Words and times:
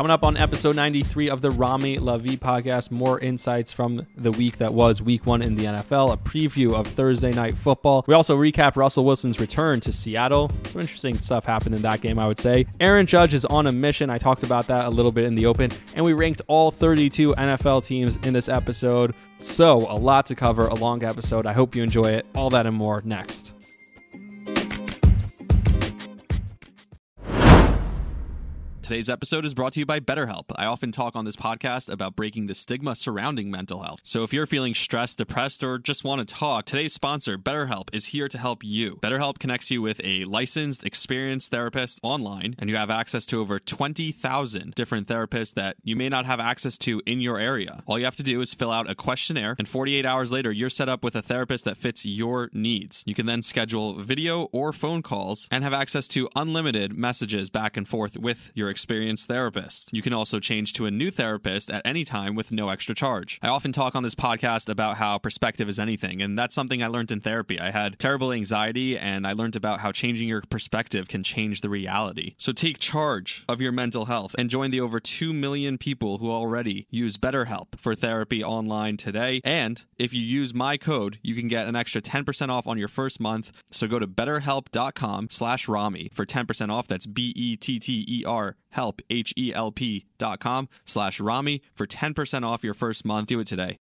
Coming 0.00 0.12
up 0.12 0.24
on 0.24 0.38
episode 0.38 0.76
93 0.76 1.28
of 1.28 1.42
the 1.42 1.50
Rami 1.50 1.98
Lavi 1.98 2.38
podcast, 2.38 2.90
more 2.90 3.20
insights 3.20 3.70
from 3.70 4.06
the 4.16 4.32
week 4.32 4.56
that 4.56 4.72
was 4.72 5.02
week 5.02 5.26
one 5.26 5.42
in 5.42 5.56
the 5.56 5.64
NFL, 5.64 6.14
a 6.14 6.16
preview 6.16 6.72
of 6.72 6.86
Thursday 6.86 7.32
night 7.32 7.54
football. 7.54 8.02
We 8.06 8.14
also 8.14 8.34
recap 8.34 8.76
Russell 8.76 9.04
Wilson's 9.04 9.38
return 9.38 9.78
to 9.80 9.92
Seattle. 9.92 10.50
Some 10.64 10.80
interesting 10.80 11.18
stuff 11.18 11.44
happened 11.44 11.74
in 11.74 11.82
that 11.82 12.00
game, 12.00 12.18
I 12.18 12.26
would 12.26 12.38
say. 12.38 12.64
Aaron 12.80 13.04
Judge 13.04 13.34
is 13.34 13.44
on 13.44 13.66
a 13.66 13.72
mission. 13.72 14.08
I 14.08 14.16
talked 14.16 14.42
about 14.42 14.66
that 14.68 14.86
a 14.86 14.88
little 14.88 15.12
bit 15.12 15.24
in 15.24 15.34
the 15.34 15.44
open, 15.44 15.70
and 15.94 16.02
we 16.02 16.14
ranked 16.14 16.40
all 16.46 16.70
32 16.70 17.34
NFL 17.34 17.84
teams 17.84 18.16
in 18.22 18.32
this 18.32 18.48
episode. 18.48 19.14
So, 19.40 19.80
a 19.80 19.98
lot 19.98 20.24
to 20.26 20.34
cover, 20.34 20.68
a 20.68 20.74
long 20.76 21.04
episode. 21.04 21.44
I 21.44 21.52
hope 21.52 21.76
you 21.76 21.82
enjoy 21.82 22.06
it. 22.06 22.24
All 22.34 22.48
that 22.48 22.64
and 22.64 22.74
more 22.74 23.02
next. 23.04 23.59
Today's 28.90 29.08
episode 29.08 29.44
is 29.44 29.54
brought 29.54 29.74
to 29.74 29.78
you 29.78 29.86
by 29.86 30.00
BetterHelp. 30.00 30.46
I 30.56 30.64
often 30.64 30.90
talk 30.90 31.14
on 31.14 31.24
this 31.24 31.36
podcast 31.36 31.88
about 31.88 32.16
breaking 32.16 32.48
the 32.48 32.56
stigma 32.56 32.96
surrounding 32.96 33.48
mental 33.48 33.84
health. 33.84 34.00
So 34.02 34.24
if 34.24 34.32
you're 34.32 34.48
feeling 34.48 34.74
stressed, 34.74 35.18
depressed, 35.18 35.62
or 35.62 35.78
just 35.78 36.02
want 36.02 36.26
to 36.26 36.34
talk, 36.34 36.64
today's 36.64 36.92
sponsor, 36.92 37.38
BetterHelp, 37.38 37.90
is 37.92 38.06
here 38.06 38.26
to 38.26 38.36
help 38.36 38.64
you. 38.64 38.96
BetterHelp 38.96 39.38
connects 39.38 39.70
you 39.70 39.80
with 39.80 40.00
a 40.02 40.24
licensed, 40.24 40.82
experienced 40.82 41.52
therapist 41.52 42.00
online, 42.02 42.56
and 42.58 42.68
you 42.68 42.74
have 42.74 42.90
access 42.90 43.26
to 43.26 43.38
over 43.38 43.60
20,000 43.60 44.74
different 44.74 45.06
therapists 45.06 45.54
that 45.54 45.76
you 45.84 45.94
may 45.94 46.08
not 46.08 46.26
have 46.26 46.40
access 46.40 46.76
to 46.78 47.00
in 47.06 47.20
your 47.20 47.38
area. 47.38 47.84
All 47.86 47.96
you 47.96 48.06
have 48.06 48.16
to 48.16 48.24
do 48.24 48.40
is 48.40 48.54
fill 48.54 48.72
out 48.72 48.90
a 48.90 48.96
questionnaire, 48.96 49.54
and 49.56 49.68
48 49.68 50.04
hours 50.04 50.32
later, 50.32 50.50
you're 50.50 50.68
set 50.68 50.88
up 50.88 51.04
with 51.04 51.14
a 51.14 51.22
therapist 51.22 51.64
that 51.64 51.76
fits 51.76 52.04
your 52.04 52.50
needs. 52.52 53.04
You 53.06 53.14
can 53.14 53.26
then 53.26 53.42
schedule 53.42 53.94
video 53.94 54.48
or 54.50 54.72
phone 54.72 55.02
calls 55.02 55.46
and 55.52 55.62
have 55.62 55.72
access 55.72 56.08
to 56.08 56.28
unlimited 56.34 56.98
messages 56.98 57.50
back 57.50 57.76
and 57.76 57.86
forth 57.86 58.18
with 58.18 58.50
your 58.56 58.68
experienced 58.80 59.28
therapist. 59.28 59.90
You 59.92 60.00
can 60.00 60.14
also 60.14 60.40
change 60.40 60.72
to 60.72 60.86
a 60.86 60.90
new 60.90 61.10
therapist 61.10 61.70
at 61.70 61.82
any 61.84 62.02
time 62.02 62.34
with 62.34 62.50
no 62.50 62.70
extra 62.70 62.94
charge. 62.94 63.38
I 63.42 63.48
often 63.48 63.72
talk 63.72 63.94
on 63.94 64.02
this 64.02 64.14
podcast 64.14 64.70
about 64.70 64.96
how 64.96 65.18
perspective 65.18 65.68
is 65.68 65.78
anything, 65.78 66.22
and 66.22 66.38
that's 66.38 66.54
something 66.54 66.82
I 66.82 66.86
learned 66.86 67.10
in 67.10 67.20
therapy. 67.20 67.60
I 67.60 67.72
had 67.72 67.98
terrible 67.98 68.32
anxiety, 68.32 68.96
and 68.96 69.26
I 69.26 69.34
learned 69.34 69.54
about 69.54 69.80
how 69.80 69.92
changing 69.92 70.28
your 70.28 70.40
perspective 70.48 71.08
can 71.08 71.22
change 71.22 71.60
the 71.60 71.68
reality. 71.68 72.36
So 72.38 72.52
take 72.52 72.78
charge 72.78 73.44
of 73.50 73.60
your 73.60 73.70
mental 73.70 74.06
health 74.06 74.34
and 74.38 74.48
join 74.48 74.70
the 74.70 74.80
over 74.80 74.98
2 74.98 75.34
million 75.34 75.76
people 75.76 76.16
who 76.16 76.30
already 76.30 76.86
use 76.88 77.18
BetterHelp 77.18 77.78
for 77.78 77.94
therapy 77.94 78.42
online 78.42 78.96
today. 78.96 79.42
And 79.44 79.84
if 79.98 80.14
you 80.14 80.22
use 80.22 80.54
my 80.54 80.78
code, 80.78 81.18
you 81.22 81.34
can 81.34 81.48
get 81.48 81.66
an 81.66 81.76
extra 81.76 82.00
10% 82.00 82.48
off 82.48 82.66
on 82.66 82.78
your 82.78 82.88
first 82.88 83.20
month. 83.20 83.52
So 83.70 83.86
go 83.86 83.98
to 83.98 84.06
betterhelp.com 84.06 85.28
slash 85.28 85.68
Rami 85.68 86.08
for 86.14 86.24
10% 86.24 86.70
off. 86.70 86.88
That's 86.88 87.04
B-E-T-T-E-R 87.04 88.56
help, 88.70 89.00
H-E-L-P 89.10 90.06
dot 90.18 90.40
com 90.40 90.68
slash 90.84 91.20
Rami 91.20 91.62
for 91.72 91.86
10% 91.86 92.44
off 92.44 92.64
your 92.64 92.74
first 92.74 93.04
month. 93.04 93.28
Do 93.28 93.40
it 93.40 93.46
today. 93.46 93.78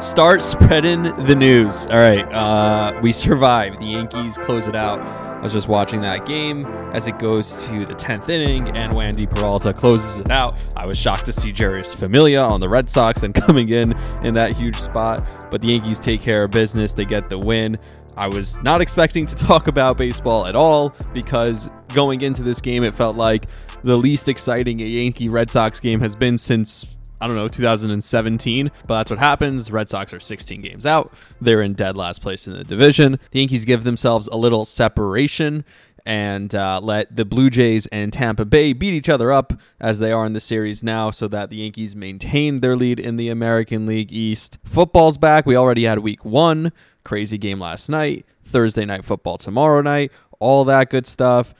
Start 0.00 0.42
spreading 0.42 1.04
the 1.24 1.34
news. 1.34 1.86
All 1.86 1.96
right, 1.96 2.30
uh, 2.32 3.00
we 3.02 3.12
survived. 3.12 3.80
The 3.80 3.86
Yankees 3.86 4.36
close 4.38 4.68
it 4.68 4.76
out. 4.76 5.25
I 5.36 5.40
was 5.40 5.52
just 5.52 5.68
watching 5.68 6.00
that 6.00 6.26
game 6.26 6.64
as 6.92 7.06
it 7.06 7.18
goes 7.18 7.66
to 7.66 7.84
the 7.84 7.94
10th 7.94 8.28
inning, 8.28 8.74
and 8.74 8.92
Wandy 8.92 9.28
Peralta 9.28 9.72
closes 9.72 10.18
it 10.18 10.30
out. 10.30 10.54
I 10.76 10.86
was 10.86 10.98
shocked 10.98 11.26
to 11.26 11.32
see 11.32 11.52
Jeurys 11.52 11.94
Familia 11.94 12.40
on 12.40 12.58
the 12.58 12.68
Red 12.68 12.88
Sox 12.88 13.22
and 13.22 13.34
coming 13.46 13.68
in 13.68 13.92
in 14.24 14.34
that 14.34 14.54
huge 14.54 14.76
spot, 14.76 15.24
but 15.50 15.60
the 15.60 15.68
Yankees 15.68 16.00
take 16.00 16.20
care 16.20 16.44
of 16.44 16.50
business. 16.50 16.92
They 16.92 17.04
get 17.04 17.28
the 17.28 17.38
win. 17.38 17.78
I 18.16 18.28
was 18.28 18.60
not 18.62 18.80
expecting 18.80 19.26
to 19.26 19.34
talk 19.36 19.68
about 19.68 19.98
baseball 19.98 20.46
at 20.46 20.56
all 20.56 20.94
because 21.12 21.70
going 21.88 22.22
into 22.22 22.42
this 22.42 22.60
game, 22.60 22.82
it 22.82 22.94
felt 22.94 23.16
like 23.16 23.44
the 23.84 23.96
least 23.96 24.28
exciting 24.28 24.80
a 24.80 24.84
Yankee 24.84 25.28
Red 25.28 25.50
Sox 25.50 25.78
game 25.80 26.00
has 26.00 26.16
been 26.16 26.38
since 26.38 26.86
I 27.20 27.26
don't 27.26 27.36
know, 27.36 27.48
2017. 27.48 28.70
But 28.86 28.98
that's 28.98 29.10
what 29.10 29.18
happens. 29.18 29.70
Red 29.70 29.88
Sox 29.88 30.12
are 30.12 30.20
16 30.20 30.60
games 30.60 30.86
out. 30.86 31.12
They're 31.40 31.62
in 31.62 31.74
dead 31.74 31.96
last 31.96 32.20
place 32.20 32.46
in 32.46 32.54
the 32.54 32.64
division. 32.64 33.18
The 33.30 33.40
Yankees 33.40 33.64
give 33.64 33.84
themselves 33.84 34.28
a 34.28 34.36
little 34.36 34.64
separation 34.64 35.64
and 36.06 36.54
uh, 36.54 36.80
let 36.80 37.14
the 37.14 37.24
Blue 37.24 37.50
Jays 37.50 37.86
and 37.88 38.12
Tampa 38.12 38.44
Bay 38.44 38.72
beat 38.72 38.94
each 38.94 39.08
other 39.08 39.32
up 39.32 39.54
as 39.80 39.98
they 39.98 40.12
are 40.12 40.24
in 40.24 40.34
the 40.34 40.40
series 40.40 40.82
now, 40.82 41.10
so 41.10 41.26
that 41.26 41.50
the 41.50 41.56
Yankees 41.56 41.96
maintain 41.96 42.60
their 42.60 42.76
lead 42.76 43.00
in 43.00 43.16
the 43.16 43.28
American 43.28 43.86
League 43.86 44.12
East. 44.12 44.58
Football's 44.64 45.18
back. 45.18 45.46
We 45.46 45.56
already 45.56 45.82
had 45.82 45.98
week 45.98 46.24
one. 46.24 46.72
Crazy 47.02 47.38
game 47.38 47.58
last 47.58 47.88
night. 47.88 48.24
Thursday 48.44 48.84
night 48.84 49.04
football 49.04 49.36
tomorrow 49.36 49.82
night. 49.82 50.12
All 50.38 50.64
that 50.66 50.90
good 50.90 51.06
stuff. 51.06 51.52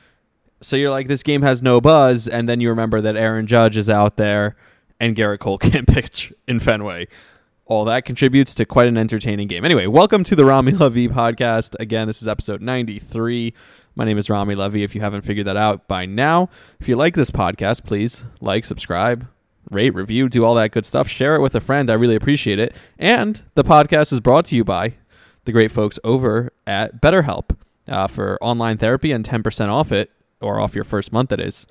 So 0.61 0.77
you're 0.77 0.91
like, 0.91 1.09
this 1.09 1.25
game 1.25 1.43
has 1.43 1.61
no 1.61 1.81
buzz. 1.81 2.29
And 2.29 2.49
then 2.49 2.61
you 2.61 2.69
remember 2.69 3.01
that 3.01 3.17
Aaron 3.17 3.49
Judge 3.49 3.77
is 3.77 3.91
out 3.91 4.17
there 4.17 4.57
and 5.01 5.17
Gerrit 5.17 5.39
Cole 5.39 5.59
can't 5.59 5.87
pitch 5.87 6.33
in 6.47 6.61
Fenway. 6.61 7.09
All 7.65 7.85
that 7.87 8.05
contributes 8.05 8.55
to 8.55 8.65
quite 8.65 8.87
an 8.87 8.97
entertaining 8.97 9.49
game. 9.49 9.65
Anyway, 9.65 9.87
welcome 9.87 10.23
to 10.25 10.37
the 10.37 10.45
Rami 10.45 10.73
Levy 10.73 11.09
podcast. 11.09 11.75
Again, 11.81 12.07
this 12.07 12.23
is 12.23 12.29
episode 12.29 12.63
93. 12.63 13.53
My 13.97 14.05
name 14.05 14.19
is 14.19 14.31
Rami 14.31 14.55
Levy. 14.55 14.85
If 14.85 14.95
you 14.95 15.01
haven't 15.01 15.23
figured 15.23 15.49
that 15.49 15.57
out 15.57 15.89
by 15.89 16.07
now, 16.07 16.49
if 16.79 16.89
you 16.89 16.95
like 16.95 17.15
this 17.15 17.31
podcast, 17.31 17.85
please 17.85 18.25
like, 18.41 18.65
subscribe, 18.65 19.27
rate, 19.69 19.95
review, 19.95 20.29
do 20.29 20.45
all 20.45 20.55
that 20.55 20.71
good 20.71 20.87
stuff. 20.87 21.09
Share 21.09 21.35
it 21.35 21.41
with 21.41 21.57
a 21.57 21.61
friend. 21.61 21.91
I 21.91 21.95
really 21.95 22.15
appreciate 22.15 22.61
it. 22.61 22.75
And 22.99 23.43
the 23.55 23.65
podcast 23.65 24.13
is 24.13 24.21
brought 24.21 24.47
to 24.47 24.57
you 24.57 24.65
by 24.65 24.95
the 25.45 25.53
great 25.53 25.73
folks 25.73 25.99
over 26.05 26.53
at 26.69 27.01
BetterHelp 27.01 27.57
uh, 27.89 28.07
for 28.07 28.43
online 28.43 28.79
therapy 28.79 29.11
and 29.11 29.25
10% 29.25 29.69
off 29.69 29.91
it, 29.91 30.11
or 30.41 30.61
off 30.61 30.75
your 30.75 30.85
first 30.85 31.13
month, 31.13 31.31
that 31.31 31.41
is. 31.41 31.67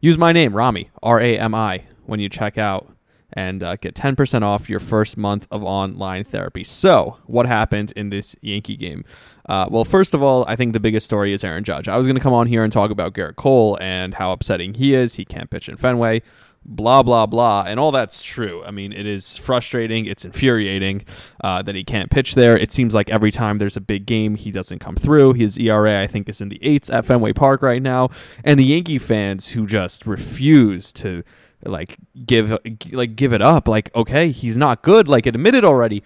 Use 0.00 0.18
my 0.18 0.32
name, 0.32 0.54
Rami, 0.54 0.90
R 1.02 1.18
A 1.20 1.38
M 1.38 1.54
I 1.54 1.84
when 2.06 2.20
you 2.20 2.28
check 2.28 2.58
out 2.58 2.94
and 3.34 3.62
uh, 3.62 3.76
get 3.76 3.94
10% 3.94 4.42
off 4.42 4.70
your 4.70 4.80
first 4.80 5.16
month 5.16 5.46
of 5.50 5.62
online 5.62 6.24
therapy. 6.24 6.64
So, 6.64 7.18
what 7.26 7.46
happened 7.46 7.92
in 7.96 8.10
this 8.10 8.36
Yankee 8.40 8.76
game? 8.76 9.04
Uh, 9.46 9.66
well, 9.70 9.84
first 9.84 10.14
of 10.14 10.22
all, 10.22 10.44
I 10.48 10.56
think 10.56 10.72
the 10.72 10.80
biggest 10.80 11.04
story 11.04 11.32
is 11.32 11.44
Aaron 11.44 11.64
Judge. 11.64 11.88
I 11.88 11.96
was 11.96 12.06
going 12.06 12.16
to 12.16 12.22
come 12.22 12.32
on 12.32 12.46
here 12.46 12.64
and 12.64 12.72
talk 12.72 12.90
about 12.90 13.12
Gerrit 13.12 13.36
Cole 13.36 13.76
and 13.80 14.14
how 14.14 14.32
upsetting 14.32 14.74
he 14.74 14.94
is. 14.94 15.14
He 15.14 15.24
can't 15.24 15.50
pitch 15.50 15.68
in 15.68 15.76
Fenway, 15.76 16.22
blah, 16.64 17.02
blah, 17.02 17.26
blah. 17.26 17.64
And 17.66 17.80
all 17.80 17.90
that's 17.90 18.22
true. 18.22 18.62
I 18.64 18.70
mean, 18.70 18.92
it 18.92 19.06
is 19.06 19.36
frustrating. 19.36 20.06
It's 20.06 20.24
infuriating 20.24 21.02
uh, 21.42 21.62
that 21.62 21.74
he 21.74 21.82
can't 21.82 22.10
pitch 22.10 22.36
there. 22.36 22.56
It 22.56 22.72
seems 22.72 22.94
like 22.94 23.10
every 23.10 23.32
time 23.32 23.58
there's 23.58 23.76
a 23.76 23.82
big 23.82 24.06
game, 24.06 24.36
he 24.36 24.52
doesn't 24.52 24.78
come 24.78 24.96
through. 24.96 25.34
His 25.34 25.58
ERA, 25.58 26.00
I 26.00 26.06
think, 26.06 26.28
is 26.28 26.40
in 26.40 26.50
the 26.50 26.64
eights 26.64 26.88
at 26.88 27.04
Fenway 27.04 27.32
Park 27.32 27.62
right 27.62 27.82
now. 27.82 28.10
And 28.44 28.60
the 28.60 28.64
Yankee 28.64 28.98
fans 28.98 29.48
who 29.48 29.66
just 29.66 30.06
refuse 30.06 30.92
to 30.94 31.24
like 31.64 31.96
give 32.26 32.56
like 32.92 33.16
give 33.16 33.32
it 33.32 33.42
up. 33.42 33.68
Like 33.68 33.94
okay 33.94 34.30
he's 34.30 34.56
not 34.56 34.82
good. 34.82 35.08
Like 35.08 35.26
admit 35.26 35.54
it 35.54 35.64
already. 35.64 36.02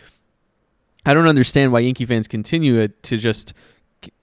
I 1.07 1.15
don't 1.15 1.27
understand 1.27 1.73
why 1.73 1.81
yankee 1.81 2.05
fans 2.05 2.29
continue 2.29 2.89
to 2.89 3.17
just 3.17 3.55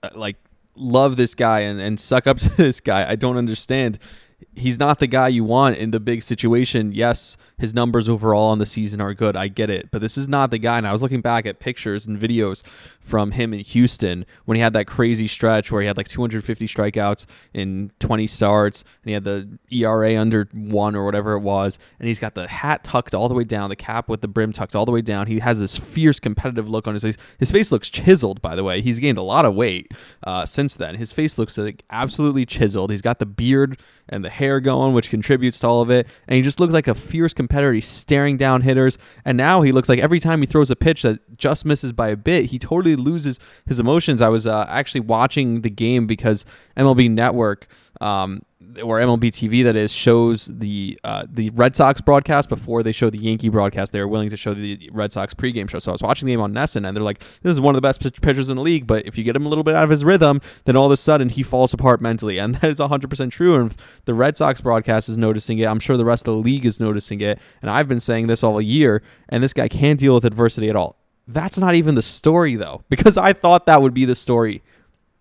uh, 0.03 0.09
like 0.16 0.38
love 0.75 1.16
this 1.16 1.34
guy 1.34 1.62
and, 1.62 1.79
and 1.79 2.00
suck 2.00 2.28
up 2.28 2.38
to 2.40 2.50
this 2.50 2.79
guy. 2.79 3.09
I 3.09 3.16
don't 3.16 3.38
understand 3.38 4.00
he's 4.56 4.79
not 4.79 5.00
the 5.00 5.07
guy 5.07 5.28
you 5.28 5.44
want 5.44 5.78
in 5.78 5.91
the 5.91 6.00
big 6.00 6.23
situation. 6.23 6.91
Yes, 6.91 7.38
his 7.57 7.73
numbers 7.73 8.09
overall 8.09 8.50
on 8.50 8.59
the 8.59 8.66
season 8.66 9.01
are 9.01 9.13
good. 9.13 9.35
I 9.35 9.47
get 9.47 9.69
it. 9.69 9.90
But 9.91 10.01
this 10.01 10.18
is 10.18 10.28
not 10.28 10.51
the 10.51 10.57
guy. 10.57 10.78
And 10.78 10.88
I 10.88 10.91
was 10.91 11.01
looking 11.01 11.22
back 11.22 11.46
at 11.46 11.59
pictures 11.59 12.06
and 12.06 12.19
videos 12.19 12.63
from 13.00 13.31
him 13.31 13.53
in 13.53 13.59
Houston 13.62 14.25
when 14.46 14.56
he 14.56 14.62
had 14.62 14.73
that 14.73 14.85
crazy 14.88 15.28
stretch 15.28 15.72
where 15.72 15.81
he 15.81 15.88
had 15.88 15.97
like 15.97 16.07
250 16.07 16.68
strikeouts 16.68 17.25
in 17.53 17.91
20 18.00 18.28
starts 18.28 18.84
and 19.03 19.09
he 19.09 19.13
had 19.13 19.23
the 19.23 19.57
ERA 19.72 20.19
under 20.19 20.50
one 20.53 20.96
or 20.96 21.06
whatever 21.06 21.34
it 21.34 21.40
was. 21.40 21.79
And 22.00 22.07
he's 22.07 22.19
got 22.19 22.35
the 22.35 22.47
hat 22.47 22.84
tucked 22.84 23.13
all 23.13 23.28
the 23.28 23.35
way 23.35 23.44
down, 23.44 23.69
the 23.69 23.75
cap 23.75 24.09
with 24.09 24.22
the 24.22 24.28
brim 24.28 24.52
tucked 24.52 24.76
all 24.76 24.85
the 24.85 24.91
way 24.91 25.02
down. 25.02 25.28
He 25.28 25.40
has 25.40 25.59
this 25.59 25.78
fierce 25.78 26.20
competitive 26.20 26.70
look 26.70 26.88
on 26.88 26.93
his 26.93 27.03
face. 27.03 27.17
His 27.40 27.52
face 27.52 27.72
looks 27.72 27.90
chiseled, 27.90 28.41
by 28.41 28.55
the 28.55 28.64
way. 28.64 28.81
He's 28.81 28.99
gained 28.99 29.17
a 29.17 29.23
lot 29.23 29.46
of 29.46 29.55
weight 29.55 29.91
uh, 30.23 30.46
since 30.46 30.76
then. 30.76 30.96
His 30.96 31.11
face 31.11 31.38
looks 31.38 31.58
like 31.58 31.84
absolutely 31.90 32.46
chiseled. 32.46 32.91
He's 32.91 33.02
got 33.02 33.20
the 33.20 33.26
beard 33.26 33.79
and 34.08 34.25
the 34.26 34.30
hair 34.30 34.60
going, 34.60 34.94
which 34.94 35.10
contributes 35.10 35.60
to 35.60 35.68
all 35.68 35.82
of 35.82 35.90
it. 35.90 36.08
And 36.28 36.36
he 36.36 36.42
just 36.42 36.60
looks 36.60 36.74
like 36.74 36.88
a 36.88 36.96
fierce 36.96 37.34
competitor. 37.34 37.72
He's 37.72 37.88
staring 37.88 38.38
down 38.38 38.62
hitters. 38.62 38.98
And 39.24 39.38
now 39.38 39.62
he 39.62 39.72
looks 39.72 39.88
like 39.88 40.00
every 40.00 40.20
time 40.20 40.42
he 40.42 40.46
throws 40.46 40.70
a 40.70 40.76
pitch 40.76 41.04
that 41.04 41.38
just 41.38 41.66
misses 41.66 41.94
by 41.94 42.10
a 42.10 42.18
bit, 42.18 42.46
he 42.46 42.60
totally 42.60 42.96
loses 42.96 43.40
his 43.66 43.80
emotions. 43.80 44.22
I 44.22 44.30
was 44.30 44.46
uh, 44.46 44.66
actually 44.68 45.02
watching 45.02 45.62
the 45.62 45.70
game 45.70 46.08
because 46.08 46.46
MLB 46.76 47.10
Network 47.10 47.68
um, 48.02 48.42
or 48.84 49.00
MLB 49.00 49.32
TV 49.32 49.64
that 49.64 49.76
is 49.76 49.91
shows 49.91 50.46
the 50.46 51.00
uh, 51.03 51.26
the 51.29 51.50
Red 51.52 51.76
Sox 51.76 52.02
broadcast 52.02 52.50
before 52.50 52.84
they 52.84 52.91
show 52.91 53.09
the 53.09 53.17
Yankee 53.17 53.50
broadcast. 53.50 53.94
They 53.94 54.00
were 54.00 54.08
willing 54.08 54.29
to 54.29 54.38
show 54.38 54.53
the 54.53 54.90
Red 54.91 55.12
Sox 55.12 55.34
pregame 55.34 55.70
show. 55.70 55.79
So 55.79 55.91
I 55.91 55.94
was 55.94 56.02
watching 56.02 56.26
the 56.26 56.34
game 56.34 56.41
on 56.41 56.53
NESN, 56.53 56.88
and 56.88 56.96
they're 56.96 57.03
like, 57.03 57.20
"This 57.41 57.52
is 57.52 57.62
one 57.62 57.76
of 57.76 57.78
the 57.78 57.88
best 57.88 58.02
pitchers 58.22 58.50
in 58.50 58.58
the 58.58 58.62
league." 58.62 58.88
But 58.88 59.06
if 59.06 59.17
you 59.17 59.23
get 59.23 59.35
him 59.35 59.46
a 59.46 59.50
little 59.50 59.64
bit 59.64 59.76
out 59.76 59.84
of 59.84 59.90
his 59.90 60.03
rhythm, 60.03 60.41
then 60.66 60.76
all 60.76 60.85
of 60.85 60.91
a 60.91 60.97
sudden 60.97 61.29
he 61.29 61.44
falls 61.44 61.73
apart 61.73 62.02
mentally, 62.02 62.38
and 62.38 62.56
that 62.62 62.70
is 62.70 62.79
100 62.79 63.09
percent 63.09 63.32
true. 63.32 63.56
And 63.56 63.76
the 64.06 64.14
Red 64.14 64.38
Sox 64.38 64.62
broadcast 64.62 65.09
is 65.09 65.17
noticing 65.17 65.59
it. 65.59 65.66
I'm 65.66 65.79
sure 65.79 65.97
the 65.97 66.06
rest 66.06 66.28
of 66.28 66.35
the 66.35 66.41
league 66.41 66.66
is 66.66 66.79
noticing 66.79 67.22
it, 67.22 67.40
and 67.62 67.72
I've 67.72 67.88
been 67.88 68.00
saying 68.00 68.28
this 68.28 68.44
all 68.44 68.62
year. 68.62 69.02
And 69.29 69.44
this 69.44 69.53
guy 69.53 69.67
can't 69.67 70.00
deal 70.00 70.16
with 70.16 70.26
adversity 70.26 70.70
at 70.70 70.76
all 70.76 70.97
That's 71.28 71.58
not 71.58 71.76
even 71.76 71.96
the 71.96 72.02
story 72.02 72.56
though, 72.56 72.84
because 72.90 73.17
I 73.17 73.34
thought 73.34 73.66
that 73.66 73.82
would 73.82 73.94
be 73.94 74.06
the 74.06 74.16
story, 74.16 74.64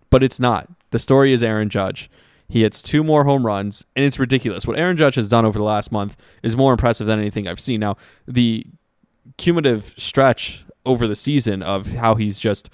but 0.09 0.23
it's 0.23 0.39
not. 0.39 0.69
The 0.91 0.99
story 0.99 1.33
is 1.33 1.43
Aaron 1.43 1.69
Judge. 1.69 2.09
He 2.47 2.61
hits 2.61 2.83
two 2.83 3.03
more 3.03 3.23
home 3.23 3.45
runs, 3.45 3.85
and 3.95 4.05
it's 4.05 4.19
ridiculous. 4.19 4.67
What 4.67 4.77
Aaron 4.77 4.97
Judge 4.97 5.15
has 5.15 5.27
done 5.27 5.45
over 5.45 5.57
the 5.57 5.63
last 5.63 5.91
month 5.91 6.15
is 6.43 6.55
more 6.55 6.71
impressive 6.71 7.07
than 7.07 7.19
anything 7.19 7.47
I've 7.47 7.59
seen. 7.59 7.79
Now, 7.79 7.97
the 8.27 8.65
cumulative 9.37 9.93
stretch 9.97 10.65
over 10.85 11.07
the 11.07 11.15
season 11.15 11.63
of 11.63 11.93
how 11.93 12.15
he's 12.15 12.37
just 12.37 12.69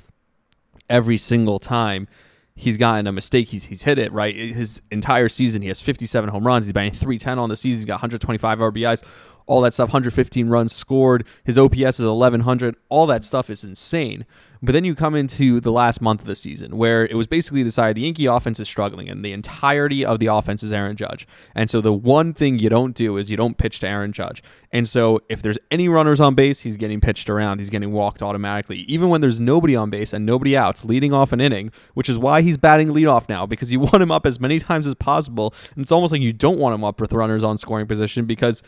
every 0.90 1.18
single 1.18 1.58
time 1.58 2.08
he's 2.56 2.78
gotten 2.78 3.08
a 3.08 3.12
mistake, 3.12 3.48
he's 3.48 3.66
he's 3.66 3.84
hit 3.84 3.98
it 3.98 4.12
right. 4.12 4.36
His 4.36 4.82
entire 4.92 5.30
season, 5.30 5.62
he 5.62 5.68
has 5.70 5.80
57 5.80 6.30
home 6.30 6.46
runs. 6.46 6.66
He's 6.66 6.74
batting 6.74 6.92
310 6.92 7.40
on 7.40 7.50
the 7.50 7.56
season. 7.56 7.80
He's 7.80 7.86
got 7.86 7.96
125 7.96 8.60
RBIs 8.60 9.04
all 9.46 9.62
that 9.62 9.74
stuff, 9.74 9.90
115 9.90 10.48
runs 10.48 10.74
scored. 10.74 11.26
His 11.44 11.58
OPS 11.58 12.00
is 12.00 12.06
1100. 12.06 12.76
All 12.90 13.06
that 13.08 13.24
stuff 13.24 13.50
is 13.50 13.64
insane. 13.64 14.26
But 14.64 14.74
then 14.74 14.86
you 14.86 14.94
come 14.94 15.16
into 15.16 15.60
the 15.60 15.72
last 15.72 16.02
month 16.02 16.22
of 16.22 16.28
the 16.28 16.36
season 16.36 16.78
where 16.78 17.06
it 17.06 17.16
was 17.16 17.26
basically 17.26 17.64
decided 17.64 17.98
the 17.98 18.02
Yankee 18.02 18.28
offense 18.28 18.60
is 18.60 18.68
struggling 18.68 19.10
and 19.10 19.26
the 19.26 19.34
entirety 19.34 20.06
of 20.06 20.20
the 20.20 20.28
offense 20.28 20.62
is 20.62 20.72
Aaron 20.72 20.96
Judge. 20.96 21.28
And 21.56 21.68
so 21.68 21.82
the 21.82 21.92
one 21.92 22.36
thing 22.36 22.60
you 22.60 22.70
don't 22.70 22.96
do 22.96 23.18
is 23.18 23.32
you 23.32 23.38
don't 23.38 23.58
pitch 23.58 23.80
to 23.80 23.88
Aaron 23.88 24.14
Judge. 24.14 24.44
And 24.72 24.88
so 24.88 25.20
if 25.30 25.42
there's 25.42 25.58
any 25.72 25.90
runners 25.90 26.20
on 26.20 26.36
base, 26.36 26.60
he's 26.60 26.78
getting 26.78 27.02
pitched 27.02 27.28
around. 27.28 27.58
He's 27.58 27.72
getting 27.72 27.92
walked 27.92 28.22
automatically. 28.22 28.82
Even 28.88 29.10
when 29.10 29.20
there's 29.20 29.40
nobody 29.40 29.76
on 29.76 29.90
base 29.90 30.14
and 30.14 30.28
nobody 30.28 30.56
outs, 30.56 30.86
leading 30.86 31.12
off 31.12 31.34
an 31.34 31.42
inning, 31.42 31.72
which 31.96 32.08
is 32.08 32.20
why 32.20 32.44
he's 32.44 32.58
batting 32.58 32.90
leadoff 32.90 33.28
now 33.28 33.48
because 33.48 33.74
you 33.74 33.80
want 33.80 33.96
him 33.96 34.12
up 34.12 34.28
as 34.28 34.40
many 34.40 34.60
times 34.60 34.86
as 34.86 34.94
possible. 34.94 35.56
And 35.76 35.82
it's 35.82 35.92
almost 35.92 36.12
like 36.12 36.22
you 36.22 36.34
don't 36.34 36.60
want 36.60 36.76
him 36.76 36.84
up 36.84 37.02
with 37.02 37.14
runners 37.14 37.44
on 37.44 37.58
scoring 37.58 37.88
position 37.88 38.26
because 38.26 38.62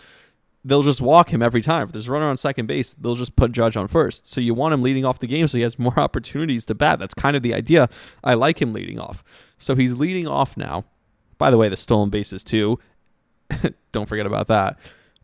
they'll 0.65 0.83
just 0.83 1.01
walk 1.01 1.29
him 1.29 1.41
every 1.41 1.61
time. 1.61 1.83
If 1.83 1.91
there's 1.91 2.07
a 2.07 2.11
runner 2.11 2.27
on 2.29 2.37
second 2.37 2.67
base, 2.67 2.93
they'll 2.93 3.15
just 3.15 3.35
put 3.35 3.51
Judge 3.51 3.75
on 3.75 3.87
first. 3.87 4.27
So 4.27 4.41
you 4.41 4.53
want 4.53 4.73
him 4.73 4.81
leading 4.81 5.05
off 5.05 5.19
the 5.19 5.27
game 5.27 5.47
so 5.47 5.57
he 5.57 5.63
has 5.63 5.77
more 5.79 5.97
opportunities 5.99 6.65
to 6.65 6.75
bat. 6.75 6.99
That's 6.99 7.13
kind 7.13 7.35
of 7.35 7.43
the 7.43 7.53
idea. 7.53 7.89
I 8.23 8.33
like 8.35 8.61
him 8.61 8.73
leading 8.73 8.99
off. 8.99 9.23
So 9.57 9.75
he's 9.75 9.95
leading 9.95 10.27
off 10.27 10.57
now. 10.57 10.85
By 11.37 11.51
the 11.51 11.57
way, 11.57 11.69
the 11.69 11.77
stolen 11.77 12.09
bases 12.09 12.43
too. 12.43 12.79
Don't 13.91 14.07
forget 14.07 14.25
about 14.25 14.47
that. 14.47 14.79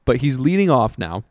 But 0.05 0.17
he's 0.17 0.39
leading 0.39 0.69
off 0.69 0.97
now. 0.97 1.23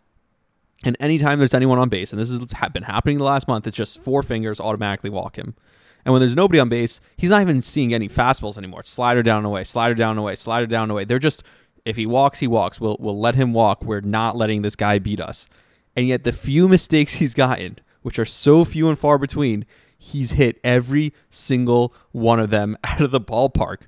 And 0.85 0.97
anytime 1.01 1.39
there's 1.39 1.55
anyone 1.55 1.79
on 1.79 1.89
base, 1.89 2.13
and 2.13 2.21
this 2.21 2.31
has 2.31 2.71
been 2.71 2.85
happening 2.85 3.19
the 3.19 3.25
last 3.25 3.49
month, 3.49 3.67
it's 3.67 3.77
just 3.77 4.01
four 4.01 4.23
fingers 4.23 4.61
automatically 4.61 5.11
walk 5.11 5.37
him. 5.37 5.57
And 6.05 6.13
when 6.13 6.21
there's 6.21 6.37
nobody 6.37 6.61
on 6.61 6.69
base, 6.69 7.01
he's 7.17 7.31
not 7.31 7.43
even 7.43 7.61
seeing 7.63 7.93
any 7.93 8.09
fastballs 8.09 8.57
anymore. 8.57 8.81
It's 8.81 8.91
slider 8.91 9.23
down 9.23 9.45
away, 9.45 9.65
slider 9.65 9.95
down 9.95 10.17
away, 10.17 10.37
slider 10.37 10.67
down 10.67 10.91
away. 10.91 11.05
They're 11.05 11.19
just 11.19 11.43
if 11.89 11.97
he 11.97 12.07
walks, 12.07 12.39
he 12.39 12.47
walks. 12.47 12.81
We'll 12.81 12.97
we'll 12.99 13.19
let 13.19 13.35
him 13.35 13.53
walk. 13.53 13.83
We're 13.83 14.01
not 14.01 14.37
letting 14.37 14.63
this 14.63 14.77
guy 14.77 14.99
beat 14.99 15.21
us. 15.21 15.49
And 15.97 16.07
yet 16.07 16.25
the 16.25 16.33
few 16.33 16.69
mistakes 16.69 17.15
he's 17.15 17.35
gotten, 17.35 17.79
which 18.03 18.19
are 18.19 18.25
so 18.25 18.65
few 18.65 18.89
and 18.89 18.99
far 18.99 19.19
between, 19.19 19.65
he's 19.99 20.33
hit 20.33 20.61
every 20.63 21.13
single 21.31 21.93
one 22.13 22.39
of 22.39 22.51
them 22.51 22.77
out 22.85 23.01
of 23.01 23.11
the 23.11 23.21
ballpark. 23.21 23.83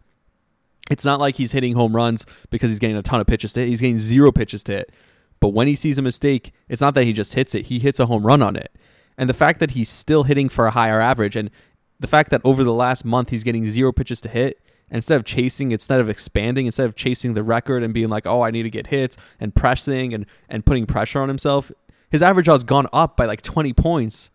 It's 0.91 1.05
not 1.05 1.21
like 1.21 1.37
he's 1.37 1.53
hitting 1.53 1.75
home 1.75 1.95
runs 1.95 2.27
because 2.51 2.71
he's 2.71 2.81
getting 2.81 2.97
a 2.97 3.03
ton 3.03 3.21
of 3.21 3.27
pitches 3.27 3.53
to 3.53 3.61
hit. 3.61 3.69
He's 3.69 3.81
getting 3.81 3.99
zero 3.99 4.33
pitches 4.33 4.65
to 4.65 4.73
hit. 4.73 4.93
But 5.39 5.49
when 5.51 5.69
he 5.69 5.75
sees 5.75 5.99
a 5.99 6.03
mistake, 6.03 6.53
it's 6.69 6.83
not 6.83 6.95
that 6.97 7.05
he 7.05 7.13
just 7.13 7.35
hits 7.35 7.55
it, 7.55 7.67
he 7.67 7.79
hits 7.79 8.01
a 8.01 8.07
home 8.07 8.27
run 8.27 8.43
on 8.43 8.57
it. 8.57 8.73
And 9.17 9.29
the 9.29 9.35
fact 9.35 9.61
that 9.61 9.73
he's 9.73 9.89
still 9.89 10.25
hitting 10.25 10.49
for 10.49 10.67
a 10.67 10.71
higher 10.71 11.01
average 11.01 11.37
and 11.37 11.51
the 11.99 12.07
fact 12.07 12.31
that 12.31 12.41
over 12.45 12.65
the 12.65 12.75
last 12.75 13.05
month 13.05 13.31
he's 13.31 13.45
getting 13.45 13.67
zero 13.67 13.93
pitches 13.93 14.21
to 14.23 14.29
hit 14.29 14.61
instead 14.91 15.17
of 15.17 15.25
chasing, 15.25 15.73
instead 15.73 16.01
of 16.01 16.09
expanding, 16.09 16.67
instead 16.67 16.87
of 16.87 16.97
chasing 16.97 17.35
the 17.35 17.43
record 17.43 17.83
and 17.83 17.95
being 17.95 18.09
like, 18.09 18.27
oh, 18.27 18.43
I 18.43 18.51
need 18.51 18.65
to 18.65 18.71
get 18.71 18.89
hits 18.89 19.17
and 19.39 19.55
pressing 19.55 20.13
and, 20.15 20.27
and 20.49 20.65
putting 20.65 20.87
pressure 20.87 21.21
on 21.21 21.29
himself, 21.29 21.71
his 22.11 22.23
average 22.23 22.47
has 22.47 22.65
gone 22.65 22.87
up 22.93 23.17
by 23.17 23.27
like 23.27 23.43
20 23.43 23.73
points 23.73 24.31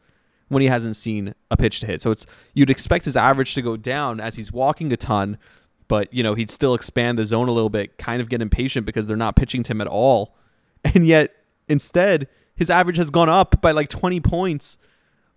when 0.48 0.62
he 0.62 0.68
hasn't 0.68 0.96
seen 0.96 1.34
a 1.52 1.58
pitch 1.58 1.80
to 1.82 1.88
hit. 1.88 2.02
So 2.02 2.12
it's 2.12 2.26
you'd 2.54 2.70
expect 2.70 3.06
his 3.06 3.18
average 3.18 3.54
to 3.56 3.62
go 3.62 3.76
down 3.78 4.20
as 4.20 4.36
he's 4.36 4.52
walking 4.52 4.92
a 4.94 4.98
ton, 4.98 5.38
but 5.88 6.14
you 6.14 6.24
know, 6.24 6.36
he'd 6.36 6.52
still 6.52 6.74
expand 6.74 7.20
the 7.20 7.26
zone 7.26 7.48
a 7.48 7.52
little 7.52 7.70
bit, 7.70 7.98
kind 7.98 8.22
of 8.22 8.30
get 8.30 8.42
impatient 8.42 8.86
because 8.86 9.08
they're 9.08 9.18
not 9.18 9.36
pitching 9.36 9.64
to 9.64 9.72
him 9.72 9.82
at 9.82 9.88
all. 9.88 10.36
And 10.94 11.08
yet 11.08 11.34
instead, 11.68 12.28
his 12.56 12.70
average 12.70 12.98
has 12.98 13.10
gone 13.10 13.28
up 13.28 13.60
by 13.60 13.72
like 13.72 13.90
20 13.90 14.20
points 14.20 14.78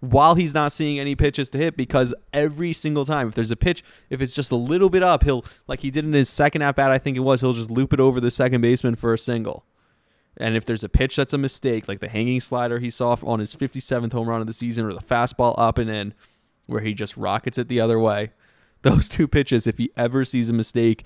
while 0.01 0.37
he's 0.37 0.55
not 0.55 0.71
seeing 0.71 0.99
any 0.99 1.17
pitches 1.17 1.51
to 1.51 1.59
hit 1.59 1.77
because 1.77 2.15
every 2.33 2.73
single 2.73 3.05
time 3.05 3.29
if 3.29 3.35
there's 3.35 3.51
a 3.51 3.57
pitch 3.57 3.83
if 4.11 4.23
it's 4.23 4.33
just 4.33 4.53
a 4.53 4.57
little 4.57 4.89
bit 4.89 5.03
up 5.03 5.25
he'll 5.25 5.45
like 5.67 5.81
he 5.81 5.91
did 5.91 6.05
in 6.05 6.13
his 6.13 6.29
second 6.29 6.63
at 6.63 6.77
bat 6.77 6.91
I 6.91 6.99
think 6.99 7.17
it 7.17 7.21
was 7.21 7.41
he'll 7.41 7.53
just 7.53 7.71
loop 7.71 7.93
it 7.93 8.01
over 8.01 8.21
the 8.21 8.31
second 8.31 8.61
baseman 8.61 8.95
for 8.95 9.13
a 9.13 9.19
single. 9.19 9.65
And 10.37 10.57
if 10.57 10.65
there's 10.65 10.85
a 10.85 10.89
pitch 10.89 11.17
that's 11.17 11.33
a 11.33 11.39
mistake 11.39 11.89
like 11.89 12.01
the 12.01 12.09
hanging 12.09 12.41
slider 12.41 12.79
he 12.79 12.91
saw 12.91 13.17
on 13.25 13.41
his 13.41 13.55
57th 13.55 14.13
home 14.13 14.29
run 14.29 14.41
of 14.41 14.47
the 14.47 14.53
season 14.53 14.85
or 14.85 14.93
the 14.93 15.01
fastball 15.01 15.55
up 15.59 15.79
and 15.79 15.91
in 15.91 16.15
where 16.67 16.83
he 16.83 16.95
just 16.95 17.17
rockets 17.17 17.59
it 17.59 17.69
the 17.69 17.81
other 17.81 17.99
way 17.99 18.31
those 18.83 19.09
two 19.09 19.27
pitches 19.27 19.67
if 19.67 19.79
he 19.79 19.91
ever 19.97 20.25
sees 20.25 20.49
a 20.49 20.53
mistake 20.53 21.05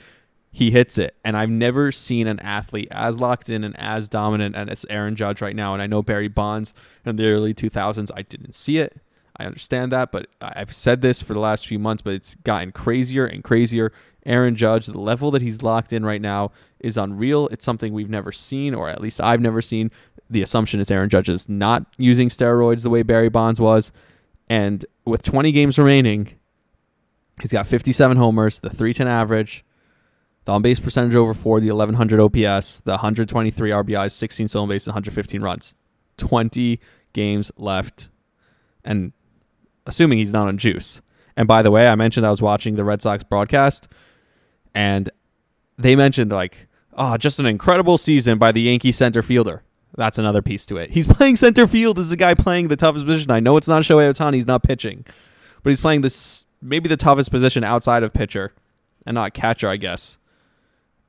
he 0.52 0.70
hits 0.70 0.98
it. 0.98 1.16
And 1.24 1.36
I've 1.36 1.50
never 1.50 1.90
seen 1.90 2.26
an 2.26 2.38
athlete 2.40 2.88
as 2.90 3.18
locked 3.18 3.48
in 3.48 3.64
and 3.64 3.76
as 3.80 4.06
dominant 4.06 4.54
as 4.54 4.84
Aaron 4.90 5.16
Judge 5.16 5.40
right 5.40 5.56
now. 5.56 5.72
And 5.72 5.82
I 5.82 5.86
know 5.86 6.02
Barry 6.02 6.28
Bonds 6.28 6.74
in 7.06 7.16
the 7.16 7.26
early 7.26 7.54
2000s, 7.54 8.10
I 8.14 8.22
didn't 8.22 8.54
see 8.54 8.78
it. 8.78 9.00
I 9.38 9.44
understand 9.46 9.90
that, 9.92 10.12
but 10.12 10.26
I've 10.42 10.72
said 10.72 11.00
this 11.00 11.22
for 11.22 11.32
the 11.32 11.40
last 11.40 11.66
few 11.66 11.78
months, 11.78 12.02
but 12.02 12.12
it's 12.12 12.34
gotten 12.34 12.70
crazier 12.70 13.24
and 13.24 13.42
crazier. 13.42 13.90
Aaron 14.26 14.54
Judge, 14.54 14.86
the 14.86 15.00
level 15.00 15.30
that 15.30 15.40
he's 15.40 15.62
locked 15.62 15.92
in 15.92 16.04
right 16.04 16.20
now 16.20 16.52
is 16.80 16.98
unreal. 16.98 17.48
It's 17.48 17.64
something 17.64 17.94
we've 17.94 18.10
never 18.10 18.30
seen, 18.30 18.74
or 18.74 18.90
at 18.90 19.00
least 19.00 19.22
I've 19.22 19.40
never 19.40 19.62
seen. 19.62 19.90
The 20.28 20.42
assumption 20.42 20.80
is 20.80 20.90
Aaron 20.90 21.08
Judge 21.08 21.30
is 21.30 21.48
not 21.48 21.86
using 21.96 22.28
steroids 22.28 22.82
the 22.82 22.90
way 22.90 23.02
Barry 23.02 23.30
Bonds 23.30 23.58
was. 23.58 23.90
And 24.50 24.84
with 25.06 25.22
20 25.22 25.50
games 25.50 25.78
remaining, 25.78 26.34
he's 27.40 27.52
got 27.52 27.66
57 27.66 28.18
homers, 28.18 28.60
the 28.60 28.68
310 28.68 29.08
average, 29.08 29.64
the 30.44 30.52
on 30.52 30.62
base 30.62 30.80
percentage 30.80 31.14
over 31.14 31.34
four, 31.34 31.60
the 31.60 31.70
1100 31.70 32.20
OPS, 32.20 32.80
the 32.80 32.92
123 32.92 33.70
RBIs, 33.70 34.12
16 34.12 34.48
stolen 34.48 34.68
bases, 34.68 34.88
115 34.88 35.40
runs. 35.40 35.74
20 36.16 36.80
games 37.12 37.52
left. 37.56 38.08
And 38.84 39.12
assuming 39.86 40.18
he's 40.18 40.32
not 40.32 40.48
on 40.48 40.58
juice. 40.58 41.00
And 41.36 41.46
by 41.48 41.62
the 41.62 41.70
way, 41.70 41.88
I 41.88 41.94
mentioned 41.94 42.26
I 42.26 42.30
was 42.30 42.42
watching 42.42 42.76
the 42.76 42.84
Red 42.84 43.00
Sox 43.00 43.22
broadcast 43.24 43.88
and 44.74 45.08
they 45.78 45.96
mentioned 45.96 46.32
like, 46.32 46.68
oh, 46.94 47.16
just 47.16 47.38
an 47.38 47.46
incredible 47.46 47.98
season 47.98 48.38
by 48.38 48.52
the 48.52 48.62
Yankee 48.62 48.92
center 48.92 49.22
fielder. 49.22 49.62
That's 49.96 50.18
another 50.18 50.42
piece 50.42 50.66
to 50.66 50.76
it. 50.76 50.90
He's 50.90 51.06
playing 51.16 51.36
center 51.36 51.66
field 51.66 51.98
as 51.98 52.12
a 52.12 52.16
guy 52.16 52.34
playing 52.34 52.68
the 52.68 52.76
toughest 52.76 53.06
position. 53.06 53.30
I 53.30 53.40
know 53.40 53.56
it's 53.56 53.68
not 53.68 53.82
Shohei 53.82 54.10
Ohtani, 54.10 54.34
he's 54.34 54.46
not 54.46 54.62
pitching, 54.62 55.04
but 55.62 55.70
he's 55.70 55.80
playing 55.80 56.00
this 56.00 56.46
maybe 56.60 56.88
the 56.88 56.96
toughest 56.96 57.30
position 57.30 57.64
outside 57.64 58.02
of 58.02 58.12
pitcher 58.12 58.52
and 59.06 59.14
not 59.14 59.34
catcher, 59.34 59.68
I 59.68 59.76
guess. 59.76 60.18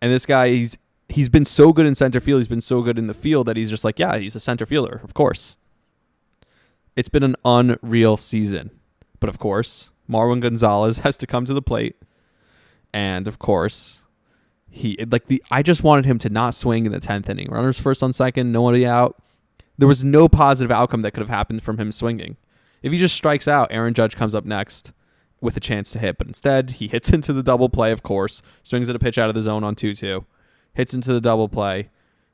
And 0.04 0.12
this 0.12 0.26
guy, 0.26 0.50
he's 0.50 0.78
he's 1.08 1.30
been 1.30 1.46
so 1.46 1.72
good 1.72 1.86
in 1.86 1.96
center 1.96 2.20
field. 2.20 2.42
He's 2.42 2.50
been 2.50 2.60
so 2.60 2.82
good 2.82 3.00
in 3.00 3.08
the 3.08 3.14
field 3.14 3.48
that 3.48 3.56
he's 3.56 3.70
just 3.70 3.86
like, 3.86 4.00
yeah, 4.00 4.18
he's 4.18 4.36
a 4.36 4.40
center 4.42 4.66
fielder, 4.66 5.00
of 5.02 5.14
course. 5.14 5.56
It's 6.98 7.08
been 7.08 7.24
an 7.24 7.38
unreal 7.46 8.18
season. 8.18 8.72
But 9.22 9.30
of 9.30 9.40
course, 9.40 9.92
Marwin 10.10 10.42
Gonzalez 10.42 10.98
has 11.06 11.16
to 11.20 11.26
come 11.26 11.46
to 11.46 11.54
the 11.54 11.62
plate. 11.62 11.96
And 12.94 13.30
of 13.30 13.40
course, 13.40 14.02
he 14.70 14.98
like 15.10 15.28
the 15.28 15.42
I 15.50 15.64
just 15.64 15.84
wanted 15.84 16.04
him 16.04 16.20
to 16.20 16.30
not 16.30 16.54
swing 16.54 16.86
in 16.86 16.92
the 16.92 17.00
10th 17.00 17.30
inning. 17.30 17.50
Runners 17.50 17.80
first 17.80 18.04
on 18.04 18.12
second, 18.12 18.52
nobody 18.52 18.86
out. 18.86 19.24
There 19.78 19.88
was 19.88 20.04
no 20.04 20.28
positive 20.28 20.70
outcome 20.70 21.04
that 21.04 21.12
could 21.12 21.22
have 21.22 21.30
happened 21.30 21.64
from 21.64 21.78
him 21.78 21.94
swinging. 21.94 22.36
If 22.82 22.92
he 22.92 22.98
just 22.98 23.16
strikes 23.16 23.48
out, 23.48 23.72
Aaron 23.72 23.94
Judge 23.94 24.18
comes 24.18 24.36
up 24.36 24.44
next 24.44 24.92
with 25.44 25.58
a 25.58 25.60
chance 25.60 25.92
to 25.92 26.00
hit, 26.00 26.18
but 26.18 26.28
instead 26.28 26.72
he 26.72 26.88
hits 26.88 27.10
into 27.14 27.34
the 27.34 27.44
double 27.44 27.70
play, 27.70 27.92
of 27.92 28.02
course, 28.02 28.42
swings 28.64 28.90
at 28.90 28.96
a 28.96 29.00
pitch 29.00 29.18
out 29.18 29.30
of 29.30 29.36
the 29.36 29.42
zone 29.42 29.64
on 29.64 29.76
2 29.76 29.94
2, 29.94 30.26
hits 30.74 30.94
into 30.94 31.14
the 31.14 31.22
double 31.22 31.50
play, 31.50 31.90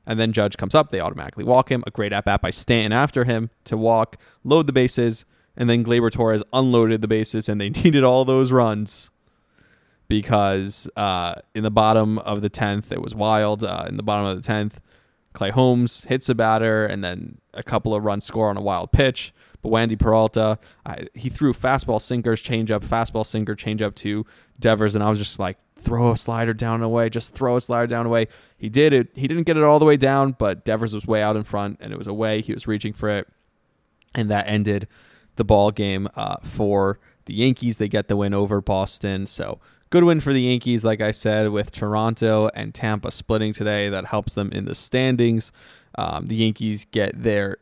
and 0.06 0.18
then 0.18 0.32
Judge 0.32 0.56
comes 0.56 0.74
up. 0.74 0.90
They 0.90 1.00
automatically 1.00 1.44
walk 1.44 1.70
him. 1.70 1.84
A 1.86 1.90
great 1.90 2.12
at 2.12 2.24
bat 2.24 2.40
by 2.40 2.50
Stanton 2.50 2.92
after 2.92 3.24
him 3.24 3.50
to 3.64 3.76
walk, 3.76 4.16
load 4.44 4.66
the 4.66 4.72
bases, 4.72 5.24
and 5.56 5.68
then 5.68 5.84
Gleyber 5.84 6.10
Torres 6.10 6.42
unloaded 6.52 7.02
the 7.02 7.08
bases, 7.08 7.48
and 7.48 7.60
they 7.60 7.68
needed 7.84 8.04
all 8.04 8.24
those 8.24 8.50
runs 8.52 9.10
because 10.08 10.90
uh, 10.96 11.34
in 11.54 11.62
the 11.62 11.70
bottom 11.70 12.18
of 12.18 12.42
the 12.42 12.50
10th, 12.50 12.90
it 12.90 13.00
was 13.00 13.14
wild. 13.14 13.62
Uh, 13.62 13.84
in 13.88 13.96
the 13.96 14.02
bottom 14.02 14.26
of 14.26 14.42
the 14.42 14.52
10th, 14.52 14.74
Clay 15.32 15.50
Holmes 15.50 16.04
hits 16.04 16.28
a 16.28 16.34
batter, 16.34 16.84
and 16.84 17.04
then 17.04 17.38
a 17.54 17.62
couple 17.62 17.94
of 17.94 18.04
runs 18.04 18.24
score 18.24 18.50
on 18.50 18.56
a 18.56 18.60
wild 18.60 18.90
pitch. 18.90 19.32
But 19.62 19.70
Wandy 19.70 19.98
Peralta, 19.98 20.58
I, 20.86 21.06
he 21.14 21.28
threw 21.28 21.52
fastball 21.52 22.00
sinkers, 22.00 22.42
changeup, 22.42 22.84
fastball 22.84 23.26
sinker, 23.26 23.54
changeup 23.54 23.94
to 23.96 24.24
Devers, 24.58 24.94
and 24.94 25.04
I 25.04 25.10
was 25.10 25.18
just 25.18 25.38
like, 25.38 25.58
throw 25.76 26.12
a 26.12 26.16
slider 26.16 26.52
down 26.52 26.74
and 26.76 26.84
away, 26.84 27.08
just 27.08 27.34
throw 27.34 27.56
a 27.56 27.60
slider 27.60 27.86
down 27.86 28.00
and 28.00 28.08
away. 28.08 28.28
He 28.58 28.68
did 28.68 28.92
it. 28.92 29.08
He 29.14 29.26
didn't 29.26 29.44
get 29.44 29.56
it 29.56 29.62
all 29.62 29.78
the 29.78 29.84
way 29.86 29.96
down, 29.96 30.32
but 30.38 30.64
Devers 30.64 30.94
was 30.94 31.06
way 31.06 31.22
out 31.22 31.36
in 31.36 31.44
front, 31.44 31.78
and 31.80 31.92
it 31.92 31.96
was 31.96 32.06
away. 32.06 32.42
He 32.42 32.52
was 32.52 32.66
reaching 32.66 32.92
for 32.92 33.08
it, 33.08 33.28
and 34.14 34.30
that 34.30 34.46
ended 34.46 34.86
the 35.36 35.44
ball 35.44 35.70
game 35.70 36.08
uh, 36.16 36.36
for 36.42 36.98
the 37.24 37.34
Yankees. 37.34 37.78
They 37.78 37.88
get 37.88 38.08
the 38.08 38.16
win 38.16 38.34
over 38.34 38.60
Boston. 38.60 39.26
So 39.26 39.60
good 39.88 40.04
win 40.04 40.20
for 40.20 40.32
the 40.32 40.42
Yankees, 40.42 40.84
like 40.84 41.00
I 41.00 41.12
said, 41.12 41.50
with 41.50 41.72
Toronto 41.72 42.50
and 42.54 42.74
Tampa 42.74 43.10
splitting 43.10 43.52
today. 43.52 43.88
That 43.88 44.06
helps 44.06 44.34
them 44.34 44.50
in 44.52 44.66
the 44.66 44.74
standings. 44.74 45.52
Um, 45.96 46.26
the 46.28 46.36
Yankees 46.36 46.86
get 46.90 47.22
their 47.22 47.58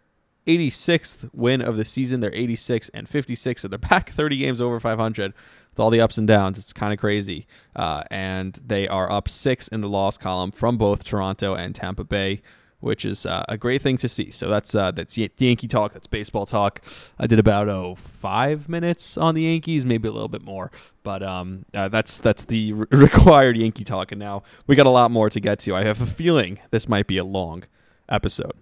86th 0.48 1.30
win 1.32 1.60
of 1.60 1.76
the 1.76 1.84
season. 1.84 2.20
They're 2.20 2.34
86 2.34 2.88
and 2.90 3.08
56, 3.08 3.62
so 3.62 3.68
they're 3.68 3.78
back 3.78 4.10
30 4.12 4.36
games 4.38 4.60
over 4.60 4.80
500 4.80 5.34
with 5.70 5.80
all 5.80 5.90
the 5.90 6.00
ups 6.00 6.18
and 6.18 6.26
downs. 6.26 6.58
It's 6.58 6.72
kind 6.72 6.92
of 6.92 6.98
crazy. 6.98 7.46
Uh, 7.76 8.02
and 8.10 8.58
they 8.64 8.88
are 8.88 9.10
up 9.10 9.28
six 9.28 9.68
in 9.68 9.80
the 9.80 9.88
loss 9.88 10.16
column 10.16 10.50
from 10.50 10.78
both 10.78 11.04
Toronto 11.04 11.54
and 11.54 11.74
Tampa 11.74 12.04
Bay 12.04 12.42
which 12.80 13.04
is 13.04 13.26
uh, 13.26 13.44
a 13.48 13.56
great 13.56 13.82
thing 13.82 13.96
to 13.96 14.08
see. 14.08 14.30
So 14.30 14.48
that's 14.48 14.74
uh, 14.74 14.92
that's 14.92 15.18
Yankee 15.18 15.68
talk. 15.68 15.92
That's 15.92 16.06
baseball 16.06 16.46
talk. 16.46 16.80
I 17.18 17.26
did 17.26 17.38
about 17.38 17.68
oh 17.68 17.94
five 17.96 18.68
minutes 18.68 19.16
on 19.16 19.34
the 19.34 19.42
Yankees, 19.42 19.84
maybe 19.84 20.08
a 20.08 20.12
little 20.12 20.28
bit 20.28 20.42
more, 20.42 20.70
but 21.02 21.22
um, 21.22 21.64
uh, 21.74 21.88
that's 21.88 22.20
that's 22.20 22.44
the 22.44 22.72
re- 22.74 22.86
required 22.90 23.56
Yankee 23.56 23.84
talk. 23.84 24.12
And 24.12 24.18
now 24.18 24.42
we 24.66 24.76
got 24.76 24.86
a 24.86 24.90
lot 24.90 25.10
more 25.10 25.28
to 25.30 25.40
get 25.40 25.58
to. 25.60 25.74
I 25.74 25.84
have 25.84 26.00
a 26.00 26.06
feeling 26.06 26.60
this 26.70 26.88
might 26.88 27.06
be 27.06 27.18
a 27.18 27.24
long 27.24 27.64
episode. 28.08 28.52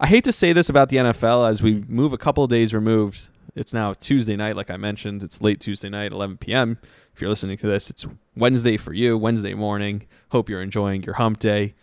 I 0.00 0.08
hate 0.08 0.24
to 0.24 0.32
say 0.32 0.52
this 0.52 0.68
about 0.68 0.88
the 0.88 0.96
NFL 0.96 1.48
as 1.48 1.62
we 1.62 1.84
move 1.86 2.12
a 2.12 2.18
couple 2.18 2.42
of 2.42 2.50
days 2.50 2.74
removed. 2.74 3.28
It's 3.54 3.72
now 3.72 3.92
Tuesday 3.92 4.34
night, 4.34 4.56
like 4.56 4.68
I 4.68 4.76
mentioned. 4.76 5.22
It's 5.22 5.40
late 5.40 5.60
Tuesday 5.60 5.88
night, 5.88 6.10
11 6.10 6.38
p.m. 6.38 6.78
If 7.12 7.20
you're 7.20 7.30
listening 7.30 7.56
to 7.58 7.68
this, 7.68 7.90
it's 7.90 8.04
Wednesday 8.36 8.76
for 8.76 8.92
you, 8.92 9.16
Wednesday 9.16 9.54
morning. 9.54 10.06
Hope 10.30 10.48
you're 10.48 10.62
enjoying 10.62 11.04
your 11.04 11.14
hump 11.14 11.38
day. 11.38 11.74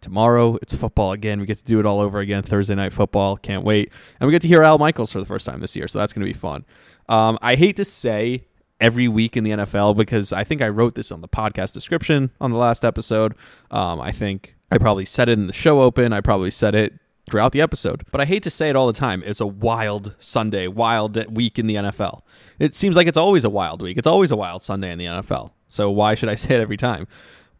Tomorrow 0.00 0.58
it's 0.62 0.74
football 0.74 1.12
again. 1.12 1.38
We 1.38 1.46
get 1.46 1.58
to 1.58 1.64
do 1.64 1.78
it 1.78 1.86
all 1.86 2.00
over 2.00 2.18
again. 2.18 2.42
Thursday 2.42 2.74
night 2.74 2.92
football. 2.92 3.36
Can't 3.36 3.64
wait. 3.64 3.92
And 4.18 4.26
we 4.26 4.32
get 4.32 4.42
to 4.42 4.48
hear 4.48 4.64
Al 4.64 4.78
Michaels 4.78 5.12
for 5.12 5.20
the 5.20 5.26
first 5.26 5.46
time 5.46 5.60
this 5.60 5.76
year, 5.76 5.86
so 5.86 6.00
that's 6.00 6.12
going 6.12 6.26
to 6.26 6.32
be 6.32 6.38
fun. 6.38 6.64
Um, 7.08 7.38
I 7.40 7.54
hate 7.54 7.76
to 7.76 7.84
say 7.84 8.46
every 8.80 9.06
week 9.06 9.36
in 9.36 9.44
the 9.44 9.50
NFL 9.50 9.96
because 9.96 10.32
I 10.32 10.42
think 10.42 10.60
I 10.62 10.68
wrote 10.70 10.96
this 10.96 11.12
on 11.12 11.20
the 11.20 11.28
podcast 11.28 11.74
description 11.74 12.30
on 12.40 12.50
the 12.50 12.58
last 12.58 12.84
episode. 12.84 13.34
Um, 13.70 14.00
I 14.00 14.10
think 14.10 14.56
I 14.72 14.78
probably 14.78 15.04
said 15.04 15.28
it 15.28 15.38
in 15.38 15.46
the 15.46 15.52
show 15.52 15.82
open. 15.82 16.12
I 16.12 16.20
probably 16.20 16.50
said 16.50 16.74
it 16.74 16.94
throughout 17.30 17.52
the 17.52 17.60
episode. 17.60 18.04
But 18.10 18.20
I 18.20 18.24
hate 18.24 18.42
to 18.42 18.50
say 18.50 18.68
it 18.68 18.76
all 18.76 18.86
the 18.86 18.92
time. 18.92 19.22
It's 19.24 19.40
a 19.40 19.46
wild 19.46 20.14
Sunday, 20.18 20.66
wild 20.66 21.16
week 21.34 21.58
in 21.58 21.66
the 21.66 21.76
NFL. 21.76 22.22
It 22.58 22.74
seems 22.74 22.96
like 22.96 23.06
it's 23.06 23.16
always 23.16 23.44
a 23.44 23.50
wild 23.50 23.80
week. 23.80 23.96
It's 23.96 24.06
always 24.06 24.30
a 24.30 24.36
wild 24.36 24.62
Sunday 24.62 24.90
in 24.90 24.98
the 24.98 25.06
NFL. 25.06 25.52
So 25.68 25.90
why 25.90 26.14
should 26.14 26.28
I 26.28 26.34
say 26.36 26.56
it 26.56 26.60
every 26.60 26.76
time? 26.76 27.06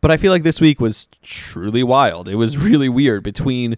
But 0.00 0.10
I 0.10 0.16
feel 0.16 0.32
like 0.32 0.42
this 0.42 0.60
week 0.60 0.80
was 0.80 1.08
truly 1.22 1.82
wild. 1.82 2.28
It 2.28 2.36
was 2.36 2.56
really 2.56 2.88
weird 2.88 3.22
between 3.22 3.76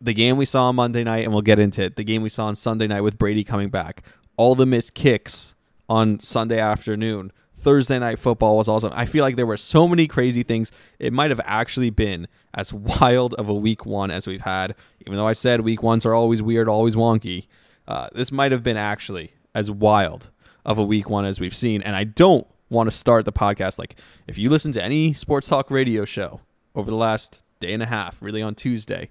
the 0.00 0.12
game 0.12 0.36
we 0.36 0.44
saw 0.44 0.68
on 0.68 0.76
Monday 0.76 1.02
night, 1.02 1.24
and 1.24 1.32
we'll 1.32 1.42
get 1.42 1.58
into 1.58 1.82
it, 1.82 1.96
the 1.96 2.04
game 2.04 2.22
we 2.22 2.28
saw 2.28 2.46
on 2.46 2.54
Sunday 2.54 2.86
night 2.86 3.00
with 3.00 3.18
Brady 3.18 3.42
coming 3.44 3.70
back, 3.70 4.04
all 4.36 4.54
the 4.54 4.66
missed 4.66 4.92
kicks 4.92 5.54
on 5.88 6.20
Sunday 6.20 6.58
afternoon. 6.58 7.32
Thursday 7.64 7.98
night 7.98 8.18
football 8.18 8.58
was 8.58 8.68
awesome. 8.68 8.92
I 8.94 9.06
feel 9.06 9.24
like 9.24 9.36
there 9.36 9.46
were 9.46 9.56
so 9.56 9.88
many 9.88 10.06
crazy 10.06 10.42
things. 10.42 10.70
It 10.98 11.14
might 11.14 11.30
have 11.30 11.40
actually 11.44 11.88
been 11.88 12.28
as 12.52 12.72
wild 13.00 13.32
of 13.34 13.48
a 13.48 13.54
week 13.54 13.86
one 13.86 14.10
as 14.10 14.26
we've 14.26 14.42
had. 14.42 14.74
Even 15.00 15.16
though 15.16 15.26
I 15.26 15.32
said 15.32 15.62
week 15.62 15.82
ones 15.82 16.04
are 16.04 16.14
always 16.14 16.42
weird, 16.42 16.68
always 16.68 16.94
wonky, 16.94 17.46
uh, 17.88 18.08
this 18.14 18.30
might 18.30 18.52
have 18.52 18.62
been 18.62 18.76
actually 18.76 19.32
as 19.54 19.70
wild 19.70 20.30
of 20.66 20.76
a 20.76 20.84
week 20.84 21.08
one 21.08 21.24
as 21.24 21.40
we've 21.40 21.56
seen. 21.56 21.80
And 21.80 21.96
I 21.96 22.04
don't 22.04 22.46
want 22.68 22.86
to 22.86 22.96
start 22.96 23.24
the 23.24 23.32
podcast, 23.32 23.78
like 23.78 23.96
if 24.26 24.36
you 24.36 24.50
listen 24.50 24.72
to 24.72 24.82
any 24.82 25.14
sports 25.14 25.48
talk 25.48 25.70
radio 25.70 26.04
show 26.04 26.42
over 26.74 26.90
the 26.90 26.96
last 26.96 27.42
day 27.60 27.72
and 27.72 27.82
a 27.82 27.86
half, 27.86 28.20
really 28.20 28.42
on 28.42 28.54
Tuesday, 28.54 29.10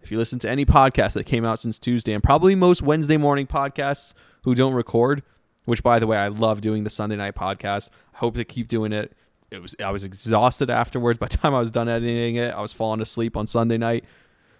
if 0.00 0.10
you 0.10 0.18
listen 0.18 0.40
to 0.40 0.50
any 0.50 0.64
podcast 0.64 1.14
that 1.14 1.24
came 1.24 1.44
out 1.44 1.60
since 1.60 1.78
Tuesday, 1.78 2.12
and 2.12 2.22
probably 2.22 2.56
most 2.56 2.82
Wednesday 2.82 3.16
morning 3.16 3.46
podcasts 3.46 4.12
who 4.42 4.54
don't 4.56 4.74
record, 4.74 5.22
which 5.66 5.82
by 5.82 5.98
the 5.98 6.06
way, 6.06 6.16
I 6.16 6.28
love 6.28 6.62
doing 6.62 6.84
the 6.84 6.90
Sunday 6.90 7.16
night 7.16 7.34
podcast. 7.34 7.90
I 8.14 8.18
hope 8.18 8.34
to 8.36 8.44
keep 8.44 8.68
doing 8.68 8.92
it. 8.92 9.12
It 9.50 9.60
was 9.60 9.76
I 9.84 9.90
was 9.90 10.02
exhausted 10.02 10.70
afterwards. 10.70 11.18
By 11.18 11.28
the 11.28 11.36
time 11.42 11.54
I 11.54 11.60
was 11.60 11.70
done 11.70 11.88
editing 11.88 12.36
it, 12.36 12.54
I 12.54 12.62
was 12.62 12.72
falling 12.72 13.00
asleep 13.00 13.36
on 13.36 13.46
Sunday 13.46 13.76
night. 13.76 14.04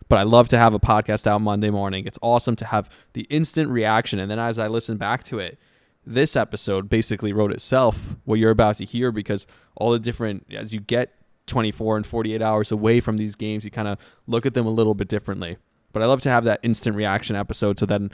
But 0.08 0.18
I 0.18 0.22
love 0.22 0.48
to 0.48 0.58
have 0.58 0.74
a 0.74 0.78
podcast 0.78 1.26
out 1.26 1.40
Monday 1.40 1.70
morning. 1.70 2.06
It's 2.06 2.18
awesome 2.22 2.54
to 2.56 2.66
have 2.66 2.88
the 3.14 3.22
instant 3.22 3.70
reaction. 3.70 4.20
And 4.20 4.30
then 4.30 4.38
as 4.38 4.58
I 4.58 4.68
listen 4.68 4.98
back 4.98 5.24
to 5.24 5.40
it, 5.40 5.58
this 6.06 6.36
episode 6.36 6.88
basically 6.88 7.32
wrote 7.32 7.52
itself 7.52 8.14
what 8.24 8.38
you're 8.38 8.52
about 8.52 8.76
to 8.76 8.84
hear 8.84 9.10
because 9.10 9.46
all 9.74 9.90
the 9.90 9.98
different 9.98 10.46
as 10.52 10.72
you 10.72 10.78
get 10.78 11.14
24 11.46 11.96
and 11.96 12.06
48 12.06 12.40
hours 12.42 12.70
away 12.70 13.00
from 13.00 13.16
these 13.16 13.34
games 13.34 13.64
you 13.64 13.70
kind 13.70 13.88
of 13.88 13.98
look 14.26 14.46
at 14.46 14.54
them 14.54 14.66
a 14.66 14.70
little 14.70 14.94
bit 14.94 15.08
differently 15.08 15.56
but 15.96 16.02
i 16.02 16.06
love 16.06 16.20
to 16.20 16.28
have 16.28 16.44
that 16.44 16.60
instant 16.62 16.94
reaction 16.94 17.34
episode 17.34 17.78
so 17.78 17.86
then 17.86 18.10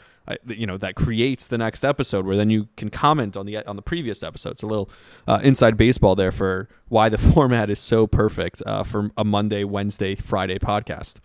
you 0.46 0.68
know 0.68 0.78
that 0.78 0.94
creates 0.94 1.48
the 1.48 1.58
next 1.58 1.82
episode 1.82 2.24
where 2.24 2.36
then 2.36 2.48
you 2.48 2.68
can 2.76 2.88
comment 2.90 3.36
on 3.36 3.44
the 3.44 3.56
on 3.66 3.74
the 3.74 3.82
previous 3.82 4.22
episode 4.22 4.50
it's 4.50 4.62
a 4.62 4.66
little 4.68 4.88
uh, 5.26 5.40
inside 5.42 5.76
baseball 5.76 6.14
there 6.14 6.30
for 6.30 6.68
why 6.88 7.08
the 7.08 7.18
format 7.34 7.68
is 7.68 7.80
so 7.80 8.06
perfect 8.06 8.62
uh, 8.66 8.84
for 8.84 9.10
a 9.16 9.24
monday 9.24 9.64
wednesday 9.64 10.14
friday 10.14 10.60
podcast 10.60 11.18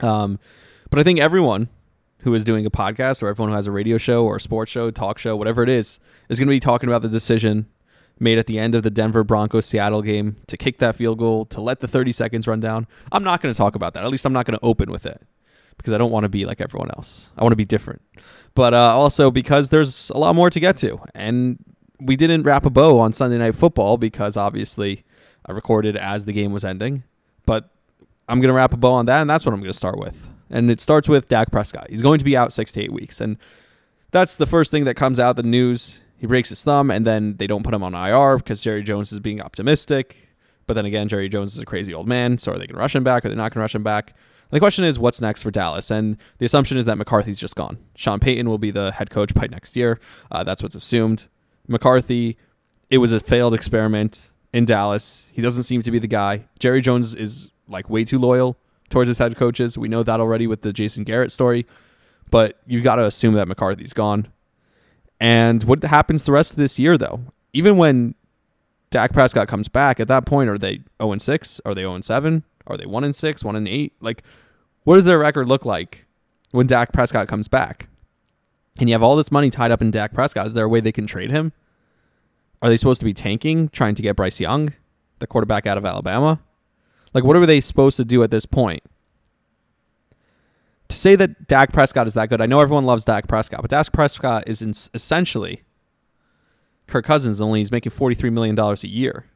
um, 0.00 0.38
but 0.88 0.98
i 0.98 1.02
think 1.02 1.20
everyone 1.20 1.68
who 2.20 2.32
is 2.32 2.42
doing 2.42 2.64
a 2.64 2.70
podcast 2.70 3.22
or 3.22 3.28
everyone 3.28 3.50
who 3.50 3.56
has 3.56 3.66
a 3.66 3.70
radio 3.70 3.98
show 3.98 4.24
or 4.24 4.36
a 4.36 4.40
sports 4.40 4.72
show, 4.72 4.90
talk 4.90 5.18
show, 5.18 5.36
whatever 5.36 5.62
it 5.62 5.68
is, 5.68 6.00
is 6.30 6.40
going 6.40 6.48
to 6.48 6.50
be 6.50 6.58
talking 6.58 6.88
about 6.88 7.02
the 7.02 7.08
decision 7.08 7.66
made 8.18 8.38
at 8.38 8.46
the 8.46 8.58
end 8.58 8.74
of 8.74 8.82
the 8.82 8.90
Denver 8.90 9.22
Broncos 9.22 9.66
Seattle 9.66 10.02
game 10.02 10.36
to 10.46 10.56
kick 10.56 10.78
that 10.78 10.96
field 10.96 11.18
goal, 11.18 11.44
to 11.44 11.60
let 11.60 11.80
the 11.80 11.86
30 11.86 12.12
seconds 12.12 12.48
run 12.48 12.60
down. 12.60 12.86
I'm 13.12 13.22
not 13.22 13.42
going 13.42 13.52
to 13.52 13.58
talk 13.58 13.74
about 13.74 13.94
that. 13.94 14.04
At 14.04 14.10
least 14.10 14.24
I'm 14.24 14.32
not 14.32 14.46
going 14.46 14.58
to 14.58 14.64
open 14.64 14.90
with 14.90 15.06
it 15.06 15.22
because 15.76 15.92
I 15.92 15.98
don't 15.98 16.10
want 16.10 16.24
to 16.24 16.28
be 16.28 16.44
like 16.44 16.60
everyone 16.60 16.90
else. 16.90 17.30
I 17.36 17.42
want 17.42 17.52
to 17.52 17.56
be 17.56 17.64
different. 17.64 18.02
But 18.54 18.74
uh, 18.74 18.94
also 18.96 19.30
because 19.30 19.68
there's 19.68 20.10
a 20.10 20.18
lot 20.18 20.34
more 20.34 20.50
to 20.50 20.60
get 20.60 20.76
to. 20.78 21.00
And 21.14 21.58
we 22.00 22.16
didn't 22.16 22.42
wrap 22.42 22.66
a 22.66 22.70
bow 22.70 22.98
on 22.98 23.12
Sunday 23.12 23.38
Night 23.38 23.54
Football 23.54 23.96
because 23.96 24.36
obviously 24.36 25.04
I 25.46 25.52
recorded 25.52 25.96
as 25.96 26.24
the 26.24 26.32
game 26.32 26.52
was 26.52 26.64
ending. 26.64 27.04
But 27.44 27.70
I'm 28.28 28.40
going 28.40 28.48
to 28.48 28.54
wrap 28.54 28.74
a 28.74 28.76
bow 28.76 28.92
on 28.92 29.06
that, 29.06 29.20
and 29.20 29.30
that's 29.30 29.46
what 29.46 29.52
I'm 29.52 29.60
going 29.60 29.70
to 29.70 29.76
start 29.76 29.98
with 29.98 30.30
and 30.50 30.70
it 30.70 30.80
starts 30.80 31.08
with 31.08 31.28
Dak 31.28 31.50
Prescott. 31.50 31.88
He's 31.90 32.02
going 32.02 32.18
to 32.18 32.24
be 32.24 32.36
out 32.36 32.52
six 32.52 32.72
to 32.72 32.82
eight 32.82 32.92
weeks, 32.92 33.20
and 33.20 33.36
that's 34.10 34.36
the 34.36 34.46
first 34.46 34.70
thing 34.70 34.84
that 34.84 34.94
comes 34.94 35.18
out 35.18 35.36
the 35.36 35.42
news. 35.42 36.00
He 36.18 36.26
breaks 36.26 36.48
his 36.48 36.62
thumb, 36.64 36.90
and 36.90 37.06
then 37.06 37.36
they 37.36 37.46
don't 37.46 37.62
put 37.62 37.74
him 37.74 37.82
on 37.82 37.94
IR 37.94 38.38
because 38.38 38.60
Jerry 38.60 38.82
Jones 38.82 39.12
is 39.12 39.20
being 39.20 39.40
optimistic. 39.40 40.28
But 40.66 40.74
then 40.74 40.86
again, 40.86 41.08
Jerry 41.08 41.28
Jones 41.28 41.52
is 41.52 41.58
a 41.58 41.66
crazy 41.66 41.92
old 41.94 42.08
man, 42.08 42.38
so 42.38 42.52
are 42.52 42.58
they 42.58 42.66
going 42.66 42.76
to 42.76 42.80
rush 42.80 42.96
him 42.96 43.04
back? 43.04 43.24
Are 43.24 43.28
they 43.28 43.34
not 43.34 43.52
going 43.52 43.60
to 43.60 43.60
rush 43.60 43.74
him 43.74 43.82
back? 43.82 44.14
The 44.50 44.60
question 44.60 44.84
is, 44.84 44.98
what's 44.98 45.20
next 45.20 45.42
for 45.42 45.50
Dallas? 45.50 45.90
And 45.90 46.16
the 46.38 46.46
assumption 46.46 46.78
is 46.78 46.86
that 46.86 46.96
McCarthy's 46.96 47.38
just 47.38 47.56
gone. 47.56 47.78
Sean 47.96 48.20
Payton 48.20 48.48
will 48.48 48.58
be 48.58 48.70
the 48.70 48.92
head 48.92 49.10
coach 49.10 49.34
by 49.34 49.46
next 49.46 49.76
year. 49.76 49.98
Uh, 50.30 50.44
that's 50.44 50.62
what's 50.62 50.74
assumed. 50.74 51.28
McCarthy, 51.66 52.36
it 52.88 52.98
was 52.98 53.12
a 53.12 53.20
failed 53.20 53.54
experiment 53.54 54.30
in 54.52 54.64
Dallas. 54.64 55.30
He 55.32 55.42
doesn't 55.42 55.64
seem 55.64 55.82
to 55.82 55.90
be 55.90 55.98
the 55.98 56.06
guy. 56.06 56.44
Jerry 56.58 56.80
Jones 56.80 57.14
is 57.14 57.50
like 57.68 57.90
way 57.90 58.04
too 58.04 58.18
loyal 58.18 58.56
towards 58.88 59.08
his 59.08 59.18
head 59.18 59.36
coaches. 59.36 59.76
We 59.76 59.88
know 59.88 60.02
that 60.02 60.20
already 60.20 60.46
with 60.46 60.62
the 60.62 60.72
Jason 60.72 61.04
Garrett 61.04 61.32
story, 61.32 61.66
but 62.30 62.58
you've 62.66 62.84
got 62.84 62.96
to 62.96 63.04
assume 63.04 63.34
that 63.34 63.48
McCarthy's 63.48 63.92
gone. 63.92 64.28
And 65.20 65.64
what 65.64 65.82
happens 65.82 66.24
the 66.24 66.32
rest 66.32 66.52
of 66.52 66.58
this 66.58 66.78
year, 66.78 66.96
though? 66.96 67.20
Even 67.52 67.76
when 67.76 68.14
Dak 68.90 69.12
Prescott 69.12 69.48
comes 69.48 69.68
back, 69.68 69.98
at 69.98 70.08
that 70.08 70.26
point, 70.26 70.50
are 70.50 70.58
they 70.58 70.80
0 71.00 71.12
and 71.12 71.22
6? 71.22 71.60
Are 71.64 71.74
they 71.74 71.82
0 71.82 71.94
and 71.94 72.04
7? 72.04 72.44
Are 72.66 72.76
they 72.76 72.86
1 72.86 73.04
and 73.04 73.14
6, 73.14 73.44
1 73.44 73.56
and 73.56 73.68
8? 73.68 73.92
Like, 74.00 74.22
what 74.84 74.96
does 74.96 75.04
their 75.04 75.18
record 75.18 75.48
look 75.48 75.64
like 75.64 76.06
when 76.50 76.66
Dak 76.66 76.92
Prescott 76.92 77.28
comes 77.28 77.48
back? 77.48 77.88
And 78.78 78.88
you 78.88 78.94
have 78.94 79.02
all 79.02 79.16
this 79.16 79.32
money 79.32 79.50
tied 79.50 79.70
up 79.70 79.80
in 79.80 79.90
Dak 79.90 80.12
Prescott. 80.12 80.46
Is 80.46 80.54
there 80.54 80.64
a 80.64 80.68
way 80.68 80.80
they 80.80 80.92
can 80.92 81.06
trade 81.06 81.30
him? 81.30 81.52
Are 82.62 82.68
they 82.68 82.76
supposed 82.76 83.00
to 83.00 83.04
be 83.04 83.12
tanking, 83.12 83.68
trying 83.68 83.94
to 83.94 84.02
get 84.02 84.16
Bryce 84.16 84.40
Young, 84.40 84.72
the 85.18 85.26
quarterback 85.26 85.66
out 85.66 85.78
of 85.78 85.84
Alabama? 85.84 86.40
Like, 87.14 87.24
what 87.24 87.36
are 87.36 87.46
they 87.46 87.60
supposed 87.60 87.96
to 87.96 88.04
do 88.04 88.22
at 88.22 88.30
this 88.30 88.46
point? 88.46 88.82
To 90.88 90.96
say 90.96 91.16
that 91.16 91.48
Dak 91.48 91.72
Prescott 91.72 92.06
is 92.06 92.14
that 92.14 92.28
good, 92.28 92.40
I 92.40 92.46
know 92.46 92.60
everyone 92.60 92.84
loves 92.84 93.04
Dak 93.04 93.26
Prescott, 93.26 93.62
but 93.62 93.70
Dak 93.70 93.92
Prescott 93.92 94.44
is 94.46 94.62
essentially 94.94 95.62
Kirk 96.86 97.04
Cousins, 97.04 97.40
only 97.40 97.60
he's 97.60 97.72
making 97.72 97.92
$43 97.92 98.32
million 98.32 98.58
a 98.58 98.76
year. 98.86 99.26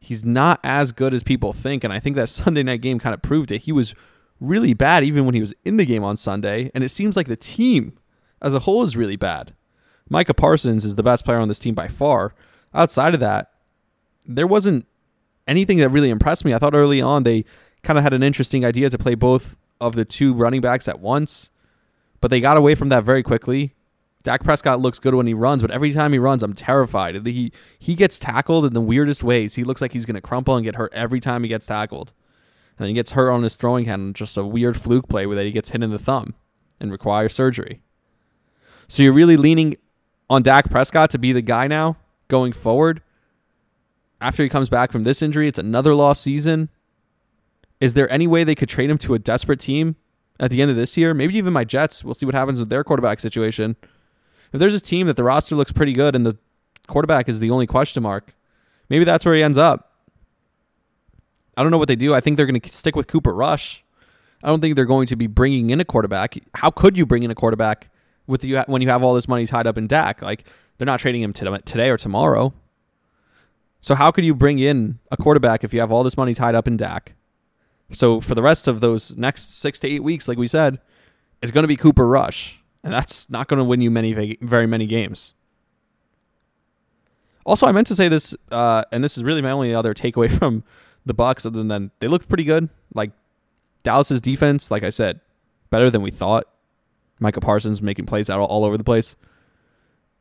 He's 0.00 0.24
not 0.24 0.60
as 0.62 0.92
good 0.92 1.12
as 1.12 1.22
people 1.22 1.52
think, 1.52 1.84
and 1.84 1.92
I 1.92 2.00
think 2.00 2.16
that 2.16 2.28
Sunday 2.28 2.62
night 2.62 2.80
game 2.80 2.98
kind 2.98 3.14
of 3.14 3.22
proved 3.22 3.50
it. 3.50 3.62
He 3.62 3.72
was 3.72 3.94
really 4.40 4.72
bad 4.74 5.04
even 5.04 5.24
when 5.24 5.34
he 5.34 5.40
was 5.40 5.54
in 5.64 5.76
the 5.76 5.86
game 5.86 6.04
on 6.04 6.16
Sunday, 6.16 6.70
and 6.74 6.84
it 6.84 6.90
seems 6.90 7.16
like 7.16 7.26
the 7.26 7.36
team 7.36 7.98
as 8.40 8.54
a 8.54 8.60
whole 8.60 8.82
is 8.82 8.96
really 8.96 9.16
bad. 9.16 9.54
Micah 10.08 10.34
Parsons 10.34 10.84
is 10.84 10.94
the 10.94 11.02
best 11.02 11.24
player 11.24 11.38
on 11.38 11.48
this 11.48 11.58
team 11.58 11.74
by 11.74 11.88
far. 11.88 12.34
Outside 12.72 13.14
of 13.14 13.20
that, 13.20 13.50
there 14.26 14.46
wasn't 14.46 14.86
anything 15.46 15.78
that 15.78 15.88
really 15.88 16.10
impressed 16.10 16.44
me. 16.44 16.54
I 16.54 16.58
thought 16.58 16.74
early 16.74 17.00
on 17.00 17.24
they 17.24 17.44
kind 17.82 17.98
of 17.98 18.04
had 18.04 18.14
an 18.14 18.22
interesting 18.22 18.64
idea 18.64 18.90
to 18.90 18.98
play 18.98 19.14
both 19.14 19.56
of 19.80 19.94
the 19.94 20.04
two 20.04 20.34
running 20.34 20.60
backs 20.60 20.88
at 20.88 21.00
once, 21.00 21.50
but 22.20 22.30
they 22.30 22.40
got 22.40 22.56
away 22.56 22.74
from 22.74 22.88
that 22.88 23.04
very 23.04 23.22
quickly. 23.22 23.74
Dak 24.24 24.42
Prescott 24.42 24.80
looks 24.80 24.98
good 24.98 25.14
when 25.14 25.26
he 25.26 25.34
runs, 25.34 25.62
but 25.62 25.70
every 25.70 25.92
time 25.92 26.12
he 26.12 26.18
runs, 26.18 26.42
I'm 26.42 26.54
terrified. 26.54 27.26
He 27.26 27.52
he 27.78 27.94
gets 27.94 28.18
tackled 28.18 28.64
in 28.64 28.72
the 28.72 28.80
weirdest 28.80 29.22
ways. 29.22 29.54
He 29.54 29.64
looks 29.64 29.80
like 29.80 29.92
he's 29.92 30.06
going 30.06 30.16
to 30.16 30.20
crumple 30.20 30.56
and 30.56 30.64
get 30.64 30.76
hurt 30.76 30.92
every 30.92 31.20
time 31.20 31.42
he 31.42 31.48
gets 31.48 31.66
tackled. 31.66 32.12
And 32.78 32.88
he 32.88 32.94
gets 32.94 33.12
hurt 33.12 33.30
on 33.30 33.42
his 33.42 33.56
throwing 33.56 33.86
hand, 33.86 34.02
in 34.02 34.14
just 34.14 34.36
a 34.36 34.44
weird 34.44 34.80
fluke 34.80 35.08
play 35.08 35.26
where 35.26 35.36
that 35.36 35.44
he 35.44 35.52
gets 35.52 35.70
hit 35.70 35.82
in 35.82 35.90
the 35.90 35.98
thumb 35.98 36.34
and 36.78 36.92
requires 36.92 37.32
surgery. 37.32 37.80
So 38.86 39.02
you're 39.02 39.12
really 39.12 39.36
leaning 39.36 39.76
on 40.30 40.42
Dak 40.42 40.70
Prescott 40.70 41.10
to 41.10 41.18
be 41.18 41.32
the 41.32 41.42
guy 41.42 41.66
now 41.66 41.96
going 42.28 42.52
forward 42.52 43.02
after 44.20 44.42
he 44.42 44.48
comes 44.48 44.68
back 44.68 44.90
from 44.90 45.04
this 45.04 45.22
injury, 45.22 45.48
it's 45.48 45.58
another 45.58 45.94
lost 45.94 46.22
season. 46.22 46.70
Is 47.80 47.94
there 47.94 48.10
any 48.10 48.26
way 48.26 48.42
they 48.42 48.56
could 48.56 48.68
trade 48.68 48.90
him 48.90 48.98
to 48.98 49.14
a 49.14 49.18
desperate 49.18 49.60
team 49.60 49.96
at 50.40 50.50
the 50.50 50.62
end 50.62 50.70
of 50.70 50.76
this 50.76 50.96
year. 50.96 51.14
Maybe 51.14 51.36
even 51.36 51.52
my 51.52 51.64
Jets. 51.64 52.04
We'll 52.04 52.14
see 52.14 52.26
what 52.26 52.34
happens 52.34 52.60
with 52.60 52.68
their 52.68 52.84
quarterback 52.84 53.20
situation. 53.20 53.76
If 54.52 54.60
there's 54.60 54.74
a 54.74 54.80
team 54.80 55.06
that 55.06 55.16
the 55.16 55.24
roster 55.24 55.54
looks 55.54 55.72
pretty 55.72 55.92
good 55.92 56.14
and 56.14 56.24
the 56.24 56.36
quarterback 56.86 57.28
is 57.28 57.40
the 57.40 57.50
only 57.50 57.66
question 57.66 58.02
mark, 58.02 58.34
maybe 58.88 59.04
that's 59.04 59.24
where 59.24 59.34
he 59.34 59.42
ends 59.42 59.58
up. 59.58 59.92
I 61.56 61.62
don't 61.62 61.72
know 61.72 61.78
what 61.78 61.88
they 61.88 61.96
do. 61.96 62.14
I 62.14 62.20
think 62.20 62.36
they're 62.36 62.46
going 62.46 62.60
to 62.60 62.68
stick 62.72 62.94
with 62.94 63.08
Cooper 63.08 63.34
Rush. 63.34 63.84
I 64.42 64.48
don't 64.48 64.60
think 64.60 64.76
they're 64.76 64.84
going 64.84 65.08
to 65.08 65.16
be 65.16 65.26
bringing 65.26 65.70
in 65.70 65.80
a 65.80 65.84
quarterback. 65.84 66.38
How 66.54 66.70
could 66.70 66.96
you 66.96 67.04
bring 67.04 67.24
in 67.24 67.30
a 67.30 67.34
quarterback 67.34 67.90
with 68.26 68.44
you 68.44 68.60
when 68.66 68.80
you 68.82 68.88
have 68.88 69.02
all 69.02 69.14
this 69.14 69.26
money 69.26 69.46
tied 69.46 69.66
up 69.66 69.76
in 69.76 69.88
Dak? 69.88 70.22
Like 70.22 70.44
they're 70.76 70.86
not 70.86 71.00
trading 71.00 71.22
him 71.22 71.32
today 71.32 71.90
or 71.90 71.96
tomorrow. 71.96 72.52
So 73.80 73.94
how 73.94 74.10
could 74.10 74.24
you 74.24 74.34
bring 74.34 74.58
in 74.58 74.98
a 75.10 75.16
quarterback 75.16 75.64
if 75.64 75.74
you 75.74 75.80
have 75.80 75.90
all 75.92 76.04
this 76.04 76.16
money 76.16 76.34
tied 76.34 76.54
up 76.54 76.68
in 76.68 76.76
Dak? 76.76 77.14
So 77.90 78.20
for 78.20 78.34
the 78.34 78.42
rest 78.42 78.68
of 78.68 78.80
those 78.80 79.16
next 79.16 79.58
six 79.60 79.80
to 79.80 79.88
eight 79.88 80.02
weeks, 80.02 80.28
like 80.28 80.38
we 80.38 80.46
said, 80.46 80.78
it's 81.42 81.52
going 81.52 81.62
to 81.62 81.68
be 81.68 81.76
Cooper 81.76 82.06
Rush, 82.06 82.57
and 82.84 82.92
that's 82.92 83.28
not 83.30 83.48
going 83.48 83.58
to 83.58 83.64
win 83.64 83.80
you 83.80 83.90
many 83.90 84.36
very 84.40 84.66
many 84.66 84.86
games. 84.86 85.34
Also, 87.44 87.66
I 87.66 87.72
meant 87.72 87.86
to 87.86 87.94
say 87.94 88.08
this, 88.08 88.36
uh, 88.50 88.84
and 88.92 89.02
this 89.02 89.16
is 89.16 89.24
really 89.24 89.40
my 89.40 89.50
only 89.50 89.74
other 89.74 89.94
takeaway 89.94 90.30
from 90.38 90.64
the 91.06 91.14
Bucs, 91.14 91.46
other 91.46 91.62
than 91.62 91.90
they 92.00 92.08
looked 92.08 92.28
pretty 92.28 92.44
good. 92.44 92.68
Like 92.94 93.12
Dallas's 93.82 94.20
defense, 94.20 94.70
like 94.70 94.82
I 94.82 94.90
said, 94.90 95.20
better 95.70 95.90
than 95.90 96.02
we 96.02 96.10
thought. 96.10 96.44
Micah 97.20 97.40
Parsons 97.40 97.82
making 97.82 98.06
plays 98.06 98.30
out 98.30 98.40
all, 98.40 98.64
over 98.64 98.76
the 98.76 98.84
place. 98.84 99.16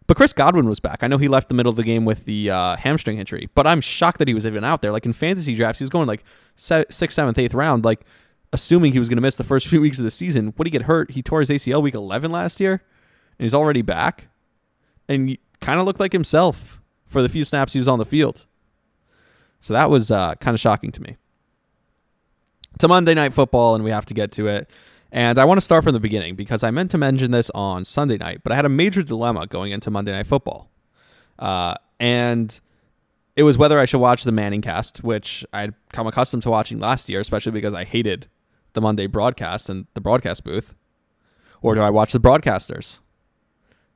But 0.08 0.16
Chris 0.16 0.32
Godwin 0.32 0.70
was 0.70 0.80
back. 0.80 1.04
I 1.04 1.08
know 1.08 1.18
he 1.18 1.28
left 1.28 1.50
the 1.50 1.54
middle 1.54 1.70
of 1.70 1.76
the 1.76 1.84
game 1.84 2.06
with 2.06 2.24
the 2.26 2.50
uh, 2.50 2.76
hamstring 2.78 3.20
injury, 3.20 3.50
but 3.54 3.68
I'm 3.68 3.82
shocked 3.82 4.20
that 4.20 4.28
he 4.28 4.34
was 4.34 4.46
even 4.46 4.64
out 4.64 4.82
there. 4.82 4.92
Like 4.92 5.06
in 5.06 5.12
fantasy 5.12 5.54
drafts, 5.54 5.80
he 5.80 5.84
was 5.84 5.90
going 5.90 6.08
like 6.08 6.24
sixth, 6.56 7.12
seventh, 7.12 7.38
eighth 7.38 7.54
round, 7.54 7.84
like 7.84 8.06
assuming 8.54 8.94
he 8.94 9.00
was 9.00 9.10
going 9.10 9.18
to 9.18 9.22
miss 9.22 9.36
the 9.36 9.44
first 9.44 9.68
few 9.70 9.82
weeks 9.82 10.00
of 10.00 10.06
the 10.06 10.12
season. 10.12 10.54
What 10.56 10.68
he 10.68 10.72
get 10.72 10.84
hurt? 10.84 11.12
He 11.12 11.22
tore 11.22 11.40
his 11.40 11.50
ACL 11.50 11.82
week 11.82 11.96
11 11.96 12.32
last 12.32 12.60
year, 12.60 12.74
and 12.74 13.46
he's 13.46 13.54
already 13.54 13.82
back, 13.82 14.28
and 15.08 15.38
kind 15.62 15.80
of 15.80 15.86
looked 15.86 16.00
like 16.00 16.14
himself 16.14 16.82
for 17.06 17.22
the 17.22 17.30
few 17.30 17.44
snaps 17.44 17.74
he 17.74 17.80
was 17.80 17.88
on 17.88 18.00
the 18.00 18.06
field. 18.06 18.46
So 19.60 19.74
that 19.74 19.90
was 19.90 20.12
uh, 20.12 20.36
kind 20.36 20.54
of 20.54 20.60
shocking 20.60 20.92
to 20.92 21.02
me. 21.02 21.18
To 22.80 22.88
Monday 22.88 23.14
Night 23.14 23.34
Football, 23.34 23.76
and 23.76 23.84
we 23.84 23.92
have 23.92 24.06
to 24.06 24.14
get 24.14 24.32
to 24.34 24.48
it. 24.48 24.70
And 25.12 25.40
I 25.40 25.46
want 25.46 25.58
to 25.58 25.62
start 25.62 25.84
from 25.84 25.94
the 25.94 26.00
beginning 26.00 26.36
because 26.36 26.64
I 26.64 26.72
meant 26.72 26.92
to 26.92 26.98
mention 26.98 27.32
this 27.32 27.50
on 27.52 27.86
Sunday 27.86 28.18
night, 28.18 28.42
but 28.44 28.52
I 28.52 28.56
had 28.56 28.66
a 28.66 28.70
major 28.70 29.02
dilemma 29.02 29.48
going 29.48 29.72
into 29.72 29.90
Monday 29.90 30.12
Night 30.12 30.28
Football. 30.28 30.70
Uh, 31.40 31.76
and 32.00 32.60
it 33.36 33.44
was 33.44 33.58
whether 33.58 33.80
I 33.80 33.86
should 33.86 34.00
watch 34.00 34.24
the 34.24 34.32
Manning 34.32 34.62
cast, 34.62 35.04
which 35.04 35.46
I'd 35.54 35.74
come 35.94 36.08
accustomed 36.08 36.44
to 36.44 36.50
watching 36.50 36.80
last 36.80 37.08
year, 37.08 37.20
especially 37.20 37.54
because 37.54 37.74
I 37.74 37.86
hated 37.86 38.28
the 38.78 38.82
Monday 38.82 39.08
broadcast 39.08 39.72
and 39.72 39.88
the 39.96 40.02
broadcast 40.02 40.44
booth, 40.44 40.76
or 41.64 41.74
do 41.74 41.82
I 41.82 41.90
watch 41.90 42.12
the 42.14 42.20
broadcasters? 42.20 43.00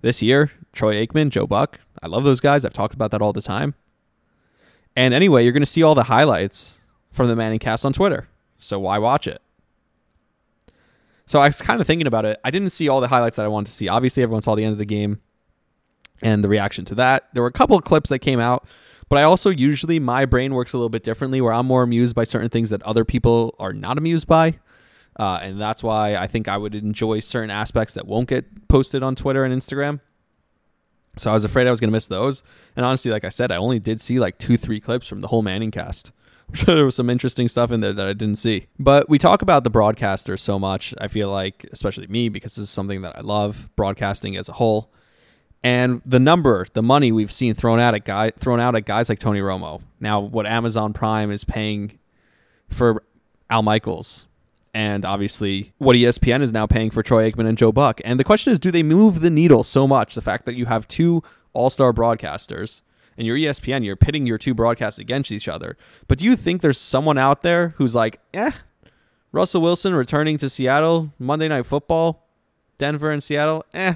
This 0.01 0.23
year, 0.23 0.49
Troy 0.73 1.05
Aikman, 1.05 1.29
Joe 1.29 1.45
Buck, 1.45 1.79
I 2.01 2.07
love 2.07 2.23
those 2.23 2.39
guys. 2.39 2.65
I've 2.65 2.73
talked 2.73 2.95
about 2.95 3.11
that 3.11 3.21
all 3.21 3.31
the 3.31 3.43
time. 3.43 3.75
And 4.95 5.13
anyway, 5.13 5.43
you're 5.43 5.53
going 5.53 5.61
to 5.61 5.67
see 5.67 5.83
all 5.83 5.93
the 5.93 6.05
highlights 6.05 6.81
from 7.11 7.27
the 7.27 7.35
Manning 7.35 7.59
cast 7.59 7.85
on 7.85 7.93
Twitter. 7.93 8.27
So 8.57 8.79
why 8.79 8.97
watch 8.97 9.27
it? 9.27 9.39
So 11.27 11.39
I 11.39 11.45
was 11.45 11.61
kind 11.61 11.79
of 11.79 11.85
thinking 11.85 12.07
about 12.07 12.25
it. 12.25 12.39
I 12.43 12.49
didn't 12.49 12.71
see 12.71 12.89
all 12.89 13.01
the 13.01 13.07
highlights 13.07 13.35
that 13.35 13.45
I 13.45 13.49
wanted 13.49 13.67
to 13.67 13.71
see. 13.73 13.87
Obviously, 13.87 14.23
everyone 14.23 14.41
saw 14.41 14.55
the 14.55 14.63
end 14.63 14.73
of 14.73 14.79
the 14.79 14.85
game 14.85 15.21
and 16.23 16.43
the 16.43 16.49
reaction 16.49 16.83
to 16.85 16.95
that. 16.95 17.27
There 17.33 17.43
were 17.43 17.49
a 17.49 17.53
couple 17.53 17.77
of 17.77 17.83
clips 17.83 18.09
that 18.09 18.19
came 18.19 18.39
out, 18.39 18.67
but 19.07 19.19
I 19.19 19.23
also 19.23 19.51
usually 19.51 19.99
my 19.99 20.25
brain 20.25 20.55
works 20.55 20.73
a 20.73 20.77
little 20.77 20.89
bit 20.89 21.03
differently 21.03 21.41
where 21.41 21.53
I'm 21.53 21.67
more 21.67 21.83
amused 21.83 22.15
by 22.15 22.23
certain 22.23 22.49
things 22.49 22.71
that 22.71 22.81
other 22.83 23.05
people 23.05 23.55
are 23.59 23.73
not 23.73 23.97
amused 23.97 24.27
by. 24.27 24.59
Uh, 25.17 25.39
and 25.41 25.59
that's 25.59 25.83
why 25.83 26.15
I 26.15 26.27
think 26.27 26.47
I 26.47 26.57
would 26.57 26.73
enjoy 26.73 27.19
certain 27.19 27.49
aspects 27.49 27.93
that 27.95 28.07
won't 28.07 28.29
get 28.29 28.67
posted 28.67 29.03
on 29.03 29.15
Twitter 29.15 29.43
and 29.43 29.53
Instagram. 29.53 29.99
So 31.17 31.29
I 31.29 31.33
was 31.33 31.43
afraid 31.43 31.67
I 31.67 31.69
was 31.69 31.79
going 31.79 31.89
to 31.89 31.93
miss 31.93 32.07
those. 32.07 32.43
And 32.75 32.85
honestly, 32.85 33.11
like 33.11 33.25
I 33.25 33.29
said, 33.29 33.51
I 33.51 33.57
only 33.57 33.79
did 33.79 33.99
see 33.99 34.19
like 34.19 34.37
two, 34.37 34.57
three 34.57 34.79
clips 34.79 35.07
from 35.07 35.21
the 35.21 35.27
whole 35.27 35.41
Manning 35.41 35.71
cast. 35.71 36.11
I'm 36.49 36.55
sure 36.55 36.75
there 36.75 36.85
was 36.85 36.95
some 36.95 37.09
interesting 37.09 37.47
stuff 37.47 37.71
in 37.71 37.81
there 37.81 37.93
that 37.93 38.07
I 38.07 38.13
didn't 38.13 38.37
see. 38.37 38.67
But 38.79 39.09
we 39.09 39.17
talk 39.17 39.41
about 39.41 39.63
the 39.63 39.71
broadcasters 39.71 40.39
so 40.39 40.59
much. 40.59 40.93
I 40.99 41.07
feel 41.07 41.29
like, 41.29 41.65
especially 41.71 42.07
me, 42.07 42.29
because 42.29 42.55
this 42.55 42.63
is 42.63 42.69
something 42.69 43.01
that 43.03 43.17
I 43.17 43.21
love, 43.21 43.69
broadcasting 43.75 44.35
as 44.35 44.49
a 44.49 44.53
whole. 44.53 44.91
And 45.63 46.01
the 46.05 46.19
number, 46.19 46.65
the 46.73 46.81
money 46.81 47.11
we've 47.11 47.31
seen 47.31 47.53
thrown 47.53 47.79
out 47.79 47.93
at 47.93 48.03
guy 48.03 48.31
thrown 48.31 48.59
out 48.59 48.75
at 48.75 48.85
guys 48.85 49.09
like 49.09 49.19
Tony 49.19 49.39
Romo. 49.41 49.81
Now, 49.99 50.19
what 50.19 50.47
Amazon 50.47 50.91
Prime 50.91 51.31
is 51.31 51.43
paying 51.43 51.99
for 52.69 53.03
Al 53.49 53.61
Michaels, 53.61 54.25
and 54.73 55.03
obviously 55.05 55.73
what 55.77 55.95
ESPN 55.95 56.41
is 56.41 56.53
now 56.53 56.65
paying 56.65 56.91
for 56.91 57.03
Troy 57.03 57.29
Aikman 57.29 57.47
and 57.47 57.57
Joe 57.57 57.71
Buck. 57.71 57.99
And 58.05 58.19
the 58.19 58.23
question 58.23 58.51
is, 58.53 58.59
do 58.59 58.71
they 58.71 58.83
move 58.83 59.21
the 59.21 59.29
needle 59.29 59.63
so 59.63 59.87
much? 59.87 60.15
The 60.15 60.21
fact 60.21 60.45
that 60.45 60.55
you 60.55 60.65
have 60.65 60.87
two 60.87 61.23
all-star 61.53 61.93
broadcasters 61.93 62.81
and 63.17 63.27
you're 63.27 63.37
ESPN, 63.37 63.83
you're 63.83 63.95
pitting 63.95 64.25
your 64.25 64.37
two 64.37 64.53
broadcasts 64.53 64.99
against 64.99 65.31
each 65.31 65.47
other. 65.47 65.77
But 66.07 66.17
do 66.17 66.25
you 66.25 66.35
think 66.35 66.61
there's 66.61 66.77
someone 66.77 67.17
out 67.17 67.41
there 67.41 67.69
who's 67.77 67.93
like, 67.93 68.19
eh, 68.33 68.51
Russell 69.31 69.61
Wilson 69.61 69.93
returning 69.93 70.37
to 70.37 70.49
Seattle, 70.49 71.13
Monday 71.19 71.47
Night 71.47 71.65
Football, 71.65 72.27
Denver 72.77 73.11
and 73.11 73.23
Seattle, 73.23 73.65
eh, 73.73 73.95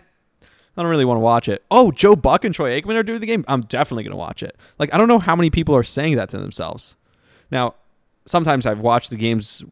I 0.77 0.81
don't 0.81 0.91
really 0.91 1.05
want 1.05 1.17
to 1.17 1.21
watch 1.21 1.47
it. 1.47 1.63
Oh, 1.71 1.91
Joe 1.91 2.15
Buck 2.15 2.43
and 2.43 2.53
Troy 2.53 2.79
Aikman 2.79 2.95
are 2.95 3.03
doing 3.03 3.21
the 3.21 3.25
game. 3.25 3.45
I'm 3.47 3.61
definitely 3.61 4.03
going 4.03 4.11
to 4.11 4.17
watch 4.17 4.43
it. 4.43 4.57
Like, 4.77 4.93
I 4.93 4.97
don't 4.97 5.07
know 5.07 5.19
how 5.19 5.35
many 5.35 5.49
people 5.49 5.75
are 5.75 5.83
saying 5.83 6.17
that 6.17 6.29
to 6.29 6.37
themselves. 6.37 6.97
Now, 7.49 7.75
sometimes 8.25 8.65
I've 8.65 8.79
watched 8.79 9.09
the 9.09 9.15
games 9.15 9.63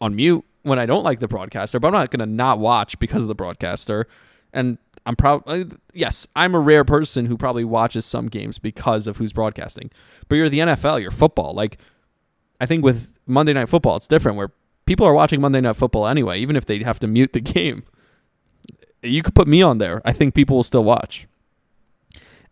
on 0.00 0.16
mute 0.16 0.44
when 0.62 0.78
I 0.78 0.86
don't 0.86 1.04
like 1.04 1.20
the 1.20 1.28
broadcaster, 1.28 1.80
but 1.80 1.88
I'm 1.88 1.94
not 1.94 2.10
going 2.10 2.20
to 2.20 2.26
not 2.26 2.58
watch 2.58 2.98
because 2.98 3.22
of 3.22 3.28
the 3.28 3.34
broadcaster. 3.34 4.06
And 4.52 4.78
I'm 5.06 5.16
probably 5.16 5.62
uh, 5.62 5.64
yes, 5.94 6.26
I'm 6.36 6.54
a 6.54 6.60
rare 6.60 6.84
person 6.84 7.26
who 7.26 7.36
probably 7.36 7.64
watches 7.64 8.04
some 8.04 8.28
games 8.28 8.58
because 8.58 9.06
of 9.06 9.16
who's 9.16 9.32
broadcasting. 9.32 9.90
But 10.28 10.36
you're 10.36 10.48
the 10.48 10.58
NFL, 10.58 11.00
you're 11.00 11.10
football. 11.10 11.54
Like 11.54 11.78
I 12.60 12.66
think 12.66 12.84
with 12.84 13.12
Monday 13.26 13.52
Night 13.52 13.68
Football, 13.68 13.96
it's 13.96 14.08
different 14.08 14.36
where 14.36 14.52
people 14.86 15.06
are 15.06 15.14
watching 15.14 15.40
Monday 15.40 15.60
Night 15.60 15.76
Football 15.76 16.06
anyway, 16.06 16.40
even 16.40 16.56
if 16.56 16.66
they 16.66 16.82
have 16.82 16.98
to 17.00 17.06
mute 17.06 17.32
the 17.32 17.40
game. 17.40 17.84
You 19.02 19.22
could 19.22 19.34
put 19.34 19.48
me 19.48 19.62
on 19.62 19.78
there. 19.78 20.02
I 20.04 20.12
think 20.12 20.34
people 20.34 20.56
will 20.56 20.62
still 20.62 20.84
watch. 20.84 21.26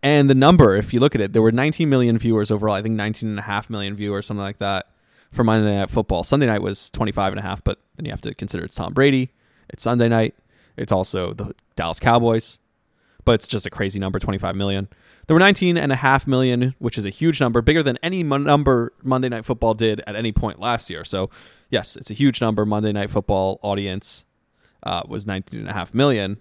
And 0.02 0.30
the 0.30 0.34
number, 0.34 0.76
if 0.76 0.94
you 0.94 1.00
look 1.00 1.14
at 1.14 1.20
it, 1.20 1.32
there 1.32 1.42
were 1.42 1.52
19 1.52 1.88
million 1.88 2.16
viewers 2.16 2.50
overall. 2.50 2.74
I 2.74 2.82
think 2.82 2.94
19 2.94 3.28
and 3.28 3.38
a 3.38 3.42
half 3.42 3.68
million 3.68 3.94
viewers, 3.96 4.26
something 4.26 4.42
like 4.42 4.58
that, 4.58 4.86
for 5.32 5.44
Monday 5.44 5.76
Night 5.76 5.90
Football. 5.90 6.24
Sunday 6.24 6.46
night 6.46 6.62
was 6.62 6.90
25 6.90 7.32
and 7.32 7.40
a 7.40 7.42
half, 7.42 7.62
but 7.62 7.78
then 7.96 8.04
you 8.04 8.10
have 8.10 8.20
to 8.22 8.34
consider 8.34 8.64
it's 8.64 8.74
Tom 8.74 8.92
Brady. 8.92 9.30
It's 9.68 9.82
Sunday 9.82 10.08
night. 10.08 10.34
It's 10.76 10.92
also 10.92 11.34
the 11.34 11.54
Dallas 11.76 12.00
Cowboys, 12.00 12.58
but 13.24 13.32
it's 13.32 13.46
just 13.46 13.66
a 13.66 13.70
crazy 13.70 13.98
number 13.98 14.18
25 14.18 14.56
million. 14.56 14.88
There 15.26 15.34
were 15.34 15.40
19 15.40 15.76
and 15.76 15.92
a 15.92 15.96
half 15.96 16.26
million, 16.26 16.74
which 16.78 16.96
is 16.96 17.04
a 17.04 17.10
huge 17.10 17.40
number, 17.40 17.60
bigger 17.60 17.82
than 17.82 17.98
any 18.02 18.22
number 18.22 18.92
Monday 19.02 19.28
Night 19.28 19.44
Football 19.44 19.74
did 19.74 20.00
at 20.06 20.16
any 20.16 20.32
point 20.32 20.58
last 20.58 20.88
year. 20.88 21.04
So, 21.04 21.28
yes, 21.68 21.96
it's 21.96 22.10
a 22.10 22.14
huge 22.14 22.40
number. 22.40 22.64
Monday 22.64 22.92
Night 22.92 23.10
Football 23.10 23.58
audience 23.62 24.24
uh, 24.82 25.02
was 25.06 25.26
19 25.26 25.60
and 25.60 25.68
a 25.68 25.72
half 25.74 25.92
million, 25.92 26.38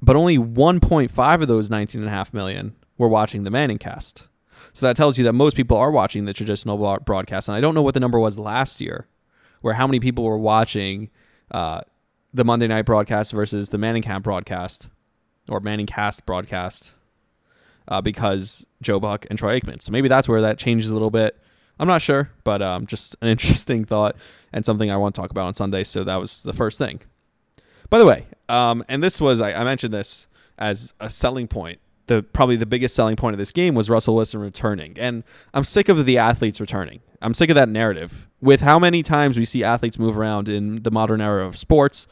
but 0.00 0.16
only 0.16 0.38
1.5 0.38 1.42
of 1.42 1.48
those 1.48 1.68
19 1.68 2.00
and 2.00 2.08
a 2.08 2.12
half 2.12 2.32
million 2.32 2.74
were 2.96 3.08
watching 3.08 3.44
the 3.44 3.50
Manning 3.50 3.78
cast. 3.78 4.28
So 4.72 4.86
that 4.86 4.96
tells 4.96 5.18
you 5.18 5.24
that 5.24 5.32
most 5.34 5.56
people 5.56 5.76
are 5.76 5.90
watching 5.90 6.24
the 6.24 6.32
traditional 6.32 6.98
broadcast. 7.00 7.48
And 7.48 7.56
I 7.56 7.60
don't 7.60 7.74
know 7.74 7.82
what 7.82 7.94
the 7.94 8.00
number 8.00 8.18
was 8.18 8.38
last 8.38 8.80
year, 8.80 9.06
where 9.60 9.74
how 9.74 9.86
many 9.86 10.00
people 10.00 10.24
were 10.24 10.38
watching 10.38 11.10
uh, 11.50 11.82
the 12.32 12.44
Monday 12.44 12.66
night 12.66 12.82
broadcast 12.82 13.32
versus 13.32 13.68
the 13.68 13.78
Manning 13.78 14.02
Camp 14.02 14.24
broadcast 14.24 14.88
or 15.48 15.60
Manning 15.60 15.86
Cast 15.86 16.24
broadcast 16.24 16.94
uh, 17.88 18.00
because 18.00 18.66
Joe 18.80 19.00
Buck 19.00 19.26
and 19.28 19.38
Troy 19.38 19.60
Aikman. 19.60 19.82
So 19.82 19.92
maybe 19.92 20.08
that's 20.08 20.28
where 20.28 20.40
that 20.40 20.58
changes 20.58 20.90
a 20.90 20.94
little 20.94 21.10
bit. 21.10 21.38
I'm 21.78 21.88
not 21.88 22.02
sure, 22.02 22.30
but 22.44 22.62
um, 22.62 22.86
just 22.86 23.16
an 23.20 23.28
interesting 23.28 23.84
thought 23.84 24.16
and 24.52 24.64
something 24.64 24.90
I 24.90 24.96
want 24.96 25.14
to 25.14 25.20
talk 25.20 25.30
about 25.30 25.46
on 25.46 25.54
Sunday. 25.54 25.84
So 25.84 26.04
that 26.04 26.16
was 26.16 26.42
the 26.42 26.52
first 26.52 26.78
thing. 26.78 27.00
By 27.90 27.98
the 27.98 28.06
way, 28.06 28.26
um, 28.48 28.84
and 28.88 29.02
this 29.02 29.20
was 29.20 29.40
I, 29.40 29.52
I 29.52 29.64
mentioned 29.64 29.92
this 29.92 30.26
as 30.58 30.94
a 31.00 31.10
selling 31.10 31.46
point. 31.46 31.78
The 32.06 32.22
probably 32.22 32.56
the 32.56 32.66
biggest 32.66 32.94
selling 32.94 33.16
point 33.16 33.34
of 33.34 33.38
this 33.38 33.52
game 33.52 33.74
was 33.74 33.88
Russell 33.88 34.16
Wilson 34.16 34.40
returning, 34.40 34.96
and 34.98 35.22
I'm 35.54 35.64
sick 35.64 35.88
of 35.88 36.04
the 36.04 36.18
athletes 36.18 36.60
returning. 36.60 37.00
I'm 37.20 37.34
sick 37.34 37.48
of 37.48 37.54
that 37.54 37.68
narrative. 37.68 38.28
With 38.40 38.62
how 38.62 38.78
many 38.78 39.02
times 39.02 39.38
we 39.38 39.44
see 39.44 39.62
athletes 39.62 39.98
move 39.98 40.18
around 40.18 40.48
in 40.48 40.82
the 40.82 40.90
modern 40.90 41.20
era 41.20 41.46
of 41.46 41.56
sports, 41.56 42.08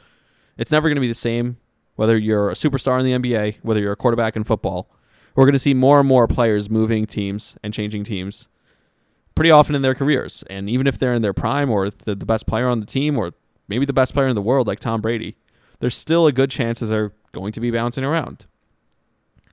it's 0.56 0.70
never 0.70 0.88
going 0.88 0.96
to 0.96 1.00
be 1.00 1.08
the 1.08 1.14
same, 1.14 1.56
whether 1.96 2.16
you're 2.16 2.50
a 2.50 2.54
superstar 2.54 3.00
in 3.00 3.06
the 3.06 3.30
NBA, 3.30 3.56
whether 3.62 3.80
you're 3.80 3.92
a 3.92 3.96
quarterback 3.96 4.36
in 4.36 4.44
football. 4.44 4.88
We're 5.34 5.44
going 5.44 5.52
to 5.54 5.58
see 5.58 5.74
more 5.74 6.00
and 6.00 6.08
more 6.08 6.28
players 6.28 6.70
moving 6.70 7.06
teams 7.06 7.56
and 7.62 7.74
changing 7.74 8.04
teams 8.04 8.48
pretty 9.34 9.50
often 9.50 9.74
in 9.74 9.82
their 9.82 9.94
careers. 9.94 10.44
And 10.50 10.68
even 10.68 10.86
if 10.86 10.98
they're 10.98 11.14
in 11.14 11.22
their 11.22 11.32
prime 11.32 11.70
or 11.70 11.90
the, 11.90 12.14
the 12.14 12.26
best 12.26 12.46
player 12.46 12.68
on 12.68 12.80
the 12.80 12.86
team 12.86 13.18
or 13.18 13.32
maybe 13.68 13.86
the 13.86 13.92
best 13.92 14.12
player 14.12 14.28
in 14.28 14.34
the 14.34 14.42
world 14.42 14.66
like 14.66 14.80
Tom 14.80 15.00
Brady, 15.00 15.36
there's 15.78 15.96
still 15.96 16.26
a 16.26 16.32
good 16.32 16.50
chance 16.50 16.80
that 16.80 16.86
they're 16.86 17.12
going 17.32 17.52
to 17.52 17.60
be 17.60 17.70
bouncing 17.70 18.04
around. 18.04 18.46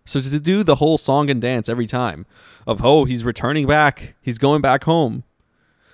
So 0.07 0.21
to 0.21 0.39
do 0.39 0.63
the 0.63 0.75
whole 0.75 0.97
song 0.97 1.29
and 1.29 1.41
dance 1.41 1.67
every 1.67 1.85
time 1.85 2.25
of, 2.65 2.83
oh, 2.83 3.05
he's 3.05 3.23
returning 3.25 3.67
back, 3.67 4.15
he's 4.21 4.37
going 4.37 4.61
back 4.61 4.85
home. 4.85 5.23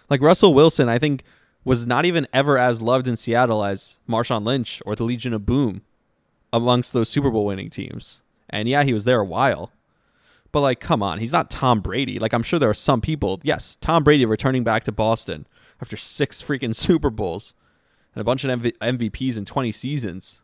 Like 0.09 0.21
Russell 0.21 0.53
Wilson, 0.53 0.87
I 0.87 0.99
think 0.99 1.23
was 1.65 1.87
not 1.87 2.05
even 2.05 2.27
ever 2.31 2.57
as 2.57 2.81
loved 2.81 3.07
in 3.07 3.15
Seattle 3.15 3.63
as 3.63 3.99
Marshawn 4.07 4.45
Lynch 4.45 4.81
or 4.85 4.95
the 4.95 5.03
Legion 5.03 5.33
of 5.33 5.45
Boom 5.45 5.81
amongst 6.51 6.93
those 6.93 7.09
Super 7.09 7.31
Bowl 7.31 7.45
winning 7.45 7.69
teams. 7.69 8.21
And 8.49 8.67
yeah, 8.69 8.83
he 8.83 8.93
was 8.93 9.05
there 9.05 9.19
a 9.19 9.25
while. 9.25 9.71
But 10.51 10.61
like, 10.61 10.79
come 10.79 11.01
on, 11.01 11.17
he's 11.17 11.33
not 11.33 11.49
Tom 11.49 11.81
Brady. 11.81 12.19
Like, 12.19 12.33
I'm 12.33 12.43
sure 12.43 12.59
there 12.59 12.69
are 12.69 12.75
some 12.75 13.01
people. 13.01 13.39
Yes, 13.43 13.75
Tom 13.81 14.03
Brady 14.03 14.25
returning 14.25 14.63
back 14.63 14.83
to 14.83 14.91
Boston 14.91 15.47
after 15.81 15.97
six 15.97 16.41
freaking 16.43 16.75
Super 16.75 17.09
Bowls 17.09 17.55
and 18.13 18.21
a 18.21 18.23
bunch 18.23 18.43
of 18.43 18.61
MV- 18.61 18.77
MVPs 18.77 19.37
in 19.37 19.45
20 19.45 19.71
seasons. 19.71 20.43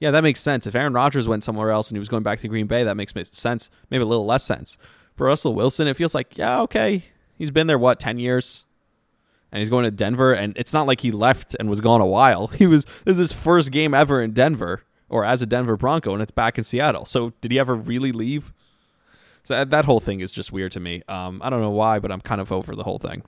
Yeah, 0.00 0.10
that 0.10 0.22
makes 0.22 0.40
sense. 0.40 0.66
If 0.66 0.74
Aaron 0.74 0.92
Rodgers 0.92 1.28
went 1.28 1.44
somewhere 1.44 1.70
else 1.70 1.88
and 1.88 1.96
he 1.96 2.00
was 2.00 2.08
going 2.08 2.22
back 2.22 2.40
to 2.40 2.48
Green 2.48 2.66
Bay, 2.66 2.84
that 2.84 2.96
makes 2.96 3.12
sense. 3.30 3.70
Maybe 3.90 4.02
a 4.02 4.06
little 4.06 4.26
less 4.26 4.44
sense. 4.44 4.76
For 5.16 5.28
Russell 5.28 5.54
Wilson, 5.54 5.86
it 5.86 5.96
feels 5.96 6.14
like, 6.14 6.36
yeah, 6.36 6.60
okay. 6.62 7.04
He's 7.36 7.50
been 7.50 7.66
there, 7.66 7.78
what, 7.78 8.00
10 8.00 8.18
years? 8.18 8.64
And 9.52 9.60
he's 9.60 9.70
going 9.70 9.84
to 9.84 9.90
Denver, 9.92 10.32
and 10.32 10.56
it's 10.56 10.72
not 10.72 10.88
like 10.88 11.00
he 11.00 11.12
left 11.12 11.54
and 11.60 11.70
was 11.70 11.80
gone 11.80 12.00
a 12.00 12.06
while. 12.06 12.46
He 12.58 12.66
was, 12.66 12.84
this 13.04 13.12
is 13.12 13.30
his 13.30 13.32
first 13.32 13.70
game 13.70 13.94
ever 13.94 14.20
in 14.20 14.32
Denver 14.32 14.82
or 15.08 15.24
as 15.24 15.42
a 15.42 15.46
Denver 15.46 15.76
Bronco, 15.76 16.12
and 16.12 16.22
it's 16.22 16.32
back 16.32 16.58
in 16.58 16.64
Seattle. 16.64 17.04
So 17.04 17.32
did 17.40 17.52
he 17.52 17.58
ever 17.58 17.76
really 17.76 18.10
leave? 18.10 18.52
So 19.44 19.64
that, 19.64 19.84
whole 19.84 20.00
thing 20.00 20.20
is 20.20 20.32
just 20.32 20.52
weird 20.52 20.72
to 20.72 20.80
me. 20.80 21.02
Um, 21.06 21.40
I 21.44 21.50
don't 21.50 21.60
know 21.60 21.70
why, 21.70 21.98
but 21.98 22.10
I'm 22.10 22.20
kind 22.20 22.40
of 22.40 22.50
over 22.50 22.74
the 22.74 22.82
whole 22.82 22.98
thing. 22.98 23.22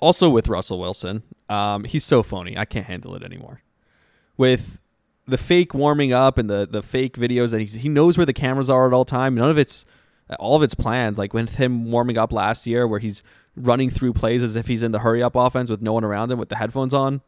Also 0.00 0.28
with 0.28 0.48
Russell 0.48 0.78
Wilson, 0.78 1.22
um, 1.48 1.84
he's 1.84 2.04
so 2.04 2.22
phony. 2.22 2.58
I 2.58 2.64
can't 2.64 2.86
handle 2.86 3.14
it 3.14 3.22
anymore. 3.22 3.62
With 4.36 4.80
the 5.28 5.38
fake 5.38 5.74
warming 5.74 6.12
up 6.12 6.38
and 6.38 6.48
the 6.48 6.66
the 6.68 6.82
fake 6.82 7.16
videos 7.16 7.50
that 7.50 7.60
he's, 7.60 7.74
he 7.74 7.88
knows 7.88 8.16
where 8.16 8.26
the 8.26 8.32
cameras 8.32 8.70
are 8.70 8.88
at 8.88 8.94
all 8.94 9.04
time. 9.04 9.34
None 9.34 9.50
of 9.50 9.58
it's 9.58 9.84
all 10.38 10.56
of 10.56 10.62
it's 10.62 10.74
planned. 10.74 11.18
Like 11.18 11.32
with 11.34 11.56
him 11.56 11.90
warming 11.90 12.18
up 12.18 12.32
last 12.32 12.66
year, 12.66 12.86
where 12.86 12.98
he's 12.98 13.22
running 13.54 13.90
through 13.90 14.14
plays 14.14 14.42
as 14.42 14.56
if 14.56 14.66
he's 14.66 14.82
in 14.82 14.92
the 14.92 15.00
hurry 15.00 15.22
up 15.22 15.36
offense 15.36 15.70
with 15.70 15.82
no 15.82 15.92
one 15.92 16.04
around 16.04 16.32
him 16.32 16.38
with 16.38 16.48
the 16.48 16.56
headphones 16.56 16.94
on. 16.94 17.20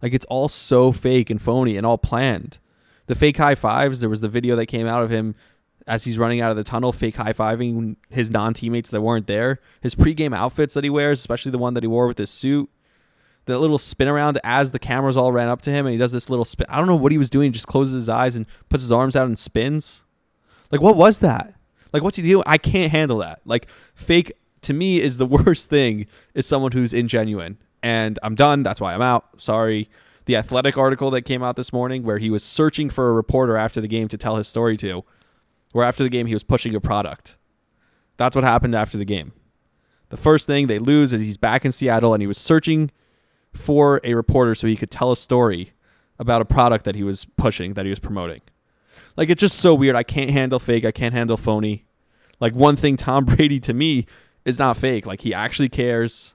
Like 0.00 0.14
it's 0.14 0.24
all 0.26 0.48
so 0.48 0.92
fake 0.92 1.28
and 1.28 1.42
phony 1.42 1.76
and 1.76 1.84
all 1.84 1.98
planned. 1.98 2.58
The 3.06 3.14
fake 3.14 3.36
high 3.36 3.56
fives. 3.56 4.00
There 4.00 4.08
was 4.08 4.20
the 4.20 4.28
video 4.28 4.54
that 4.56 4.66
came 4.66 4.86
out 4.86 5.02
of 5.02 5.10
him 5.10 5.34
as 5.86 6.04
he's 6.04 6.18
running 6.18 6.40
out 6.40 6.52
of 6.52 6.56
the 6.56 6.64
tunnel, 6.64 6.92
fake 6.92 7.16
high 7.16 7.32
fiving 7.32 7.96
his 8.08 8.30
non 8.30 8.54
teammates 8.54 8.90
that 8.90 9.00
weren't 9.00 9.26
there. 9.26 9.60
His 9.80 9.96
pregame 9.96 10.34
outfits 10.34 10.74
that 10.74 10.84
he 10.84 10.90
wears, 10.90 11.18
especially 11.18 11.50
the 11.50 11.58
one 11.58 11.74
that 11.74 11.82
he 11.82 11.88
wore 11.88 12.06
with 12.06 12.18
his 12.18 12.30
suit. 12.30 12.70
The 13.46 13.58
little 13.58 13.78
spin 13.78 14.08
around 14.08 14.38
as 14.44 14.70
the 14.70 14.78
cameras 14.78 15.16
all 15.16 15.32
ran 15.32 15.48
up 15.48 15.62
to 15.62 15.70
him, 15.70 15.86
and 15.86 15.92
he 15.92 15.98
does 15.98 16.12
this 16.12 16.30
little 16.30 16.44
spin. 16.44 16.66
I 16.68 16.78
don't 16.78 16.86
know 16.86 16.96
what 16.96 17.12
he 17.12 17.18
was 17.18 17.30
doing. 17.30 17.46
He 17.46 17.52
Just 17.52 17.66
closes 17.66 17.94
his 17.94 18.08
eyes 18.08 18.36
and 18.36 18.46
puts 18.68 18.82
his 18.82 18.92
arms 18.92 19.16
out 19.16 19.26
and 19.26 19.38
spins. 19.38 20.04
Like 20.70 20.80
what 20.80 20.96
was 20.96 21.18
that? 21.20 21.54
Like 21.92 22.02
what's 22.02 22.16
he 22.16 22.22
doing? 22.22 22.44
I 22.46 22.58
can't 22.58 22.92
handle 22.92 23.18
that. 23.18 23.40
Like 23.44 23.66
fake 23.94 24.32
to 24.62 24.72
me 24.72 25.00
is 25.00 25.18
the 25.18 25.26
worst 25.44 25.70
thing. 25.70 26.06
Is 26.34 26.46
someone 26.46 26.72
who's 26.72 26.92
ingenuine, 26.92 27.56
and 27.82 28.18
I'm 28.22 28.34
done. 28.34 28.62
That's 28.62 28.80
why 28.80 28.94
I'm 28.94 29.02
out. 29.02 29.40
Sorry. 29.40 29.88
The 30.26 30.36
athletic 30.36 30.78
article 30.78 31.10
that 31.10 31.22
came 31.22 31.42
out 31.42 31.56
this 31.56 31.72
morning, 31.72 32.04
where 32.04 32.18
he 32.18 32.30
was 32.30 32.44
searching 32.44 32.88
for 32.90 33.08
a 33.08 33.12
reporter 33.12 33.56
after 33.56 33.80
the 33.80 33.88
game 33.88 34.06
to 34.08 34.18
tell 34.18 34.36
his 34.36 34.46
story 34.46 34.76
to 34.76 35.04
where 35.72 35.86
after 35.86 36.02
the 36.02 36.08
game 36.08 36.26
he 36.26 36.34
was 36.34 36.42
pushing 36.42 36.74
a 36.74 36.80
product. 36.80 37.36
That's 38.16 38.34
what 38.34 38.44
happened 38.44 38.74
after 38.74 38.98
the 38.98 39.04
game. 39.04 39.32
The 40.10 40.16
first 40.16 40.46
thing 40.46 40.66
they 40.66 40.78
lose 40.78 41.12
is 41.12 41.20
he's 41.20 41.36
back 41.36 41.64
in 41.64 41.72
Seattle 41.72 42.12
and 42.12 42.22
he 42.22 42.26
was 42.26 42.38
searching 42.38 42.90
for 43.52 44.00
a 44.04 44.14
reporter 44.14 44.54
so 44.54 44.66
he 44.66 44.76
could 44.76 44.90
tell 44.90 45.12
a 45.12 45.16
story 45.16 45.72
about 46.18 46.42
a 46.42 46.44
product 46.44 46.84
that 46.84 46.94
he 46.94 47.02
was 47.02 47.24
pushing, 47.24 47.74
that 47.74 47.84
he 47.84 47.90
was 47.90 47.98
promoting. 47.98 48.40
Like 49.16 49.30
it's 49.30 49.40
just 49.40 49.58
so 49.58 49.74
weird. 49.74 49.96
I 49.96 50.02
can't 50.02 50.30
handle 50.30 50.58
fake. 50.58 50.84
I 50.84 50.92
can't 50.92 51.14
handle 51.14 51.36
phony. 51.36 51.84
Like 52.40 52.54
one 52.54 52.76
thing 52.76 52.96
Tom 52.96 53.24
Brady 53.26 53.60
to 53.60 53.74
me 53.74 54.06
is 54.44 54.58
not 54.58 54.76
fake. 54.76 55.06
Like 55.06 55.20
he 55.22 55.34
actually 55.34 55.68
cares. 55.68 56.34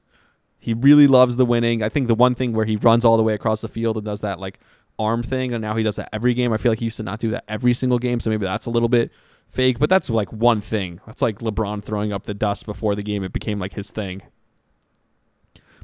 He 0.60 0.74
really 0.74 1.08
loves 1.08 1.36
the 1.36 1.46
winning. 1.46 1.84
I 1.84 1.90
think 1.90 2.08
the 2.08 2.16
one 2.16 2.36
thing 2.36 2.54
where 2.54 2.66
he 2.66 2.76
runs 2.78 3.06
all 3.06 3.18
the 3.18 3.24
way 3.24 3.34
across 3.34 3.62
the 3.62 3.68
field 3.68 3.98
and 3.98 4.06
does 4.06 4.22
that 4.22 4.40
like 4.40 4.60
arm 4.98 5.24
thing, 5.24 5.54
and 5.54 5.62
now 5.62 5.76
he 5.76 5.84
does 5.84 5.98
that 5.98 6.10
every 6.14 6.34
game. 6.34 6.54
I 6.54 6.58
feel 6.58 6.72
like 6.72 6.80
he 6.80 6.86
used 6.86 6.98
to 6.98 7.04
not 7.04 7.20
do 7.20 7.30
that 7.32 7.44
every 7.48 7.74
single 7.74 8.00
game, 8.00 8.20
so 8.20 8.30
maybe 8.30 8.46
that's 8.46 8.66
a 8.66 8.72
little 8.72 8.90
bit 8.90 9.12
fake. 9.48 9.78
But 9.78 9.90
that's 9.90 10.10
like 10.10 10.32
one 10.32 10.62
thing. 10.62 11.02
That's 11.06 11.22
like 11.22 11.40
LeBron 11.40 11.84
throwing 11.84 12.12
up 12.12 12.24
the 12.24 12.34
dust 12.34 12.66
before 12.66 12.96
the 12.96 13.04
game. 13.04 13.24
It 13.24 13.34
became 13.34 13.60
like 13.60 13.74
his 13.74 13.92
thing. 13.92 14.24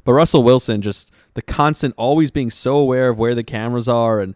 But 0.04 0.14
Russell 0.14 0.42
Wilson, 0.42 0.82
just 0.82 1.12
the 1.34 1.42
constant, 1.42 1.94
always 1.96 2.30
being 2.30 2.50
so 2.50 2.76
aware 2.76 3.08
of 3.08 3.18
where 3.18 3.34
the 3.34 3.44
cameras 3.44 3.88
are 3.88 4.20
and 4.20 4.34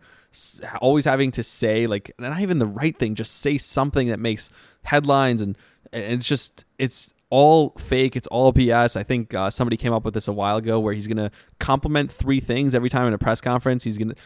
always 0.81 1.05
having 1.05 1.31
to 1.33 1.43
say 1.43 1.87
like 1.87 2.13
not 2.19 2.41
even 2.41 2.59
the 2.59 2.67
right 2.67 2.97
thing, 2.97 3.15
just 3.15 3.41
say 3.41 3.59
something 3.59 4.09
that 4.09 4.19
makes 4.19 4.51
headlines 4.85 5.41
and, 5.41 5.57
and 5.93 6.05
it's 6.05 6.27
just 6.27 6.65
it's 6.79 7.15
all 7.31 7.71
fake. 7.71 8.17
It's 8.17 8.27
all 8.29 8.53
BS. 8.53 8.97
I 8.97 9.03
think 9.03 9.35
uh, 9.35 9.51
somebody 9.51 9.77
came 9.77 9.93
up 9.93 10.05
with 10.05 10.15
this 10.15 10.29
a 10.29 10.33
while 10.33 10.57
ago 10.57 10.79
where 10.79 10.95
he's 10.95 11.07
going 11.07 11.17
to 11.17 11.31
compliment 11.59 12.13
three 12.13 12.41
things 12.41 12.75
every 12.75 12.89
time 12.89 13.07
in 13.07 13.15
a 13.15 13.19
press 13.19 13.41
conference. 13.41 13.85
He's 13.85 13.99
going 13.99 14.11
to 14.11 14.17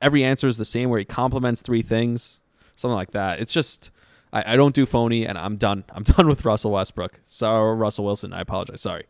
every 0.00 0.24
answer 0.24 0.46
is 0.46 0.58
the 0.58 0.64
same 0.64 0.88
where 0.88 0.98
he 0.98 1.04
compliments 1.04 1.62
three 1.62 1.82
things, 1.82 2.40
something 2.76 2.94
like 2.94 3.10
that. 3.10 3.40
It's 3.40 3.52
just 3.52 3.90
I, 4.32 4.54
I 4.54 4.56
don't 4.56 4.74
do 4.74 4.86
phony, 4.86 5.26
and 5.26 5.38
I'm 5.38 5.56
done. 5.56 5.84
I'm 5.90 6.02
done 6.04 6.28
with 6.28 6.44
Russell 6.44 6.72
Westbrook. 6.72 7.20
Sorry, 7.24 7.76
Russell 7.76 8.04
Wilson. 8.04 8.32
I 8.32 8.40
apologize. 8.40 8.82
Sorry, 8.82 9.04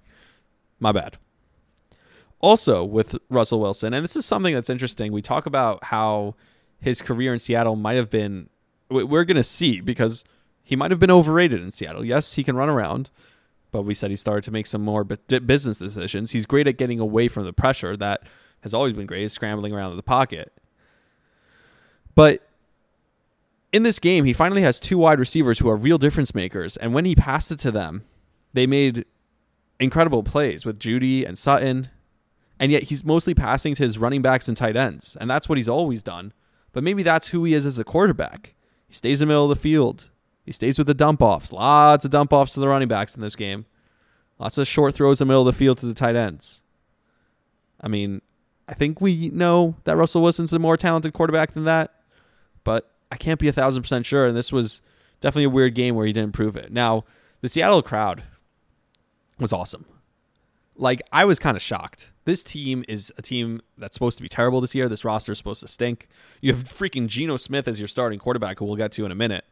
my 0.79 0.93
bad. 0.93 1.19
Also 2.45 2.85
with 2.85 3.17
Russell 3.31 3.59
Wilson, 3.59 3.95
and 3.95 4.05
this 4.05 4.17
is 4.17 4.27
something 4.27 4.53
that's 4.53 4.69
interesting. 4.69 5.13
We 5.13 5.23
talk 5.23 5.47
about 5.47 5.85
how 5.85 6.35
his 6.79 7.01
career 7.01 7.33
in 7.33 7.39
Seattle 7.39 7.75
might 7.75 7.97
have 7.97 8.11
been. 8.11 8.51
We're 8.91 9.25
going 9.25 9.37
to 9.37 9.43
see 9.43 9.81
because 9.81 10.25
he 10.63 10.77
might 10.77 10.91
have 10.91 11.01
been 11.01 11.11
overrated 11.11 11.63
in 11.63 11.71
Seattle. 11.71 12.05
Yes, 12.05 12.35
he 12.35 12.45
can 12.45 12.55
run 12.55 12.69
around, 12.69 13.11
but 13.73 13.83
we 13.83 13.95
said 13.95 14.11
he 14.11 14.17
started 14.17 14.45
to 14.45 14.51
make 14.51 14.67
some 14.67 14.83
more 14.83 15.05
business 15.05 15.79
decisions. 15.79 16.33
He's 16.33 16.45
great 16.45 16.69
at 16.69 16.77
getting 16.77 17.01
away 17.01 17.29
from 17.29 17.45
the 17.45 17.55
pressure 17.55 17.97
that 17.97 18.25
has 18.61 18.75
always 18.75 18.93
been 18.93 19.07
great, 19.07 19.31
scrambling 19.31 19.73
around 19.73 19.93
in 19.93 19.97
the 19.97 20.03
pocket. 20.03 20.53
But 22.15 22.47
in 23.73 23.85
this 23.85 23.99
game, 23.99 24.27
he 24.27 24.35
finally 24.35 24.61
has 24.61 24.79
two 24.79 24.99
wide 24.99 25.19
receivers 25.19 25.61
who 25.61 25.71
are 25.71 25.77
real 25.77 25.97
difference 25.97 26.35
makers. 26.35 26.77
And 26.77 26.93
when 26.93 27.07
he 27.07 27.15
passed 27.17 27.51
it 27.51 27.59
to 27.61 27.71
them, 27.71 28.05
they 28.53 28.67
made 28.67 29.07
incredible 29.81 30.23
plays 30.23 30.67
with 30.67 30.79
Jeudy 30.79 31.27
and 31.27 31.39
Sutton. 31.39 31.89
And 32.59 32.71
yet 32.71 32.85
he's 32.85 33.05
mostly 33.05 33.35
passing 33.35 33.75
to 33.75 33.83
his 33.83 33.99
running 33.99 34.23
backs 34.23 34.49
and 34.49 34.57
tight 34.57 34.77
ends. 34.77 35.17
And 35.21 35.29
that's 35.29 35.49
what 35.49 35.59
he's 35.59 35.69
always 35.69 36.03
done. 36.03 36.33
But 36.73 36.85
maybe 36.85 37.03
that's 37.03 37.29
who 37.29 37.45
he 37.45 37.55
is 37.55 37.67
as 37.67 37.79
a 37.79 37.85
quarterback. 37.85 38.55
He 38.87 38.95
stays 38.95 39.21
in 39.21 39.29
the 39.29 39.33
middle 39.33 39.51
of 39.51 39.57
the 39.57 39.63
field. 39.63 40.11
He 40.45 40.53
stays 40.53 40.79
with 40.79 40.87
the 40.87 40.95
dump 40.95 41.23
offs. 41.23 41.53
Lots 41.53 42.05
of 42.05 42.11
dump 42.11 42.33
offs 42.33 42.55
to 42.55 42.61
the 42.61 42.69
running 42.69 42.89
backs 42.89 43.17
in 43.17 43.23
this 43.23 43.37
game. 43.37 43.67
Lots 44.39 44.59
of 44.59 44.69
short 44.69 44.95
throws 44.95 45.21
in 45.21 45.27
the 45.27 45.31
middle 45.31 45.47
of 45.47 45.55
the 45.55 45.59
field 45.59 45.79
to 45.79 45.87
the 45.87 45.95
tight 45.95 46.17
ends. 46.17 46.63
I 47.81 47.89
mean, 47.89 48.23
I 48.69 48.75
think 48.75 49.01
we 49.01 49.31
know 49.31 49.77
that 49.85 49.97
Russell 49.97 50.23
Wilson's 50.23 50.53
a 50.53 50.59
more 50.59 50.77
talented 50.77 51.13
quarterback 51.13 51.53
than 51.53 51.65
that 51.65 51.95
but 52.65 52.91
I 53.13 53.17
can't 53.17 53.39
be 53.39 53.49
a 53.49 53.53
thousand 53.53 53.83
percent 53.83 54.07
sure. 54.07 54.27
And 54.27 54.37
this 54.37 54.51
was 54.51 54.83
definitely 55.21 55.45
a 55.45 55.51
weird 55.51 55.75
game 55.75 55.95
where 55.95 56.07
he 56.07 56.13
didn't 56.13 56.33
prove 56.33 56.57
it. 56.57 56.73
Now, 56.73 57.05
the 57.43 57.49
Seattle 57.49 57.83
crowd 57.83 58.25
was 59.39 59.53
awesome. 59.53 59.85
Like, 60.77 61.03
I 61.13 61.25
was 61.25 61.39
kind 61.39 61.57
of 61.57 61.63
shocked. 61.63 62.13
This 62.25 62.43
team 62.43 62.85
is 62.89 63.13
a 63.17 63.23
team 63.23 63.61
that's 63.79 63.95
supposed 63.95 64.17
to 64.19 64.23
be 64.23 64.29
terrible 64.29 64.61
this 64.61 64.75
year. 64.75 64.89
This 64.89 65.05
roster 65.05 65.33
is 65.33 65.39
supposed 65.39 65.61
to 65.61 65.69
stink. 65.69 66.09
You 66.41 66.53
have 66.53 66.65
freaking 66.65 67.07
Geno 67.07 67.37
Smith 67.37 67.69
as 67.69 67.79
your 67.79 67.89
starting 67.89 68.19
quarterback, 68.19 68.59
who 68.59 68.65
we'll 68.65 68.77
get 68.77 68.93
to 68.93 69.05
in 69.05 69.13
a 69.13 69.15
minute. 69.15 69.45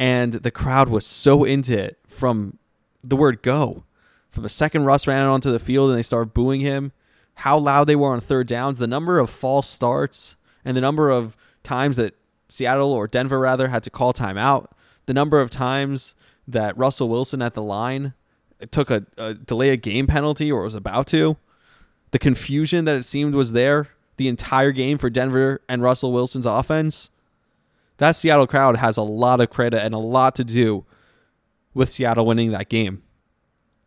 And 0.00 0.32
the 0.32 0.50
crowd 0.50 0.88
was 0.88 1.06
so 1.06 1.44
into 1.44 1.78
it 1.78 1.98
from 2.06 2.58
the 3.02 3.16
word 3.16 3.42
go. 3.42 3.84
From 4.30 4.42
the 4.42 4.48
second 4.48 4.84
Russ 4.84 5.06
ran 5.06 5.24
onto 5.24 5.52
the 5.52 5.60
field 5.60 5.90
and 5.90 5.98
they 5.98 6.02
started 6.02 6.34
booing 6.34 6.60
him, 6.60 6.90
how 7.36 7.58
loud 7.58 7.86
they 7.86 7.96
were 7.96 8.12
on 8.12 8.20
third 8.20 8.48
downs, 8.48 8.78
the 8.78 8.86
number 8.86 9.20
of 9.20 9.30
false 9.30 9.68
starts, 9.68 10.36
and 10.64 10.76
the 10.76 10.80
number 10.80 11.10
of 11.10 11.36
times 11.62 11.96
that 11.96 12.14
Seattle 12.48 12.92
or 12.92 13.06
Denver 13.06 13.38
rather 13.38 13.68
had 13.68 13.82
to 13.84 13.90
call 13.90 14.12
timeout, 14.12 14.66
the 15.06 15.14
number 15.14 15.40
of 15.40 15.50
times 15.50 16.14
that 16.48 16.76
Russell 16.76 17.08
Wilson 17.08 17.42
at 17.42 17.54
the 17.54 17.62
line 17.62 18.14
took 18.72 18.90
a, 18.90 19.04
a 19.16 19.34
delay 19.34 19.70
a 19.70 19.76
game 19.76 20.06
penalty 20.06 20.50
or 20.50 20.62
was 20.62 20.74
about 20.74 21.06
to, 21.08 21.36
the 22.10 22.18
confusion 22.18 22.84
that 22.84 22.96
it 22.96 23.04
seemed 23.04 23.34
was 23.34 23.52
there 23.52 23.88
the 24.16 24.28
entire 24.28 24.72
game 24.72 24.98
for 24.98 25.10
Denver 25.10 25.60
and 25.68 25.82
Russell 25.82 26.12
Wilson's 26.12 26.46
offense. 26.46 27.10
That 27.98 28.12
Seattle 28.12 28.46
crowd 28.46 28.76
has 28.76 28.96
a 28.96 29.02
lot 29.02 29.40
of 29.40 29.50
credit 29.50 29.82
and 29.84 29.94
a 29.94 29.98
lot 29.98 30.34
to 30.36 30.44
do 30.44 30.84
with 31.74 31.90
Seattle 31.90 32.26
winning 32.26 32.52
that 32.52 32.68
game. 32.68 33.02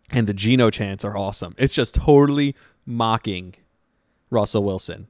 And 0.09 0.27
the 0.27 0.33
Geno 0.33 0.69
chants 0.69 1.03
are 1.03 1.17
awesome. 1.17 1.55
It's 1.57 1.73
just 1.73 1.95
totally 1.95 2.55
mocking 2.85 3.55
Russell 4.29 4.63
Wilson. 4.63 5.07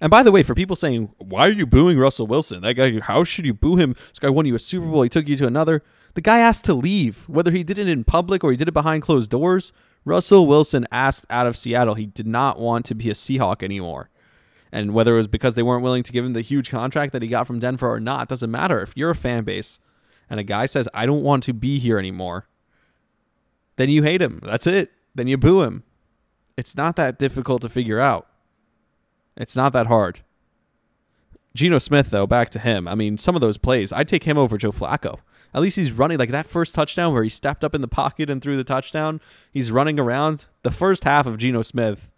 And 0.00 0.10
by 0.10 0.22
the 0.22 0.30
way, 0.30 0.42
for 0.42 0.54
people 0.54 0.76
saying, 0.76 1.10
why 1.18 1.48
are 1.48 1.52
you 1.52 1.66
booing 1.66 1.98
Russell 1.98 2.26
Wilson? 2.26 2.62
That 2.62 2.74
guy, 2.74 3.00
how 3.00 3.24
should 3.24 3.46
you 3.46 3.54
boo 3.54 3.76
him? 3.76 3.94
This 3.94 4.18
guy 4.20 4.30
won 4.30 4.46
you 4.46 4.54
a 4.54 4.58
Super 4.58 4.86
Bowl. 4.86 5.02
He 5.02 5.08
took 5.08 5.28
you 5.28 5.36
to 5.36 5.46
another. 5.46 5.82
The 6.14 6.20
guy 6.20 6.38
asked 6.38 6.64
to 6.66 6.74
leave, 6.74 7.28
whether 7.28 7.50
he 7.50 7.64
did 7.64 7.78
it 7.78 7.88
in 7.88 8.04
public 8.04 8.44
or 8.44 8.50
he 8.50 8.56
did 8.56 8.68
it 8.68 8.74
behind 8.74 9.02
closed 9.02 9.30
doors. 9.30 9.72
Russell 10.04 10.46
Wilson 10.46 10.86
asked 10.92 11.26
out 11.30 11.46
of 11.46 11.56
Seattle. 11.56 11.94
He 11.94 12.06
did 12.06 12.26
not 12.26 12.60
want 12.60 12.86
to 12.86 12.94
be 12.94 13.10
a 13.10 13.14
Seahawk 13.14 13.62
anymore. 13.62 14.08
And 14.70 14.92
whether 14.94 15.14
it 15.14 15.18
was 15.18 15.28
because 15.28 15.54
they 15.54 15.62
weren't 15.62 15.82
willing 15.82 16.02
to 16.02 16.12
give 16.12 16.24
him 16.24 16.32
the 16.32 16.42
huge 16.42 16.70
contract 16.70 17.12
that 17.12 17.22
he 17.22 17.28
got 17.28 17.46
from 17.46 17.58
Denver 17.58 17.90
or 17.90 18.00
not, 18.00 18.28
doesn't 18.28 18.50
matter. 18.50 18.80
If 18.82 18.92
you're 18.94 19.10
a 19.10 19.16
fan 19.16 19.44
base 19.44 19.80
and 20.30 20.38
a 20.38 20.44
guy 20.44 20.66
says, 20.66 20.88
I 20.94 21.06
don't 21.06 21.22
want 21.22 21.42
to 21.44 21.52
be 21.52 21.78
here 21.78 21.98
anymore, 21.98 22.48
then 23.76 23.88
you 23.88 24.02
hate 24.02 24.22
him. 24.22 24.40
That's 24.44 24.66
it. 24.66 24.92
Then 25.14 25.26
you 25.26 25.38
boo 25.38 25.62
him. 25.62 25.84
It's 26.56 26.76
not 26.76 26.96
that 26.96 27.18
difficult 27.18 27.62
to 27.62 27.68
figure 27.68 28.00
out. 28.00 28.28
It's 29.38 29.56
not 29.56 29.72
that 29.72 29.86
hard. 29.86 30.20
Geno 31.54 31.78
Smith, 31.78 32.10
though, 32.10 32.26
back 32.26 32.50
to 32.50 32.58
him. 32.58 32.86
I 32.86 32.94
mean, 32.94 33.16
some 33.16 33.34
of 33.34 33.40
those 33.40 33.56
plays, 33.56 33.92
I'd 33.92 34.08
take 34.08 34.24
him 34.24 34.36
over 34.36 34.58
Joe 34.58 34.72
Flacco. 34.72 35.20
At 35.54 35.62
least 35.62 35.76
he's 35.76 35.92
running 35.92 36.18
like 36.18 36.30
that 36.30 36.46
first 36.46 36.74
touchdown 36.74 37.14
where 37.14 37.22
he 37.22 37.30
stepped 37.30 37.64
up 37.64 37.74
in 37.74 37.80
the 37.80 37.88
pocket 37.88 38.28
and 38.28 38.42
threw 38.42 38.56
the 38.56 38.64
touchdown. 38.64 39.20
He's 39.50 39.72
running 39.72 39.98
around. 39.98 40.46
The 40.62 40.70
first 40.70 41.04
half 41.04 41.26
of 41.26 41.38
Geno 41.38 41.62
Smith, 41.62 42.10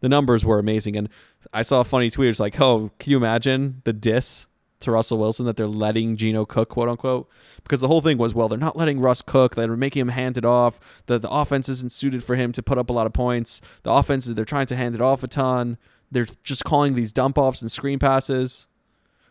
the 0.00 0.08
numbers 0.08 0.44
were 0.44 0.58
amazing. 0.58 0.96
And 0.96 1.08
I 1.52 1.62
saw 1.62 1.80
a 1.80 1.84
funny 1.84 2.10
tweet. 2.10 2.30
It's 2.30 2.40
like, 2.40 2.60
oh, 2.60 2.90
can 2.98 3.12
you 3.12 3.16
imagine 3.16 3.82
the 3.84 3.92
diss 3.92 4.48
to 4.80 4.90
Russell 4.90 5.18
Wilson 5.18 5.46
that 5.46 5.56
they're 5.56 5.68
letting 5.68 6.16
Geno 6.16 6.44
cook, 6.44 6.70
quote 6.70 6.88
unquote? 6.88 7.28
Because 7.62 7.80
the 7.80 7.88
whole 7.88 8.00
thing 8.00 8.18
was, 8.18 8.34
well, 8.34 8.48
they're 8.48 8.58
not 8.58 8.76
letting 8.76 9.00
Russ 9.00 9.22
cook. 9.22 9.54
They're 9.54 9.76
making 9.76 10.00
him 10.00 10.08
hand 10.08 10.36
it 10.36 10.44
off. 10.44 10.80
The, 11.06 11.18
the 11.18 11.30
offense 11.30 11.68
isn't 11.68 11.92
suited 11.92 12.24
for 12.24 12.34
him 12.34 12.50
to 12.52 12.62
put 12.62 12.78
up 12.78 12.90
a 12.90 12.92
lot 12.92 13.06
of 13.06 13.12
points. 13.12 13.60
The 13.84 13.92
offense, 13.92 14.26
they're 14.26 14.44
trying 14.44 14.66
to 14.66 14.76
hand 14.76 14.96
it 14.96 15.00
off 15.00 15.22
a 15.22 15.28
ton. 15.28 15.78
They're 16.10 16.26
just 16.44 16.64
calling 16.64 16.94
these 16.94 17.12
dump 17.12 17.38
offs 17.38 17.62
and 17.62 17.70
screen 17.70 17.98
passes 17.98 18.66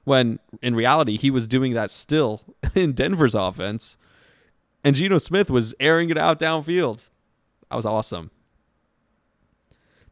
when 0.04 0.40
in 0.62 0.76
reality 0.76 1.18
he 1.18 1.32
was 1.32 1.48
doing 1.48 1.74
that 1.74 1.92
still 1.92 2.42
in 2.76 2.94
Denver's 2.94 3.36
offense. 3.36 3.98
And 4.84 4.96
Geno 4.96 5.18
Smith 5.18 5.50
was 5.50 5.74
airing 5.80 6.10
it 6.10 6.18
out 6.18 6.40
downfield. 6.40 7.10
That 7.70 7.76
was 7.76 7.86
awesome. 7.86 8.30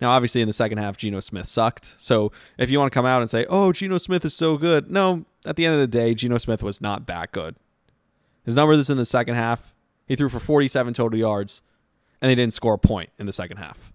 Now, 0.01 0.09
obviously, 0.09 0.41
in 0.41 0.47
the 0.47 0.53
second 0.53 0.79
half, 0.79 0.97
Geno 0.97 1.21
Smith 1.21 1.47
sucked. 1.47 1.95
So 1.97 2.31
if 2.57 2.69
you 2.69 2.79
want 2.79 2.91
to 2.91 2.93
come 2.93 3.05
out 3.05 3.21
and 3.21 3.29
say, 3.29 3.45
oh, 3.47 3.71
Geno 3.71 3.97
Smith 3.97 4.25
is 4.25 4.33
so 4.33 4.57
good, 4.57 4.91
no, 4.91 5.25
at 5.45 5.55
the 5.55 5.65
end 5.65 5.75
of 5.75 5.79
the 5.79 5.87
day, 5.87 6.13
Geno 6.13 6.37
Smith 6.39 6.61
was 6.61 6.81
not 6.81 7.07
that 7.07 7.31
good. 7.31 7.55
His 8.43 8.57
numbers 8.57 8.89
in 8.89 8.97
the 8.97 9.05
second 9.05 9.35
half, 9.35 9.73
he 10.05 10.17
threw 10.17 10.27
for 10.27 10.39
47 10.39 10.93
total 10.93 11.17
yards, 11.17 11.61
and 12.21 12.29
they 12.29 12.35
didn't 12.35 12.53
score 12.53 12.73
a 12.73 12.79
point 12.79 13.11
in 13.17 13.27
the 13.27 13.31
second 13.31 13.57
half. 13.57 13.92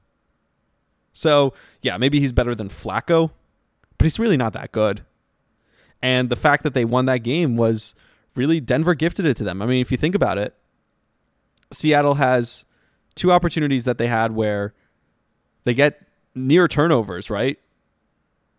So, 1.18 1.52
yeah, 1.82 1.96
maybe 1.96 2.20
he's 2.20 2.32
better 2.32 2.54
than 2.54 2.68
Flacco, 2.68 3.32
but 3.98 4.04
he's 4.04 4.20
really 4.20 4.36
not 4.36 4.52
that 4.52 4.70
good. 4.70 5.04
And 6.00 6.30
the 6.30 6.36
fact 6.36 6.62
that 6.62 6.74
they 6.74 6.84
won 6.84 7.06
that 7.06 7.24
game 7.24 7.56
was 7.56 7.96
really 8.36 8.60
Denver 8.60 8.94
gifted 8.94 9.26
it 9.26 9.36
to 9.38 9.44
them. 9.44 9.60
I 9.60 9.66
mean, 9.66 9.80
if 9.80 9.90
you 9.90 9.96
think 9.96 10.14
about 10.14 10.38
it, 10.38 10.54
Seattle 11.72 12.14
has 12.14 12.66
two 13.16 13.32
opportunities 13.32 13.84
that 13.84 13.98
they 13.98 14.06
had 14.06 14.30
where 14.30 14.74
they 15.64 15.74
get 15.74 16.06
near 16.36 16.68
turnovers, 16.68 17.30
right? 17.30 17.58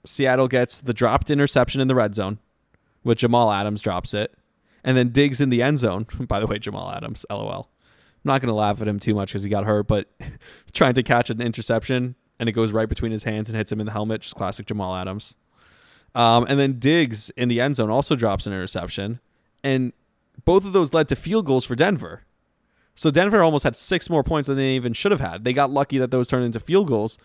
Seattle 0.06 0.50
gets 0.50 0.82
the 0.82 0.93
dropped 0.93 1.30
interception 1.30 1.80
in 1.80 1.88
the 1.88 1.95
red 1.95 2.13
zone, 2.13 2.39
with 3.06 3.19
Jamal 3.19 3.54
Adams 3.54 3.82
drops 3.82 4.13
it, 4.13 4.36
and 4.84 4.98
then 4.98 5.13
Diggs 5.13 5.39
in 5.39 5.50
the 5.50 5.63
end 5.63 5.78
zone. 5.78 6.08
By 6.19 6.41
the 6.41 6.48
way, 6.48 6.60
Jamal 6.60 6.91
Adams, 6.91 7.26
lol. 7.30 7.69
I'm 7.69 8.28
not 8.28 8.41
going 8.41 8.50
to 8.50 8.54
laugh 8.54 8.82
at 8.82 8.88
him 8.89 9.00
too 9.00 9.15
much 9.15 9.30
because 9.30 9.43
he 9.43 9.50
got 9.50 9.63
hurt, 9.63 9.88
but 9.88 10.10
trying 10.74 10.95
to 10.95 11.04
catch 11.04 11.30
an 11.30 11.39
interception 11.39 12.15
and 12.39 12.47
it 12.47 12.54
goes 12.54 12.71
right 12.71 12.88
between 12.89 13.12
his 13.12 13.23
hands 13.23 13.49
and 13.49 13.58
hits 13.58 13.71
him 13.71 13.80
in 13.80 13.86
the 13.86 13.91
helmet, 13.91 14.21
just 14.21 14.36
classic 14.36 14.65
Jamal 14.65 14.95
Adams. 14.95 15.36
Um, 16.15 16.45
and 16.47 16.60
then 16.60 16.80
Diggs 16.80 17.30
in 17.32 17.49
the 17.49 17.62
end 17.62 17.75
zone 17.75 17.89
also 17.89 18.15
drops 18.15 18.47
an 18.47 18.54
interception. 18.54 19.19
And 19.63 19.93
both 20.45 20.65
of 20.65 20.73
those 20.73 20.93
led 20.93 21.08
to 21.10 21.15
field 21.15 21.45
goals 21.45 21.65
for 21.65 21.75
Denver. 21.75 22.23
So 22.95 23.12
Denver 23.12 23.41
almost 23.41 23.63
had 23.63 23.75
six 23.75 24.10
more 24.10 24.23
points 24.23 24.47
than 24.47 24.58
they 24.58 24.75
even 24.75 24.93
should 24.93 25.12
have 25.12 25.21
had. 25.21 25.43
They 25.43 25.54
got 25.54 25.69
lucky 25.69 25.97
that 25.99 26.12
those 26.12 26.28
turned 26.28 26.45
into 26.45 26.60
field 26.60 26.88
goals 26.88 27.17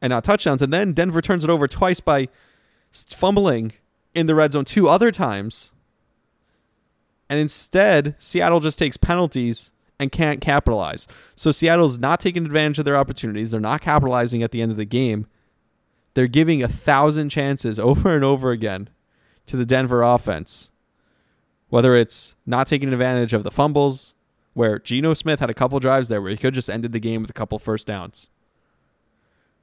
and 0.00 0.10
not 0.10 0.24
touchdowns. 0.24 0.62
And 0.62 0.72
then 0.72 0.92
Denver 0.92 1.20
turns 1.20 1.44
it 1.44 1.50
over 1.50 1.68
twice 1.68 2.00
by 2.00 2.28
fumbling 2.92 3.72
in 4.14 4.26
the 4.26 4.34
red 4.34 4.52
zone 4.52 4.64
two 4.64 4.88
other 4.88 5.10
times. 5.10 5.72
And 7.28 7.40
instead, 7.40 8.14
Seattle 8.18 8.60
just 8.60 8.78
takes 8.78 8.96
penalties 8.96 9.72
and 9.98 10.10
can't 10.10 10.40
capitalize. 10.40 11.06
So 11.36 11.50
Seattle's 11.50 11.98
not 11.98 12.20
taking 12.20 12.44
advantage 12.44 12.78
of 12.78 12.84
their 12.84 12.96
opportunities. 12.96 13.50
They're 13.50 13.60
not 13.60 13.80
capitalizing 13.80 14.42
at 14.42 14.50
the 14.50 14.60
end 14.60 14.70
of 14.70 14.76
the 14.76 14.84
game. 14.84 15.26
They're 16.14 16.26
giving 16.26 16.62
a 16.62 16.68
thousand 16.68 17.30
chances 17.30 17.78
over 17.78 18.14
and 18.14 18.24
over 18.24 18.50
again 18.50 18.88
to 19.46 19.56
the 19.56 19.66
Denver 19.66 20.02
offense. 20.02 20.72
Whether 21.68 21.96
it's 21.96 22.34
not 22.46 22.66
taking 22.66 22.92
advantage 22.92 23.32
of 23.32 23.42
the 23.42 23.50
fumbles, 23.50 24.14
where 24.52 24.78
Geno 24.78 25.14
Smith 25.14 25.40
had 25.40 25.50
a 25.50 25.54
couple 25.54 25.80
drives 25.80 26.08
there 26.08 26.22
where 26.22 26.30
he 26.30 26.36
could 26.36 26.54
just 26.54 26.70
ended 26.70 26.92
the 26.92 27.00
game 27.00 27.20
with 27.22 27.30
a 27.30 27.34
couple 27.34 27.58
first 27.58 27.86
downs. 27.86 28.30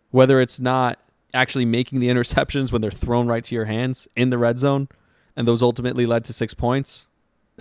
Whether 0.09 0.41
it's 0.41 0.59
not 0.59 0.99
actually 1.33 1.65
making 1.65 2.01
the 2.01 2.09
interceptions 2.09 2.71
when 2.71 2.81
they're 2.81 2.91
thrown 2.91 3.27
right 3.27 3.43
to 3.45 3.55
your 3.55 3.65
hands 3.65 4.07
in 4.15 4.29
the 4.29 4.37
red 4.37 4.59
zone, 4.59 4.89
and 5.35 5.47
those 5.47 5.63
ultimately 5.63 6.05
led 6.05 6.25
to 6.25 6.33
six 6.33 6.53
points. 6.53 7.07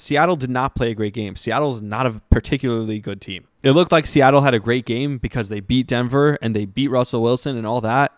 Seattle 0.01 0.37
did 0.37 0.51
not 0.51 0.75
play 0.75 0.91
a 0.91 0.95
great 0.95 1.15
game. 1.15 1.37
Seattle 1.37 1.75
is 1.75 1.83
not 1.83 2.07
a 2.07 2.21
particularly 2.31 3.01
good 3.01 3.21
team. 3.21 3.47
It 3.63 3.73
looked 3.73 3.93
like 3.93 4.07
Seattle 4.07 4.41
had 4.41 4.55
a 4.55 4.59
great 4.59 4.87
game 4.87 5.19
because 5.19 5.49
they 5.49 5.61
beat 5.61 5.87
Denver 5.87 6.39
and 6.41 6.57
they 6.57 6.65
beat 6.65 6.89
Russell 6.89 7.23
Wilson 7.23 7.57
and 7.57 7.67
all 7.67 7.81
that. 7.83 8.13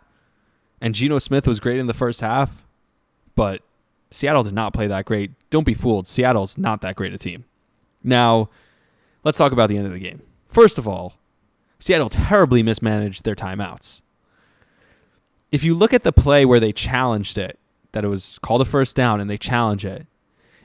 And 0.81 0.95
Geno 0.95 1.19
Smith 1.19 1.47
was 1.47 1.61
great 1.61 1.79
in 1.79 1.87
the 1.87 1.95
first 1.95 2.21
half, 2.21 2.67
but 3.35 3.63
Seattle 4.11 4.43
did 4.43 4.55
not 4.55 4.73
play 4.73 4.87
that 4.87 5.05
great. 5.05 5.33
Don't 5.51 5.67
be 5.67 5.75
fooled. 5.75 6.07
Seattle's 6.07 6.59
not 6.59 6.81
that 6.83 6.97
great 6.97 7.13
a 7.13 7.19
team. 7.19 7.45
Now, 8.03 8.51
let's 9.25 9.39
talk 9.39 9.53
about 9.53 9.69
the 9.69 9.77
end 9.77 9.87
of 9.87 9.93
the 9.93 9.99
game. 9.99 10.23
First 10.49 10.79
of 10.79 10.87
all, 10.87 11.15
Seattle 11.79 12.11
terribly 12.11 12.63
mismanaged 12.63 13.25
their 13.25 13.35
timeouts. 13.35 14.03
If 15.51 15.65
you 15.65 15.75
look 15.75 15.93
at 15.93 16.05
the 16.05 16.13
play 16.13 16.45
where 16.45 16.61
they 16.61 16.73
challenged 16.73 17.39
it, 17.39 17.59
that 17.93 18.05
it 18.05 18.09
was 18.09 18.39
called 18.41 18.61
a 18.61 18.65
first 18.65 18.97
down 18.97 19.21
and 19.21 19.29
they 19.29 19.37
challenge 19.37 19.85
it, 19.85 20.07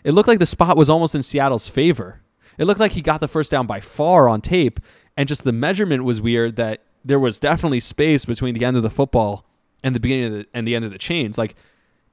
it 0.08 0.14
looked 0.14 0.30
like 0.30 0.40
the 0.40 0.46
spot 0.46 0.78
was 0.78 0.90
almost 0.90 1.16
in 1.16 1.22
Seattle's 1.22 1.68
favor. 1.68 2.22
It 2.58 2.64
looked 2.64 2.80
like 2.80 2.94
he 2.94 3.02
got 3.02 3.20
the 3.20 3.28
first 3.28 3.52
down 3.52 3.68
by 3.68 3.82
far 3.82 4.30
on 4.30 4.40
tape, 4.40 4.80
and 5.18 5.28
just 5.28 5.44
the 5.44 5.52
measurement 5.52 6.06
was 6.06 6.22
weird 6.22 6.56
that 6.56 6.84
there 7.04 7.20
was 7.20 7.40
definitely 7.40 7.82
space 7.82 8.24
between 8.24 8.54
the 8.54 8.64
end 8.64 8.78
of 8.78 8.84
the 8.84 8.90
football 8.90 9.46
and 9.84 9.94
the 9.94 10.00
beginning 10.00 10.26
of 10.28 10.32
the 10.32 10.46
and 10.54 10.66
the 10.66 10.78
end 10.78 10.86
of 10.86 10.92
the 10.92 10.98
chains. 10.98 11.38
Like 11.38 11.56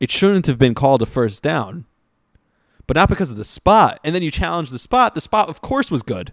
it 0.00 0.10
shouldn't 0.10 0.46
have 0.48 0.58
been 0.58 0.74
called 0.74 1.02
a 1.02 1.06
first 1.06 1.40
down. 1.40 1.84
But 2.88 2.96
not 2.96 3.08
because 3.08 3.30
of 3.30 3.36
the 3.36 3.44
spot. 3.44 4.00
And 4.02 4.12
then 4.12 4.22
you 4.22 4.30
challenge 4.32 4.70
the 4.70 4.78
spot. 4.80 5.14
The 5.14 5.20
spot, 5.20 5.48
of 5.48 5.60
course, 5.60 5.88
was 5.88 6.02
good. 6.02 6.32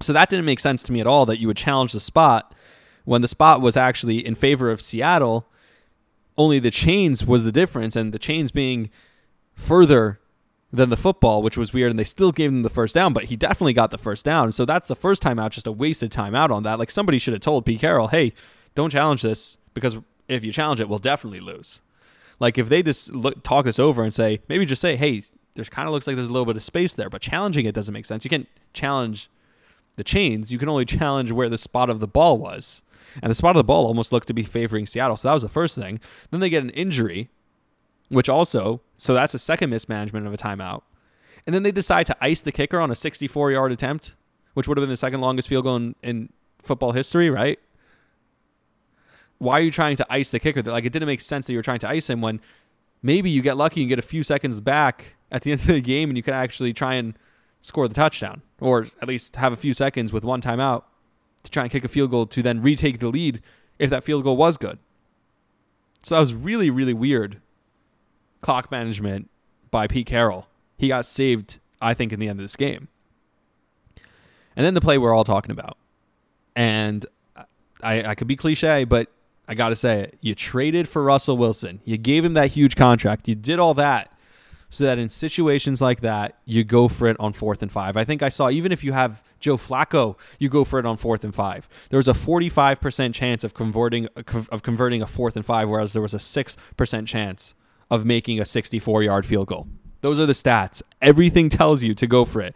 So 0.00 0.12
that 0.12 0.28
didn't 0.28 0.46
make 0.46 0.58
sense 0.58 0.82
to 0.82 0.92
me 0.92 1.00
at 1.00 1.06
all 1.06 1.26
that 1.26 1.38
you 1.38 1.46
would 1.46 1.56
challenge 1.56 1.92
the 1.92 2.00
spot 2.00 2.52
when 3.04 3.22
the 3.22 3.28
spot 3.28 3.60
was 3.60 3.76
actually 3.76 4.26
in 4.26 4.34
favor 4.34 4.72
of 4.72 4.82
Seattle. 4.82 5.46
Only 6.36 6.58
the 6.58 6.72
chains 6.72 7.24
was 7.24 7.44
the 7.44 7.52
difference, 7.52 7.94
and 7.94 8.12
the 8.12 8.18
chains 8.18 8.50
being 8.50 8.90
further 9.54 10.18
than 10.72 10.90
the 10.90 10.96
football, 10.96 11.42
which 11.42 11.56
was 11.56 11.72
weird, 11.72 11.90
and 11.90 11.98
they 11.98 12.04
still 12.04 12.32
gave 12.32 12.50
him 12.50 12.62
the 12.62 12.68
first 12.68 12.94
down, 12.94 13.12
but 13.12 13.24
he 13.24 13.36
definitely 13.36 13.72
got 13.72 13.90
the 13.90 13.98
first 13.98 14.24
down. 14.24 14.52
So 14.52 14.64
that's 14.64 14.86
the 14.86 14.96
first 14.96 15.22
time 15.22 15.38
out, 15.38 15.52
just 15.52 15.66
a 15.66 15.72
wasted 15.72 16.10
timeout 16.10 16.50
on 16.50 16.64
that. 16.64 16.78
Like 16.78 16.90
somebody 16.90 17.18
should 17.18 17.34
have 17.34 17.40
told 17.40 17.64
Pete 17.64 17.80
Carroll, 17.80 18.08
hey, 18.08 18.32
don't 18.74 18.90
challenge 18.90 19.22
this 19.22 19.58
because 19.74 19.96
if 20.28 20.44
you 20.44 20.52
challenge 20.52 20.80
it, 20.80 20.88
we'll 20.88 20.98
definitely 20.98 21.40
lose. 21.40 21.80
Like 22.38 22.58
if 22.58 22.68
they 22.68 22.82
just 22.82 23.14
look, 23.14 23.42
talk 23.42 23.64
this 23.64 23.78
over 23.78 24.02
and 24.02 24.12
say, 24.12 24.40
maybe 24.48 24.66
just 24.66 24.82
say, 24.82 24.96
hey, 24.96 25.22
there's 25.54 25.68
kind 25.68 25.88
of 25.88 25.94
looks 25.94 26.06
like 26.06 26.16
there's 26.16 26.28
a 26.28 26.32
little 26.32 26.46
bit 26.46 26.56
of 26.56 26.62
space 26.62 26.94
there, 26.94 27.08
but 27.08 27.22
challenging 27.22 27.64
it 27.64 27.74
doesn't 27.74 27.94
make 27.94 28.04
sense. 28.04 28.24
You 28.24 28.30
can't 28.30 28.48
challenge 28.74 29.30
the 29.96 30.04
chains. 30.04 30.52
You 30.52 30.58
can 30.58 30.68
only 30.68 30.84
challenge 30.84 31.32
where 31.32 31.48
the 31.48 31.58
spot 31.58 31.90
of 31.90 32.00
the 32.00 32.08
ball 32.08 32.38
was. 32.38 32.82
And 33.22 33.30
the 33.30 33.34
spot 33.34 33.56
of 33.56 33.60
the 33.60 33.64
ball 33.64 33.86
almost 33.86 34.12
looked 34.12 34.26
to 34.28 34.34
be 34.34 34.42
favoring 34.42 34.84
Seattle. 34.84 35.16
So 35.16 35.28
that 35.28 35.34
was 35.34 35.42
the 35.42 35.48
first 35.48 35.74
thing. 35.74 36.00
Then 36.30 36.40
they 36.40 36.50
get 36.50 36.62
an 36.62 36.70
injury, 36.70 37.30
which 38.08 38.28
also, 38.28 38.80
so 38.96 39.14
that's 39.14 39.34
a 39.34 39.38
second 39.38 39.70
mismanagement 39.70 40.26
of 40.26 40.34
a 40.34 40.36
timeout. 40.36 40.82
And 41.46 41.54
then 41.54 41.62
they 41.62 41.72
decide 41.72 42.06
to 42.06 42.16
ice 42.20 42.42
the 42.42 42.52
kicker 42.52 42.80
on 42.80 42.90
a 42.90 42.94
64 42.94 43.52
yard 43.52 43.72
attempt, 43.72 44.16
which 44.54 44.66
would 44.66 44.78
have 44.78 44.82
been 44.82 44.90
the 44.90 44.96
second 44.96 45.20
longest 45.20 45.48
field 45.48 45.64
goal 45.64 45.76
in, 45.76 45.94
in 46.02 46.32
football 46.62 46.92
history, 46.92 47.30
right? 47.30 47.58
why 49.38 49.58
are 49.58 49.62
you 49.62 49.70
trying 49.70 49.96
to 49.96 50.06
ice 50.10 50.30
the 50.30 50.38
kicker? 50.38 50.62
Like 50.62 50.84
it 50.84 50.92
didn't 50.92 51.06
make 51.06 51.20
sense 51.20 51.46
that 51.46 51.52
you 51.52 51.58
were 51.58 51.62
trying 51.62 51.78
to 51.80 51.88
ice 51.88 52.08
him 52.08 52.20
when 52.20 52.40
maybe 53.02 53.30
you 53.30 53.42
get 53.42 53.56
lucky 53.56 53.82
and 53.82 53.88
get 53.88 53.98
a 53.98 54.02
few 54.02 54.22
seconds 54.22 54.60
back 54.60 55.16
at 55.30 55.42
the 55.42 55.52
end 55.52 55.60
of 55.62 55.66
the 55.66 55.80
game 55.80 56.10
and 56.10 56.16
you 56.16 56.22
can 56.22 56.34
actually 56.34 56.72
try 56.72 56.94
and 56.94 57.18
score 57.60 57.88
the 57.88 57.94
touchdown 57.94 58.42
or 58.60 58.86
at 59.02 59.08
least 59.08 59.36
have 59.36 59.52
a 59.52 59.56
few 59.56 59.74
seconds 59.74 60.12
with 60.12 60.24
one 60.24 60.40
timeout 60.40 60.84
to 61.42 61.50
try 61.50 61.64
and 61.64 61.72
kick 61.72 61.84
a 61.84 61.88
field 61.88 62.10
goal 62.10 62.26
to 62.26 62.42
then 62.42 62.60
retake 62.60 62.98
the 62.98 63.08
lead 63.08 63.42
if 63.78 63.90
that 63.90 64.04
field 64.04 64.24
goal 64.24 64.36
was 64.36 64.56
good. 64.56 64.78
So 66.02 66.14
that 66.14 66.20
was 66.20 66.34
really, 66.34 66.70
really 66.70 66.94
weird 66.94 67.40
clock 68.46 68.70
management 68.70 69.28
by 69.72 69.88
Pete 69.88 70.06
Carroll. 70.06 70.46
He 70.78 70.86
got 70.86 71.04
saved, 71.04 71.58
I 71.82 71.94
think, 71.94 72.12
in 72.12 72.20
the 72.20 72.28
end 72.28 72.38
of 72.38 72.44
this 72.44 72.54
game. 72.54 72.86
And 74.54 74.64
then 74.64 74.72
the 74.72 74.80
play 74.80 74.98
we're 74.98 75.12
all 75.12 75.24
talking 75.24 75.50
about. 75.50 75.76
And 76.54 77.04
I, 77.82 78.04
I 78.04 78.14
could 78.14 78.28
be 78.28 78.36
cliche, 78.36 78.84
but 78.84 79.08
I 79.48 79.54
got 79.54 79.70
to 79.70 79.76
say 79.76 80.02
it. 80.02 80.16
You 80.20 80.36
traded 80.36 80.88
for 80.88 81.02
Russell 81.02 81.36
Wilson. 81.36 81.80
You 81.84 81.96
gave 81.96 82.24
him 82.24 82.34
that 82.34 82.52
huge 82.52 82.76
contract. 82.76 83.26
You 83.26 83.34
did 83.34 83.58
all 83.58 83.74
that 83.74 84.12
so 84.70 84.84
that 84.84 84.96
in 84.96 85.08
situations 85.08 85.80
like 85.80 86.02
that, 86.02 86.38
you 86.44 86.62
go 86.62 86.86
for 86.86 87.08
it 87.08 87.16
on 87.18 87.32
fourth 87.32 87.62
and 87.62 87.72
five. 87.72 87.96
I 87.96 88.04
think 88.04 88.22
I 88.22 88.28
saw 88.28 88.48
even 88.48 88.70
if 88.70 88.84
you 88.84 88.92
have 88.92 89.24
Joe 89.40 89.56
Flacco, 89.56 90.16
you 90.38 90.48
go 90.48 90.62
for 90.62 90.78
it 90.78 90.86
on 90.86 90.96
fourth 90.96 91.24
and 91.24 91.34
five. 91.34 91.68
There 91.90 91.98
was 91.98 92.06
a 92.06 92.12
45% 92.12 93.12
chance 93.12 93.42
of 93.42 93.54
converting 93.54 94.06
of 94.14 94.62
converting 94.62 95.02
a 95.02 95.06
fourth 95.08 95.34
and 95.34 95.44
five, 95.44 95.68
whereas 95.68 95.94
there 95.94 96.02
was 96.02 96.14
a 96.14 96.18
6% 96.18 97.06
chance 97.08 97.54
of 97.90 98.04
making 98.04 98.40
a 98.40 98.44
64 98.44 99.02
yard 99.02 99.26
field 99.26 99.48
goal. 99.48 99.66
Those 100.00 100.20
are 100.20 100.26
the 100.26 100.32
stats. 100.32 100.82
Everything 101.00 101.48
tells 101.48 101.82
you 101.82 101.94
to 101.94 102.06
go 102.06 102.24
for 102.24 102.40
it. 102.40 102.54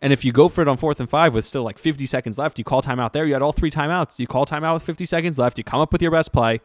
And 0.00 0.12
if 0.12 0.24
you 0.24 0.32
go 0.32 0.48
for 0.48 0.62
it 0.62 0.68
on 0.68 0.76
fourth 0.76 0.98
and 0.98 1.08
five 1.08 1.32
with 1.32 1.44
still 1.44 1.62
like 1.62 1.78
50 1.78 2.06
seconds 2.06 2.36
left, 2.36 2.58
you 2.58 2.64
call 2.64 2.82
timeout 2.82 3.12
there. 3.12 3.24
You 3.24 3.34
had 3.34 3.42
all 3.42 3.52
three 3.52 3.70
timeouts. 3.70 4.18
You 4.18 4.26
call 4.26 4.44
timeout 4.44 4.74
with 4.74 4.82
50 4.82 5.06
seconds 5.06 5.38
left. 5.38 5.58
You 5.58 5.64
come 5.64 5.80
up 5.80 5.92
with 5.92 6.02
your 6.02 6.10
best 6.10 6.32
play, 6.32 6.60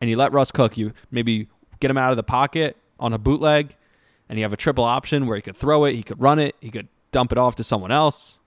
and 0.00 0.10
you 0.10 0.16
let 0.16 0.32
Russ 0.32 0.50
cook. 0.50 0.76
You 0.76 0.92
maybe 1.12 1.46
get 1.78 1.92
him 1.92 1.96
out 1.96 2.10
of 2.10 2.16
the 2.16 2.24
pocket 2.24 2.76
on 2.98 3.12
a 3.12 3.18
bootleg, 3.18 3.76
and 4.28 4.36
you 4.36 4.44
have 4.44 4.52
a 4.52 4.56
triple 4.56 4.82
option 4.82 5.28
where 5.28 5.36
he 5.36 5.42
could 5.42 5.56
throw 5.56 5.84
it, 5.84 5.94
he 5.94 6.02
could 6.02 6.20
run 6.20 6.40
it, 6.40 6.56
he 6.60 6.70
could 6.70 6.88
dump 7.12 7.30
it 7.30 7.38
off 7.38 7.54
to 7.56 7.64
someone 7.64 7.92
else. 7.92 8.40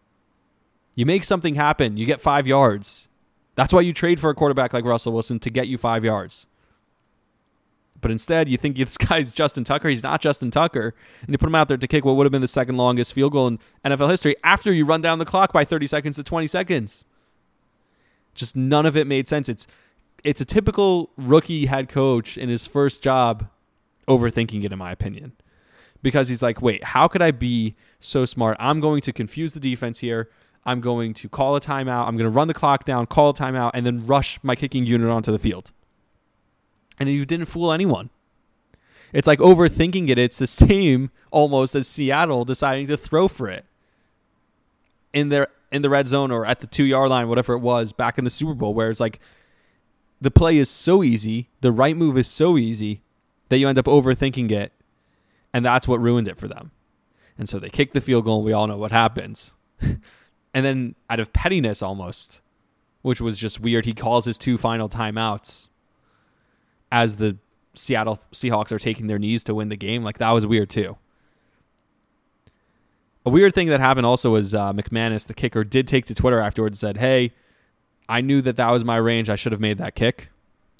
You 0.95 1.05
make 1.05 1.23
something 1.23 1.55
happen. 1.55 1.95
You 1.95 2.05
get 2.05 2.19
five 2.19 2.45
yards. 2.45 3.07
That's 3.55 3.71
why 3.71 3.81
you 3.81 3.93
trade 3.93 4.19
for 4.19 4.29
a 4.29 4.35
quarterback 4.35 4.73
like 4.73 4.83
Russell 4.83 5.13
Wilson 5.13 5.39
to 5.39 5.49
get 5.49 5.69
you 5.69 5.77
five 5.77 6.03
yards. 6.03 6.45
But 8.01 8.11
instead, 8.11 8.49
you 8.49 8.57
think 8.57 8.77
this 8.77 8.97
guy's 8.97 9.31
Justin 9.31 9.63
Tucker. 9.63 9.89
He's 9.89 10.03
not 10.03 10.21
Justin 10.21 10.51
Tucker. 10.51 10.93
And 11.21 11.29
you 11.29 11.37
put 11.37 11.47
him 11.47 11.55
out 11.55 11.67
there 11.67 11.77
to 11.77 11.87
kick 11.87 12.05
what 12.05 12.15
would 12.15 12.25
have 12.25 12.31
been 12.31 12.41
the 12.41 12.47
second 12.47 12.77
longest 12.77 13.13
field 13.13 13.33
goal 13.33 13.47
in 13.47 13.59
NFL 13.85 14.09
history 14.09 14.35
after 14.43 14.71
you 14.71 14.85
run 14.85 15.01
down 15.01 15.19
the 15.19 15.25
clock 15.25 15.53
by 15.53 15.65
30 15.65 15.87
seconds 15.87 16.15
to 16.17 16.23
20 16.23 16.47
seconds. 16.47 17.05
Just 18.33 18.55
none 18.55 18.85
of 18.85 18.95
it 18.95 19.07
made 19.07 19.27
sense. 19.27 19.49
It's 19.49 19.67
it's 20.23 20.41
a 20.41 20.45
typical 20.45 21.11
rookie 21.17 21.65
head 21.67 21.87
coach 21.87 22.37
in 22.37 22.49
his 22.49 22.67
first 22.67 23.01
job 23.01 23.47
overthinking 24.07 24.65
it 24.65 24.71
in 24.71 24.77
my 24.77 24.91
opinion. 24.91 25.33
Because 26.01 26.29
he's 26.29 26.41
like, 26.41 26.61
"Wait, 26.61 26.83
how 26.83 27.07
could 27.07 27.21
I 27.21 27.31
be 27.31 27.75
so 27.99 28.25
smart? 28.25 28.55
I'm 28.59 28.79
going 28.79 29.01
to 29.01 29.13
confuse 29.13 29.53
the 29.53 29.59
defense 29.59 29.99
here. 29.99 30.29
I'm 30.65 30.81
going 30.81 31.13
to 31.15 31.29
call 31.29 31.55
a 31.55 31.61
timeout. 31.61 32.07
I'm 32.07 32.15
going 32.15 32.29
to 32.29 32.35
run 32.35 32.47
the 32.47 32.53
clock 32.53 32.85
down, 32.85 33.05
call 33.05 33.29
a 33.29 33.33
timeout 33.33 33.71
and 33.73 33.85
then 33.85 34.05
rush 34.05 34.39
my 34.43 34.55
kicking 34.55 34.85
unit 34.85 35.09
onto 35.09 35.31
the 35.31 35.39
field." 35.39 35.71
And 36.99 37.09
you 37.09 37.25
didn't 37.25 37.47
fool 37.47 37.71
anyone. 37.71 38.09
It's 39.13 39.27
like 39.27 39.39
overthinking 39.39 40.09
it. 40.09 40.17
It's 40.17 40.37
the 40.37 40.47
same 40.47 41.11
almost 41.31 41.75
as 41.75 41.87
Seattle 41.87 42.45
deciding 42.45 42.87
to 42.87 42.97
throw 42.97 43.27
for 43.27 43.49
it 43.49 43.65
in 45.13 45.29
their 45.29 45.47
in 45.71 45.81
the 45.81 45.89
red 45.89 46.07
zone 46.07 46.31
or 46.31 46.45
at 46.45 46.59
the 46.59 46.67
two 46.67 46.83
yard 46.83 47.09
line, 47.09 47.27
whatever 47.27 47.53
it 47.53 47.59
was 47.59 47.93
back 47.93 48.17
in 48.17 48.23
the 48.23 48.29
Super 48.29 48.53
Bowl, 48.53 48.73
where 48.73 48.89
it's 48.89 48.99
like 48.99 49.19
the 50.21 50.31
play 50.31 50.57
is 50.57 50.69
so 50.69 51.03
easy, 51.03 51.49
the 51.61 51.71
right 51.71 51.95
move 51.95 52.17
is 52.17 52.27
so 52.27 52.57
easy 52.57 53.01
that 53.49 53.57
you 53.57 53.67
end 53.67 53.77
up 53.77 53.85
overthinking 53.85 54.51
it, 54.51 54.71
and 55.53 55.65
that's 55.65 55.87
what 55.87 55.99
ruined 55.99 56.27
it 56.27 56.37
for 56.37 56.47
them. 56.47 56.71
And 57.37 57.47
so 57.47 57.57
they 57.57 57.69
kick 57.69 57.93
the 57.93 58.01
field 58.01 58.25
goal, 58.25 58.37
and 58.37 58.45
we 58.45 58.53
all 58.53 58.67
know 58.67 58.77
what 58.77 58.91
happens. 58.91 59.53
and 59.81 59.99
then 60.53 60.95
out 61.09 61.19
of 61.19 61.33
pettiness 61.33 61.81
almost, 61.81 62.41
which 63.01 63.21
was 63.21 63.37
just 63.37 63.59
weird, 63.59 63.85
he 63.85 63.93
calls 63.93 64.25
his 64.25 64.37
two 64.37 64.57
final 64.57 64.89
timeouts 64.89 65.68
as 66.91 67.17
the 67.17 67.37
Seattle 67.73 68.19
Seahawks 68.33 68.71
are 68.71 68.79
taking 68.79 69.07
their 69.07 69.19
knees 69.19 69.43
to 69.45 69.55
win 69.55 69.69
the 69.69 69.77
game. 69.77 70.03
Like 70.03 70.17
that 70.17 70.31
was 70.31 70.45
weird 70.45 70.69
too. 70.69 70.97
A 73.25 73.29
weird 73.29 73.53
thing 73.53 73.67
that 73.67 73.79
happened 73.79 74.05
also 74.05 74.31
was 74.31 74.55
uh, 74.55 74.73
McManus, 74.73 75.27
the 75.27 75.33
kicker, 75.33 75.63
did 75.63 75.87
take 75.87 76.05
to 76.05 76.15
Twitter 76.15 76.39
afterwards 76.39 76.81
and 76.81 76.89
said, 76.89 76.97
"Hey, 76.97 77.33
I 78.07 78.21
knew 78.21 78.41
that 78.41 78.55
that 78.55 78.71
was 78.71 78.83
my 78.83 78.97
range. 78.97 79.29
I 79.29 79.35
should 79.35 79.51
have 79.51 79.61
made 79.61 79.77
that 79.77 79.95
kick." 79.95 80.29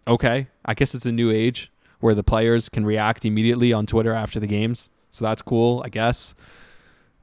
Okay, 0.08 0.48
I 0.66 0.74
guess 0.74 0.96
it's 0.96 1.06
a 1.06 1.12
new 1.12 1.30
age 1.30 1.72
where 2.00 2.16
the 2.16 2.24
players 2.24 2.70
can 2.70 2.86
react 2.86 3.26
immediately 3.26 3.74
on 3.74 3.86
Twitter 3.86 4.14
after 4.14 4.40
the 4.40 4.48
games, 4.48 4.90
so 5.12 5.26
that's 5.26 5.42
cool, 5.42 5.82
I 5.86 5.90
guess. 5.90 6.34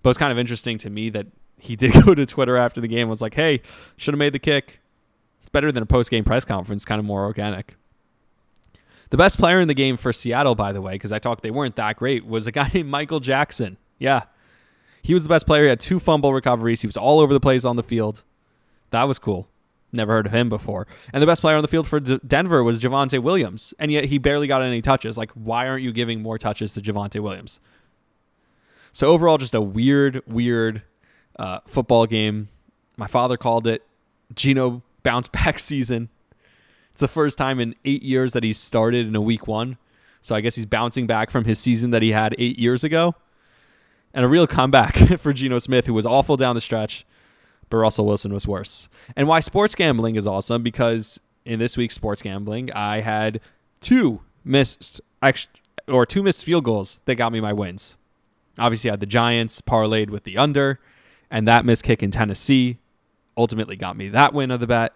But 0.02 0.10
it's 0.10 0.18
kind 0.18 0.30
of 0.30 0.38
interesting 0.38 0.78
to 0.78 0.90
me 0.90 1.08
that 1.10 1.26
he 1.58 1.74
did 1.74 1.92
go 2.04 2.14
to 2.14 2.26
Twitter 2.26 2.56
after 2.56 2.80
the 2.80 2.88
game 2.88 3.02
and 3.02 3.10
was 3.10 3.22
like, 3.22 3.34
"Hey, 3.34 3.62
should 3.96 4.14
have 4.14 4.18
made 4.18 4.34
the 4.34 4.38
kick." 4.38 4.80
It's 5.40 5.50
better 5.50 5.72
than 5.72 5.82
a 5.82 5.86
post 5.86 6.10
game 6.10 6.24
press 6.24 6.44
conference, 6.44 6.84
kind 6.84 6.98
of 6.98 7.04
more 7.04 7.24
organic. 7.24 7.74
The 9.10 9.16
best 9.16 9.38
player 9.38 9.60
in 9.60 9.68
the 9.68 9.74
game 9.74 9.96
for 9.96 10.12
Seattle, 10.12 10.54
by 10.54 10.72
the 10.72 10.80
way, 10.80 10.92
because 10.94 11.12
I 11.12 11.18
talked 11.18 11.42
they 11.42 11.50
weren't 11.50 11.76
that 11.76 11.96
great, 11.96 12.26
was 12.26 12.46
a 12.46 12.52
guy 12.52 12.70
named 12.72 12.88
Michael 12.88 13.20
Jackson. 13.20 13.76
Yeah. 13.98 14.22
He 15.02 15.14
was 15.14 15.22
the 15.22 15.28
best 15.28 15.46
player. 15.46 15.62
He 15.62 15.68
had 15.68 15.80
two 15.80 16.00
fumble 16.00 16.32
recoveries. 16.34 16.80
He 16.80 16.86
was 16.88 16.96
all 16.96 17.20
over 17.20 17.32
the 17.32 17.40
place 17.40 17.64
on 17.64 17.76
the 17.76 17.82
field. 17.82 18.24
That 18.90 19.04
was 19.04 19.18
cool. 19.18 19.48
Never 19.92 20.12
heard 20.14 20.26
of 20.26 20.32
him 20.32 20.48
before. 20.48 20.86
And 21.12 21.22
the 21.22 21.26
best 21.26 21.40
player 21.40 21.56
on 21.56 21.62
the 21.62 21.68
field 21.68 21.86
for 21.86 22.00
D- 22.00 22.18
Denver 22.26 22.62
was 22.64 22.80
Javonte 22.80 23.22
Williams. 23.22 23.72
And 23.78 23.92
yet 23.92 24.06
he 24.06 24.18
barely 24.18 24.48
got 24.48 24.62
any 24.62 24.82
touches. 24.82 25.16
Like, 25.16 25.30
why 25.32 25.68
aren't 25.68 25.84
you 25.84 25.92
giving 25.92 26.22
more 26.22 26.38
touches 26.38 26.74
to 26.74 26.80
Javonte 26.80 27.20
Williams? 27.20 27.60
So, 28.92 29.08
overall, 29.08 29.38
just 29.38 29.54
a 29.54 29.60
weird, 29.60 30.22
weird 30.26 30.82
uh, 31.38 31.60
football 31.66 32.06
game. 32.06 32.48
My 32.96 33.06
father 33.06 33.36
called 33.36 33.66
it 33.66 33.84
Geno 34.34 34.82
bounce 35.02 35.28
back 35.28 35.58
season. 35.60 36.08
It's 36.96 37.02
the 37.02 37.08
first 37.08 37.36
time 37.36 37.60
in 37.60 37.74
eight 37.84 38.02
years 38.02 38.32
that 38.32 38.42
he's 38.42 38.56
started 38.56 39.06
in 39.06 39.14
a 39.14 39.20
week 39.20 39.46
one. 39.46 39.76
So 40.22 40.34
I 40.34 40.40
guess 40.40 40.54
he's 40.54 40.64
bouncing 40.64 41.06
back 41.06 41.30
from 41.30 41.44
his 41.44 41.58
season 41.58 41.90
that 41.90 42.00
he 42.00 42.12
had 42.12 42.34
eight 42.38 42.58
years 42.58 42.84
ago. 42.84 43.14
And 44.14 44.24
a 44.24 44.28
real 44.28 44.46
comeback 44.46 44.96
for 45.18 45.34
Geno 45.34 45.58
Smith, 45.58 45.84
who 45.84 45.92
was 45.92 46.06
awful 46.06 46.38
down 46.38 46.54
the 46.54 46.60
stretch, 46.62 47.04
but 47.68 47.76
Russell 47.76 48.06
Wilson 48.06 48.32
was 48.32 48.46
worse. 48.46 48.88
And 49.14 49.28
why 49.28 49.40
sports 49.40 49.74
gambling 49.74 50.16
is 50.16 50.26
awesome 50.26 50.62
because 50.62 51.20
in 51.44 51.58
this 51.58 51.76
week's 51.76 51.94
sports 51.94 52.22
gambling, 52.22 52.72
I 52.72 53.00
had 53.00 53.40
two 53.82 54.22
missed 54.42 55.02
or 55.86 56.06
two 56.06 56.22
missed 56.22 56.46
field 56.46 56.64
goals 56.64 57.02
that 57.04 57.16
got 57.16 57.30
me 57.30 57.42
my 57.42 57.52
wins. 57.52 57.98
Obviously, 58.58 58.88
I 58.88 58.94
had 58.94 59.00
the 59.00 59.06
Giants 59.06 59.60
parlayed 59.60 60.08
with 60.08 60.24
the 60.24 60.38
under, 60.38 60.80
and 61.30 61.46
that 61.46 61.66
missed 61.66 61.82
kick 61.82 62.02
in 62.02 62.10
Tennessee 62.10 62.78
ultimately 63.36 63.76
got 63.76 63.98
me 63.98 64.08
that 64.08 64.32
win 64.32 64.50
of 64.50 64.60
the 64.60 64.66
bet. 64.66 64.94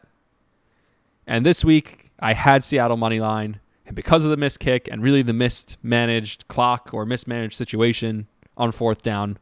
And 1.31 1.47
this 1.47 1.65
week, 1.65 2.11
I 2.19 2.35
had 2.35 2.65
Seattle 2.65 2.97
money 2.97 3.21
line, 3.21 3.61
and 3.87 3.95
because 3.95 4.25
of 4.25 4.33
the 4.33 4.37
missed 4.37 4.59
kick 4.59 4.89
and 4.91 5.01
really 5.01 5.23
the 5.23 5.33
mismanaged 5.33 6.49
clock 6.49 6.91
or 6.93 7.07
mismanaged 7.07 7.57
situation 7.57 8.27
on 8.57 8.73
fourth 8.73 9.03
down 9.03 9.39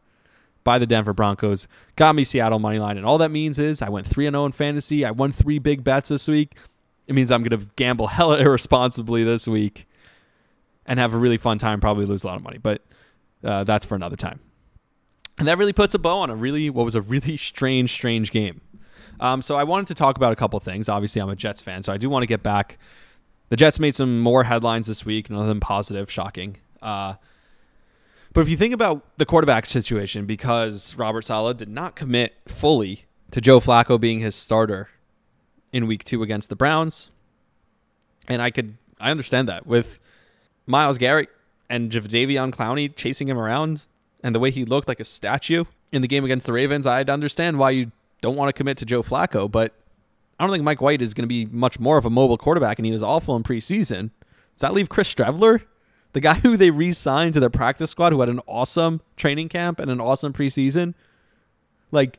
by 0.64 0.78
the 0.78 0.86
Denver 0.86 1.14
Broncos, 1.14 1.66
got 1.96 2.14
me 2.14 2.24
Seattle 2.24 2.58
money 2.58 2.78
line. 2.78 2.98
And 2.98 3.06
all 3.06 3.16
that 3.16 3.30
means 3.30 3.58
is 3.58 3.80
I 3.80 3.88
went 3.88 4.06
three 4.06 4.26
and 4.26 4.34
zero 4.34 4.42
oh 4.42 4.46
in 4.46 4.52
fantasy. 4.52 5.02
I 5.02 5.12
won 5.12 5.32
three 5.32 5.58
big 5.58 5.82
bets 5.82 6.10
this 6.10 6.28
week. 6.28 6.56
It 7.06 7.14
means 7.14 7.30
I'm 7.30 7.42
going 7.42 7.58
to 7.58 7.66
gamble 7.76 8.06
hella 8.08 8.38
irresponsibly 8.38 9.24
this 9.24 9.48
week 9.48 9.88
and 10.84 11.00
have 11.00 11.14
a 11.14 11.18
really 11.18 11.38
fun 11.38 11.56
time. 11.56 11.80
Probably 11.80 12.04
lose 12.04 12.22
a 12.22 12.26
lot 12.26 12.36
of 12.36 12.42
money, 12.42 12.58
but 12.58 12.82
uh, 13.42 13.64
that's 13.64 13.86
for 13.86 13.94
another 13.94 14.16
time. 14.16 14.40
And 15.38 15.48
that 15.48 15.56
really 15.56 15.72
puts 15.72 15.94
a 15.94 15.98
bow 15.98 16.18
on 16.18 16.28
a 16.28 16.36
really 16.36 16.68
what 16.68 16.84
was 16.84 16.94
a 16.94 17.00
really 17.00 17.36
strange, 17.38 17.94
strange 17.94 18.30
game. 18.30 18.60
Um, 19.20 19.42
so 19.42 19.56
I 19.56 19.64
wanted 19.64 19.86
to 19.88 19.94
talk 19.94 20.16
about 20.16 20.32
a 20.32 20.36
couple 20.36 20.58
things. 20.60 20.88
Obviously, 20.88 21.20
I'm 21.20 21.28
a 21.28 21.36
Jets 21.36 21.60
fan, 21.60 21.82
so 21.82 21.92
I 21.92 21.96
do 21.96 22.08
want 22.08 22.22
to 22.22 22.26
get 22.26 22.42
back. 22.42 22.78
The 23.48 23.56
Jets 23.56 23.78
made 23.80 23.94
some 23.94 24.20
more 24.20 24.44
headlines 24.44 24.86
this 24.86 25.04
week, 25.04 25.30
none 25.30 25.40
of 25.40 25.46
them 25.46 25.60
positive, 25.60 26.10
shocking. 26.10 26.58
Uh, 26.82 27.14
but 28.32 28.42
if 28.42 28.48
you 28.48 28.56
think 28.56 28.74
about 28.74 29.02
the 29.18 29.26
quarterback 29.26 29.66
situation, 29.66 30.26
because 30.26 30.94
Robert 30.94 31.24
Saleh 31.24 31.56
did 31.56 31.68
not 31.68 31.96
commit 31.96 32.34
fully 32.46 33.06
to 33.30 33.40
Joe 33.40 33.60
Flacco 33.60 33.98
being 34.00 34.20
his 34.20 34.34
starter 34.34 34.88
in 35.72 35.86
week 35.86 36.04
two 36.04 36.22
against 36.22 36.48
the 36.48 36.56
Browns, 36.56 37.10
and 38.28 38.42
I 38.42 38.50
could 38.50 38.76
I 39.00 39.10
understand 39.10 39.48
that 39.48 39.66
with 39.66 40.00
Myles 40.66 40.98
Garrett 40.98 41.30
and 41.70 41.90
Jadeveon 41.90 42.52
Clowney 42.52 42.94
chasing 42.94 43.28
him 43.28 43.38
around 43.38 43.82
and 44.22 44.34
the 44.34 44.40
way 44.40 44.50
he 44.50 44.64
looked 44.64 44.88
like 44.88 45.00
a 45.00 45.04
statue 45.04 45.64
in 45.92 46.02
the 46.02 46.08
game 46.08 46.24
against 46.24 46.46
the 46.46 46.52
Ravens, 46.52 46.86
I'd 46.86 47.08
understand 47.08 47.58
why 47.58 47.70
you 47.70 47.92
don't 48.20 48.36
want 48.36 48.48
to 48.48 48.52
commit 48.52 48.78
to 48.78 48.84
Joe 48.84 49.02
Flacco, 49.02 49.50
but 49.50 49.74
I 50.38 50.44
don't 50.44 50.52
think 50.52 50.64
Mike 50.64 50.80
White 50.80 51.02
is 51.02 51.14
going 51.14 51.24
to 51.24 51.28
be 51.28 51.46
much 51.46 51.80
more 51.80 51.98
of 51.98 52.04
a 52.04 52.10
mobile 52.10 52.38
quarterback, 52.38 52.78
and 52.78 52.86
he 52.86 52.92
was 52.92 53.02
awful 53.02 53.34
in 53.36 53.42
preseason. 53.42 54.10
Does 54.54 54.60
that 54.62 54.74
leave 54.74 54.88
Chris 54.88 55.12
Streveler, 55.12 55.62
the 56.12 56.20
guy 56.20 56.34
who 56.34 56.56
they 56.56 56.70
re-signed 56.70 57.34
to 57.34 57.40
their 57.40 57.50
practice 57.50 57.90
squad, 57.90 58.12
who 58.12 58.20
had 58.20 58.28
an 58.28 58.40
awesome 58.46 59.00
training 59.16 59.48
camp 59.48 59.78
and 59.78 59.90
an 59.90 60.00
awesome 60.00 60.32
preseason? 60.32 60.94
Like, 61.90 62.18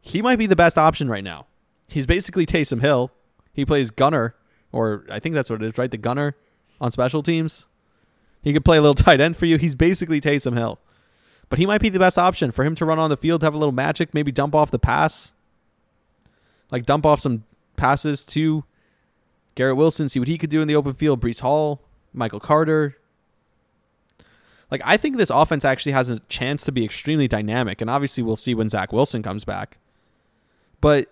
he 0.00 0.20
might 0.20 0.38
be 0.38 0.46
the 0.46 0.56
best 0.56 0.76
option 0.76 1.08
right 1.08 1.24
now. 1.24 1.46
He's 1.88 2.06
basically 2.06 2.46
Taysom 2.46 2.80
Hill. 2.80 3.10
He 3.52 3.64
plays 3.64 3.90
gunner, 3.90 4.34
or 4.72 5.04
I 5.10 5.20
think 5.20 5.34
that's 5.34 5.48
what 5.48 5.62
it 5.62 5.66
is, 5.66 5.78
right? 5.78 5.90
The 5.90 5.96
gunner 5.96 6.36
on 6.80 6.90
special 6.90 7.22
teams. 7.22 7.66
He 8.42 8.52
could 8.52 8.64
play 8.64 8.76
a 8.76 8.82
little 8.82 8.94
tight 9.04 9.20
end 9.20 9.36
for 9.36 9.46
you. 9.46 9.56
He's 9.56 9.74
basically 9.74 10.20
Taysom 10.20 10.56
Hill. 10.56 10.78
But 11.48 11.58
he 11.58 11.66
might 11.66 11.80
be 11.80 11.88
the 11.88 11.98
best 11.98 12.18
option 12.18 12.50
for 12.50 12.64
him 12.64 12.74
to 12.76 12.84
run 12.84 12.98
on 12.98 13.10
the 13.10 13.16
field, 13.16 13.42
have 13.42 13.54
a 13.54 13.58
little 13.58 13.72
magic, 13.72 14.14
maybe 14.14 14.32
dump 14.32 14.54
off 14.54 14.70
the 14.70 14.78
pass. 14.78 15.32
Like 16.70 16.86
dump 16.86 17.06
off 17.06 17.20
some 17.20 17.44
passes 17.76 18.24
to 18.26 18.64
Garrett 19.54 19.76
Wilson, 19.76 20.08
see 20.08 20.18
what 20.18 20.28
he 20.28 20.38
could 20.38 20.50
do 20.50 20.60
in 20.60 20.68
the 20.68 20.76
open 20.76 20.94
field. 20.94 21.20
Breece 21.20 21.40
Hall, 21.40 21.80
Michael 22.12 22.40
Carter. 22.40 22.96
Like 24.70 24.80
I 24.84 24.96
think 24.96 25.16
this 25.16 25.30
offense 25.30 25.64
actually 25.64 25.92
has 25.92 26.10
a 26.10 26.20
chance 26.20 26.64
to 26.64 26.72
be 26.72 26.84
extremely 26.84 27.28
dynamic, 27.28 27.80
and 27.80 27.90
obviously 27.90 28.22
we'll 28.22 28.36
see 28.36 28.54
when 28.54 28.68
Zach 28.68 28.92
Wilson 28.92 29.22
comes 29.22 29.44
back. 29.44 29.78
But 30.80 31.08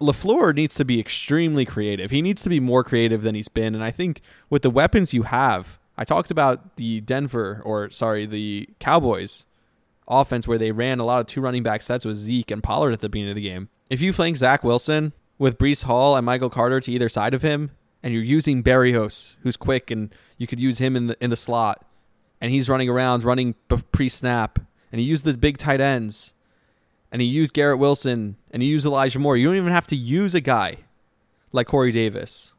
LaFleur 0.00 0.54
needs 0.54 0.74
to 0.76 0.84
be 0.84 0.98
extremely 0.98 1.64
creative. 1.64 2.10
He 2.10 2.22
needs 2.22 2.42
to 2.42 2.48
be 2.48 2.60
more 2.60 2.82
creative 2.82 3.22
than 3.22 3.34
he's 3.34 3.48
been. 3.48 3.74
And 3.74 3.84
I 3.84 3.90
think 3.90 4.20
with 4.50 4.62
the 4.62 4.70
weapons 4.70 5.14
you 5.14 5.22
have, 5.22 5.78
I 5.96 6.04
talked 6.04 6.30
about 6.30 6.76
the 6.76 7.00
Denver 7.00 7.62
or 7.64 7.90
sorry, 7.90 8.26
the 8.26 8.68
Cowboys 8.80 9.46
offense 10.08 10.46
where 10.46 10.58
they 10.58 10.72
ran 10.72 11.00
a 11.00 11.04
lot 11.04 11.20
of 11.20 11.26
two 11.26 11.40
running 11.40 11.62
back 11.62 11.82
sets 11.82 12.04
with 12.04 12.16
Zeke 12.16 12.50
and 12.50 12.62
Pollard 12.62 12.92
at 12.92 13.00
the 13.00 13.08
beginning 13.08 13.30
of 13.30 13.36
the 13.36 13.42
game. 13.42 13.68
If 13.88 14.00
you 14.00 14.12
flank 14.12 14.36
Zach 14.36 14.64
Wilson 14.64 15.12
with 15.38 15.58
Breece 15.58 15.84
Hall 15.84 16.16
and 16.16 16.26
Michael 16.26 16.50
Carter 16.50 16.80
to 16.80 16.92
either 16.92 17.08
side 17.08 17.34
of 17.34 17.42
him, 17.42 17.70
and 18.02 18.12
you're 18.12 18.22
using 18.22 18.62
Berrios, 18.62 19.36
who's 19.42 19.56
quick, 19.56 19.90
and 19.90 20.12
you 20.36 20.46
could 20.46 20.60
use 20.60 20.78
him 20.78 20.96
in 20.96 21.06
the 21.06 21.16
in 21.22 21.30
the 21.30 21.36
slot, 21.36 21.84
and 22.40 22.50
he's 22.50 22.68
running 22.68 22.88
around, 22.88 23.22
running 23.22 23.54
pre 23.92 24.08
snap, 24.08 24.58
and 24.90 25.00
you 25.00 25.06
use 25.06 25.22
the 25.22 25.34
big 25.34 25.58
tight 25.58 25.80
ends, 25.80 26.32
and 27.12 27.22
you 27.22 27.28
use 27.28 27.50
Garrett 27.50 27.78
Wilson 27.78 28.36
and 28.50 28.62
you 28.62 28.70
use 28.70 28.86
Elijah 28.86 29.18
Moore, 29.18 29.36
you 29.36 29.46
don't 29.46 29.56
even 29.56 29.72
have 29.72 29.86
to 29.88 29.96
use 29.96 30.34
a 30.34 30.40
guy 30.40 30.78
like 31.52 31.68
Corey 31.68 31.92
Davis. 31.92 32.54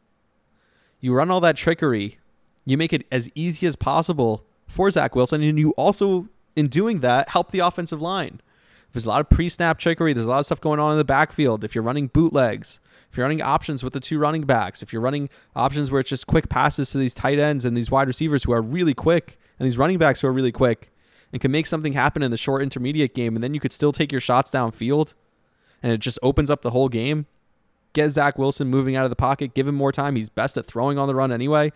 You 0.99 1.13
run 1.13 1.31
all 1.31 1.41
that 1.41 1.57
trickery, 1.57 2.19
you 2.65 2.77
make 2.77 2.93
it 2.93 3.05
as 3.11 3.29
easy 3.35 3.67
as 3.67 3.75
possible 3.75 4.45
for 4.67 4.89
Zach 4.89 5.15
Wilson, 5.15 5.41
and 5.41 5.59
you 5.59 5.71
also, 5.71 6.29
in 6.55 6.67
doing 6.67 6.99
that, 6.99 7.29
help 7.29 7.51
the 7.51 7.59
offensive 7.59 8.01
line. 8.01 8.41
If 8.87 8.93
there's 8.93 9.05
a 9.05 9.09
lot 9.09 9.21
of 9.21 9.29
pre-snap 9.29 9.79
trickery. 9.79 10.13
There's 10.13 10.27
a 10.27 10.29
lot 10.29 10.39
of 10.39 10.45
stuff 10.45 10.61
going 10.61 10.79
on 10.79 10.91
in 10.91 10.97
the 10.97 11.03
backfield. 11.03 11.63
If 11.63 11.73
you're 11.73 11.83
running 11.83 12.07
bootlegs, 12.07 12.79
if 13.09 13.17
you're 13.17 13.25
running 13.25 13.41
options 13.41 13.83
with 13.83 13.93
the 13.93 13.99
two 13.99 14.19
running 14.19 14.43
backs, 14.43 14.83
if 14.83 14.93
you're 14.93 15.01
running 15.01 15.29
options 15.55 15.89
where 15.89 16.01
it's 16.01 16.09
just 16.09 16.27
quick 16.27 16.49
passes 16.49 16.91
to 16.91 16.99
these 16.99 17.15
tight 17.15 17.39
ends 17.39 17.65
and 17.65 17.75
these 17.75 17.89
wide 17.89 18.07
receivers 18.07 18.43
who 18.43 18.51
are 18.51 18.61
really 18.61 18.93
quick, 18.93 19.37
and 19.57 19.65
these 19.65 19.77
running 19.77 19.97
backs 19.97 20.21
who 20.21 20.27
are 20.27 20.33
really 20.33 20.51
quick, 20.51 20.91
and 21.31 21.41
can 21.41 21.51
make 21.51 21.65
something 21.65 21.93
happen 21.93 22.21
in 22.21 22.29
the 22.29 22.37
short 22.37 22.61
intermediate 22.61 23.15
game, 23.15 23.35
and 23.35 23.43
then 23.43 23.53
you 23.53 23.59
could 23.59 23.71
still 23.71 23.91
take 23.91 24.11
your 24.11 24.21
shots 24.21 24.51
downfield, 24.51 25.15
and 25.81 25.91
it 25.91 25.99
just 25.99 26.19
opens 26.21 26.51
up 26.51 26.61
the 26.61 26.71
whole 26.71 26.89
game. 26.89 27.25
Get 27.93 28.09
Zach 28.09 28.37
Wilson 28.37 28.67
moving 28.67 28.95
out 28.95 29.03
of 29.03 29.09
the 29.09 29.15
pocket, 29.15 29.53
give 29.53 29.67
him 29.67 29.75
more 29.75 29.91
time. 29.91 30.15
He's 30.15 30.29
best 30.29 30.57
at 30.57 30.65
throwing 30.65 30.97
on 30.97 31.07
the 31.07 31.15
run 31.15 31.31
anyway 31.31 31.71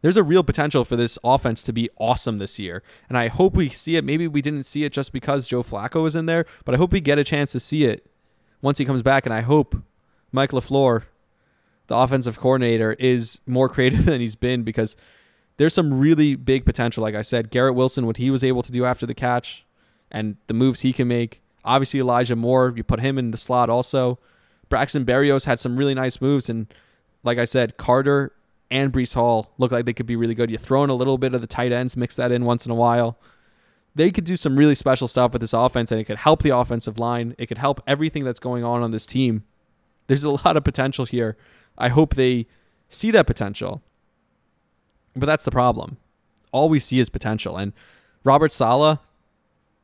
there's 0.00 0.16
a 0.16 0.22
real 0.22 0.44
potential 0.44 0.84
for 0.84 0.96
this 0.96 1.18
offense 1.24 1.62
to 1.64 1.72
be 1.72 1.90
awesome 1.98 2.38
this 2.38 2.58
year. 2.58 2.82
And 3.08 3.18
I 3.18 3.28
hope 3.28 3.54
we 3.54 3.68
see 3.68 3.96
it. 3.96 4.04
Maybe 4.04 4.28
we 4.28 4.42
didn't 4.42 4.64
see 4.64 4.84
it 4.84 4.92
just 4.92 5.12
because 5.12 5.48
Joe 5.48 5.62
Flacco 5.62 6.02
was 6.02 6.14
in 6.14 6.26
there, 6.26 6.44
but 6.64 6.74
I 6.74 6.78
hope 6.78 6.92
we 6.92 7.00
get 7.00 7.18
a 7.18 7.24
chance 7.24 7.52
to 7.52 7.60
see 7.60 7.84
it 7.84 8.06
once 8.62 8.78
he 8.78 8.84
comes 8.84 9.02
back. 9.02 9.26
And 9.26 9.34
I 9.34 9.40
hope 9.40 9.76
Mike 10.30 10.50
LaFleur, 10.50 11.04
the 11.88 11.96
offensive 11.96 12.38
coordinator, 12.38 12.92
is 12.94 13.40
more 13.46 13.68
creative 13.68 14.04
than 14.04 14.20
he's 14.20 14.36
been 14.36 14.62
because 14.62 14.96
there's 15.56 15.74
some 15.74 15.98
really 15.98 16.36
big 16.36 16.64
potential. 16.64 17.02
Like 17.02 17.16
I 17.16 17.22
said, 17.22 17.50
Garrett 17.50 17.74
Wilson, 17.74 18.06
what 18.06 18.18
he 18.18 18.30
was 18.30 18.44
able 18.44 18.62
to 18.62 18.72
do 18.72 18.84
after 18.84 19.06
the 19.06 19.14
catch 19.14 19.66
and 20.10 20.36
the 20.46 20.54
moves 20.54 20.80
he 20.80 20.92
can 20.92 21.08
make. 21.08 21.42
Obviously, 21.64 22.00
Elijah 22.00 22.36
Moore, 22.36 22.72
you 22.74 22.84
put 22.84 23.00
him 23.00 23.18
in 23.18 23.32
the 23.32 23.36
slot 23.36 23.68
also. 23.68 24.18
Braxton 24.68 25.04
Berrios 25.04 25.44
had 25.44 25.58
some 25.58 25.76
really 25.76 25.94
nice 25.94 26.20
moves. 26.20 26.48
And 26.48 26.72
like 27.24 27.38
I 27.38 27.44
said, 27.44 27.76
Carter 27.76 28.32
and 28.70 28.92
Breece 28.92 29.14
Hall 29.14 29.52
look 29.58 29.72
like 29.72 29.84
they 29.84 29.92
could 29.92 30.06
be 30.06 30.16
really 30.16 30.34
good. 30.34 30.50
You 30.50 30.58
throw 30.58 30.84
in 30.84 30.90
a 30.90 30.94
little 30.94 31.18
bit 31.18 31.34
of 31.34 31.40
the 31.40 31.46
tight 31.46 31.72
ends, 31.72 31.96
mix 31.96 32.16
that 32.16 32.32
in 32.32 32.44
once 32.44 32.66
in 32.66 32.72
a 32.72 32.74
while. 32.74 33.18
They 33.94 34.10
could 34.10 34.24
do 34.24 34.36
some 34.36 34.56
really 34.56 34.74
special 34.74 35.08
stuff 35.08 35.32
with 35.32 35.40
this 35.40 35.52
offense, 35.52 35.90
and 35.90 36.00
it 36.00 36.04
could 36.04 36.18
help 36.18 36.42
the 36.42 36.56
offensive 36.56 36.98
line. 36.98 37.34
It 37.38 37.46
could 37.46 37.58
help 37.58 37.80
everything 37.86 38.24
that's 38.24 38.40
going 38.40 38.64
on 38.64 38.82
on 38.82 38.90
this 38.90 39.06
team. 39.06 39.44
There's 40.06 40.24
a 40.24 40.30
lot 40.44 40.56
of 40.56 40.64
potential 40.64 41.04
here. 41.04 41.36
I 41.76 41.88
hope 41.88 42.14
they 42.14 42.46
see 42.88 43.10
that 43.10 43.26
potential. 43.26 43.82
But 45.16 45.26
that's 45.26 45.44
the 45.44 45.50
problem. 45.50 45.96
All 46.52 46.68
we 46.68 46.78
see 46.78 46.98
is 46.98 47.08
potential. 47.08 47.56
And 47.56 47.72
Robert 48.24 48.52
Saleh, 48.52 48.98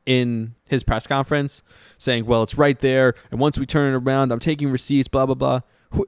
in 0.07 0.55
his 0.67 0.83
press 0.83 1.07
conference, 1.07 1.63
saying, 1.99 2.27
"Well, 2.27 2.43
it's 2.43 2.57
right 2.57 2.79
there, 2.79 3.15
and 3.31 3.41
once 3.41 3.59
we 3.59 3.67
turn 3.67 3.95
it 3.95 3.97
around, 3.97 4.33
I'm 4.33 4.39
taking 4.39 4.71
receipts." 4.71 5.09
Blah 5.09 5.27
blah 5.27 5.35
blah. 5.35 5.61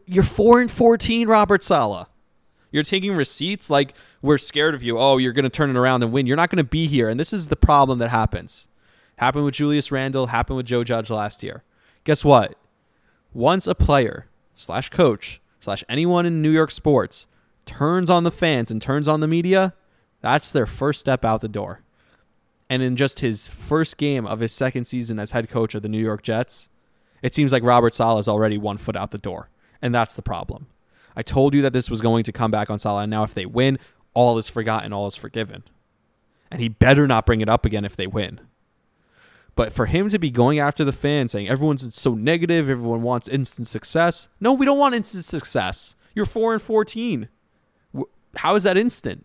You're 0.06 0.22
four 0.22 0.60
and 0.60 0.70
fourteen, 0.70 1.28
Robert 1.28 1.64
Saleh. 1.64 2.06
You're 2.70 2.82
taking 2.82 3.14
receipts 3.14 3.70
like 3.70 3.94
we're 4.22 4.38
scared 4.38 4.74
of 4.74 4.82
you. 4.82 4.98
Oh, 4.98 5.18
you're 5.18 5.32
going 5.32 5.44
to 5.44 5.50
turn 5.50 5.70
it 5.70 5.76
around 5.76 6.02
and 6.02 6.12
win. 6.12 6.26
You're 6.26 6.36
not 6.36 6.50
going 6.50 6.58
to 6.58 6.64
be 6.64 6.86
here. 6.86 7.08
And 7.08 7.18
this 7.18 7.32
is 7.32 7.48
the 7.48 7.56
problem 7.56 7.98
that 8.00 8.08
happens. 8.08 8.68
Happened 9.18 9.44
with 9.44 9.54
Julius 9.54 9.90
Randle, 9.90 10.26
happened 10.26 10.58
with 10.58 10.66
Joe 10.66 10.84
Judge 10.84 11.10
last 11.10 11.42
year. 11.42 11.62
Guess 12.04 12.24
what? 12.24 12.56
Once 13.32 13.66
a 13.66 13.74
player 13.74 14.26
slash 14.54 14.90
coach 14.90 15.40
slash 15.60 15.84
anyone 15.88 16.26
in 16.26 16.42
New 16.42 16.50
York 16.50 16.70
sports 16.70 17.26
turns 17.64 18.08
on 18.10 18.24
the 18.24 18.30
fans 18.30 18.70
and 18.70 18.80
turns 18.80 19.08
on 19.08 19.20
the 19.20 19.28
media, 19.28 19.74
that's 20.20 20.52
their 20.52 20.66
first 20.66 21.00
step 21.00 21.24
out 21.24 21.40
the 21.40 21.48
door. 21.48 21.82
And 22.68 22.82
in 22.82 22.96
just 22.96 23.20
his 23.20 23.48
first 23.48 23.96
game 23.96 24.26
of 24.26 24.40
his 24.40 24.52
second 24.52 24.84
season 24.84 25.18
as 25.18 25.30
head 25.30 25.48
coach 25.48 25.74
of 25.74 25.82
the 25.82 25.88
New 25.88 26.02
York 26.02 26.22
Jets, 26.22 26.68
it 27.22 27.34
seems 27.34 27.52
like 27.52 27.62
Robert 27.62 27.94
Saleh 27.94 28.20
is 28.20 28.28
already 28.28 28.58
one 28.58 28.76
foot 28.76 28.96
out 28.96 29.12
the 29.12 29.18
door. 29.18 29.50
And 29.80 29.94
that's 29.94 30.14
the 30.14 30.22
problem. 30.22 30.66
I 31.16 31.22
told 31.22 31.54
you 31.54 31.62
that 31.62 31.72
this 31.72 31.90
was 31.90 32.00
going 32.00 32.24
to 32.24 32.32
come 32.32 32.50
back 32.50 32.70
on 32.70 32.78
Saleh. 32.78 33.04
And 33.04 33.10
now, 33.10 33.24
if 33.24 33.34
they 33.34 33.46
win, 33.46 33.78
all 34.14 34.38
is 34.38 34.48
forgotten, 34.48 34.92
all 34.92 35.06
is 35.06 35.16
forgiven. 35.16 35.64
And 36.50 36.60
he 36.60 36.68
better 36.68 37.06
not 37.06 37.26
bring 37.26 37.40
it 37.40 37.48
up 37.48 37.64
again 37.64 37.84
if 37.84 37.96
they 37.96 38.06
win. 38.06 38.40
But 39.54 39.72
for 39.72 39.86
him 39.86 40.10
to 40.10 40.18
be 40.18 40.30
going 40.30 40.58
after 40.58 40.84
the 40.84 40.92
fans, 40.92 41.32
saying 41.32 41.48
everyone's 41.48 41.94
so 41.94 42.14
negative, 42.14 42.68
everyone 42.68 43.02
wants 43.02 43.26
instant 43.26 43.66
success. 43.66 44.28
No, 44.38 44.52
we 44.52 44.66
don't 44.66 44.78
want 44.78 44.94
instant 44.94 45.24
success. 45.24 45.94
You're 46.14 46.26
four 46.26 46.52
and 46.52 46.60
fourteen. 46.60 47.28
How 48.36 48.54
is 48.54 48.64
that 48.64 48.76
instant? 48.76 49.24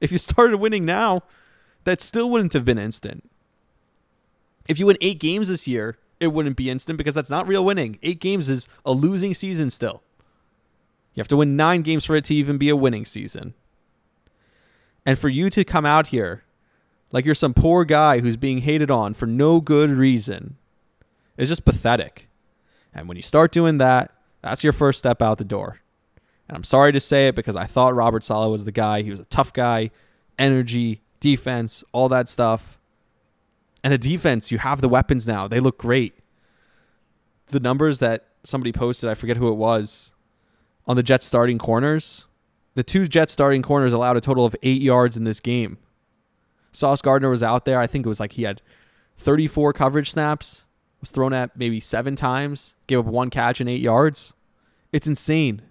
If 0.00 0.12
you 0.12 0.18
started 0.18 0.58
winning 0.58 0.84
now, 0.84 1.22
that 1.84 2.02
still 2.02 2.30
wouldn't 2.30 2.52
have 2.52 2.66
been 2.66 2.78
instant. 2.78 3.28
If 4.68 4.78
you 4.78 4.86
win 4.86 4.98
eight 5.00 5.18
games 5.18 5.48
this 5.48 5.66
year, 5.66 5.98
it 6.20 6.28
wouldn't 6.28 6.56
be 6.56 6.70
instant 6.70 6.98
because 6.98 7.14
that's 7.14 7.30
not 7.30 7.48
real 7.48 7.64
winning. 7.64 7.98
Eight 8.02 8.20
games 8.20 8.48
is 8.48 8.68
a 8.84 8.92
losing 8.92 9.34
season 9.34 9.70
still. 9.70 10.02
You 11.14 11.20
have 11.20 11.28
to 11.28 11.36
win 11.36 11.56
nine 11.56 11.82
games 11.82 12.04
for 12.04 12.16
it 12.16 12.24
to 12.24 12.34
even 12.34 12.58
be 12.58 12.68
a 12.68 12.76
winning 12.76 13.04
season. 13.04 13.54
And 15.04 15.18
for 15.18 15.28
you 15.28 15.50
to 15.50 15.64
come 15.64 15.84
out 15.84 16.08
here 16.08 16.44
like 17.12 17.26
you're 17.26 17.34
some 17.34 17.54
poor 17.54 17.84
guy 17.84 18.20
who's 18.20 18.36
being 18.36 18.58
hated 18.58 18.90
on 18.90 19.14
for 19.14 19.26
no 19.26 19.60
good 19.60 19.90
reason 19.90 20.56
is 21.36 21.48
just 21.48 21.64
pathetic. 21.64 22.28
And 22.94 23.06
when 23.06 23.16
you 23.16 23.22
start 23.22 23.52
doing 23.52 23.78
that, 23.78 24.12
that's 24.40 24.64
your 24.64 24.72
first 24.72 24.98
step 24.98 25.22
out 25.22 25.38
the 25.38 25.44
door. 25.44 25.80
And 26.48 26.56
I'm 26.56 26.64
sorry 26.64 26.92
to 26.92 27.00
say 27.00 27.28
it 27.28 27.34
because 27.34 27.54
I 27.54 27.64
thought 27.64 27.94
Robert 27.94 28.24
Saleh 28.24 28.50
was 28.50 28.64
the 28.64 28.72
guy. 28.72 29.02
He 29.02 29.10
was 29.10 29.20
a 29.20 29.24
tough 29.26 29.52
guy, 29.52 29.90
energy, 30.38 31.02
defense, 31.20 31.84
all 31.92 32.08
that 32.08 32.28
stuff. 32.28 32.78
And 33.84 33.92
the 33.92 33.98
defense, 33.98 34.50
you 34.50 34.58
have 34.58 34.80
the 34.80 34.88
weapons 34.88 35.26
now. 35.26 35.46
They 35.46 35.60
look 35.60 35.78
great. 35.78 36.14
The 37.48 37.60
numbers 37.60 37.98
that 37.98 38.26
somebody 38.44 38.72
posted, 38.72 39.08
I 39.10 39.14
forget 39.14 39.36
who 39.36 39.48
it 39.48 39.56
was, 39.56 40.11
on 40.86 40.96
the 40.96 41.02
Jets 41.02 41.26
starting 41.26 41.58
corners. 41.58 42.26
The 42.74 42.82
two 42.82 43.06
Jets 43.06 43.32
starting 43.32 43.62
corners 43.62 43.92
allowed 43.92 44.16
a 44.16 44.20
total 44.20 44.46
of 44.46 44.56
eight 44.62 44.82
yards 44.82 45.16
in 45.16 45.24
this 45.24 45.40
game. 45.40 45.78
Sauce 46.72 47.02
Gardner 47.02 47.28
was 47.28 47.42
out 47.42 47.64
there. 47.64 47.78
I 47.78 47.86
think 47.86 48.06
it 48.06 48.08
was 48.08 48.20
like 48.20 48.32
he 48.32 48.44
had 48.44 48.62
34 49.18 49.72
coverage 49.72 50.10
snaps, 50.10 50.64
was 51.00 51.10
thrown 51.10 51.32
at 51.32 51.56
maybe 51.56 51.80
seven 51.80 52.16
times, 52.16 52.74
gave 52.86 53.00
up 53.00 53.04
one 53.06 53.30
catch 53.30 53.60
and 53.60 53.68
eight 53.68 53.80
yards. 53.80 54.32
It's 54.92 55.06
insane. 55.06 55.62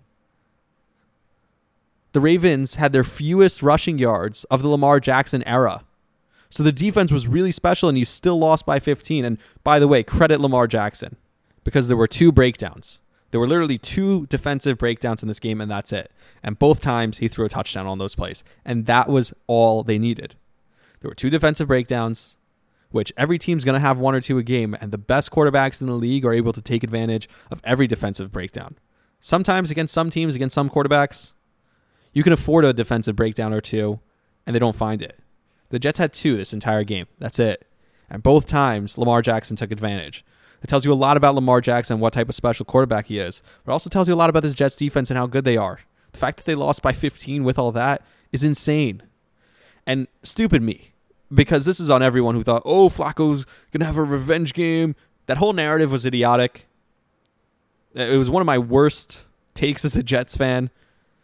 The 2.14 2.20
Ravens 2.20 2.76
had 2.76 2.94
their 2.94 3.04
fewest 3.04 3.64
rushing 3.64 3.98
yards 3.98 4.44
of 4.46 4.62
the 4.62 4.68
Lamar 4.68 5.00
Jackson 5.00 5.44
era. 5.48 5.84
So 6.50 6.64
the 6.64 6.74
defense 6.74 7.12
was 7.12 7.28
really 7.28 7.54
special, 7.54 7.88
and 7.88 7.98
you 7.98 8.04
still 8.04 8.38
lost 8.38 8.66
by 8.66 8.80
15. 8.80 9.24
And 9.24 9.38
by 9.64 9.80
the 9.80 9.88
way, 9.88 10.04
credit 10.04 10.42
Lamar 10.42 10.68
Jackson 10.68 11.16
because 11.64 11.88
there 11.88 11.96
were 11.96 12.08
two 12.08 12.32
breakdowns. 12.32 13.02
There 13.32 13.40
were 13.40 13.48
literally 13.48 13.78
two 13.78 14.28
defensive 14.28 14.78
breakdowns 14.78 15.22
in 15.22 15.28
this 15.28 15.40
game, 15.40 15.62
and 15.62 15.72
that's 15.72 15.94
it. 15.94 16.12
And 16.44 16.60
both 16.60 16.82
times 16.82 17.18
he 17.18 17.28
threw 17.28 17.46
a 17.46 17.50
touchdown 17.50 17.88
on 17.88 17.98
those 17.98 18.16
plays. 18.16 18.44
And 18.66 18.86
that 18.86 19.10
was 19.10 19.34
all 19.48 19.84
they 19.84 19.98
needed. 19.98 20.36
There 21.00 21.10
were 21.10 21.16
two 21.16 21.30
defensive 21.30 21.68
breakdowns, 21.68 22.38
which 22.92 23.14
every 23.16 23.38
team's 23.38 23.64
going 23.64 23.74
to 23.74 23.80
have 23.80 24.00
one 24.00 24.14
or 24.14 24.22
two 24.22 24.38
a 24.38 24.44
game, 24.44 24.76
and 24.80 24.92
the 24.92 24.98
best 24.98 25.32
quarterbacks 25.32 25.82
in 25.82 25.88
the 25.88 25.94
league 25.94 26.26
are 26.26 26.34
able 26.34 26.54
to 26.54 26.62
take 26.62 26.84
advantage 26.84 27.30
of 27.50 27.62
every 27.64 27.88
defensive 27.88 28.32
breakdown. 28.32 28.78
Sometimes 29.22 29.72
against 29.72 29.94
some 29.94 30.10
teams, 30.10 30.36
against 30.36 30.56
some 30.56 30.70
quarterbacks, 30.70 31.34
you 32.14 32.24
can 32.24 32.34
afford 32.34 32.66
a 32.66 32.74
defensive 32.74 33.16
breakdown 33.16 33.54
or 33.54 33.62
two, 33.62 34.00
and 34.46 34.54
they 34.54 34.60
don't 34.60 34.76
find 34.76 35.02
it. 35.02 35.20
The 35.70 35.80
Jets 35.80 36.00
had 36.00 36.12
two 36.12 36.36
this 36.36 36.54
entire 36.54 36.84
game. 36.84 37.08
That's 37.18 37.40
it. 37.40 37.66
And 38.10 38.22
both 38.22 38.46
times, 38.46 38.98
Lamar 38.98 39.22
Jackson 39.22 39.56
took 39.56 39.72
advantage. 39.72 40.26
It 40.62 40.68
tells 40.68 40.86
you 40.86 40.94
a 40.94 40.96
lot 40.96 41.18
about 41.18 41.36
Lamar 41.36 41.62
Jackson, 41.62 42.00
what 42.00 42.14
type 42.14 42.30
of 42.30 42.36
special 42.36 42.66
quarterback 42.66 43.08
he 43.08 43.18
is. 43.20 43.42
But 43.66 43.72
it 43.72 43.74
also 43.74 43.90
tells 43.90 44.08
you 44.08 44.14
a 44.14 44.16
lot 44.16 44.30
about 44.30 44.44
this 44.44 44.54
Jets 44.54 44.78
defense 44.78 45.10
and 45.10 45.18
how 45.18 45.28
good 45.28 45.44
they 45.44 45.58
are. 45.58 45.80
The 46.12 46.18
fact 46.18 46.38
that 46.38 46.46
they 46.46 46.56
lost 46.56 46.82
by 46.82 46.94
15 46.94 47.44
with 47.44 47.58
all 47.58 47.72
that 47.72 48.04
is 48.32 48.44
insane. 48.44 49.04
And 49.88 50.08
stupid 50.24 50.62
me, 50.62 50.94
because 51.34 51.66
this 51.66 51.80
is 51.80 51.90
on 51.90 52.04
everyone 52.04 52.36
who 52.36 52.44
thought, 52.44 52.62
oh, 52.66 52.90
Flacco's 52.90 53.46
going 53.72 53.80
to 53.80 53.86
have 53.86 53.98
a 53.98 54.04
revenge 54.04 54.54
game. 54.54 54.96
That 55.26 55.38
whole 55.38 55.54
narrative 55.54 55.92
was 55.92 56.06
idiotic. 56.06 56.68
It 57.94 58.18
was 58.18 58.30
one 58.30 58.42
of 58.42 58.46
my 58.46 58.58
worst 58.58 59.26
takes 59.54 59.84
as 59.84 59.96
a 59.96 60.04
Jets 60.04 60.38
fan 60.38 60.70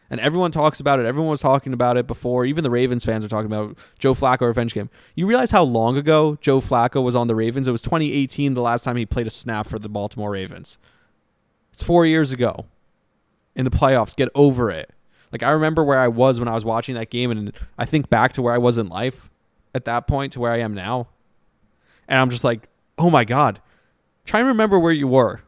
and 0.09 0.19
everyone 0.19 0.51
talks 0.51 0.79
about 0.79 0.99
it. 0.99 1.05
Everyone 1.05 1.29
was 1.29 1.41
talking 1.41 1.73
about 1.73 1.97
it 1.97 2.07
before. 2.07 2.45
Even 2.45 2.63
the 2.63 2.69
Ravens 2.69 3.03
fans 3.03 3.25
are 3.25 3.27
talking 3.27 3.47
about 3.47 3.77
Joe 3.99 4.13
Flacco 4.13 4.41
revenge 4.41 4.73
game. 4.73 4.89
You 5.15 5.27
realize 5.27 5.51
how 5.51 5.63
long 5.63 5.97
ago 5.97 6.37
Joe 6.41 6.61
Flacco 6.61 7.03
was 7.03 7.15
on 7.15 7.27
the 7.27 7.35
Ravens? 7.35 7.67
It 7.67 7.71
was 7.71 7.81
2018, 7.81 8.53
the 8.53 8.61
last 8.61 8.83
time 8.83 8.95
he 8.95 9.05
played 9.05 9.27
a 9.27 9.31
snap 9.31 9.67
for 9.67 9.79
the 9.79 9.89
Baltimore 9.89 10.31
Ravens. 10.31 10.77
It's 11.71 11.83
four 11.83 12.05
years 12.05 12.31
ago 12.31 12.65
in 13.55 13.65
the 13.65 13.71
playoffs. 13.71 14.15
Get 14.15 14.29
over 14.33 14.71
it. 14.71 14.91
Like 15.31 15.43
I 15.43 15.49
remember 15.51 15.83
where 15.83 15.99
I 15.99 16.07
was 16.07 16.39
when 16.39 16.47
I 16.47 16.55
was 16.55 16.63
watching 16.63 16.95
that 16.95 17.09
game, 17.09 17.31
and 17.31 17.51
I 17.77 17.85
think 17.85 18.09
back 18.09 18.33
to 18.33 18.41
where 18.41 18.53
I 18.53 18.57
was 18.57 18.77
in 18.77 18.87
life 18.87 19.29
at 19.75 19.85
that 19.85 20.07
point 20.07 20.33
to 20.33 20.39
where 20.39 20.51
I 20.51 20.59
am 20.59 20.73
now, 20.73 21.07
and 22.07 22.19
I'm 22.19 22.29
just 22.29 22.43
like, 22.43 22.69
oh 22.97 23.09
my 23.09 23.25
god. 23.25 23.61
Try 24.25 24.39
and 24.41 24.47
remember 24.49 24.77
where 24.77 24.91
you 24.91 25.07
were 25.07 25.41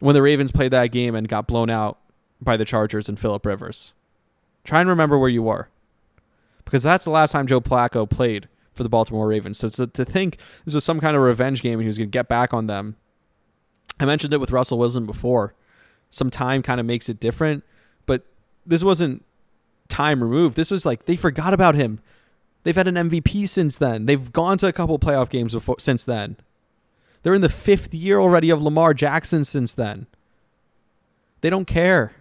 when 0.00 0.14
the 0.14 0.22
Ravens 0.22 0.50
played 0.50 0.72
that 0.72 0.88
game 0.88 1.14
and 1.14 1.28
got 1.28 1.46
blown 1.46 1.70
out 1.70 1.98
by 2.42 2.56
the 2.56 2.64
Chargers 2.64 3.08
and 3.08 3.18
Philip 3.18 3.44
Rivers. 3.46 3.94
Try 4.64 4.80
and 4.80 4.88
remember 4.88 5.18
where 5.18 5.28
you 5.28 5.42
were. 5.42 5.68
Because 6.64 6.82
that's 6.82 7.04
the 7.04 7.10
last 7.10 7.32
time 7.32 7.46
Joe 7.46 7.60
Flacco 7.60 8.08
played 8.08 8.48
for 8.74 8.82
the 8.82 8.88
Baltimore 8.88 9.28
Ravens. 9.28 9.58
So 9.58 9.68
to, 9.68 9.86
to 9.86 10.04
think 10.04 10.38
this 10.64 10.74
was 10.74 10.84
some 10.84 11.00
kind 11.00 11.16
of 11.16 11.22
revenge 11.22 11.62
game 11.62 11.74
and 11.74 11.82
he 11.82 11.86
was 11.86 11.98
going 11.98 12.08
to 12.08 12.16
get 12.16 12.28
back 12.28 12.54
on 12.54 12.66
them. 12.66 12.96
I 14.00 14.04
mentioned 14.04 14.32
it 14.32 14.40
with 14.40 14.50
Russell 14.50 14.78
Wilson 14.78 15.06
before. 15.06 15.54
Some 16.10 16.30
time 16.30 16.62
kind 16.62 16.80
of 16.80 16.86
makes 16.86 17.08
it 17.08 17.20
different, 17.20 17.64
but 18.06 18.24
this 18.66 18.82
wasn't 18.82 19.24
time 19.88 20.22
removed. 20.22 20.56
This 20.56 20.70
was 20.70 20.86
like 20.86 21.04
they 21.04 21.16
forgot 21.16 21.54
about 21.54 21.74
him. 21.74 22.00
They've 22.64 22.76
had 22.76 22.88
an 22.88 22.94
MVP 22.94 23.48
since 23.48 23.78
then. 23.78 24.06
They've 24.06 24.32
gone 24.32 24.58
to 24.58 24.68
a 24.68 24.72
couple 24.72 24.98
playoff 24.98 25.28
games 25.28 25.52
before 25.52 25.76
since 25.78 26.04
then. 26.04 26.36
They're 27.22 27.34
in 27.34 27.40
the 27.40 27.48
fifth 27.48 27.94
year 27.94 28.18
already 28.18 28.50
of 28.50 28.62
Lamar 28.62 28.94
Jackson 28.94 29.44
since 29.44 29.74
then. 29.74 30.06
They 31.40 31.50
don't 31.50 31.66
care. 31.66 32.12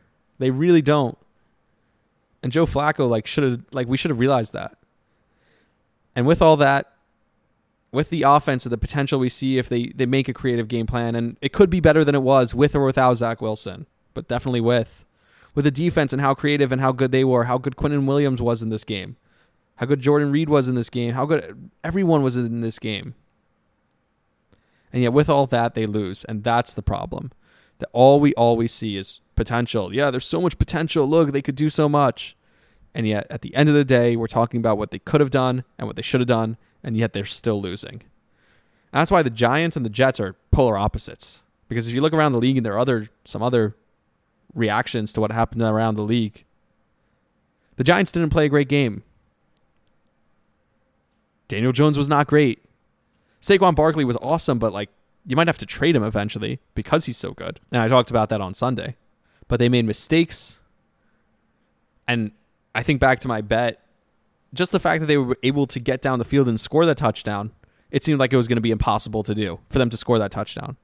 They 0.41 0.49
really 0.49 0.81
don't. 0.81 1.17
And 2.41 2.51
Joe 2.51 2.65
Flacco 2.65 3.07
like 3.07 3.27
should 3.27 3.43
have 3.43 3.61
like 3.71 3.87
we 3.87 3.95
should 3.95 4.09
have 4.09 4.19
realized 4.19 4.53
that. 4.53 4.75
And 6.15 6.25
with 6.25 6.41
all 6.41 6.57
that, 6.57 6.93
with 7.91 8.09
the 8.09 8.23
offense 8.23 8.65
and 8.65 8.73
the 8.73 8.77
potential 8.77 9.19
we 9.19 9.29
see 9.29 9.59
if 9.59 9.69
they, 9.69 9.87
they 9.89 10.07
make 10.07 10.27
a 10.27 10.33
creative 10.33 10.67
game 10.67 10.87
plan, 10.87 11.15
and 11.15 11.37
it 11.41 11.53
could 11.53 11.69
be 11.69 11.79
better 11.79 12.03
than 12.03 12.15
it 12.15 12.23
was 12.23 12.55
with 12.55 12.75
or 12.75 12.83
without 12.83 13.13
Zach 13.13 13.39
Wilson, 13.39 13.85
but 14.15 14.27
definitely 14.27 14.61
with. 14.61 15.05
With 15.53 15.65
the 15.65 15.71
defense 15.71 16.11
and 16.11 16.21
how 16.21 16.33
creative 16.33 16.71
and 16.71 16.81
how 16.81 16.91
good 16.91 17.11
they 17.11 17.23
were, 17.23 17.43
how 17.43 17.59
good 17.59 17.75
Quinnen 17.75 18.07
Williams 18.07 18.41
was 18.41 18.63
in 18.63 18.69
this 18.69 18.83
game, 18.83 19.17
how 19.75 19.85
good 19.85 20.01
Jordan 20.01 20.31
Reed 20.31 20.49
was 20.49 20.67
in 20.67 20.73
this 20.73 20.89
game, 20.89 21.13
how 21.13 21.27
good 21.27 21.69
everyone 21.83 22.23
was 22.23 22.35
in 22.35 22.61
this 22.61 22.79
game. 22.79 23.13
And 24.91 25.03
yet, 25.03 25.13
with 25.13 25.29
all 25.29 25.45
that, 25.47 25.75
they 25.75 25.85
lose. 25.85 26.23
And 26.23 26.43
that's 26.43 26.73
the 26.73 26.81
problem. 26.81 27.31
That 27.77 27.89
all 27.93 28.19
we 28.19 28.33
always 28.33 28.73
see 28.73 28.97
is 28.97 29.19
potential. 29.41 29.93
Yeah, 29.93 30.11
there's 30.11 30.27
so 30.27 30.39
much 30.39 30.57
potential. 30.59 31.07
Look, 31.07 31.31
they 31.31 31.41
could 31.41 31.55
do 31.55 31.69
so 31.69 31.89
much. 31.89 32.35
And 32.93 33.07
yet, 33.07 33.25
at 33.29 33.41
the 33.41 33.55
end 33.55 33.69
of 33.69 33.75
the 33.75 33.85
day, 33.85 34.15
we're 34.15 34.27
talking 34.27 34.59
about 34.59 34.77
what 34.77 34.91
they 34.91 34.99
could 34.99 35.21
have 35.21 35.31
done 35.31 35.63
and 35.77 35.87
what 35.87 35.95
they 35.95 36.01
should 36.03 36.21
have 36.21 36.27
done, 36.27 36.57
and 36.83 36.95
yet 36.95 37.13
they're 37.13 37.25
still 37.25 37.59
losing. 37.59 38.03
And 38.91 38.99
that's 38.99 39.11
why 39.11 39.23
the 39.23 39.29
Giants 39.29 39.75
and 39.75 39.85
the 39.85 39.89
Jets 39.89 40.19
are 40.19 40.35
polar 40.51 40.77
opposites. 40.77 41.43
Because 41.67 41.87
if 41.87 41.95
you 41.95 42.01
look 42.01 42.13
around 42.13 42.33
the 42.33 42.39
league 42.39 42.57
and 42.57 42.65
there 42.65 42.73
are 42.73 42.79
other 42.79 43.09
some 43.23 43.41
other 43.41 43.75
reactions 44.53 45.13
to 45.13 45.21
what 45.21 45.31
happened 45.31 45.61
around 45.61 45.95
the 45.95 46.03
league, 46.03 46.43
the 47.77 47.83
Giants 47.83 48.11
didn't 48.11 48.29
play 48.29 48.45
a 48.45 48.49
great 48.49 48.67
game. 48.67 49.03
Daniel 51.47 51.71
Jones 51.71 51.97
was 51.97 52.09
not 52.09 52.27
great. 52.27 52.59
Saquon 53.41 53.75
Barkley 53.75 54.05
was 54.05 54.17
awesome, 54.17 54.59
but 54.59 54.73
like 54.73 54.89
you 55.25 55.35
might 55.37 55.47
have 55.47 55.57
to 55.59 55.65
trade 55.65 55.95
him 55.95 56.03
eventually 56.03 56.59
because 56.75 57.05
he's 57.05 57.17
so 57.17 57.31
good. 57.31 57.59
And 57.71 57.81
I 57.81 57.87
talked 57.87 58.09
about 58.09 58.29
that 58.29 58.41
on 58.41 58.53
Sunday. 58.53 58.95
But 59.51 59.59
they 59.59 59.67
made 59.67 59.83
mistakes. 59.83 60.61
And 62.07 62.31
I 62.73 62.83
think 62.83 63.01
back 63.01 63.19
to 63.19 63.27
my 63.27 63.41
bet, 63.41 63.85
just 64.53 64.71
the 64.71 64.79
fact 64.79 65.01
that 65.01 65.07
they 65.07 65.17
were 65.17 65.37
able 65.43 65.67
to 65.67 65.77
get 65.81 66.01
down 66.01 66.19
the 66.19 66.25
field 66.25 66.47
and 66.47 66.57
score 66.57 66.85
that 66.85 66.95
touchdown, 66.95 67.51
it 67.91 68.05
seemed 68.05 68.17
like 68.17 68.31
it 68.31 68.37
was 68.37 68.47
going 68.47 68.55
to 68.55 68.61
be 68.61 68.71
impossible 68.71 69.23
to 69.23 69.35
do 69.35 69.59
for 69.67 69.77
them 69.77 69.89
to 69.89 69.97
score 69.97 70.17
that 70.19 70.31
touchdown. 70.31 70.77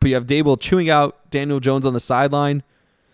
But 0.00 0.08
you 0.08 0.14
have 0.14 0.24
Daboll 0.24 0.58
chewing 0.58 0.88
out 0.88 1.30
Daniel 1.30 1.60
Jones 1.60 1.84
on 1.84 1.92
the 1.92 2.00
sideline, 2.00 2.62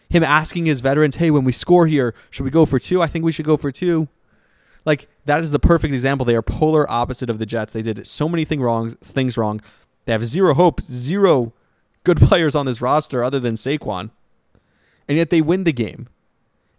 him 0.09 0.23
asking 0.23 0.67
his 0.67 0.79
veterans, 0.79 1.17
"Hey, 1.17 1.33
when 1.33 1.43
we 1.43 1.51
score 1.51 1.89
here, 1.89 2.15
should 2.31 2.45
we 2.45 2.51
go 2.53 2.65
for 2.65 2.79
two? 2.79 3.03
I 3.03 3.09
think 3.09 3.25
we 3.25 3.33
should 3.33 3.45
go 3.45 3.57
for 3.57 3.73
two. 3.73 4.07
Like 4.85 5.09
that 5.25 5.41
is 5.41 5.51
the 5.51 5.59
perfect 5.59 5.93
example. 5.93 6.25
They 6.25 6.37
are 6.37 6.43
polar 6.43 6.89
opposite 6.89 7.29
of 7.29 7.41
the 7.41 7.47
Jets. 7.47 7.73
They 7.73 7.83
did 7.83 8.07
so 8.07 8.29
many 8.29 8.45
thing 8.45 8.61
wrong, 8.61 8.91
things 8.91 9.37
wrong. 9.37 9.61
They 10.05 10.13
have 10.13 10.25
zero 10.25 10.55
hope, 10.55 10.81
zero 10.81 11.53
good 12.05 12.17
players 12.29 12.55
on 12.55 12.65
this 12.65 12.81
roster 12.81 13.25
other 13.25 13.41
than 13.41 13.55
Saquon, 13.55 14.11
and 15.11 15.17
yet 15.17 15.31
they 15.31 15.41
win 15.41 15.65
the 15.65 15.73
game. 15.73 16.09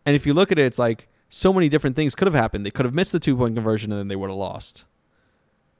And 0.05 0.15
if 0.15 0.25
you 0.25 0.33
look 0.33 0.53
at 0.53 0.57
it, 0.57 0.63
it's 0.63 0.79
like 0.79 1.09
so 1.27 1.51
many 1.51 1.67
different 1.67 1.97
things 1.97 2.15
could 2.15 2.27
have 2.27 2.33
happened. 2.33 2.65
They 2.65 2.71
could 2.71 2.85
have 2.85 2.93
missed 2.93 3.11
the 3.11 3.19
two 3.19 3.35
point 3.35 3.55
conversion 3.55 3.91
and 3.91 3.99
then 3.99 4.07
they 4.07 4.15
would 4.15 4.29
have 4.29 4.39
lost. 4.39 4.85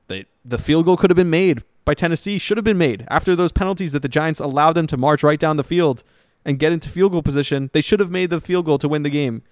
They, 0.09 0.25
the 0.43 0.57
field 0.57 0.83
goal 0.83 0.97
could 0.97 1.09
have 1.09 1.15
been 1.15 1.29
made 1.29 1.63
by 1.85 1.93
Tennessee, 1.93 2.37
should 2.37 2.57
have 2.57 2.65
been 2.65 2.77
made 2.77 3.05
after 3.07 3.37
those 3.37 3.53
penalties 3.53 3.93
that 3.93 4.01
the 4.01 4.09
Giants 4.09 4.41
allowed 4.41 4.73
them 4.73 4.85
to 4.87 4.97
march 4.97 5.23
right 5.23 5.39
down 5.39 5.55
the 5.55 5.63
field 5.63 6.03
and 6.43 6.59
get 6.59 6.73
into 6.73 6.89
field 6.89 7.13
goal 7.13 7.23
position. 7.23 7.69
They 7.71 7.79
should 7.79 8.01
have 8.01 8.11
made 8.11 8.29
the 8.29 8.41
field 8.41 8.65
goal 8.65 8.77
to 8.79 8.89
win 8.89 9.03
the 9.03 9.09
game, 9.09 9.43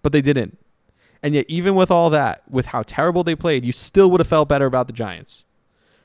but 0.00 0.12
they 0.12 0.22
didn't. 0.22 0.56
And 1.22 1.34
yet, 1.34 1.44
even 1.46 1.74
with 1.74 1.90
all 1.90 2.08
that, 2.08 2.40
with 2.48 2.66
how 2.68 2.84
terrible 2.84 3.22
they 3.22 3.36
played, 3.36 3.66
you 3.66 3.72
still 3.72 4.10
would 4.10 4.20
have 4.20 4.26
felt 4.26 4.48
better 4.48 4.64
about 4.64 4.86
the 4.86 4.94
Giants 4.94 5.44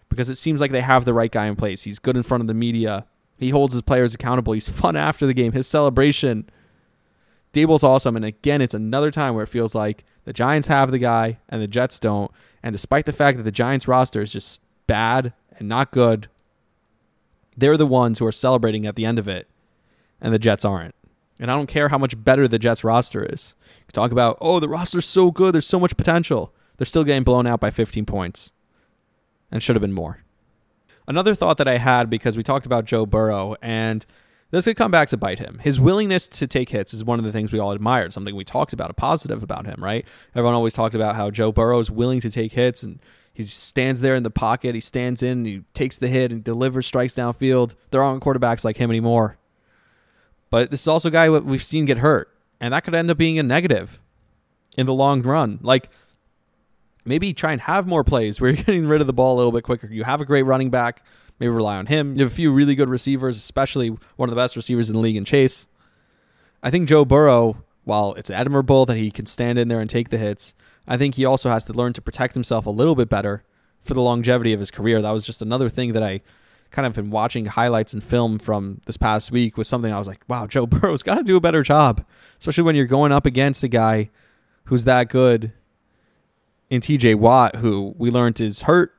because 0.09 0.29
it 0.29 0.35
seems 0.35 0.59
like 0.59 0.71
they 0.71 0.81
have 0.81 1.05
the 1.05 1.13
right 1.13 1.31
guy 1.31 1.45
in 1.45 1.55
place. 1.55 1.83
He's 1.83 1.97
good 1.97 2.17
in 2.17 2.23
front 2.23 2.41
of 2.41 2.47
the 2.47 2.53
media. 2.53 3.05
He 3.37 3.49
holds 3.49 3.73
his 3.73 3.81
players 3.81 4.13
accountable. 4.13 4.53
He's 4.53 4.69
fun 4.81 4.95
after 4.95 5.25
the 5.25 5.33
game. 5.33 5.51
His 5.51 5.67
celebration 5.67 6.49
Daboll's 7.55 7.85
awesome. 7.85 8.17
And 8.17 8.25
again, 8.25 8.61
it's 8.61 8.73
another 8.73 9.09
time 9.11 9.33
where 9.33 9.45
it 9.45 9.49
feels 9.49 9.73
like 9.73 10.03
the 10.25 10.33
Giants 10.33 10.67
have 10.67 10.91
the 10.91 10.99
guy 10.99 11.39
and 11.47 11.61
the 11.61 11.67
Jets 11.67 11.99
don't. 12.01 12.29
And 12.61 12.73
despite 12.73 13.05
the 13.05 13.13
fact 13.13 13.37
that 13.37 13.43
the 13.43 13.51
Giants 13.51 13.87
roster 13.87 14.21
is 14.21 14.31
just 14.31 14.61
bad 14.87 15.31
and 15.57 15.69
not 15.69 15.91
good, 15.91 16.27
they're 17.55 17.77
the 17.77 17.85
ones 17.85 18.19
who 18.19 18.25
are 18.25 18.33
celebrating 18.33 18.85
at 18.85 18.97
the 18.97 19.05
end 19.05 19.17
of 19.17 19.29
it, 19.29 19.47
and 20.19 20.33
the 20.33 20.39
Jets 20.39 20.65
aren't. 20.65 20.95
And 21.39 21.49
I 21.49 21.55
don't 21.55 21.67
care 21.67 21.87
how 21.87 21.97
much 21.97 22.21
better 22.21 22.45
the 22.45 22.59
Jets 22.59 22.83
roster 22.83 23.23
is. 23.23 23.55
You 23.87 23.93
talk 23.93 24.11
about, 24.11 24.37
oh, 24.41 24.59
the 24.59 24.67
roster's 24.67 25.05
so 25.05 25.31
good, 25.31 25.53
there's 25.53 25.65
so 25.65 25.79
much 25.79 25.95
potential. 25.95 26.53
They're 26.75 26.85
still 26.85 27.05
getting 27.05 27.23
blown 27.23 27.47
out 27.47 27.61
by 27.61 27.71
15 27.71 28.05
points, 28.05 28.51
and 29.49 29.63
should 29.63 29.77
have 29.77 29.81
been 29.81 29.93
more. 29.93 30.24
Another 31.07 31.35
thought 31.35 31.57
that 31.57 31.67
I 31.67 31.77
had 31.77 32.09
because 32.09 32.35
we 32.35 32.43
talked 32.43 32.65
about 32.65 32.85
Joe 32.85 33.05
Burrow, 33.05 33.55
and 33.61 34.05
this 34.51 34.65
could 34.65 34.77
come 34.77 34.91
back 34.91 35.09
to 35.09 35.17
bite 35.17 35.39
him. 35.39 35.59
His 35.61 35.79
willingness 35.79 36.27
to 36.29 36.47
take 36.47 36.69
hits 36.69 36.93
is 36.93 37.03
one 37.03 37.19
of 37.19 37.25
the 37.25 37.31
things 37.31 37.51
we 37.51 37.59
all 37.59 37.71
admired, 37.71 38.13
something 38.13 38.35
we 38.35 38.45
talked 38.45 38.73
about, 38.73 38.89
a 38.89 38.93
positive 38.93 39.43
about 39.43 39.65
him, 39.65 39.83
right? 39.83 40.05
Everyone 40.33 40.53
always 40.53 40.73
talked 40.73 40.95
about 40.95 41.15
how 41.15 41.29
Joe 41.29 41.51
Burrow 41.51 41.79
is 41.79 41.91
willing 41.91 42.21
to 42.21 42.29
take 42.29 42.53
hits 42.53 42.83
and 42.83 42.99
he 43.33 43.43
stands 43.43 43.99
there 43.99 44.15
in 44.15 44.23
the 44.23 44.31
pocket, 44.31 44.75
he 44.75 44.81
stands 44.81 45.21
in, 45.21 45.43
he 45.43 45.63
takes 45.73 45.97
the 45.97 46.07
hit 46.07 46.31
and 46.31 46.41
delivers 46.41 46.87
strikes 46.87 47.15
downfield. 47.15 47.75
There 47.91 48.01
aren't 48.01 48.23
quarterbacks 48.23 48.63
like 48.63 48.77
him 48.77 48.89
anymore. 48.89 49.37
But 50.49 50.71
this 50.71 50.81
is 50.81 50.87
also 50.87 51.09
a 51.09 51.11
guy 51.11 51.29
we've 51.29 51.61
seen 51.61 51.83
get 51.83 51.97
hurt, 51.97 52.33
and 52.61 52.73
that 52.73 52.85
could 52.85 52.95
end 52.95 53.11
up 53.11 53.17
being 53.17 53.37
a 53.37 53.43
negative 53.43 53.99
in 54.77 54.85
the 54.85 54.93
long 54.93 55.21
run. 55.21 55.59
Like 55.61 55.89
maybe 57.05 57.33
try 57.33 57.51
and 57.51 57.61
have 57.61 57.87
more 57.87 58.03
plays 58.03 58.41
where 58.41 58.49
you're 58.51 58.63
getting 58.63 58.87
rid 58.87 59.01
of 59.01 59.07
the 59.07 59.13
ball 59.13 59.35
a 59.35 59.37
little 59.37 59.51
bit 59.51 59.63
quicker. 59.63 59.87
You 59.87 60.03
have 60.03 60.21
a 60.21 60.25
great 60.25 60.43
running 60.43 60.69
back 60.69 61.03
maybe 61.39 61.49
rely 61.49 61.77
on 61.77 61.87
him. 61.87 62.15
You 62.15 62.23
have 62.23 62.31
a 62.31 62.35
few 62.35 62.51
really 62.51 62.75
good 62.75 62.89
receivers, 62.89 63.37
especially 63.37 63.89
one 64.15 64.29
of 64.29 64.31
the 64.31 64.41
best 64.41 64.55
receivers 64.55 64.89
in 64.89 64.95
the 64.95 65.01
league 65.01 65.17
in 65.17 65.25
Chase. 65.25 65.67
I 66.63 66.71
think 66.71 66.87
Joe 66.87 67.05
Burrow, 67.05 67.63
while 67.83 68.13
it's 68.13 68.29
admirable 68.29 68.85
that 68.85 68.97
he 68.97 69.11
can 69.11 69.25
stand 69.25 69.57
in 69.57 69.67
there 69.67 69.79
and 69.79 69.89
take 69.89 70.09
the 70.09 70.17
hits, 70.17 70.55
I 70.87 70.97
think 70.97 71.15
he 71.15 71.25
also 71.25 71.49
has 71.49 71.65
to 71.65 71.73
learn 71.73 71.93
to 71.93 72.01
protect 72.01 72.33
himself 72.33 72.65
a 72.65 72.71
little 72.71 72.95
bit 72.95 73.09
better 73.09 73.43
for 73.81 73.93
the 73.93 74.01
longevity 74.01 74.53
of 74.53 74.59
his 74.59 74.71
career. 74.71 75.01
That 75.01 75.11
was 75.11 75.23
just 75.23 75.41
another 75.41 75.69
thing 75.69 75.93
that 75.93 76.03
I 76.03 76.21
kind 76.71 76.85
of 76.85 76.93
been 76.93 77.11
watching 77.11 77.45
highlights 77.45 77.93
and 77.93 78.03
film 78.03 78.39
from 78.39 78.81
this 78.85 78.97
past 78.97 79.31
week 79.31 79.57
was 79.57 79.67
something 79.67 79.91
I 79.91 79.99
was 79.99 80.07
like, 80.07 80.23
wow, 80.27 80.47
Joe 80.47 80.65
Burrow's 80.65 81.03
got 81.03 81.15
to 81.15 81.23
do 81.23 81.37
a 81.37 81.41
better 81.41 81.63
job, 81.63 82.05
especially 82.39 82.63
when 82.63 82.75
you're 82.75 82.85
going 82.85 83.11
up 83.11 83.25
against 83.25 83.63
a 83.63 83.67
guy 83.67 84.09
who's 84.65 84.85
that 84.85 85.09
good 85.09 85.51
in 86.69 86.81
TJ 86.81 87.15
Watt, 87.15 87.55
who 87.55 87.93
we 87.97 88.09
learned 88.09 88.41
is 88.41 88.63
hurt 88.63 88.95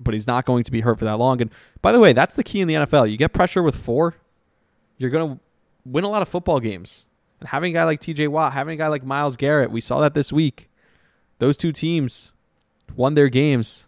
but 0.00 0.14
he's 0.14 0.26
not 0.26 0.44
going 0.44 0.64
to 0.64 0.70
be 0.70 0.80
hurt 0.80 0.98
for 0.98 1.04
that 1.04 1.16
long. 1.16 1.40
And 1.40 1.50
by 1.82 1.92
the 1.92 2.00
way, 2.00 2.12
that's 2.12 2.34
the 2.34 2.44
key 2.44 2.60
in 2.60 2.68
the 2.68 2.74
NFL. 2.74 3.10
You 3.10 3.16
get 3.16 3.32
pressure 3.32 3.62
with 3.62 3.76
four, 3.76 4.14
you're 4.98 5.10
going 5.10 5.34
to 5.34 5.40
win 5.84 6.04
a 6.04 6.08
lot 6.08 6.22
of 6.22 6.28
football 6.28 6.60
games. 6.60 7.06
And 7.40 7.48
having 7.48 7.72
a 7.72 7.74
guy 7.74 7.84
like 7.84 8.00
TJ 8.00 8.28
Watt, 8.28 8.52
having 8.52 8.74
a 8.74 8.76
guy 8.76 8.88
like 8.88 9.04
Myles 9.04 9.36
Garrett, 9.36 9.70
we 9.70 9.80
saw 9.80 10.00
that 10.00 10.14
this 10.14 10.32
week. 10.32 10.70
Those 11.38 11.56
two 11.56 11.72
teams 11.72 12.32
won 12.94 13.14
their 13.14 13.28
games 13.28 13.86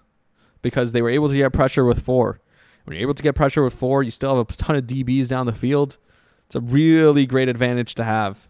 because 0.63 0.93
they 0.93 1.03
were 1.03 1.11
able 1.11 1.29
to 1.29 1.37
get 1.37 1.53
pressure 1.53 1.85
with 1.85 2.03
four. 2.03 2.41
When 2.85 2.97
you're 2.97 3.03
able 3.03 3.15
to 3.15 3.23
get 3.23 3.35
pressure 3.35 3.63
with 3.63 3.75
four, 3.75 4.03
you 4.03 4.11
still 4.11 4.37
have 4.37 4.49
a 4.49 4.53
ton 4.53 4.77
of 4.77 4.85
DBs 4.85 5.29
down 5.29 5.47
the 5.47 5.53
field. 5.53 5.99
It's 6.47 6.57
a 6.57 6.61
really 6.61 7.27
great 7.27 7.49
advantage 7.49 7.95
to 7.97 8.05
have. 8.05 8.49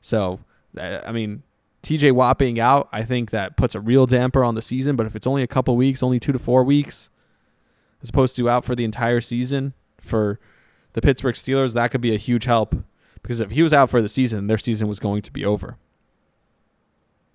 So, 0.00 0.40
I 0.78 1.12
mean, 1.12 1.42
TJ 1.82 2.12
Watt 2.12 2.38
being 2.38 2.60
out, 2.60 2.88
I 2.92 3.02
think 3.02 3.30
that 3.30 3.56
puts 3.56 3.74
a 3.74 3.80
real 3.80 4.06
damper 4.06 4.44
on 4.44 4.54
the 4.54 4.62
season. 4.62 4.96
But 4.96 5.06
if 5.06 5.16
it's 5.16 5.26
only 5.26 5.42
a 5.42 5.48
couple 5.48 5.76
weeks, 5.76 6.02
only 6.02 6.20
two 6.20 6.32
to 6.32 6.38
four 6.38 6.62
weeks, 6.62 7.10
as 8.02 8.08
opposed 8.08 8.36
to 8.36 8.48
out 8.48 8.64
for 8.64 8.74
the 8.74 8.84
entire 8.84 9.20
season 9.20 9.74
for 9.98 10.38
the 10.92 11.00
Pittsburgh 11.00 11.34
Steelers, 11.34 11.74
that 11.74 11.90
could 11.90 12.00
be 12.00 12.14
a 12.14 12.18
huge 12.18 12.44
help. 12.44 12.74
Because 13.22 13.40
if 13.40 13.52
he 13.52 13.62
was 13.62 13.72
out 13.72 13.90
for 13.90 14.02
the 14.02 14.08
season, 14.08 14.46
their 14.46 14.58
season 14.58 14.88
was 14.88 14.98
going 14.98 15.22
to 15.22 15.32
be 15.32 15.44
over. 15.44 15.76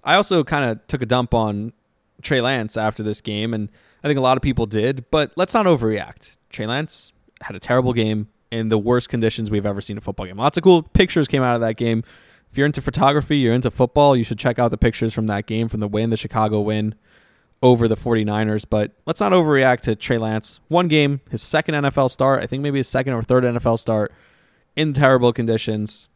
I 0.04 0.16
also 0.16 0.44
kind 0.44 0.70
of 0.70 0.86
took 0.88 1.02
a 1.02 1.06
dump 1.06 1.34
on 1.34 1.74
Trey 2.22 2.42
Lance 2.42 2.78
after 2.78 3.04
this 3.04 3.22
game, 3.22 3.54
and 3.54 3.70
I 4.04 4.08
think 4.08 4.18
a 4.18 4.22
lot 4.22 4.38
of 4.38 4.42
people 4.42 4.66
did, 4.66 5.06
but 5.12 5.32
let's 5.36 5.54
not 5.54 5.66
overreact. 5.66 6.38
Trey 6.50 6.66
Lance 6.66 7.12
had 7.42 7.56
a 7.56 7.60
terrible 7.60 7.94
game 7.94 8.30
in 8.52 8.70
the 8.70 8.78
worst 8.78 9.10
conditions 9.10 9.52
we've 9.52 9.66
ever 9.66 9.82
seen 9.82 9.98
a 9.98 10.02
football 10.02 10.26
game. 10.26 10.38
Lots 10.38 10.58
of 10.58 10.64
cool 10.64 10.84
pictures 10.84 11.28
came 11.28 11.44
out 11.44 11.56
of 11.56 11.62
that 11.62 11.76
game 11.76 12.04
if 12.52 12.58
you're 12.58 12.66
into 12.66 12.82
photography, 12.82 13.38
you're 13.38 13.54
into 13.54 13.72
football, 13.72 14.16
you 14.16 14.24
should 14.24 14.40
check 14.40 14.60
out 14.60 14.72
the 14.72 14.78
pictures 14.78 15.14
from 15.14 15.28
that 15.28 15.46
game, 15.46 15.68
from 15.68 15.80
the 15.80 15.88
win, 15.88 16.10
the 16.10 16.18
Chicago 16.18 16.62
win 16.62 16.96
over 17.62 17.88
the 17.88 17.96
49ers. 17.96 18.66
But 18.70 18.92
let's 19.06 19.20
not 19.20 19.32
overreact 19.32 19.82
to 19.82 19.96
Trey 19.96 20.18
Lance. 20.18 20.60
One 20.68 20.88
game, 20.88 21.22
his 21.30 21.42
second 21.42 21.76
NFL 21.76 22.10
start, 22.10 22.44
I 22.44 22.48
think 22.48 22.64
maybe 22.64 22.80
his 22.80 22.88
second 22.88 23.14
or 23.14 23.22
third 23.22 23.44
NFL 23.44 23.80
start 23.80 24.14
in 24.76 24.94
terrible 24.94 25.34
conditions. 25.34 26.08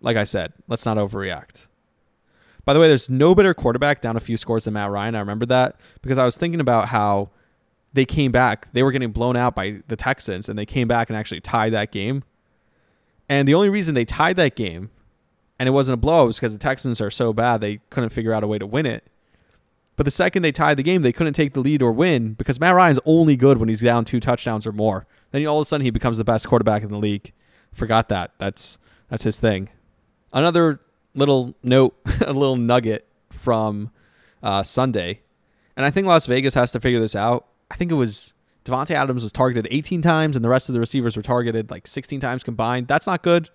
Like 0.00 0.16
I 0.16 0.24
said, 0.24 0.52
let's 0.66 0.86
not 0.86 0.96
overreact. 0.96 1.68
By 2.64 2.74
the 2.74 2.80
way, 2.80 2.88
there's 2.88 3.08
no 3.08 3.34
better 3.34 3.54
quarterback 3.54 4.02
down 4.02 4.16
a 4.16 4.20
few 4.20 4.36
scores 4.36 4.64
than 4.64 4.74
Matt 4.74 4.90
Ryan. 4.90 5.14
I 5.14 5.20
remember 5.20 5.46
that 5.46 5.80
because 6.02 6.18
I 6.18 6.24
was 6.24 6.36
thinking 6.36 6.60
about 6.60 6.88
how 6.88 7.30
they 7.94 8.04
came 8.04 8.30
back. 8.30 8.70
They 8.72 8.82
were 8.82 8.92
getting 8.92 9.10
blown 9.10 9.36
out 9.36 9.54
by 9.54 9.80
the 9.88 9.96
Texans, 9.96 10.48
and 10.48 10.58
they 10.58 10.66
came 10.66 10.86
back 10.86 11.08
and 11.08 11.16
actually 11.16 11.40
tied 11.40 11.72
that 11.72 11.90
game. 11.92 12.24
And 13.28 13.48
the 13.48 13.54
only 13.54 13.70
reason 13.70 13.94
they 13.94 14.04
tied 14.04 14.36
that 14.36 14.54
game, 14.54 14.90
and 15.58 15.68
it 15.68 15.72
wasn't 15.72 15.94
a 15.94 15.96
blow, 15.96 16.24
it 16.24 16.26
was 16.26 16.36
because 16.36 16.52
the 16.52 16.58
Texans 16.58 17.00
are 17.00 17.10
so 17.10 17.32
bad 17.32 17.60
they 17.60 17.80
couldn't 17.90 18.10
figure 18.10 18.32
out 18.32 18.44
a 18.44 18.46
way 18.46 18.58
to 18.58 18.66
win 18.66 18.86
it. 18.86 19.04
But 19.96 20.04
the 20.04 20.12
second 20.12 20.42
they 20.42 20.52
tied 20.52 20.76
the 20.76 20.84
game, 20.84 21.02
they 21.02 21.12
couldn't 21.12 21.32
take 21.32 21.54
the 21.54 21.60
lead 21.60 21.82
or 21.82 21.90
win 21.90 22.34
because 22.34 22.60
Matt 22.60 22.76
Ryan's 22.76 23.00
only 23.04 23.34
good 23.34 23.58
when 23.58 23.68
he's 23.68 23.80
down 23.80 24.04
two 24.04 24.20
touchdowns 24.20 24.64
or 24.64 24.72
more. 24.72 25.06
Then 25.32 25.44
all 25.46 25.58
of 25.58 25.62
a 25.62 25.64
sudden 25.64 25.84
he 25.84 25.90
becomes 25.90 26.18
the 26.18 26.24
best 26.24 26.46
quarterback 26.46 26.84
in 26.84 26.90
the 26.90 26.98
league. 26.98 27.32
Forgot 27.72 28.08
that. 28.08 28.32
That's 28.38 28.78
that's 29.08 29.24
his 29.24 29.40
thing. 29.40 29.70
Another 30.32 30.80
little 31.14 31.56
note, 31.64 31.96
a 32.24 32.32
little 32.32 32.56
nugget 32.56 33.08
from 33.30 33.90
uh, 34.40 34.62
Sunday, 34.62 35.22
and 35.76 35.84
I 35.84 35.90
think 35.90 36.06
Las 36.06 36.26
Vegas 36.26 36.54
has 36.54 36.70
to 36.72 36.80
figure 36.80 37.00
this 37.00 37.16
out. 37.16 37.48
I 37.68 37.74
think 37.74 37.90
it 37.90 37.96
was 37.96 38.34
Davante 38.64 38.90
Adams 38.92 39.22
was 39.22 39.32
targeted 39.32 39.66
18 39.70 40.02
times, 40.02 40.36
and 40.36 40.44
the 40.44 40.48
rest 40.48 40.68
of 40.68 40.74
the 40.74 40.80
receivers 40.80 41.16
were 41.16 41.22
targeted 41.22 41.70
like 41.70 41.86
16 41.86 42.20
times 42.20 42.44
combined. 42.44 42.86
That's 42.86 43.06
not 43.06 43.22
good. 43.22 43.50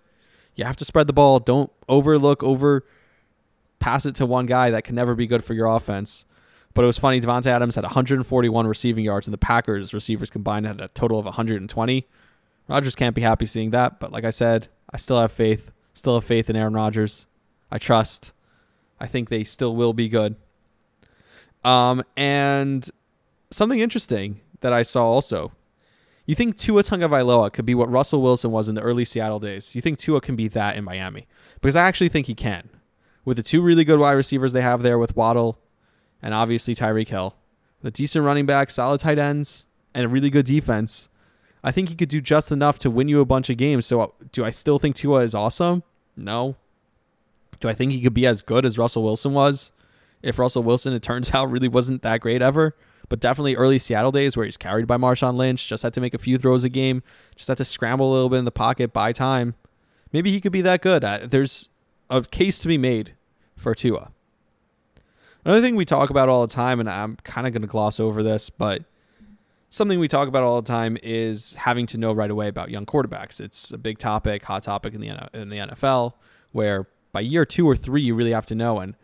You 0.55 0.65
have 0.65 0.77
to 0.77 0.85
spread 0.85 1.07
the 1.07 1.13
ball. 1.13 1.39
Don't 1.39 1.71
overlook, 1.89 2.43
over 2.43 2.85
pass 3.79 4.05
it 4.05 4.15
to 4.15 4.25
one 4.25 4.45
guy. 4.45 4.71
That 4.71 4.83
can 4.83 4.95
never 4.95 5.15
be 5.15 5.27
good 5.27 5.43
for 5.43 5.53
your 5.53 5.67
offense. 5.67 6.25
But 6.73 6.83
it 6.83 6.87
was 6.87 6.97
funny. 6.97 7.21
Davante 7.21 7.47
Adams 7.47 7.75
had 7.75 7.83
141 7.83 8.65
receiving 8.65 9.05
yards, 9.05 9.27
and 9.27 9.33
the 9.33 9.37
Packers 9.37 9.93
receivers 9.93 10.29
combined 10.29 10.65
had 10.65 10.81
a 10.81 10.87
total 10.89 11.19
of 11.19 11.25
120. 11.25 12.07
Rodgers 12.67 12.95
can't 12.95 13.15
be 13.15 13.21
happy 13.21 13.45
seeing 13.45 13.71
that, 13.71 13.99
but 13.99 14.11
like 14.11 14.23
I 14.23 14.31
said, 14.31 14.69
I 14.91 14.97
still 14.97 15.19
have 15.19 15.31
faith. 15.31 15.71
Still 15.93 16.15
have 16.15 16.25
faith 16.25 16.49
in 16.49 16.55
Aaron 16.55 16.73
Rodgers. 16.73 17.27
I 17.69 17.77
trust. 17.77 18.33
I 18.99 19.05
think 19.05 19.29
they 19.29 19.43
still 19.43 19.75
will 19.75 19.93
be 19.93 20.09
good. 20.09 20.35
Um, 21.63 22.03
and 22.17 22.89
something 23.51 23.79
interesting 23.79 24.41
that 24.61 24.73
I 24.73 24.81
saw 24.81 25.05
also. 25.05 25.51
You 26.25 26.35
think 26.35 26.57
Tua 26.57 26.83
Tagovailoa 26.83 27.51
could 27.51 27.65
be 27.65 27.75
what 27.75 27.91
Russell 27.91 28.21
Wilson 28.21 28.51
was 28.51 28.69
in 28.69 28.75
the 28.75 28.81
early 28.81 29.03
Seattle 29.03 29.39
days? 29.39 29.75
You 29.75 29.81
think 29.81 29.99
Tua 29.99 30.21
can 30.21 30.35
be 30.35 30.47
that 30.49 30.77
in 30.77 30.83
Miami? 30.83 31.27
Because 31.55 31.75
I 31.75 31.85
actually 31.85 32.09
think 32.09 32.27
he 32.27 32.35
can. 32.35 32.69
With 33.25 33.37
the 33.37 33.43
two 33.43 33.61
really 33.61 33.83
good 33.83 33.99
wide 33.99 34.13
receivers 34.13 34.53
they 34.53 34.61
have 34.61 34.81
there 34.81 34.97
with 34.97 35.15
Waddle 35.15 35.59
and 36.21 36.33
obviously 36.33 36.75
Tyreek 36.75 37.09
Hill, 37.09 37.35
the 37.81 37.91
decent 37.91 38.25
running 38.25 38.45
back, 38.45 38.71
solid 38.71 39.01
tight 39.01 39.19
ends, 39.19 39.67
and 39.93 40.05
a 40.05 40.07
really 40.07 40.29
good 40.29 40.45
defense, 40.45 41.09
I 41.63 41.71
think 41.71 41.89
he 41.89 41.95
could 41.95 42.09
do 42.09 42.21
just 42.21 42.51
enough 42.51 42.79
to 42.79 42.89
win 42.89 43.07
you 43.07 43.19
a 43.21 43.25
bunch 43.25 43.49
of 43.49 43.57
games. 43.57 43.85
So, 43.85 44.01
uh, 44.01 44.07
do 44.31 44.43
I 44.43 44.51
still 44.51 44.79
think 44.79 44.95
Tua 44.95 45.21
is 45.21 45.35
awesome? 45.35 45.83
No. 46.15 46.55
Do 47.59 47.69
I 47.69 47.73
think 47.73 47.91
he 47.91 48.01
could 48.01 48.13
be 48.13 48.27
as 48.27 48.41
good 48.41 48.65
as 48.65 48.77
Russell 48.77 49.03
Wilson 49.03 49.33
was? 49.33 49.71
If 50.21 50.39
Russell 50.39 50.63
Wilson, 50.63 50.93
it 50.93 51.03
turns 51.03 51.31
out, 51.33 51.49
really 51.51 51.67
wasn't 51.67 52.01
that 52.01 52.21
great 52.21 52.41
ever, 52.41 52.75
but 53.09 53.19
definitely 53.19 53.55
early 53.55 53.77
Seattle 53.77 54.11
days 54.11 54.35
where 54.35 54.45
he's 54.45 54.57
carried 54.57 54.87
by 54.87 54.97
Marshawn 54.97 55.35
Lynch, 55.35 55.67
just 55.67 55.83
had 55.83 55.93
to 55.93 56.01
make 56.01 56.13
a 56.13 56.17
few 56.17 56.37
throws 56.37 56.63
a 56.63 56.69
game, 56.69 57.03
just 57.35 57.47
had 57.47 57.57
to 57.57 57.65
scramble 57.65 58.11
a 58.11 58.13
little 58.13 58.29
bit 58.29 58.37
in 58.37 58.45
the 58.45 58.51
pocket, 58.51 58.93
buy 58.93 59.11
time. 59.11 59.55
Maybe 60.11 60.31
he 60.31 60.39
could 60.39 60.51
be 60.51 60.61
that 60.61 60.81
good. 60.81 61.03
There's 61.29 61.69
a 62.09 62.21
case 62.23 62.59
to 62.59 62.67
be 62.67 62.77
made 62.77 63.13
for 63.55 63.73
Tua. 63.73 64.11
Another 65.45 65.61
thing 65.61 65.75
we 65.75 65.85
talk 65.85 66.09
about 66.09 66.29
all 66.29 66.45
the 66.45 66.53
time, 66.53 66.79
and 66.79 66.89
I'm 66.89 67.17
kind 67.23 67.45
of 67.45 67.53
going 67.53 67.63
to 67.63 67.67
gloss 67.67 67.99
over 67.99 68.23
this, 68.23 68.49
but 68.49 68.83
something 69.69 69.99
we 69.99 70.07
talk 70.07 70.27
about 70.27 70.43
all 70.43 70.61
the 70.61 70.67
time 70.67 70.97
is 71.01 71.53
having 71.55 71.87
to 71.87 71.97
know 71.97 72.13
right 72.13 72.29
away 72.29 72.47
about 72.47 72.69
young 72.69 72.85
quarterbacks. 72.85 73.41
It's 73.41 73.71
a 73.71 73.77
big 73.77 73.97
topic, 73.97 74.45
hot 74.45 74.63
topic 74.63 74.93
in 74.93 75.01
the 75.01 75.29
in 75.33 75.49
the 75.49 75.57
NFL, 75.57 76.13
where 76.51 76.87
by 77.11 77.21
year 77.21 77.45
two 77.45 77.67
or 77.67 77.75
three 77.75 78.03
you 78.03 78.15
really 78.15 78.31
have 78.31 78.45
to 78.47 78.55
know, 78.55 78.79
and 78.79 78.95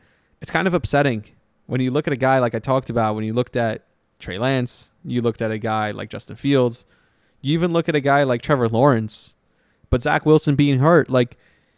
it's 0.41 0.51
kind 0.51 0.67
of 0.67 0.73
upsetting 0.73 1.25
when 1.65 1.81
you 1.81 1.91
look 1.91 2.07
at 2.07 2.13
a 2.13 2.17
guy 2.17 2.39
like 2.39 2.55
I 2.55 2.59
talked 2.59 2.89
about. 2.89 3.15
When 3.15 3.23
you 3.25 3.33
looked 3.33 3.57
at 3.57 3.85
Trey 4.19 4.37
Lance, 4.37 4.91
you 5.03 5.21
looked 5.21 5.41
at 5.41 5.51
a 5.51 5.57
guy 5.57 5.91
like 5.91 6.09
Justin 6.09 6.35
Fields, 6.35 6.85
you 7.41 7.53
even 7.53 7.71
look 7.71 7.87
at 7.87 7.95
a 7.95 8.01
guy 8.01 8.23
like 8.23 8.41
Trevor 8.41 8.67
Lawrence, 8.67 9.33
but 9.89 10.03
Zach 10.03 10.25
Wilson 10.25 10.55
being 10.55 10.79
hurt, 10.79 11.09
like 11.09 11.37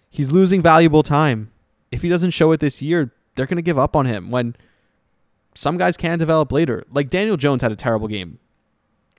he's 0.09 0.31
losing 0.31 0.61
valuable 0.61 1.03
time. 1.03 1.51
If 1.91 2.01
he 2.01 2.09
doesn't 2.09 2.31
show 2.31 2.51
it 2.51 2.59
this 2.59 2.81
year, 2.81 3.11
they're 3.35 3.45
going 3.45 3.57
to 3.57 3.63
give 3.63 3.79
up 3.79 3.95
on 3.95 4.05
him 4.05 4.31
when 4.31 4.55
some 5.53 5.77
guys 5.77 5.97
can 5.97 6.19
develop 6.19 6.51
later. 6.51 6.83
Like 6.91 7.09
Daniel 7.09 7.37
Jones 7.37 7.61
had 7.61 7.71
a 7.71 7.75
terrible 7.75 8.07
game. 8.07 8.39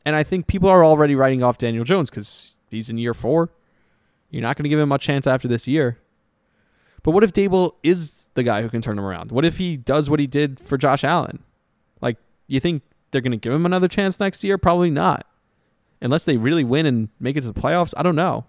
And 0.05 0.17
I 0.17 0.25
think 0.25 0.47
people 0.47 0.69
are 0.69 0.85
already 0.85 1.15
writing 1.15 1.43
off 1.43 1.59
Daniel 1.59 1.85
Jones 1.85 2.11
because 2.11 2.59
he's 2.71 2.91
in 2.91 2.99
year 2.99 3.15
four. 3.15 3.51
You're 4.31 4.43
not 4.43 4.57
going 4.57 4.65
to 4.65 4.69
give 4.69 4.81
him 4.81 4.89
much 4.89 5.05
chance 5.05 5.27
after 5.27 5.47
this 5.47 5.69
year. 5.69 5.99
But 7.03 7.13
what 7.13 7.23
if 7.23 7.33
Daboll 7.33 7.73
is 7.83 8.29
the 8.35 8.43
guy 8.43 8.63
who 8.63 8.69
can 8.69 8.81
turn 8.81 8.99
him 8.99 9.05
around? 9.05 9.31
What 9.31 9.45
if 9.45 9.59
he 9.59 9.77
does 9.77 10.09
what 10.09 10.21
he 10.21 10.27
did 10.27 10.59
for 10.59 10.79
Josh 10.79 11.05
Allen? 11.05 11.43
Like, 12.01 12.17
you 12.47 12.59
think 12.59 12.83
they're 13.13 13.21
going 13.21 13.33
to 13.33 13.39
give 13.39 13.53
him 13.53 13.67
another 13.67 13.89
chance 13.89 14.19
next 14.19 14.43
year? 14.43 14.59
Probably 14.59 14.91
not. 14.91 15.27
Unless 16.01 16.25
they 16.25 16.37
really 16.37 16.65
win 16.65 16.87
and 16.87 17.09
make 17.21 17.37
it 17.37 17.43
to 17.43 17.53
the 17.53 17.61
playoffs. 17.61 17.95
I 17.97 18.03
don't 18.03 18.17
know. 18.17 18.47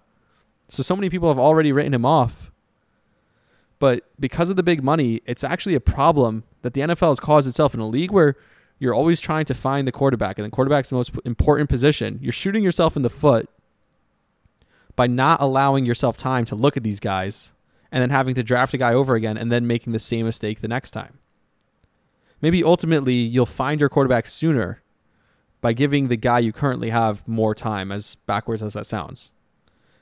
So, 0.68 0.82
so 0.82 0.96
many 0.96 1.08
people 1.08 1.28
have 1.28 1.38
already 1.38 1.72
written 1.72 1.94
him 1.94 2.04
off. 2.04 2.50
But 3.78 4.08
because 4.18 4.50
of 4.50 4.56
the 4.56 4.62
big 4.62 4.82
money, 4.82 5.20
it's 5.26 5.44
actually 5.44 5.74
a 5.74 5.80
problem 5.80 6.44
that 6.62 6.74
the 6.74 6.80
NFL 6.80 7.10
has 7.10 7.20
caused 7.20 7.46
itself 7.46 7.74
in 7.74 7.80
a 7.80 7.86
league 7.86 8.10
where 8.10 8.36
you're 8.78 8.94
always 8.94 9.20
trying 9.20 9.44
to 9.46 9.54
find 9.54 9.86
the 9.86 9.92
quarterback, 9.92 10.38
and 10.38 10.46
the 10.46 10.50
quarterback's 10.50 10.90
the 10.90 10.96
most 10.96 11.12
important 11.24 11.68
position. 11.68 12.18
You're 12.20 12.32
shooting 12.32 12.62
yourself 12.62 12.96
in 12.96 13.02
the 13.02 13.10
foot 13.10 13.48
by 14.96 15.06
not 15.06 15.40
allowing 15.40 15.86
yourself 15.86 16.16
time 16.16 16.44
to 16.46 16.54
look 16.54 16.76
at 16.76 16.82
these 16.82 17.00
guys 17.00 17.52
and 17.92 18.02
then 18.02 18.10
having 18.10 18.34
to 18.34 18.42
draft 18.42 18.74
a 18.74 18.78
guy 18.78 18.92
over 18.92 19.14
again 19.14 19.36
and 19.36 19.52
then 19.52 19.66
making 19.66 19.92
the 19.92 19.98
same 19.98 20.26
mistake 20.26 20.60
the 20.60 20.68
next 20.68 20.90
time. 20.90 21.18
Maybe 22.44 22.62
ultimately 22.62 23.14
you'll 23.14 23.46
find 23.46 23.80
your 23.80 23.88
quarterback 23.88 24.26
sooner 24.26 24.82
by 25.62 25.72
giving 25.72 26.08
the 26.08 26.16
guy 26.18 26.40
you 26.40 26.52
currently 26.52 26.90
have 26.90 27.26
more 27.26 27.54
time, 27.54 27.90
as 27.90 28.16
backwards 28.26 28.62
as 28.62 28.74
that 28.74 28.84
sounds. 28.84 29.32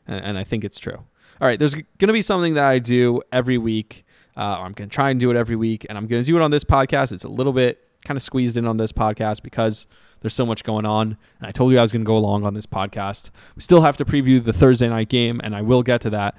And, 0.08 0.24
and 0.24 0.36
I 0.36 0.42
think 0.42 0.64
it's 0.64 0.80
true. 0.80 1.04
All 1.40 1.46
right, 1.46 1.56
there's 1.56 1.74
going 1.76 2.08
to 2.08 2.12
be 2.12 2.20
something 2.20 2.54
that 2.54 2.64
I 2.64 2.80
do 2.80 3.22
every 3.30 3.58
week. 3.58 4.04
Uh, 4.36 4.56
or 4.58 4.64
I'm 4.64 4.72
going 4.72 4.90
to 4.90 4.92
try 4.92 5.10
and 5.10 5.20
do 5.20 5.30
it 5.30 5.36
every 5.36 5.54
week, 5.54 5.86
and 5.88 5.96
I'm 5.96 6.08
going 6.08 6.20
to 6.20 6.26
do 6.26 6.34
it 6.34 6.42
on 6.42 6.50
this 6.50 6.64
podcast. 6.64 7.12
It's 7.12 7.22
a 7.22 7.28
little 7.28 7.52
bit 7.52 7.78
kind 8.04 8.16
of 8.16 8.24
squeezed 8.24 8.56
in 8.56 8.66
on 8.66 8.76
this 8.76 8.90
podcast 8.90 9.44
because 9.44 9.86
there's 10.20 10.34
so 10.34 10.44
much 10.44 10.64
going 10.64 10.84
on. 10.84 11.16
And 11.38 11.46
I 11.46 11.52
told 11.52 11.70
you 11.70 11.78
I 11.78 11.82
was 11.82 11.92
going 11.92 12.02
to 12.02 12.06
go 12.06 12.16
along 12.16 12.44
on 12.44 12.54
this 12.54 12.66
podcast. 12.66 13.30
We 13.54 13.62
still 13.62 13.82
have 13.82 13.96
to 13.98 14.04
preview 14.04 14.42
the 14.42 14.52
Thursday 14.52 14.88
night 14.88 15.08
game, 15.08 15.40
and 15.44 15.54
I 15.54 15.62
will 15.62 15.84
get 15.84 16.00
to 16.00 16.10
that. 16.10 16.36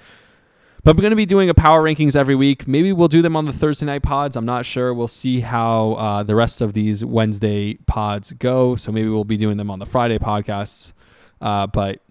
But 0.83 0.91
I'm 0.91 0.97
going 0.97 1.11
to 1.11 1.15
be 1.15 1.25
doing 1.25 1.49
a 1.49 1.53
power 1.53 1.81
rankings 1.81 2.13
every 2.13 2.35
week. 2.35 2.67
Maybe 2.67 2.91
we'll 2.91 3.07
do 3.07 3.21
them 3.21 3.37
on 3.37 3.45
the 3.45 3.53
Thursday 3.53 3.85
night 3.85 4.03
pods. 4.03 4.35
I'm 4.35 4.45
not 4.45 4.65
sure. 4.65 4.93
We'll 4.93 5.07
see 5.07 5.39
how 5.39 5.93
uh, 5.93 6.23
the 6.23 6.35
rest 6.35 6.59
of 6.59 6.73
these 6.73 7.05
Wednesday 7.05 7.75
pods 7.87 8.33
go. 8.33 8.75
So 8.75 8.91
maybe 8.91 9.07
we'll 9.07 9.23
be 9.23 9.37
doing 9.37 9.55
them 9.55 9.71
on 9.71 9.79
the 9.79 9.85
Friday 9.85 10.19
podcasts. 10.19 10.91
Uh, 11.39 11.67
but 11.67 12.01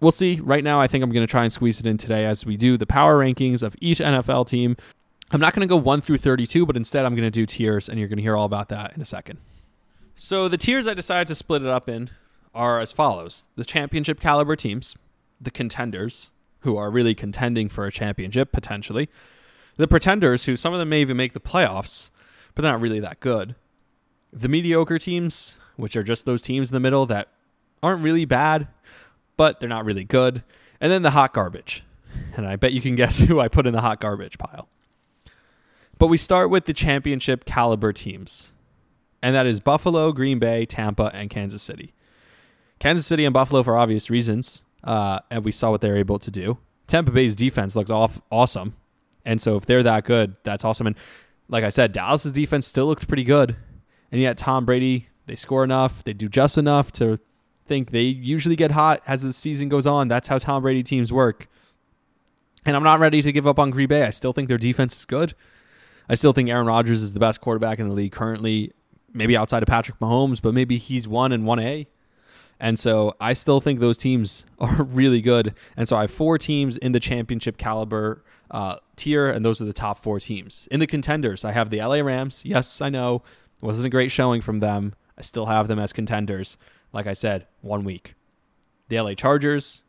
we'll 0.00 0.10
see. 0.10 0.40
Right 0.40 0.64
now, 0.64 0.80
I 0.80 0.88
think 0.88 1.04
I'm 1.04 1.10
going 1.12 1.24
to 1.24 1.30
try 1.30 1.44
and 1.44 1.52
squeeze 1.52 1.78
it 1.78 1.86
in 1.86 1.96
today 1.96 2.24
as 2.26 2.44
we 2.44 2.56
do 2.56 2.76
the 2.76 2.86
power 2.86 3.20
rankings 3.20 3.62
of 3.62 3.76
each 3.80 4.00
NFL 4.00 4.48
team. 4.48 4.76
I'm 5.30 5.40
not 5.40 5.54
going 5.54 5.66
to 5.66 5.72
go 5.72 5.76
1 5.76 6.00
through 6.00 6.18
32, 6.18 6.66
but 6.66 6.76
instead 6.76 7.04
I'm 7.04 7.14
going 7.14 7.26
to 7.26 7.30
do 7.30 7.46
tiers, 7.46 7.88
and 7.88 7.98
you're 7.98 8.08
going 8.08 8.18
to 8.18 8.22
hear 8.22 8.36
all 8.36 8.44
about 8.44 8.70
that 8.70 8.94
in 8.94 9.02
a 9.02 9.04
second. 9.04 9.38
So 10.16 10.48
the 10.48 10.58
tiers 10.58 10.86
I 10.86 10.94
decided 10.94 11.28
to 11.28 11.34
split 11.34 11.62
it 11.62 11.68
up 11.68 11.88
in 11.88 12.10
are 12.54 12.80
as 12.80 12.92
follows 12.92 13.48
the 13.56 13.64
championship 13.64 14.20
caliber 14.20 14.54
teams, 14.54 14.94
the 15.40 15.50
contenders, 15.50 16.30
who 16.64 16.78
are 16.78 16.90
really 16.90 17.14
contending 17.14 17.68
for 17.68 17.86
a 17.86 17.92
championship 17.92 18.50
potentially. 18.50 19.08
The 19.76 19.86
pretenders, 19.86 20.46
who 20.46 20.56
some 20.56 20.72
of 20.72 20.78
them 20.78 20.88
may 20.88 21.02
even 21.02 21.16
make 21.16 21.34
the 21.34 21.40
playoffs, 21.40 22.10
but 22.54 22.62
they're 22.62 22.72
not 22.72 22.80
really 22.80 23.00
that 23.00 23.20
good. 23.20 23.54
The 24.32 24.48
mediocre 24.48 24.98
teams, 24.98 25.58
which 25.76 25.94
are 25.94 26.02
just 26.02 26.24
those 26.24 26.42
teams 26.42 26.70
in 26.70 26.74
the 26.74 26.80
middle 26.80 27.04
that 27.06 27.28
aren't 27.82 28.02
really 28.02 28.24
bad, 28.24 28.68
but 29.36 29.60
they're 29.60 29.68
not 29.68 29.84
really 29.84 30.04
good. 30.04 30.42
And 30.80 30.90
then 30.90 31.02
the 31.02 31.10
hot 31.10 31.34
garbage. 31.34 31.84
And 32.34 32.46
I 32.46 32.56
bet 32.56 32.72
you 32.72 32.80
can 32.80 32.94
guess 32.96 33.18
who 33.18 33.40
I 33.40 33.48
put 33.48 33.66
in 33.66 33.74
the 33.74 33.82
hot 33.82 34.00
garbage 34.00 34.38
pile. 34.38 34.68
But 35.98 36.06
we 36.06 36.16
start 36.16 36.48
with 36.48 36.64
the 36.64 36.72
championship 36.72 37.44
caliber 37.44 37.92
teams, 37.92 38.52
and 39.22 39.34
that 39.36 39.46
is 39.46 39.60
Buffalo, 39.60 40.12
Green 40.12 40.38
Bay, 40.38 40.64
Tampa, 40.64 41.10
and 41.12 41.28
Kansas 41.28 41.62
City. 41.62 41.92
Kansas 42.78 43.06
City 43.06 43.24
and 43.26 43.34
Buffalo 43.34 43.62
for 43.62 43.76
obvious 43.76 44.08
reasons 44.08 44.64
uh, 44.84 45.18
and 45.30 45.44
we 45.44 45.50
saw 45.50 45.70
what 45.70 45.80
they're 45.80 45.96
able 45.96 46.18
to 46.20 46.30
do. 46.30 46.58
Tampa 46.86 47.10
Bay's 47.10 47.34
defense 47.34 47.74
looked 47.74 47.90
off 47.90 48.20
awesome, 48.30 48.74
and 49.24 49.40
so 49.40 49.56
if 49.56 49.66
they're 49.66 49.82
that 49.82 50.04
good, 50.04 50.36
that's 50.44 50.64
awesome. 50.64 50.86
And 50.86 50.96
like 51.48 51.64
I 51.64 51.70
said, 51.70 51.92
Dallas's 51.92 52.32
defense 52.32 52.66
still 52.66 52.86
looks 52.86 53.04
pretty 53.04 53.24
good, 53.24 53.56
and 54.12 54.20
yet 54.20 54.38
Tom 54.38 54.64
Brady 54.64 55.08
they 55.26 55.34
score 55.34 55.64
enough, 55.64 56.04
they 56.04 56.12
do 56.12 56.28
just 56.28 56.58
enough 56.58 56.92
to 56.92 57.18
think 57.66 57.90
they 57.90 58.02
usually 58.02 58.56
get 58.56 58.72
hot 58.72 59.02
as 59.06 59.22
the 59.22 59.32
season 59.32 59.68
goes 59.68 59.86
on. 59.86 60.08
That's 60.08 60.28
how 60.28 60.38
Tom 60.38 60.62
Brady 60.62 60.82
teams 60.82 61.12
work. 61.12 61.48
And 62.66 62.76
I'm 62.76 62.82
not 62.82 63.00
ready 63.00 63.22
to 63.22 63.32
give 63.32 63.46
up 63.46 63.58
on 63.58 63.70
Green 63.70 63.88
Bay. 63.88 64.04
I 64.04 64.10
still 64.10 64.32
think 64.32 64.48
their 64.48 64.58
defense 64.58 64.96
is 64.98 65.04
good. 65.04 65.34
I 66.08 66.14
still 66.14 66.32
think 66.32 66.48
Aaron 66.48 66.66
Rodgers 66.66 67.02
is 67.02 67.12
the 67.14 67.20
best 67.20 67.40
quarterback 67.40 67.78
in 67.78 67.88
the 67.88 67.94
league 67.94 68.12
currently, 68.12 68.72
maybe 69.12 69.36
outside 69.36 69.62
of 69.62 69.66
Patrick 69.66 69.98
Mahomes, 69.98 70.40
but 70.40 70.52
maybe 70.52 70.76
he's 70.76 71.08
one 71.08 71.32
and 71.32 71.46
one 71.46 71.58
A. 71.58 71.86
And 72.64 72.78
so 72.78 73.14
I 73.20 73.34
still 73.34 73.60
think 73.60 73.78
those 73.78 73.98
teams 73.98 74.46
are 74.58 74.84
really 74.84 75.20
good. 75.20 75.54
And 75.76 75.86
so 75.86 75.98
I 75.98 76.02
have 76.02 76.10
four 76.10 76.38
teams 76.38 76.78
in 76.78 76.92
the 76.92 76.98
championship 76.98 77.58
caliber 77.58 78.24
uh, 78.50 78.76
tier, 78.96 79.28
and 79.28 79.44
those 79.44 79.60
are 79.60 79.66
the 79.66 79.74
top 79.74 80.02
four 80.02 80.18
teams. 80.18 80.66
In 80.70 80.80
the 80.80 80.86
contenders, 80.86 81.44
I 81.44 81.52
have 81.52 81.68
the 81.68 81.82
LA 81.82 81.96
Rams. 81.96 82.40
Yes, 82.42 82.80
I 82.80 82.88
know. 82.88 83.22
Wasn't 83.60 83.84
a 83.84 83.90
great 83.90 84.10
showing 84.10 84.40
from 84.40 84.60
them. 84.60 84.94
I 85.18 85.20
still 85.20 85.44
have 85.44 85.68
them 85.68 85.78
as 85.78 85.92
contenders. 85.92 86.56
Like 86.90 87.06
I 87.06 87.12
said, 87.12 87.46
one 87.60 87.84
week. 87.84 88.14
The 88.88 88.98
LA 88.98 89.12
Chargers. 89.12 89.84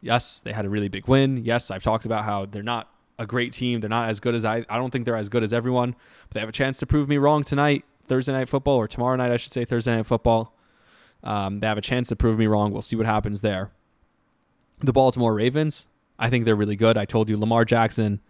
Yes, 0.00 0.40
they 0.40 0.54
had 0.54 0.64
a 0.64 0.70
really 0.70 0.88
big 0.88 1.06
win. 1.06 1.44
Yes, 1.44 1.70
I've 1.70 1.82
talked 1.82 2.06
about 2.06 2.24
how 2.24 2.46
they're 2.46 2.62
not 2.62 2.88
a 3.18 3.26
great 3.26 3.52
team. 3.52 3.80
They're 3.80 3.90
not 3.90 4.08
as 4.08 4.18
good 4.18 4.34
as 4.34 4.46
I. 4.46 4.64
I 4.70 4.78
don't 4.78 4.90
think 4.90 5.04
they're 5.04 5.14
as 5.14 5.28
good 5.28 5.42
as 5.42 5.52
everyone, 5.52 5.90
but 6.28 6.34
they 6.34 6.40
have 6.40 6.48
a 6.48 6.52
chance 6.52 6.78
to 6.78 6.86
prove 6.86 7.06
me 7.06 7.18
wrong 7.18 7.44
tonight, 7.44 7.84
Thursday 8.06 8.32
night 8.32 8.48
football, 8.48 8.76
or 8.76 8.88
tomorrow 8.88 9.16
night, 9.16 9.30
I 9.30 9.36
should 9.36 9.52
say, 9.52 9.66
Thursday 9.66 9.94
night 9.94 10.06
football. 10.06 10.53
Um, 11.24 11.60
they 11.60 11.66
have 11.66 11.78
a 11.78 11.82
chance 11.82 12.08
to 12.08 12.16
prove 12.16 12.38
me 12.38 12.46
wrong. 12.46 12.72
We'll 12.72 12.82
see 12.82 12.96
what 12.96 13.06
happens 13.06 13.40
there. 13.40 13.72
The 14.80 14.92
Baltimore 14.92 15.34
Ravens. 15.34 15.88
I 16.18 16.30
think 16.30 16.44
they're 16.44 16.54
really 16.54 16.76
good. 16.76 16.96
I 16.96 17.04
told 17.04 17.28
you 17.28 17.36
Lamar 17.36 17.64
Jackson. 17.64 18.20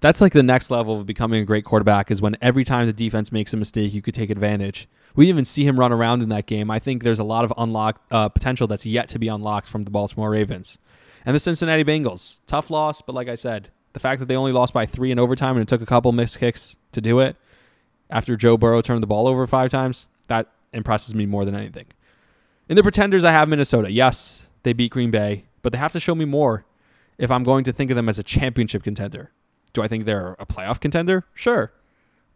That's 0.00 0.20
like 0.20 0.32
the 0.32 0.42
next 0.42 0.70
level 0.70 0.98
of 0.98 1.06
becoming 1.06 1.42
a 1.42 1.46
great 1.46 1.64
quarterback 1.64 2.10
is 2.10 2.20
when 2.20 2.36
every 2.40 2.64
time 2.64 2.86
the 2.86 2.92
defense 2.92 3.32
makes 3.32 3.54
a 3.54 3.56
mistake, 3.56 3.94
you 3.94 4.02
could 4.02 4.14
take 4.14 4.30
advantage. 4.30 4.86
We 5.16 5.28
even 5.28 5.44
see 5.44 5.66
him 5.66 5.80
run 5.80 5.92
around 5.92 6.22
in 6.22 6.28
that 6.28 6.46
game. 6.46 6.70
I 6.70 6.78
think 6.78 7.02
there's 7.02 7.18
a 7.18 7.24
lot 7.24 7.44
of 7.44 7.52
unlocked 7.56 8.12
uh, 8.12 8.28
potential 8.28 8.66
that's 8.66 8.84
yet 8.84 9.08
to 9.08 9.18
be 9.18 9.28
unlocked 9.28 9.68
from 9.68 9.84
the 9.84 9.90
Baltimore 9.90 10.30
Ravens. 10.30 10.78
And 11.24 11.34
the 11.34 11.40
Cincinnati 11.40 11.84
Bengals. 11.84 12.42
Tough 12.46 12.70
loss, 12.70 13.00
but 13.00 13.14
like 13.14 13.28
I 13.28 13.36
said, 13.36 13.70
the 13.94 14.00
fact 14.00 14.20
that 14.20 14.26
they 14.26 14.36
only 14.36 14.52
lost 14.52 14.74
by 14.74 14.84
three 14.84 15.10
in 15.10 15.18
overtime 15.18 15.56
and 15.56 15.62
it 15.62 15.68
took 15.68 15.80
a 15.80 15.86
couple 15.86 16.12
missed 16.12 16.38
kicks 16.38 16.76
to 16.92 17.00
do 17.00 17.20
it 17.20 17.36
after 18.10 18.36
Joe 18.36 18.56
Burrow 18.56 18.80
turned 18.80 19.02
the 19.02 19.06
ball 19.06 19.26
over 19.26 19.46
five 19.46 19.70
times, 19.70 20.06
that 20.28 20.48
impresses 20.72 21.14
me 21.14 21.26
more 21.26 21.44
than 21.44 21.54
anything. 21.54 21.86
In 22.68 22.76
the 22.76 22.82
pretenders, 22.82 23.24
I 23.24 23.32
have 23.32 23.48
Minnesota. 23.48 23.90
Yes, 23.92 24.48
they 24.62 24.72
beat 24.72 24.92
Green 24.92 25.10
Bay, 25.10 25.44
but 25.62 25.72
they 25.72 25.78
have 25.78 25.92
to 25.92 26.00
show 26.00 26.14
me 26.14 26.24
more 26.24 26.64
if 27.18 27.30
I'm 27.30 27.42
going 27.42 27.64
to 27.64 27.72
think 27.72 27.90
of 27.90 27.96
them 27.96 28.08
as 28.08 28.18
a 28.18 28.22
championship 28.22 28.82
contender. 28.82 29.32
Do 29.72 29.82
I 29.82 29.88
think 29.88 30.04
they're 30.04 30.36
a 30.38 30.46
playoff 30.46 30.80
contender? 30.80 31.26
Sure. 31.34 31.72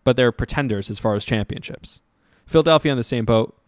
But 0.04 0.16
they're 0.16 0.32
pretenders 0.32 0.90
as 0.90 0.98
far 0.98 1.14
as 1.14 1.24
championships. 1.24 2.02
Philadelphia 2.46 2.92
on 2.92 2.98
the 2.98 3.04
same 3.04 3.24
boat. 3.24 3.58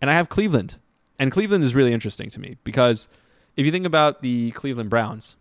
And 0.00 0.10
I 0.10 0.14
have 0.14 0.28
Cleveland. 0.28 0.78
And 1.18 1.30
Cleveland 1.30 1.62
is 1.62 1.74
really 1.74 1.92
interesting 1.92 2.28
to 2.30 2.40
me 2.40 2.56
because 2.64 3.08
if 3.56 3.64
you 3.64 3.70
think 3.70 3.86
about 3.86 4.20
the 4.20 4.50
Cleveland 4.50 4.90
Browns, 4.90 5.36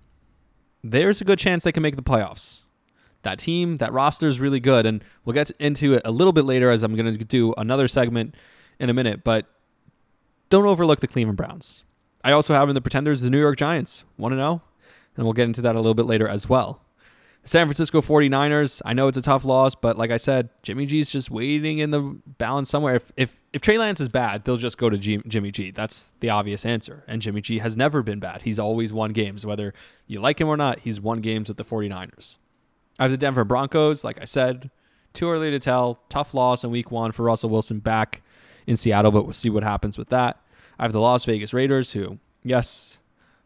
there's 0.83 1.19
a 1.19 1.25
good 1.25 1.39
chance 1.39 1.63
they 1.63 1.71
can 1.71 1.83
make 1.83 1.95
the 1.95 2.03
playoffs. 2.03 2.63
That 3.23 3.39
team, 3.39 3.77
that 3.77 3.93
roster 3.93 4.27
is 4.27 4.39
really 4.39 4.59
good. 4.59 4.85
And 4.85 5.03
we'll 5.25 5.33
get 5.33 5.49
into 5.59 5.95
it 5.95 6.03
a 6.05 6.11
little 6.11 6.33
bit 6.33 6.45
later 6.45 6.69
as 6.69 6.83
I'm 6.83 6.95
going 6.95 7.17
to 7.17 7.25
do 7.25 7.53
another 7.57 7.87
segment 7.87 8.35
in 8.79 8.89
a 8.89 8.93
minute. 8.93 9.23
But 9.23 9.47
don't 10.53 10.67
overlook 10.67 10.99
the 10.99 11.07
Cleveland 11.07 11.35
Browns. 11.35 11.83
I 12.23 12.31
also 12.31 12.53
have 12.53 12.69
in 12.69 12.75
the 12.75 12.81
pretenders 12.81 13.21
the 13.21 13.31
New 13.31 13.39
York 13.39 13.57
Giants, 13.57 14.03
1 14.17 14.33
0 14.33 14.61
and 15.17 15.25
we'll 15.25 15.33
get 15.33 15.45
into 15.45 15.63
that 15.63 15.73
a 15.73 15.79
little 15.79 15.95
bit 15.95 16.05
later 16.05 16.27
as 16.27 16.47
well. 16.47 16.79
The 17.41 17.49
San 17.49 17.65
Francisco 17.65 18.01
49ers, 18.01 18.79
I 18.85 18.93
know 18.93 19.07
it's 19.07 19.17
a 19.17 19.23
tough 19.23 19.45
loss, 19.45 19.73
but 19.73 19.97
like 19.97 20.11
I 20.11 20.17
said, 20.17 20.49
Jimmy 20.61 20.85
G's 20.85 21.09
just 21.09 21.31
waiting 21.31 21.79
in 21.79 21.89
the 21.89 22.01
balance 22.37 22.69
somewhere. 22.69 22.93
If 22.93 23.11
if, 23.17 23.39
if 23.51 23.61
Trey 23.61 23.79
Lance 23.79 23.99
is 23.99 24.09
bad, 24.09 24.45
they'll 24.45 24.57
just 24.57 24.77
go 24.77 24.91
to 24.91 24.97
G, 24.97 25.23
Jimmy 25.27 25.49
G. 25.49 25.71
That's 25.71 26.11
the 26.19 26.29
obvious 26.29 26.67
answer. 26.67 27.03
And 27.07 27.19
Jimmy 27.19 27.41
G 27.41 27.57
has 27.57 27.75
never 27.75 28.03
been 28.03 28.19
bad. 28.19 28.43
He's 28.43 28.59
always 28.59 28.93
won 28.93 29.11
games. 29.11 29.47
Whether 29.47 29.73
you 30.05 30.21
like 30.21 30.39
him 30.39 30.49
or 30.49 30.55
not, 30.55 30.81
he's 30.81 31.01
won 31.01 31.19
games 31.19 31.47
with 31.47 31.57
the 31.57 31.65
49ers. 31.65 32.37
I 32.99 33.05
have 33.05 33.11
the 33.11 33.17
Denver 33.17 33.43
Broncos, 33.43 34.03
like 34.03 34.21
I 34.21 34.25
said, 34.25 34.69
too 35.13 35.31
early 35.31 35.49
to 35.49 35.57
tell. 35.57 35.95
Tough 36.09 36.35
loss 36.35 36.63
in 36.63 36.69
week 36.69 36.91
one 36.91 37.11
for 37.11 37.23
Russell 37.23 37.49
Wilson 37.49 37.79
back 37.79 38.21
in 38.67 38.77
Seattle, 38.77 39.11
but 39.11 39.23
we'll 39.23 39.33
see 39.33 39.49
what 39.49 39.63
happens 39.63 39.97
with 39.97 40.09
that. 40.09 40.39
I 40.79 40.83
have 40.83 40.93
the 40.93 40.99
Las 40.99 41.25
Vegas 41.25 41.53
Raiders, 41.53 41.93
who, 41.93 42.19
yes, 42.43 42.99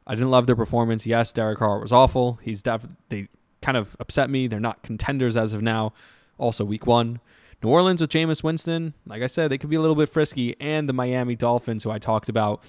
I 0.06 0.16
didn't 0.16 0.32
love 0.32 0.48
their 0.48 0.56
performance. 0.56 1.06
Yes, 1.06 1.34
Derek 1.34 1.60
Carr 1.60 1.80
was 1.80 1.92
awful. 1.92 2.40
He's 2.42 2.64
def- 2.64 2.88
they 3.10 3.28
kind 3.62 3.78
of 3.78 3.96
upset 4.00 4.30
me. 4.30 4.48
They're 4.48 4.60
not 4.60 4.84
contenders 4.84 5.36
as 5.36 5.54
of 5.54 5.62
now. 5.62 5.94
Also, 6.38 6.64
week 6.64 6.88
one. 6.88 7.20
New 7.64 7.70
Orleans 7.70 8.00
with 8.02 8.12
Jameis 8.12 8.44
Winston, 8.44 8.94
like 9.08 9.24
I 9.24 9.28
said, 9.28 9.50
they 9.50 9.58
could 9.58 9.72
be 9.72 9.76
a 9.76 9.82
little 9.82 9.96
bit 9.96 10.10
frisky. 10.10 10.56
And 10.60 10.88
the 10.88 10.94
Miami 10.94 11.36
Dolphins, 11.36 11.84
who 11.84 11.90
I 11.90 11.98
talked 11.98 12.30
about, 12.30 12.64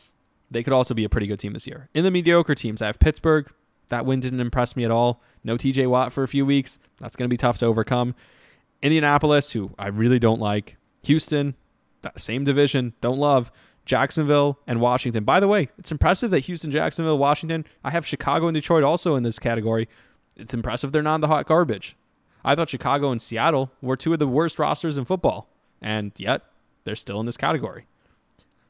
they 0.50 0.62
could 0.62 0.72
also 0.72 0.94
be 0.94 1.04
a 1.04 1.08
pretty 1.10 1.26
good 1.26 1.38
team 1.38 1.52
this 1.52 1.66
year. 1.66 1.90
In 1.92 2.04
the 2.04 2.10
mediocre 2.10 2.54
teams, 2.54 2.80
I 2.80 2.86
have 2.86 2.98
Pittsburgh. 2.98 3.52
That 3.88 4.06
win 4.06 4.20
didn't 4.20 4.40
impress 4.40 4.76
me 4.76 4.84
at 4.84 4.90
all. 4.90 5.22
No 5.44 5.56
TJ 5.56 5.88
Watt 5.88 6.12
for 6.12 6.22
a 6.22 6.28
few 6.28 6.46
weeks. 6.46 6.78
That's 6.98 7.16
going 7.16 7.28
to 7.28 7.32
be 7.32 7.36
tough 7.36 7.58
to 7.58 7.66
overcome. 7.66 8.14
Indianapolis, 8.82 9.52
who 9.52 9.72
I 9.78 9.88
really 9.88 10.18
don't 10.18 10.40
like. 10.40 10.76
Houston, 11.02 11.54
same 12.16 12.44
division, 12.44 12.94
don't 13.00 13.18
love. 13.18 13.50
Jacksonville, 13.88 14.58
and 14.66 14.82
Washington. 14.82 15.24
By 15.24 15.40
the 15.40 15.48
way, 15.48 15.70
it's 15.78 15.90
impressive 15.90 16.30
that 16.30 16.40
Houston, 16.40 16.70
Jacksonville, 16.70 17.16
Washington, 17.16 17.64
I 17.82 17.90
have 17.90 18.06
Chicago 18.06 18.46
and 18.46 18.54
Detroit 18.54 18.84
also 18.84 19.16
in 19.16 19.22
this 19.22 19.38
category. 19.38 19.88
It's 20.36 20.52
impressive 20.52 20.92
they're 20.92 21.02
not 21.02 21.16
in 21.16 21.20
the 21.22 21.28
hot 21.28 21.46
garbage. 21.46 21.96
I 22.44 22.54
thought 22.54 22.70
Chicago 22.70 23.10
and 23.10 23.20
Seattle 23.20 23.72
were 23.80 23.96
two 23.96 24.12
of 24.12 24.18
the 24.18 24.28
worst 24.28 24.58
rosters 24.58 24.98
in 24.98 25.06
football, 25.06 25.48
and 25.80 26.12
yet 26.16 26.42
they're 26.84 26.94
still 26.94 27.18
in 27.18 27.26
this 27.26 27.38
category. 27.38 27.86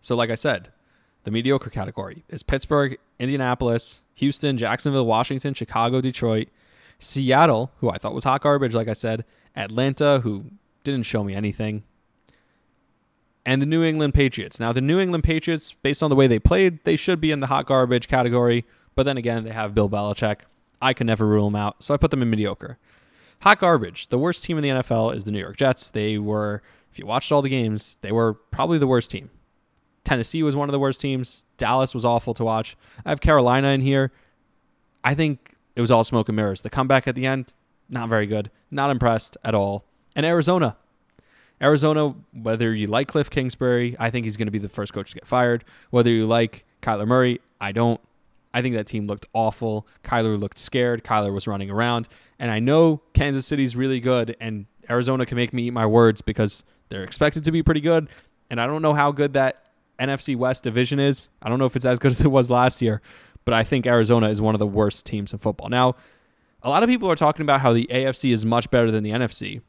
So, 0.01 0.15
like 0.15 0.31
I 0.31 0.37
said, 0.37 0.71
the 1.25 1.33
mediocre 1.33 1.69
category 1.69 2.25
is 2.29 2.45
Pittsburgh, 2.45 2.97
Indianapolis, 3.19 4.03
Houston, 4.15 4.57
Jacksonville, 4.57 5.05
Washington, 5.05 5.53
Chicago, 5.53 6.01
Detroit, 6.01 6.49
Seattle, 7.01 7.73
who 7.79 7.91
I 7.91 7.99
thought 7.99 8.15
was 8.15 8.25
hot 8.25 8.43
garbage, 8.43 8.75
like 8.75 8.89
I 8.89 8.93
said, 8.93 9.25
Atlanta, 9.57 10.21
who 10.21 10.45
didn't 10.85 11.07
show 11.07 11.25
me 11.25 11.35
anything, 11.35 11.83
and 13.49 13.63
the 13.63 13.67
New 13.67 13.83
England 13.83 14.13
Patriots. 14.13 14.61
Now, 14.61 14.75
the 14.75 14.83
New 14.83 15.01
England 15.01 15.25
Patriots, 15.25 15.73
based 15.73 16.03
on 16.03 16.11
the 16.11 16.17
way 16.17 16.27
they 16.27 16.39
played, 16.39 16.85
they 16.85 16.97
should 16.97 17.19
be 17.19 17.31
in 17.31 17.41
the 17.41 17.47
hot 17.47 17.65
garbage 17.65 18.07
category. 18.07 18.67
But 18.95 19.05
then 19.05 19.17
again, 19.17 19.45
they 19.45 19.53
have 19.53 19.75
Bill 19.75 19.89
Belichick. 19.89 20.41
I 20.83 20.93
can 20.93 21.07
never 21.07 21.27
rule 21.27 21.47
them 21.47 21.57
out, 21.57 21.83
so 21.83 21.95
I 21.95 21.97
put 21.97 22.11
them 22.11 22.21
in 22.21 22.29
mediocre. 22.29 22.77
Hot 23.41 23.59
garbage. 23.59 24.09
The 24.09 24.19
worst 24.19 24.45
team 24.45 24.59
in 24.59 24.63
the 24.63 24.69
NFL 24.69 25.15
is 25.17 25.25
the 25.25 25.33
New 25.33 25.39
York 25.39 25.57
Jets. 25.57 25.89
They 25.89 26.19
were, 26.19 26.63
if 26.93 26.99
you 26.99 27.07
watched 27.07 27.33
all 27.33 27.41
the 27.41 27.49
games, 27.49 27.97
they 28.03 28.13
were 28.13 28.35
probably 28.35 28.77
the 28.77 28.87
worst 28.87 29.11
team. 29.11 29.31
Tennessee 30.05 30.43
was 30.43 30.55
one 30.55 30.69
of 30.69 30.73
the 30.75 30.79
worst 30.79 31.01
teams. 31.01 31.45
Dallas 31.57 31.95
was 31.95 32.05
awful 32.05 32.35
to 32.35 32.45
watch. 32.45 32.77
I 33.07 33.09
have 33.09 33.23
Carolina 33.23 33.69
in 33.69 33.81
here. 33.81 34.13
I 35.03 35.15
think 35.15 35.55
it 35.75 35.81
was 35.81 35.91
all 35.91 36.05
smoke 36.05 36.29
and 36.29 36.37
mirrors. 36.37 36.61
The 36.61 36.69
comeback 36.69 37.09
at 37.09 37.15
the 37.15 37.25
end, 37.25 37.55
not 37.89 38.11
very 38.11 38.27
good. 38.27 38.51
Not 38.71 38.91
impressed 38.91 39.39
at 39.43 39.55
all. 39.55 39.87
And 40.15 40.27
Arizona, 40.27 40.77
Arizona, 41.61 42.15
whether 42.33 42.75
you 42.75 42.87
like 42.87 43.09
Cliff 43.09 43.31
Kingsbury, 43.31 43.97
I 43.99 44.11
think 44.11 44.25
he's 44.25 44.37
going 44.37 44.47
to 44.47 44.53
be 44.53 44.59
the 44.59 44.69
first 44.69 44.93
coach 44.93 45.11
to 45.11 45.15
get 45.15 45.27
fired. 45.27 45.65
Whether 45.91 46.11
you 46.11 46.27
like 46.27 46.65
Kyler 46.83 47.07
Murray, 47.07 47.41
I 47.61 47.73
don't. 47.73 48.01
I 48.55 48.63
think 48.63 48.77
that 48.77 48.87
team 48.87 49.07
looked 49.07 49.27
awful. 49.35 49.87
Kyler 50.03 50.39
looked 50.39 50.59
scared. 50.59 51.05
Kyler 51.05 51.33
was 51.33 51.47
running 51.47 51.71
around. 51.71 52.09
And 52.39 52.51
I 52.51 52.61
know 52.61 53.03
Kansas 53.13 53.47
City's 53.47 53.77
really 53.77 54.01
good, 54.01 54.37
and 54.41 54.67
Arizona 54.89 55.27
can 55.27 55.37
make 55.37 55.53
me 55.53 55.65
eat 55.65 55.73
my 55.73 55.87
words 55.87 56.23
because 56.23 56.65
they're 56.89 57.03
expected 57.03 57.45
to 57.45 57.53
be 57.53 57.63
pretty 57.63 57.81
good. 57.81 58.09
And 58.51 58.61
I 58.61 58.67
don't 58.67 58.81
know 58.81 58.95
how 58.95 59.13
good 59.13 59.35
that 59.35 59.67
NFC 59.99 60.37
West 60.37 60.65
division 60.65 60.99
is. 60.99 61.29
I 61.43 61.49
don't 61.49 61.59
know 61.59 61.67
if 61.67 61.77
it's 61.77 61.85
as 61.85 61.99
good 61.99 62.11
as 62.13 62.21
it 62.21 62.29
was 62.29 62.51
last 62.51 62.81
year, 62.81 63.03
but 63.45 63.55
I 63.55 63.65
think 63.65 63.87
Arizona 63.87 64.29
is 64.31 64.41
one 64.41 64.55
of 64.55 64.59
the 64.61 64.67
worst 64.67 65.05
teams 65.05 65.33
in 65.33 65.39
football. 65.39 65.69
Now, 65.69 65.97
a 66.63 66.69
lot 66.69 66.83
of 66.83 66.89
people 66.89 67.11
are 67.11 67.17
talking 67.17 67.43
about 67.43 67.61
how 67.61 67.73
the 67.73 67.87
AFC 67.91 68.33
is 68.33 68.45
much 68.45 68.71
better 68.71 68.91
than 68.91 69.05
the 69.05 69.11
NFC. 69.11 69.61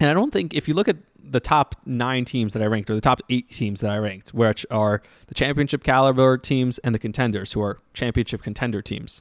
And 0.00 0.08
I 0.08 0.14
don't 0.14 0.32
think 0.32 0.54
if 0.54 0.66
you 0.66 0.74
look 0.74 0.88
at 0.88 0.96
the 1.22 1.40
top 1.40 1.76
nine 1.84 2.24
teams 2.24 2.54
that 2.54 2.62
I 2.62 2.66
ranked, 2.66 2.90
or 2.90 2.94
the 2.94 3.00
top 3.02 3.20
eight 3.28 3.50
teams 3.50 3.82
that 3.82 3.90
I 3.90 3.98
ranked, 3.98 4.32
which 4.32 4.64
are 4.70 5.02
the 5.26 5.34
championship 5.34 5.84
caliber 5.84 6.38
teams 6.38 6.78
and 6.78 6.94
the 6.94 6.98
contenders, 6.98 7.52
who 7.52 7.62
are 7.62 7.80
championship 7.92 8.42
contender 8.42 8.80
teams, 8.80 9.20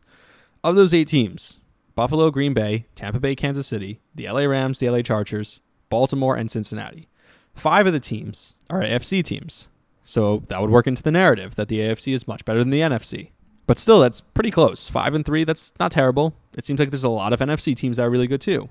of 0.64 0.76
those 0.76 0.94
eight 0.94 1.10
teams, 1.10 1.60
Buffalo, 1.96 2.32
Green 2.32 2.54
Bay, 2.54 2.86
Tampa 2.96 3.20
Bay, 3.20 3.36
Kansas 3.36 3.68
City, 3.68 4.00
the 4.16 4.30
LA 4.30 4.46
Rams, 4.46 4.80
the 4.80 4.90
LA 4.90 5.02
Chargers, 5.02 5.60
Baltimore, 5.90 6.36
and 6.36 6.50
Cincinnati. 6.50 7.10
Five 7.54 7.88
of 7.88 7.94
the 7.94 8.00
teams 8.00 8.56
are 8.70 8.82
AFC 8.82 9.22
teams. 9.22 9.68
So 10.04 10.44
that 10.48 10.62
would 10.62 10.70
work 10.70 10.88
into 10.88 11.04
the 11.04 11.12
narrative 11.12 11.56
that 11.56 11.68
the 11.68 11.80
AFC 11.80 12.14
is 12.14 12.28
much 12.28 12.46
better 12.46 12.60
than 12.60 12.70
the 12.70 12.80
NFC. 12.80 13.32
But 13.68 13.78
still, 13.78 14.00
that's 14.00 14.22
pretty 14.22 14.50
close. 14.50 14.90
Five 14.90 15.14
and 15.14 15.26
three, 15.26 15.44
that's 15.44 15.74
not 15.80 15.92
terrible. 15.92 16.34
It 16.54 16.66
seems 16.66 16.80
like 16.80 16.90
there's 16.90 17.04
a 17.04 17.10
lot 17.10 17.34
of 17.34 17.42
NFC 17.42 17.76
teams 17.76 17.98
that 17.98 18.04
are 18.04 18.10
really 18.10 18.28
good 18.28 18.42
too. 18.42 18.70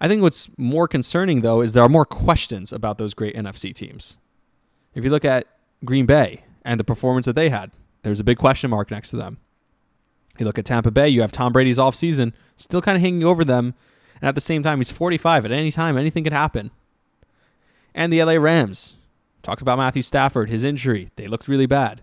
I 0.00 0.08
think 0.08 0.22
what's 0.22 0.48
more 0.56 0.86
concerning, 0.86 1.40
though, 1.40 1.60
is 1.60 1.72
there 1.72 1.82
are 1.82 1.88
more 1.88 2.04
questions 2.04 2.72
about 2.72 2.98
those 2.98 3.14
great 3.14 3.34
NFC 3.34 3.74
teams. 3.74 4.18
If 4.94 5.04
you 5.04 5.10
look 5.10 5.24
at 5.24 5.46
Green 5.84 6.06
Bay 6.06 6.44
and 6.64 6.78
the 6.78 6.84
performance 6.84 7.26
that 7.26 7.36
they 7.36 7.50
had, 7.50 7.72
there's 8.02 8.20
a 8.20 8.24
big 8.24 8.38
question 8.38 8.70
mark 8.70 8.90
next 8.90 9.10
to 9.10 9.16
them. 9.16 9.38
You 10.38 10.46
look 10.46 10.58
at 10.58 10.64
Tampa 10.64 10.90
Bay, 10.90 11.08
you 11.08 11.20
have 11.20 11.32
Tom 11.32 11.52
Brady's 11.52 11.78
offseason 11.78 12.32
still 12.56 12.80
kind 12.80 12.96
of 12.96 13.02
hanging 13.02 13.24
over 13.24 13.44
them. 13.44 13.74
And 14.20 14.28
at 14.28 14.34
the 14.34 14.40
same 14.40 14.62
time, 14.62 14.78
he's 14.78 14.90
45. 14.90 15.44
At 15.44 15.52
any 15.52 15.72
time, 15.72 15.96
anything 15.96 16.24
could 16.24 16.32
happen. 16.32 16.70
And 17.94 18.12
the 18.12 18.22
LA 18.22 18.34
Rams. 18.34 18.94
Talked 19.42 19.62
about 19.62 19.78
Matthew 19.78 20.02
Stafford, 20.02 20.50
his 20.50 20.64
injury. 20.64 21.10
They 21.16 21.26
looked 21.26 21.48
really 21.48 21.66
bad. 21.66 22.02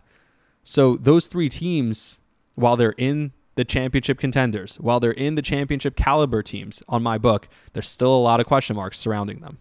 So 0.63 0.95
those 0.95 1.27
three 1.27 1.49
teams, 1.49 2.19
while 2.55 2.75
they're 2.75 2.95
in 2.97 3.33
the 3.55 3.65
championship 3.65 4.19
contenders. 4.19 4.75
While 4.75 4.99
they're 4.99 5.11
in 5.11 5.35
the 5.35 5.41
championship 5.41 5.95
caliber 5.95 6.43
teams 6.43 6.83
on 6.87 7.01
my 7.01 7.17
book, 7.17 7.47
there's 7.73 7.89
still 7.89 8.13
a 8.13 8.17
lot 8.17 8.39
of 8.39 8.45
question 8.45 8.75
marks 8.75 8.97
surrounding 8.97 9.39
them. 9.39 9.57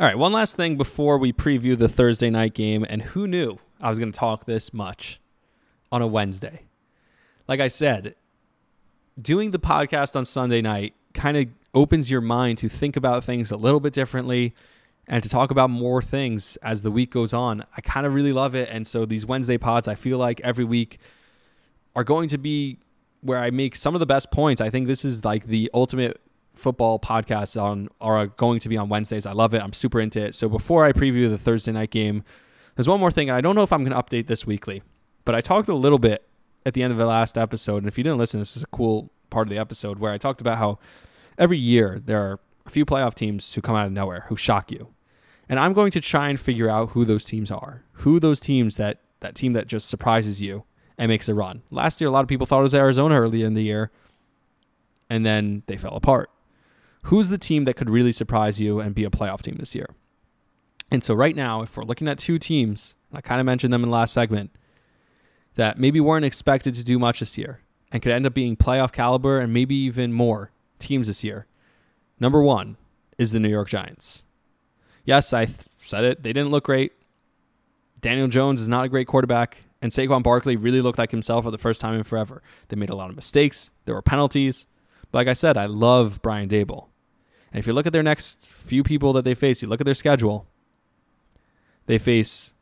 All 0.00 0.06
right, 0.06 0.18
one 0.18 0.32
last 0.32 0.56
thing 0.56 0.76
before 0.76 1.16
we 1.18 1.32
preview 1.32 1.78
the 1.78 1.88
Thursday 1.88 2.28
night 2.28 2.54
game. 2.54 2.84
And 2.88 3.02
who 3.02 3.26
knew 3.26 3.58
I 3.80 3.88
was 3.88 3.98
going 3.98 4.10
to 4.10 4.18
talk 4.18 4.44
this 4.44 4.72
much 4.72 5.20
on 5.92 6.02
a 6.02 6.06
Wednesday? 6.06 6.62
Like 7.46 7.60
I 7.60 7.68
said, 7.68 8.16
doing 9.20 9.52
the 9.52 9.58
podcast 9.58 10.16
on 10.16 10.24
Sunday 10.24 10.60
night 10.60 10.94
kind 11.14 11.36
of 11.36 11.46
opens 11.74 12.10
your 12.10 12.20
mind 12.20 12.58
to 12.58 12.68
think 12.68 12.96
about 12.96 13.22
things 13.24 13.50
a 13.50 13.56
little 13.56 13.80
bit 13.80 13.92
differently 13.92 14.54
and 15.06 15.22
to 15.22 15.28
talk 15.28 15.50
about 15.50 15.70
more 15.70 16.00
things 16.00 16.56
as 16.56 16.82
the 16.82 16.90
week 16.90 17.10
goes 17.10 17.32
on. 17.32 17.62
I 17.76 17.80
kind 17.80 18.06
of 18.06 18.14
really 18.14 18.32
love 18.32 18.54
it. 18.54 18.68
And 18.70 18.86
so 18.86 19.04
these 19.04 19.26
Wednesday 19.26 19.58
pods, 19.58 19.88
I 19.88 19.94
feel 19.94 20.18
like 20.18 20.40
every 20.40 20.64
week 20.64 20.98
are 21.94 22.04
going 22.04 22.28
to 22.30 22.38
be 22.38 22.78
where 23.20 23.38
I 23.38 23.50
make 23.50 23.76
some 23.76 23.94
of 23.94 24.00
the 24.00 24.06
best 24.06 24.30
points. 24.30 24.60
I 24.60 24.70
think 24.70 24.86
this 24.86 25.04
is 25.04 25.24
like 25.24 25.46
the 25.46 25.70
ultimate 25.72 26.20
football 26.54 26.98
podcasts 26.98 27.60
on 27.60 27.88
are 28.00 28.26
going 28.26 28.60
to 28.60 28.68
be 28.68 28.76
on 28.76 28.88
Wednesdays. 28.88 29.26
I 29.26 29.32
love 29.32 29.54
it. 29.54 29.62
I'm 29.62 29.72
super 29.72 30.00
into 30.00 30.24
it. 30.24 30.34
So 30.34 30.48
before 30.48 30.84
I 30.84 30.92
preview 30.92 31.28
the 31.28 31.38
Thursday 31.38 31.72
night 31.72 31.90
game, 31.90 32.24
there's 32.76 32.88
one 32.88 33.00
more 33.00 33.10
thing. 33.10 33.30
I 33.30 33.40
don't 33.40 33.54
know 33.54 33.62
if 33.62 33.72
I'm 33.72 33.84
going 33.84 33.96
to 33.96 34.02
update 34.02 34.26
this 34.26 34.46
weekly, 34.46 34.82
but 35.24 35.34
I 35.34 35.40
talked 35.40 35.68
a 35.68 35.74
little 35.74 35.98
bit 35.98 36.26
at 36.66 36.74
the 36.74 36.82
end 36.82 36.92
of 36.92 36.98
the 36.98 37.06
last 37.06 37.38
episode. 37.38 37.78
And 37.78 37.88
if 37.88 37.96
you 37.96 38.04
didn't 38.04 38.18
listen, 38.18 38.40
this 38.40 38.56
is 38.56 38.62
a 38.62 38.68
cool 38.68 39.10
part 39.30 39.48
of 39.48 39.54
the 39.54 39.60
episode 39.60 39.98
where 39.98 40.12
I 40.12 40.18
talked 40.18 40.40
about 40.40 40.58
how 40.58 40.78
every 41.38 41.58
year 41.58 42.00
there 42.04 42.20
are 42.20 42.40
a 42.66 42.70
few 42.70 42.84
playoff 42.84 43.14
teams 43.14 43.54
who 43.54 43.60
come 43.60 43.76
out 43.76 43.86
of 43.86 43.92
nowhere 43.92 44.26
who 44.28 44.36
shock 44.36 44.70
you. 44.70 44.88
And 45.48 45.58
I'm 45.58 45.72
going 45.72 45.90
to 45.92 46.00
try 46.00 46.28
and 46.28 46.38
figure 46.38 46.68
out 46.68 46.90
who 46.90 47.04
those 47.04 47.24
teams 47.24 47.50
are. 47.50 47.84
Who 47.92 48.20
those 48.20 48.40
teams 48.40 48.76
that 48.76 49.00
that 49.20 49.34
team 49.34 49.52
that 49.52 49.68
just 49.68 49.88
surprises 49.88 50.42
you 50.42 50.64
and 50.98 51.08
makes 51.08 51.28
a 51.28 51.34
run. 51.34 51.62
Last 51.70 52.00
year 52.00 52.08
a 52.08 52.12
lot 52.12 52.22
of 52.22 52.28
people 52.28 52.46
thought 52.46 52.60
it 52.60 52.62
was 52.62 52.74
Arizona 52.74 53.20
early 53.20 53.42
in 53.42 53.54
the 53.54 53.62
year 53.62 53.90
and 55.12 55.26
then 55.26 55.62
they 55.66 55.76
fell 55.76 55.94
apart. 55.94 56.30
Who's 57.02 57.28
the 57.28 57.38
team 57.38 57.64
that 57.64 57.74
could 57.74 57.90
really 57.90 58.12
surprise 58.12 58.60
you 58.60 58.80
and 58.80 58.94
be 58.94 59.04
a 59.04 59.10
playoff 59.10 59.42
team 59.42 59.56
this 59.58 59.74
year? 59.74 59.94
And 60.90 61.04
so 61.04 61.14
right 61.14 61.36
now, 61.36 61.62
if 61.62 61.76
we're 61.76 61.84
looking 61.84 62.08
at 62.08 62.18
two 62.18 62.38
teams, 62.38 62.94
I 63.12 63.20
kind 63.20 63.40
of 63.40 63.46
mentioned 63.46 63.72
them 63.72 63.82
in 63.82 63.90
the 63.90 63.96
last 63.96 64.14
segment, 64.14 64.50
that 65.54 65.78
maybe 65.78 66.00
weren't 66.00 66.24
expected 66.24 66.74
to 66.74 66.84
do 66.84 66.98
much 66.98 67.20
this 67.20 67.36
year 67.36 67.60
and 67.90 68.02
could 68.02 68.12
end 68.12 68.24
up 68.24 68.32
being 68.32 68.56
playoff 68.56 68.92
caliber 68.92 69.38
and 69.38 69.52
maybe 69.52 69.74
even 69.74 70.12
more 70.12 70.50
teams 70.78 71.08
this 71.08 71.22
year. 71.22 71.46
Number 72.18 72.42
one 72.42 72.76
is 73.18 73.32
the 73.32 73.40
New 73.40 73.50
York 73.50 73.68
Giants. 73.68 74.24
Yes, 75.04 75.32
I 75.32 75.44
th- 75.44 75.68
said 75.78 76.04
it. 76.04 76.22
They 76.22 76.32
didn't 76.32 76.50
look 76.50 76.64
great. 76.64 76.92
Daniel 78.00 78.28
Jones 78.28 78.60
is 78.60 78.68
not 78.68 78.84
a 78.84 78.88
great 78.88 79.06
quarterback, 79.06 79.64
and 79.82 79.90
Saquon 79.90 80.22
Barkley 80.22 80.54
really 80.54 80.80
looked 80.80 80.98
like 80.98 81.10
himself 81.10 81.44
for 81.44 81.50
the 81.50 81.58
first 81.58 81.80
time 81.80 81.94
in 81.94 82.04
forever. 82.04 82.40
They 82.68 82.76
made 82.76 82.88
a 82.88 82.94
lot 82.94 83.10
of 83.10 83.16
mistakes. 83.16 83.70
There 83.84 83.94
were 83.94 84.00
penalties. 84.00 84.66
But 85.10 85.18
like 85.18 85.28
I 85.28 85.32
said, 85.32 85.56
I 85.56 85.66
love 85.66 86.22
Brian 86.22 86.48
Daboll. 86.48 86.86
And 87.52 87.58
if 87.58 87.66
you 87.66 87.72
look 87.72 87.86
at 87.86 87.92
their 87.92 88.02
next 88.02 88.46
few 88.46 88.84
people 88.84 89.12
that 89.14 89.24
they 89.24 89.34
face, 89.34 89.60
you 89.60 89.68
look 89.68 89.80
at 89.80 89.84
their 89.84 89.92
schedule, 89.92 90.46
they 91.86 91.98
face 91.98 92.54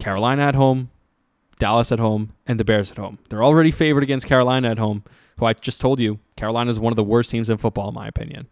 Carolina 0.00 0.42
at 0.42 0.56
home, 0.56 0.90
Dallas 1.58 1.92
at 1.92 2.00
home, 2.00 2.32
and 2.46 2.58
the 2.58 2.64
Bears 2.64 2.90
at 2.90 2.98
home. 2.98 3.18
They're 3.28 3.44
already 3.44 3.70
favored 3.70 4.02
against 4.02 4.26
Carolina 4.26 4.70
at 4.70 4.78
home, 4.78 5.04
who 5.38 5.46
I 5.46 5.52
just 5.52 5.80
told 5.80 6.00
you, 6.00 6.18
Carolina 6.36 6.70
is 6.70 6.80
one 6.80 6.92
of 6.92 6.96
the 6.96 7.04
worst 7.04 7.30
teams 7.30 7.48
in 7.48 7.58
football, 7.58 7.88
in 7.88 7.94
my 7.94 8.08
opinion. 8.08 8.48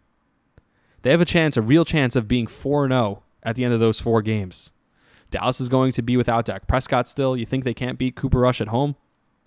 They 1.01 1.11
have 1.11 1.21
a 1.21 1.25
chance, 1.25 1.57
a 1.57 1.61
real 1.61 1.85
chance 1.85 2.15
of 2.15 2.27
being 2.27 2.47
4 2.47 2.87
0 2.87 3.23
at 3.43 3.55
the 3.55 3.65
end 3.65 3.73
of 3.73 3.79
those 3.79 3.99
four 3.99 4.21
games. 4.21 4.71
Dallas 5.31 5.61
is 5.61 5.69
going 5.69 5.91
to 5.93 6.01
be 6.01 6.17
without 6.17 6.45
Dak 6.45 6.67
Prescott 6.67 7.07
still. 7.07 7.37
You 7.37 7.45
think 7.45 7.63
they 7.63 7.73
can't 7.73 7.97
beat 7.97 8.15
Cooper 8.15 8.39
Rush 8.39 8.61
at 8.61 8.69
home? 8.69 8.95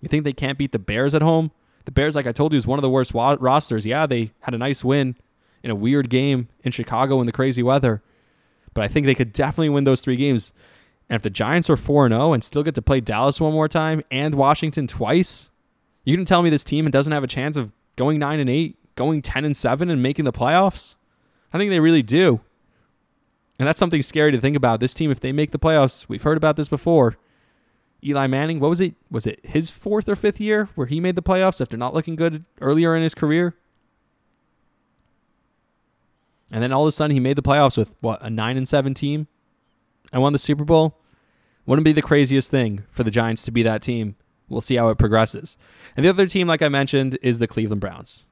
You 0.01 0.09
think 0.09 0.23
they 0.23 0.33
can't 0.33 0.57
beat 0.57 0.71
the 0.71 0.79
Bears 0.79 1.13
at 1.13 1.21
home? 1.21 1.51
The 1.85 1.91
Bears, 1.91 2.15
like 2.15 2.27
I 2.27 2.31
told 2.31 2.53
you, 2.53 2.57
is 2.57 2.67
one 2.67 2.79
of 2.79 2.83
the 2.83 2.89
worst 2.89 3.13
wa- 3.13 3.37
rosters. 3.39 3.85
Yeah, 3.85 4.05
they 4.05 4.31
had 4.41 4.53
a 4.53 4.57
nice 4.57 4.83
win 4.83 5.15
in 5.63 5.71
a 5.71 5.75
weird 5.75 6.09
game 6.09 6.49
in 6.63 6.71
Chicago 6.71 7.19
in 7.19 7.25
the 7.25 7.31
crazy 7.31 7.63
weather, 7.63 8.01
but 8.73 8.83
I 8.83 8.87
think 8.87 9.05
they 9.05 9.15
could 9.15 9.33
definitely 9.33 9.69
win 9.69 9.83
those 9.83 10.01
three 10.01 10.15
games. 10.15 10.53
And 11.09 11.15
if 11.15 11.21
the 11.21 11.29
Giants 11.29 11.69
are 11.69 11.77
4 11.77 12.09
0 12.09 12.33
and 12.33 12.43
still 12.43 12.63
get 12.63 12.75
to 12.75 12.81
play 12.81 13.01
Dallas 13.01 13.39
one 13.39 13.53
more 13.53 13.67
time 13.67 14.01
and 14.09 14.35
Washington 14.35 14.87
twice, 14.87 15.51
you 16.05 16.15
can 16.15 16.25
tell 16.25 16.41
me 16.41 16.49
this 16.49 16.63
team 16.63 16.89
doesn't 16.89 17.13
have 17.13 17.23
a 17.23 17.27
chance 17.27 17.57
of 17.57 17.71
going 17.95 18.19
9 18.19 18.39
and 18.39 18.49
8, 18.49 18.77
going 18.95 19.21
10 19.21 19.45
and 19.45 19.55
7 19.55 19.89
and 19.89 20.01
making 20.01 20.25
the 20.25 20.33
playoffs? 20.33 20.95
I 21.51 21.57
think 21.57 21.69
they 21.69 21.79
really 21.79 22.03
do. 22.03 22.41
And 23.59 23.67
that's 23.67 23.79
something 23.79 24.01
scary 24.01 24.31
to 24.31 24.41
think 24.41 24.57
about. 24.57 24.79
This 24.79 24.93
team, 24.93 25.11
if 25.11 25.19
they 25.19 25.31
make 25.31 25.51
the 25.51 25.59
playoffs, 25.59 26.07
we've 26.07 26.23
heard 26.23 26.37
about 26.37 26.57
this 26.57 26.67
before. 26.67 27.15
Eli 28.03 28.27
Manning, 28.27 28.59
what 28.59 28.69
was 28.69 28.81
it? 28.81 28.95
Was 29.09 29.25
it 29.25 29.39
his 29.45 29.69
fourth 29.69 30.09
or 30.09 30.15
fifth 30.15 30.41
year 30.41 30.69
where 30.75 30.87
he 30.87 30.99
made 30.99 31.15
the 31.15 31.21
playoffs 31.21 31.61
after 31.61 31.77
not 31.77 31.93
looking 31.93 32.15
good 32.15 32.43
earlier 32.59 32.95
in 32.95 33.03
his 33.03 33.15
career? 33.15 33.55
And 36.51 36.61
then 36.61 36.71
all 36.71 36.83
of 36.83 36.87
a 36.87 36.91
sudden 36.91 37.13
he 37.13 37.19
made 37.19 37.37
the 37.37 37.41
playoffs 37.41 37.77
with 37.77 37.95
what, 38.01 38.21
a 38.21 38.29
9 38.29 38.57
and 38.57 38.67
7 38.67 38.93
team 38.93 39.27
and 40.11 40.21
won 40.21 40.33
the 40.33 40.39
Super 40.39 40.65
Bowl? 40.65 40.99
Wouldn't 41.65 41.85
be 41.85 41.93
the 41.93 42.01
craziest 42.01 42.51
thing 42.51 42.83
for 42.91 43.03
the 43.03 43.11
Giants 43.11 43.43
to 43.43 43.51
be 43.51 43.63
that 43.63 43.81
team. 43.81 44.15
We'll 44.49 44.61
see 44.61 44.75
how 44.75 44.89
it 44.89 44.97
progresses. 44.97 45.57
And 45.95 46.05
the 46.05 46.09
other 46.09 46.27
team, 46.27 46.47
like 46.47 46.61
I 46.61 46.69
mentioned, 46.69 47.17
is 47.21 47.39
the 47.39 47.47
Cleveland 47.47 47.81
Browns. 47.81 48.27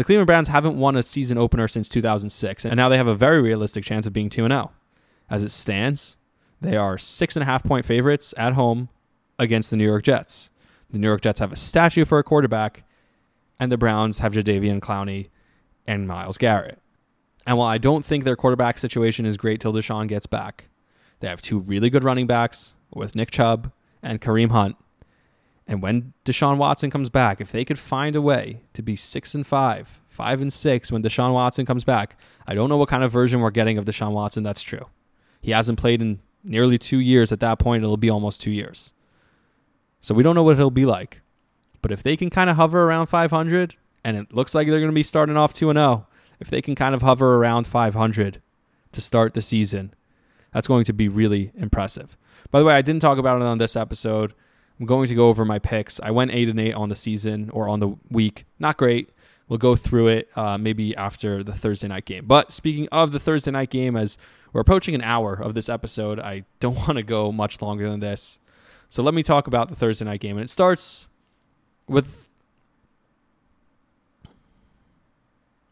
The 0.00 0.04
Cleveland 0.04 0.28
Browns 0.28 0.48
haven't 0.48 0.78
won 0.78 0.96
a 0.96 1.02
season 1.02 1.36
opener 1.36 1.68
since 1.68 1.86
2006, 1.90 2.64
and 2.64 2.74
now 2.74 2.88
they 2.88 2.96
have 2.96 3.06
a 3.06 3.14
very 3.14 3.42
realistic 3.42 3.84
chance 3.84 4.06
of 4.06 4.14
being 4.14 4.30
2 4.30 4.48
0. 4.48 4.70
As 5.28 5.44
it 5.44 5.50
stands, 5.50 6.16
they 6.58 6.74
are 6.74 6.96
six 6.96 7.36
and 7.36 7.42
a 7.42 7.44
half 7.44 7.62
point 7.62 7.84
favorites 7.84 8.32
at 8.38 8.54
home 8.54 8.88
against 9.38 9.70
the 9.70 9.76
New 9.76 9.84
York 9.84 10.04
Jets. 10.04 10.50
The 10.88 10.98
New 10.98 11.06
York 11.06 11.20
Jets 11.20 11.40
have 11.40 11.52
a 11.52 11.56
statue 11.56 12.06
for 12.06 12.18
a 12.18 12.22
quarterback, 12.22 12.84
and 13.58 13.70
the 13.70 13.76
Browns 13.76 14.20
have 14.20 14.32
Jadeveon 14.32 14.80
Clowney 14.80 15.28
and 15.86 16.08
Myles 16.08 16.38
Garrett. 16.38 16.78
And 17.46 17.58
while 17.58 17.68
I 17.68 17.76
don't 17.76 18.02
think 18.02 18.24
their 18.24 18.36
quarterback 18.36 18.78
situation 18.78 19.26
is 19.26 19.36
great 19.36 19.60
till 19.60 19.74
Deshaun 19.74 20.08
gets 20.08 20.26
back, 20.26 20.70
they 21.18 21.28
have 21.28 21.42
two 21.42 21.58
really 21.58 21.90
good 21.90 22.04
running 22.04 22.26
backs 22.26 22.74
with 22.90 23.14
Nick 23.14 23.30
Chubb 23.30 23.70
and 24.02 24.18
Kareem 24.18 24.50
Hunt. 24.50 24.76
And 25.70 25.80
when 25.80 26.14
Deshaun 26.24 26.56
Watson 26.56 26.90
comes 26.90 27.10
back, 27.10 27.40
if 27.40 27.52
they 27.52 27.64
could 27.64 27.78
find 27.78 28.16
a 28.16 28.20
way 28.20 28.62
to 28.72 28.82
be 28.82 28.96
six 28.96 29.36
and 29.36 29.46
five, 29.46 30.00
five 30.08 30.40
and 30.40 30.52
six 30.52 30.90
when 30.90 31.00
Deshaun 31.00 31.32
Watson 31.32 31.64
comes 31.64 31.84
back, 31.84 32.18
I 32.44 32.54
don't 32.54 32.68
know 32.68 32.76
what 32.76 32.88
kind 32.88 33.04
of 33.04 33.12
version 33.12 33.38
we're 33.38 33.52
getting 33.52 33.78
of 33.78 33.84
Deshaun 33.84 34.10
Watson. 34.10 34.42
That's 34.42 34.62
true. 34.62 34.86
He 35.40 35.52
hasn't 35.52 35.78
played 35.78 36.02
in 36.02 36.18
nearly 36.42 36.76
two 36.76 36.98
years. 36.98 37.30
At 37.30 37.38
that 37.38 37.60
point, 37.60 37.84
it'll 37.84 37.96
be 37.96 38.10
almost 38.10 38.40
two 38.40 38.50
years. 38.50 38.92
So 40.00 40.12
we 40.12 40.24
don't 40.24 40.34
know 40.34 40.42
what 40.42 40.54
it'll 40.56 40.72
be 40.72 40.86
like. 40.86 41.20
But 41.82 41.92
if 41.92 42.02
they 42.02 42.16
can 42.16 42.30
kind 42.30 42.50
of 42.50 42.56
hover 42.56 42.82
around 42.82 43.06
500, 43.06 43.76
and 44.02 44.16
it 44.16 44.34
looks 44.34 44.56
like 44.56 44.66
they're 44.66 44.80
going 44.80 44.90
to 44.90 44.94
be 44.94 45.04
starting 45.04 45.36
off 45.36 45.54
2 45.54 45.72
0, 45.72 46.06
if 46.40 46.50
they 46.50 46.60
can 46.60 46.74
kind 46.74 46.96
of 46.96 47.02
hover 47.02 47.36
around 47.36 47.68
500 47.68 48.42
to 48.90 49.00
start 49.00 49.34
the 49.34 49.42
season, 49.42 49.94
that's 50.52 50.66
going 50.66 50.82
to 50.86 50.92
be 50.92 51.08
really 51.08 51.52
impressive. 51.54 52.16
By 52.50 52.58
the 52.58 52.64
way, 52.64 52.74
I 52.74 52.82
didn't 52.82 53.02
talk 53.02 53.18
about 53.18 53.40
it 53.40 53.44
on 53.44 53.58
this 53.58 53.76
episode. 53.76 54.34
I'm 54.80 54.86
going 54.86 55.08
to 55.08 55.14
go 55.14 55.28
over 55.28 55.44
my 55.44 55.58
picks. 55.58 56.00
I 56.00 56.10
went 56.10 56.30
8 56.32 56.48
and 56.48 56.58
8 56.58 56.72
on 56.72 56.88
the 56.88 56.96
season 56.96 57.50
or 57.50 57.68
on 57.68 57.80
the 57.80 57.94
week. 58.10 58.46
Not 58.58 58.78
great. 58.78 59.10
We'll 59.46 59.58
go 59.58 59.76
through 59.76 60.08
it 60.08 60.28
uh, 60.38 60.56
maybe 60.56 60.96
after 60.96 61.44
the 61.44 61.52
Thursday 61.52 61.88
night 61.88 62.06
game. 62.06 62.24
But 62.26 62.50
speaking 62.50 62.88
of 62.90 63.12
the 63.12 63.20
Thursday 63.20 63.50
night 63.50 63.68
game, 63.68 63.94
as 63.94 64.16
we're 64.54 64.62
approaching 64.62 64.94
an 64.94 65.02
hour 65.02 65.34
of 65.34 65.54
this 65.54 65.68
episode, 65.68 66.18
I 66.18 66.44
don't 66.60 66.76
want 66.86 66.96
to 66.96 67.02
go 67.02 67.30
much 67.30 67.60
longer 67.60 67.90
than 67.90 68.00
this. 68.00 68.40
So 68.88 69.02
let 69.02 69.12
me 69.12 69.22
talk 69.22 69.46
about 69.46 69.68
the 69.68 69.76
Thursday 69.76 70.06
night 70.06 70.20
game. 70.20 70.38
And 70.38 70.44
it 70.44 70.50
starts 70.50 71.08
with. 71.86 72.28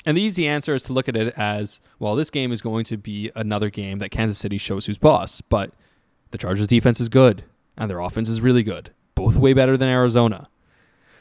And 0.05 0.17
the 0.17 0.23
easy 0.23 0.47
answer 0.47 0.75
is 0.75 0.85
to 0.85 0.93
look 0.93 1.09
at 1.09 1.17
it 1.17 1.33
as 1.37 1.81
well, 1.99 2.15
this 2.15 2.31
game 2.31 2.53
is 2.53 2.61
going 2.61 2.85
to 2.85 2.99
be 2.99 3.31
another 3.35 3.71
game 3.71 3.99
that 4.01 4.11
Kansas 4.11 4.39
City 4.39 4.59
shows 4.59 4.87
who's 4.87 4.99
boss. 4.99 5.41
But 5.41 5.73
the 6.31 6.39
Chargers 6.39 6.67
defense 6.67 7.01
is 7.01 7.09
good, 7.09 7.45
and 7.77 7.91
their 7.91 8.01
offense 8.01 8.29
is 8.29 8.41
really 8.43 8.63
good. 8.63 8.91
Both 9.19 9.37
way 9.37 9.53
better 9.53 9.77
than 9.77 9.89
Arizona. 9.89 10.49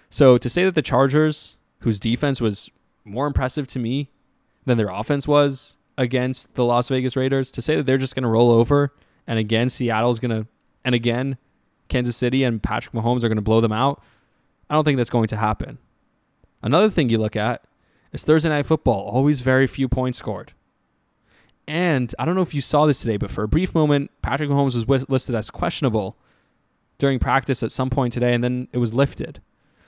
So 0.10 0.38
to 0.38 0.50
say 0.50 0.64
that 0.66 0.76
the 0.76 0.82
Chargers, 0.82 1.58
whose 1.80 2.00
defense 2.00 2.40
was 2.40 2.70
more 3.04 3.26
impressive 3.26 3.66
to 3.68 3.80
me 3.80 4.12
than 4.66 4.78
their 4.78 4.90
offense 4.90 5.28
was 5.28 5.78
against 5.98 6.54
the 6.54 6.64
Las 6.64 6.90
Vegas 6.90 7.16
Raiders, 7.16 7.52
to 7.52 7.62
say 7.62 7.76
that 7.76 7.88
they're 7.88 7.98
just 7.98 8.14
going 8.14 8.24
to 8.24 8.30
roll 8.30 8.52
over 8.52 8.94
and 9.26 9.40
again 9.40 9.68
Seattle's 9.68 10.20
going 10.20 10.30
to, 10.30 10.48
and 10.86 10.94
again 10.94 11.38
Kansas 11.90 12.16
City 12.16 12.44
and 12.44 12.62
Patrick 12.62 12.94
Mahomes 12.94 13.24
are 13.24 13.30
going 13.30 13.38
to 13.38 13.42
blow 13.42 13.62
them 13.62 13.72
out, 13.72 14.04
I 14.70 14.76
don't 14.76 14.84
think 14.84 14.98
that's 14.98 15.10
going 15.10 15.28
to 15.30 15.38
happen. 15.38 15.80
Another 16.62 16.90
thing 16.90 17.10
you 17.10 17.18
look 17.18 17.36
at 17.36 17.64
is 18.14 18.24
Thursday 18.24 18.50
Night 18.50 18.68
Football, 18.68 19.10
always 19.10 19.42
very 19.42 19.66
few 19.66 19.88
points 19.88 20.20
scored. 20.20 20.54
And 21.68 22.14
I 22.20 22.26
don't 22.26 22.36
know 22.36 22.42
if 22.42 22.54
you 22.54 22.62
saw 22.62 22.86
this 22.86 23.02
today, 23.02 23.18
but 23.18 23.32
for 23.32 23.44
a 23.44 23.48
brief 23.48 23.74
moment, 23.74 24.12
Patrick 24.22 24.50
Mahomes 24.50 24.86
was 24.86 25.10
listed 25.10 25.34
as 25.36 25.50
questionable 25.50 26.16
during 26.98 27.20
practice 27.20 27.64
at 27.64 27.72
some 27.72 27.90
point 27.90 28.14
today, 28.14 28.34
and 28.34 28.44
then 28.44 28.68
it 28.72 28.78
was 28.78 28.94
lifted. 28.94 29.42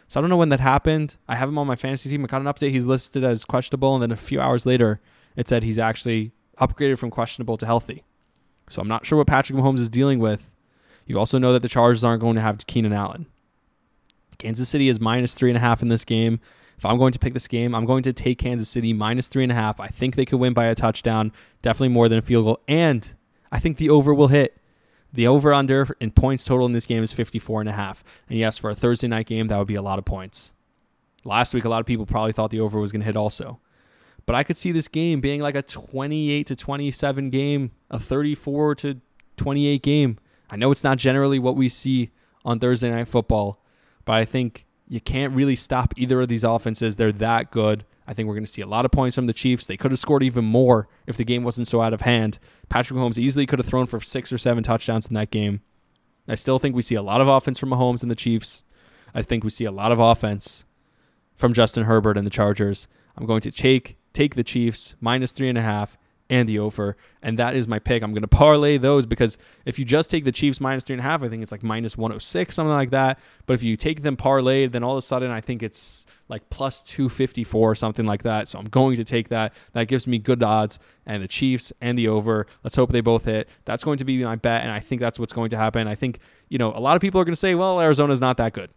So 0.07 0.19
I 0.19 0.21
don't 0.21 0.29
know 0.29 0.37
when 0.37 0.49
that 0.49 0.59
happened. 0.59 1.17
I 1.27 1.35
have 1.35 1.49
him 1.49 1.57
on 1.57 1.67
my 1.67 1.75
fantasy 1.75 2.09
team. 2.09 2.23
I 2.23 2.27
got 2.27 2.41
an 2.41 2.47
update. 2.47 2.71
He's 2.71 2.85
listed 2.85 3.23
as 3.23 3.45
questionable, 3.45 3.93
and 3.93 4.01
then 4.01 4.11
a 4.11 4.17
few 4.17 4.41
hours 4.41 4.65
later, 4.65 4.99
it 5.35 5.47
said 5.47 5.63
he's 5.63 5.79
actually 5.79 6.31
upgraded 6.59 6.97
from 6.97 7.11
questionable 7.11 7.57
to 7.57 7.65
healthy. 7.65 8.03
So 8.69 8.81
I'm 8.81 8.87
not 8.87 9.05
sure 9.05 9.17
what 9.17 9.27
Patrick 9.27 9.57
Mahomes 9.57 9.79
is 9.79 9.89
dealing 9.89 10.19
with. 10.19 10.55
You 11.05 11.17
also 11.17 11.39
know 11.39 11.53
that 11.53 11.61
the 11.61 11.69
Chargers 11.69 12.03
aren't 12.03 12.21
going 12.21 12.35
to 12.35 12.41
have 12.41 12.65
Keenan 12.67 12.93
Allen. 12.93 13.25
Kansas 14.37 14.69
City 14.69 14.89
is 14.89 14.99
minus 14.99 15.33
three 15.33 15.49
and 15.49 15.57
a 15.57 15.61
half 15.61 15.81
in 15.81 15.89
this 15.89 16.05
game. 16.05 16.39
If 16.77 16.85
I'm 16.85 16.97
going 16.97 17.11
to 17.11 17.19
pick 17.19 17.33
this 17.33 17.47
game, 17.47 17.75
I'm 17.75 17.85
going 17.85 18.03
to 18.03 18.13
take 18.13 18.37
Kansas 18.37 18.69
City 18.69 18.93
minus 18.93 19.27
three 19.27 19.43
and 19.43 19.51
a 19.51 19.55
half. 19.55 19.79
I 19.79 19.87
think 19.87 20.15
they 20.15 20.25
could 20.25 20.39
win 20.39 20.53
by 20.53 20.65
a 20.65 20.75
touchdown, 20.75 21.33
definitely 21.61 21.89
more 21.89 22.07
than 22.07 22.19
a 22.19 22.21
field 22.21 22.45
goal. 22.45 22.59
And 22.67 23.13
I 23.51 23.59
think 23.59 23.77
the 23.77 23.89
over 23.89 24.13
will 24.13 24.29
hit. 24.29 24.58
The 25.11 25.27
over 25.27 25.53
under 25.53 25.95
in 25.99 26.11
points 26.11 26.45
total 26.45 26.65
in 26.65 26.73
this 26.73 26.85
game 26.85 27.03
is 27.03 27.13
54 27.13 27.61
and 27.61 27.69
a 27.69 27.73
half. 27.73 28.03
And 28.29 28.37
yes, 28.37 28.57
for 28.57 28.69
a 28.69 28.75
Thursday 28.75 29.07
night 29.07 29.25
game, 29.25 29.47
that 29.47 29.57
would 29.57 29.67
be 29.67 29.75
a 29.75 29.81
lot 29.81 29.99
of 29.99 30.05
points. 30.05 30.53
Last 31.23 31.53
week, 31.53 31.65
a 31.65 31.69
lot 31.69 31.79
of 31.79 31.85
people 31.85 32.05
probably 32.05 32.31
thought 32.31 32.51
the 32.51 32.59
over 32.59 32.79
was 32.79 32.91
going 32.91 33.01
to 33.01 33.05
hit 33.05 33.15
also. 33.15 33.59
But 34.25 34.35
I 34.35 34.43
could 34.43 34.57
see 34.57 34.71
this 34.71 34.87
game 34.87 35.21
being 35.21 35.41
like 35.41 35.55
a 35.55 35.63
28 35.63 36.45
to 36.47 36.55
27 36.55 37.29
game, 37.31 37.71
a 37.89 37.99
34 37.99 38.75
to 38.75 39.01
28 39.37 39.81
game. 39.81 40.19
I 40.49 40.55
know 40.55 40.71
it's 40.71 40.83
not 40.83 40.97
generally 40.97 41.39
what 41.39 41.55
we 41.55 41.69
see 41.69 42.11
on 42.45 42.59
Thursday 42.59 42.91
Night 42.91 43.07
Football, 43.07 43.63
but 44.05 44.13
I 44.13 44.25
think 44.25 44.65
you 44.87 44.99
can't 44.99 45.33
really 45.33 45.55
stop 45.55 45.93
either 45.97 46.21
of 46.21 46.27
these 46.27 46.43
offenses. 46.43 46.95
They're 46.95 47.11
that 47.13 47.51
good. 47.51 47.85
I 48.09 48.13
think 48.13 48.27
we're 48.27 48.33
going 48.33 48.43
to 48.43 48.51
see 48.51 48.63
a 48.63 48.67
lot 48.67 48.85
of 48.85 48.91
points 48.91 49.13
from 49.13 49.27
the 49.27 49.33
Chiefs. 49.33 49.67
They 49.67 49.77
could 49.77 49.91
have 49.91 49.99
scored 49.99 50.23
even 50.23 50.43
more 50.43 50.87
if 51.05 51.15
the 51.15 51.23
game 51.23 51.43
wasn't 51.43 51.67
so 51.67 51.79
out 51.79 51.93
of 51.93 52.01
hand. 52.01 52.39
Patrick 52.67 52.97
Mahomes 52.97 53.19
easily 53.19 53.45
could 53.45 53.59
have 53.59 53.67
thrown 53.67 53.85
for 53.85 53.99
six 53.99 54.33
or 54.33 54.39
seven 54.39 54.63
touchdowns 54.63 55.05
in 55.05 55.13
that 55.13 55.29
game. 55.29 55.61
I 56.27 56.33
still 56.33 56.57
think 56.57 56.75
we 56.75 56.81
see 56.81 56.95
a 56.95 57.03
lot 57.03 57.21
of 57.21 57.27
offense 57.27 57.59
from 57.59 57.69
Mahomes 57.69 58.01
and 58.01 58.09
the 58.09 58.15
Chiefs. 58.15 58.63
I 59.13 59.21
think 59.21 59.43
we 59.43 59.51
see 59.51 59.65
a 59.65 59.71
lot 59.71 59.91
of 59.91 59.99
offense 59.99 60.65
from 61.35 61.53
Justin 61.53 61.83
Herbert 61.83 62.17
and 62.17 62.25
the 62.25 62.31
Chargers. 62.31 62.87
I'm 63.15 63.27
going 63.27 63.41
to 63.41 63.51
take 63.51 63.99
take 64.11 64.33
the 64.33 64.43
Chiefs 64.43 64.95
minus 64.99 65.31
three 65.31 65.47
and 65.47 65.57
a 65.57 65.61
half 65.61 65.95
and 66.29 66.47
the 66.47 66.59
over. 66.59 66.95
And 67.21 67.39
that 67.39 67.55
is 67.55 67.67
my 67.67 67.79
pick. 67.79 68.03
I'm 68.03 68.11
going 68.13 68.21
to 68.21 68.27
parlay 68.27 68.77
those 68.77 69.05
because 69.05 69.37
if 69.65 69.79
you 69.79 69.85
just 69.85 70.11
take 70.11 70.25
the 70.25 70.31
Chiefs 70.31 70.61
minus 70.61 70.83
three 70.83 70.93
and 70.93 71.01
a 71.01 71.03
half, 71.03 71.23
I 71.23 71.27
think 71.27 71.41
it's 71.41 71.51
like 71.51 71.63
minus 71.63 71.97
106, 71.97 72.53
something 72.53 72.71
like 72.71 72.91
that. 72.91 73.19
But 73.45 73.53
if 73.55 73.63
you 73.63 73.75
take 73.75 74.03
them 74.03 74.15
parlayed, 74.15 74.71
then 74.71 74.83
all 74.83 74.93
of 74.93 74.97
a 74.97 75.01
sudden 75.01 75.31
I 75.31 75.41
think 75.41 75.63
it's 75.63 76.05
like 76.27 76.49
plus 76.49 76.83
254 76.83 77.71
or 77.71 77.75
something 77.75 78.05
like 78.05 78.23
that. 78.23 78.47
So 78.47 78.59
I'm 78.59 78.65
going 78.65 78.95
to 78.97 79.03
take 79.03 79.29
that. 79.29 79.53
That 79.73 79.87
gives 79.87 80.07
me 80.07 80.19
good 80.19 80.43
odds. 80.43 80.79
And 81.05 81.23
the 81.23 81.27
Chiefs 81.27 81.73
and 81.81 81.97
the 81.97 82.07
over. 82.07 82.45
Let's 82.63 82.75
hope 82.75 82.91
they 82.91 83.01
both 83.01 83.25
hit. 83.25 83.49
That's 83.65 83.83
going 83.83 83.97
to 83.97 84.05
be 84.05 84.23
my 84.23 84.35
bet. 84.35 84.61
And 84.61 84.71
I 84.71 84.79
think 84.79 85.01
that's 85.01 85.17
what's 85.17 85.33
going 85.33 85.49
to 85.49 85.57
happen. 85.57 85.87
I 85.87 85.95
think, 85.95 86.19
you 86.49 86.59
know, 86.59 86.71
a 86.71 86.79
lot 86.79 86.95
of 86.95 87.01
people 87.01 87.19
are 87.19 87.25
going 87.25 87.33
to 87.33 87.37
say, 87.37 87.55
well, 87.55 87.81
Arizona's 87.81 88.21
not 88.21 88.37
that 88.37 88.53
good. 88.53 88.69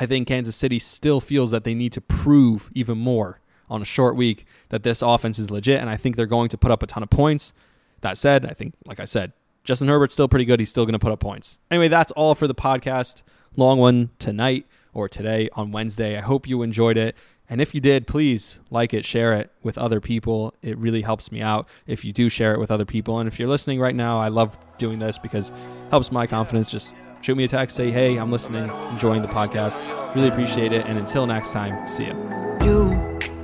I 0.00 0.06
think 0.06 0.26
Kansas 0.28 0.56
City 0.56 0.78
still 0.78 1.20
feels 1.20 1.50
that 1.52 1.64
they 1.64 1.74
need 1.74 1.92
to 1.92 2.00
prove 2.00 2.70
even 2.74 2.98
more 2.98 3.40
on 3.70 3.82
a 3.82 3.84
short 3.84 4.16
week 4.16 4.46
that 4.70 4.82
this 4.82 5.02
offense 5.02 5.38
is 5.38 5.50
legit, 5.50 5.80
and 5.80 5.90
I 5.90 5.96
think 5.96 6.16
they're 6.16 6.26
going 6.26 6.48
to 6.50 6.58
put 6.58 6.70
up 6.70 6.82
a 6.82 6.86
ton 6.86 7.02
of 7.02 7.10
points. 7.10 7.52
That 8.00 8.16
said, 8.16 8.46
I 8.46 8.54
think, 8.54 8.74
like 8.86 9.00
I 9.00 9.04
said, 9.04 9.32
Justin 9.64 9.88
Herbert's 9.88 10.14
still 10.14 10.28
pretty 10.28 10.44
good. 10.44 10.60
He's 10.60 10.70
still 10.70 10.84
going 10.84 10.94
to 10.94 10.98
put 10.98 11.12
up 11.12 11.20
points. 11.20 11.58
Anyway, 11.70 11.88
that's 11.88 12.12
all 12.12 12.34
for 12.34 12.46
the 12.46 12.54
podcast. 12.54 13.22
Long 13.56 13.78
one 13.78 14.10
tonight 14.18 14.66
or 14.94 15.08
today 15.08 15.48
on 15.54 15.72
Wednesday. 15.72 16.16
I 16.16 16.20
hope 16.20 16.48
you 16.48 16.62
enjoyed 16.62 16.96
it. 16.96 17.16
And 17.50 17.60
if 17.60 17.74
you 17.74 17.80
did, 17.80 18.06
please 18.06 18.60
like 18.70 18.92
it, 18.92 19.04
share 19.04 19.34
it 19.34 19.50
with 19.62 19.78
other 19.78 20.00
people. 20.00 20.54
It 20.62 20.76
really 20.78 21.02
helps 21.02 21.32
me 21.32 21.40
out 21.40 21.66
if 21.86 22.04
you 22.04 22.12
do 22.12 22.28
share 22.28 22.52
it 22.52 22.60
with 22.60 22.70
other 22.70 22.84
people. 22.84 23.18
And 23.18 23.26
if 23.26 23.38
you're 23.38 23.48
listening 23.48 23.80
right 23.80 23.94
now, 23.94 24.20
I 24.20 24.28
love 24.28 24.58
doing 24.76 24.98
this 24.98 25.18
because 25.18 25.50
it 25.50 25.56
helps 25.90 26.12
my 26.12 26.26
confidence. 26.26 26.68
Just 26.68 26.94
shoot 27.22 27.36
me 27.36 27.44
a 27.44 27.48
text, 27.48 27.74
say, 27.74 27.90
hey, 27.90 28.16
I'm 28.16 28.30
listening, 28.30 28.70
enjoying 28.92 29.22
the 29.22 29.28
podcast. 29.28 29.80
Really 30.14 30.28
appreciate 30.28 30.72
it. 30.72 30.86
And 30.86 30.98
until 30.98 31.26
next 31.26 31.52
time, 31.52 31.88
see 31.88 32.04
you. 32.04 32.57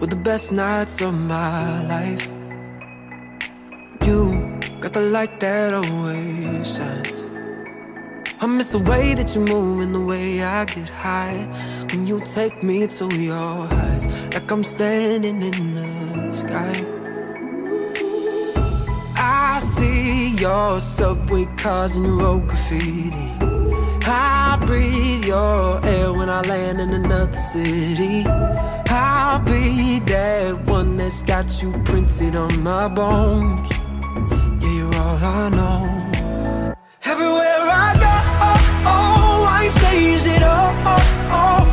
Were 0.04 0.08
the 0.08 0.16
best 0.16 0.52
nights 0.52 1.00
of 1.00 1.14
my 1.14 1.82
life. 1.86 2.28
You 4.04 4.60
got 4.78 4.92
the 4.92 5.00
light 5.00 5.40
that 5.40 5.72
always 5.72 6.76
shines. 6.76 7.26
I 8.38 8.46
miss 8.46 8.68
the 8.72 8.80
way 8.80 9.14
that 9.14 9.34
you 9.34 9.40
move 9.40 9.80
and 9.80 9.94
the 9.94 10.00
way 10.00 10.42
I 10.42 10.66
get 10.66 10.90
high 10.90 11.48
when 11.90 12.06
you 12.06 12.20
take 12.20 12.62
me 12.62 12.86
to 12.86 13.06
your 13.16 13.66
heights, 13.66 14.06
like 14.34 14.50
I'm 14.50 14.62
standing 14.62 15.42
in 15.42 15.72
the 15.72 16.32
sky. 16.36 16.74
I 19.16 19.58
see 19.60 20.36
your 20.36 20.80
subway 20.80 21.46
cars 21.56 21.96
and 21.96 22.18
road 22.20 22.46
graffiti. 22.46 23.43
I 24.06 24.62
breathe 24.66 25.24
your 25.24 25.84
air 25.84 26.12
when 26.12 26.28
I 26.28 26.42
land 26.42 26.80
in 26.80 26.92
another 26.92 27.36
city. 27.36 28.24
I'll 28.26 29.40
be 29.42 29.98
that 30.00 30.64
one 30.66 30.96
that's 30.98 31.22
got 31.22 31.62
you 31.62 31.72
printed 31.84 32.36
on 32.36 32.62
my 32.62 32.86
bones. 32.88 33.68
Yeah, 34.62 34.70
you're 34.70 34.94
all 34.94 35.16
I 35.16 35.48
know. 35.48 36.74
Everywhere 37.04 37.64
I 37.84 37.94
go, 38.04 38.14
oh, 38.48 38.84
oh, 38.92 39.46
I 39.48 39.64
ain't 39.64 39.74
changed 39.82 40.26
it 40.26 40.42
up. 40.42 40.74
Oh, 40.86 40.98
oh, 41.30 41.58
oh. 41.60 41.63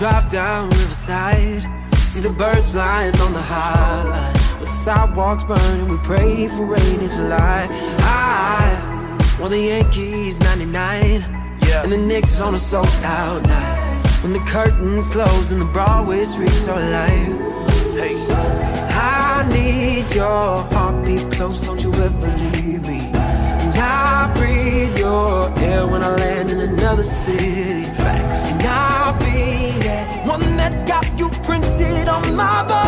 Drive 0.00 0.30
down 0.30 0.70
Riverside, 0.70 1.62
see 1.98 2.20
the 2.20 2.30
birds 2.30 2.70
flying 2.70 3.14
on 3.20 3.34
the 3.34 3.42
high 3.42 4.02
line. 4.04 4.32
With 4.58 4.70
the 4.70 4.74
sidewalks 4.74 5.44
burning, 5.44 5.88
we 5.88 5.98
pray 5.98 6.48
for 6.48 6.64
rain 6.64 7.00
in 7.00 7.10
July. 7.10 7.68
I 8.00 9.36
want 9.38 9.52
the 9.52 9.60
Yankees 9.60 10.40
99, 10.40 11.22
and 11.84 11.92
the 11.92 11.98
Knicks 11.98 12.40
on 12.40 12.54
a 12.54 12.58
sold 12.58 12.88
out 13.04 13.42
night. 13.42 14.22
When 14.22 14.32
the 14.32 14.40
curtains 14.40 15.10
close 15.10 15.52
and 15.52 15.60
the 15.60 15.66
Broadway 15.66 16.24
streets 16.24 16.66
are 16.66 16.78
alive. 16.78 17.36
I 18.96 19.46
need 19.52 20.14
your 20.14 20.62
heartbeat 20.72 21.30
close, 21.30 21.60
don't 21.60 21.84
you 21.84 21.92
ever 21.92 22.26
leave 22.54 22.80
me. 22.88 23.00
And 23.12 23.78
I 23.78 24.32
breathe 24.34 24.96
your 24.96 25.52
air 25.58 25.86
when 25.86 26.02
I 26.02 26.16
land 26.16 26.50
in 26.52 26.60
another 26.60 27.02
city. 27.02 27.79
That's 30.70 30.84
got 30.84 31.18
you 31.18 31.28
printed 31.42 32.08
on 32.08 32.34
my 32.36 32.64
bones. 32.68 32.79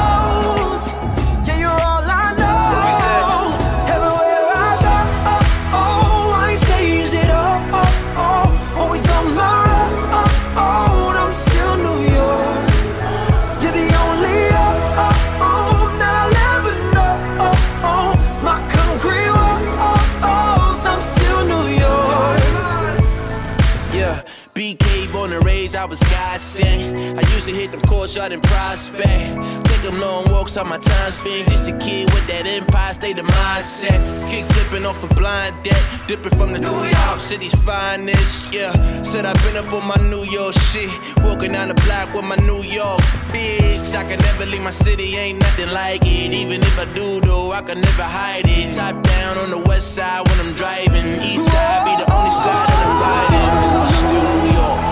Used 27.43 27.55
to 27.55 27.61
hit 27.61 27.71
them 27.73 27.81
courts 27.91 28.17
out 28.17 28.31
in 28.31 28.41
prospect. 28.41 29.67
Take 29.67 29.83
them 29.83 29.99
long 29.99 30.31
walks 30.31 30.57
on 30.57 30.69
my 30.69 30.79
time 30.79 31.11
spent. 31.11 31.49
Just 31.49 31.69
a 31.69 31.77
kid 31.79 32.09
with 32.13 32.27
that 32.29 32.47
empire 32.47 32.95
state 32.95 33.19
of 33.19 33.27
mindset. 33.27 33.99
Kick 34.31 34.45
flipping 34.45 34.87
off 34.87 35.03
a 35.03 35.13
blind 35.15 35.61
deck. 35.65 35.83
Dipping 36.07 36.37
from 36.39 36.53
the 36.53 36.61
New 36.61 36.85
York 36.85 37.19
City's 37.19 37.55
finest. 37.65 38.53
Yeah, 38.53 38.73
said 39.03 39.25
I've 39.27 39.43
been 39.43 39.57
up 39.57 39.73
on 39.73 39.85
my 39.87 39.97
New 40.09 40.25
York 40.25 40.55
shit. 40.55 40.91
Walking 41.25 41.53
down 41.53 41.69
the 41.69 41.75
block 41.87 42.15
with 42.15 42.25
my 42.25 42.37
New 42.37 42.63
York 42.63 43.01
bitch. 43.35 43.93
I 43.95 44.05
can 44.09 44.21
never 44.21 44.47
leave 44.47 44.63
my 44.63 44.71
city, 44.71 45.17
ain't 45.17 45.41
nothing 45.41 45.71
like 45.73 46.03
it. 46.03 46.33
Even 46.33 46.63
if 46.63 46.79
I 46.79 46.85
do, 46.95 47.21
though, 47.21 47.51
I 47.53 47.63
can 47.63 47.81
never 47.81 48.05
hide 48.05 48.47
it. 48.47 48.75
Top 48.75 49.03
down 49.03 49.39
on 49.39 49.51
the 49.51 49.59
west 49.59 49.97
side 49.97 50.29
when 50.29 50.39
I'm 50.39 50.53
driving. 50.55 51.21
East 51.23 51.47
side 51.47 51.85
be 51.87 51.95
the 52.03 52.09
only 52.15 52.31
side 52.31 52.69
that 52.69 52.83
I'm 52.87 52.97
riding. 53.03 53.81
I'm 53.81 53.89
still 53.89 54.45
New 54.45 54.61
York. 54.61 54.92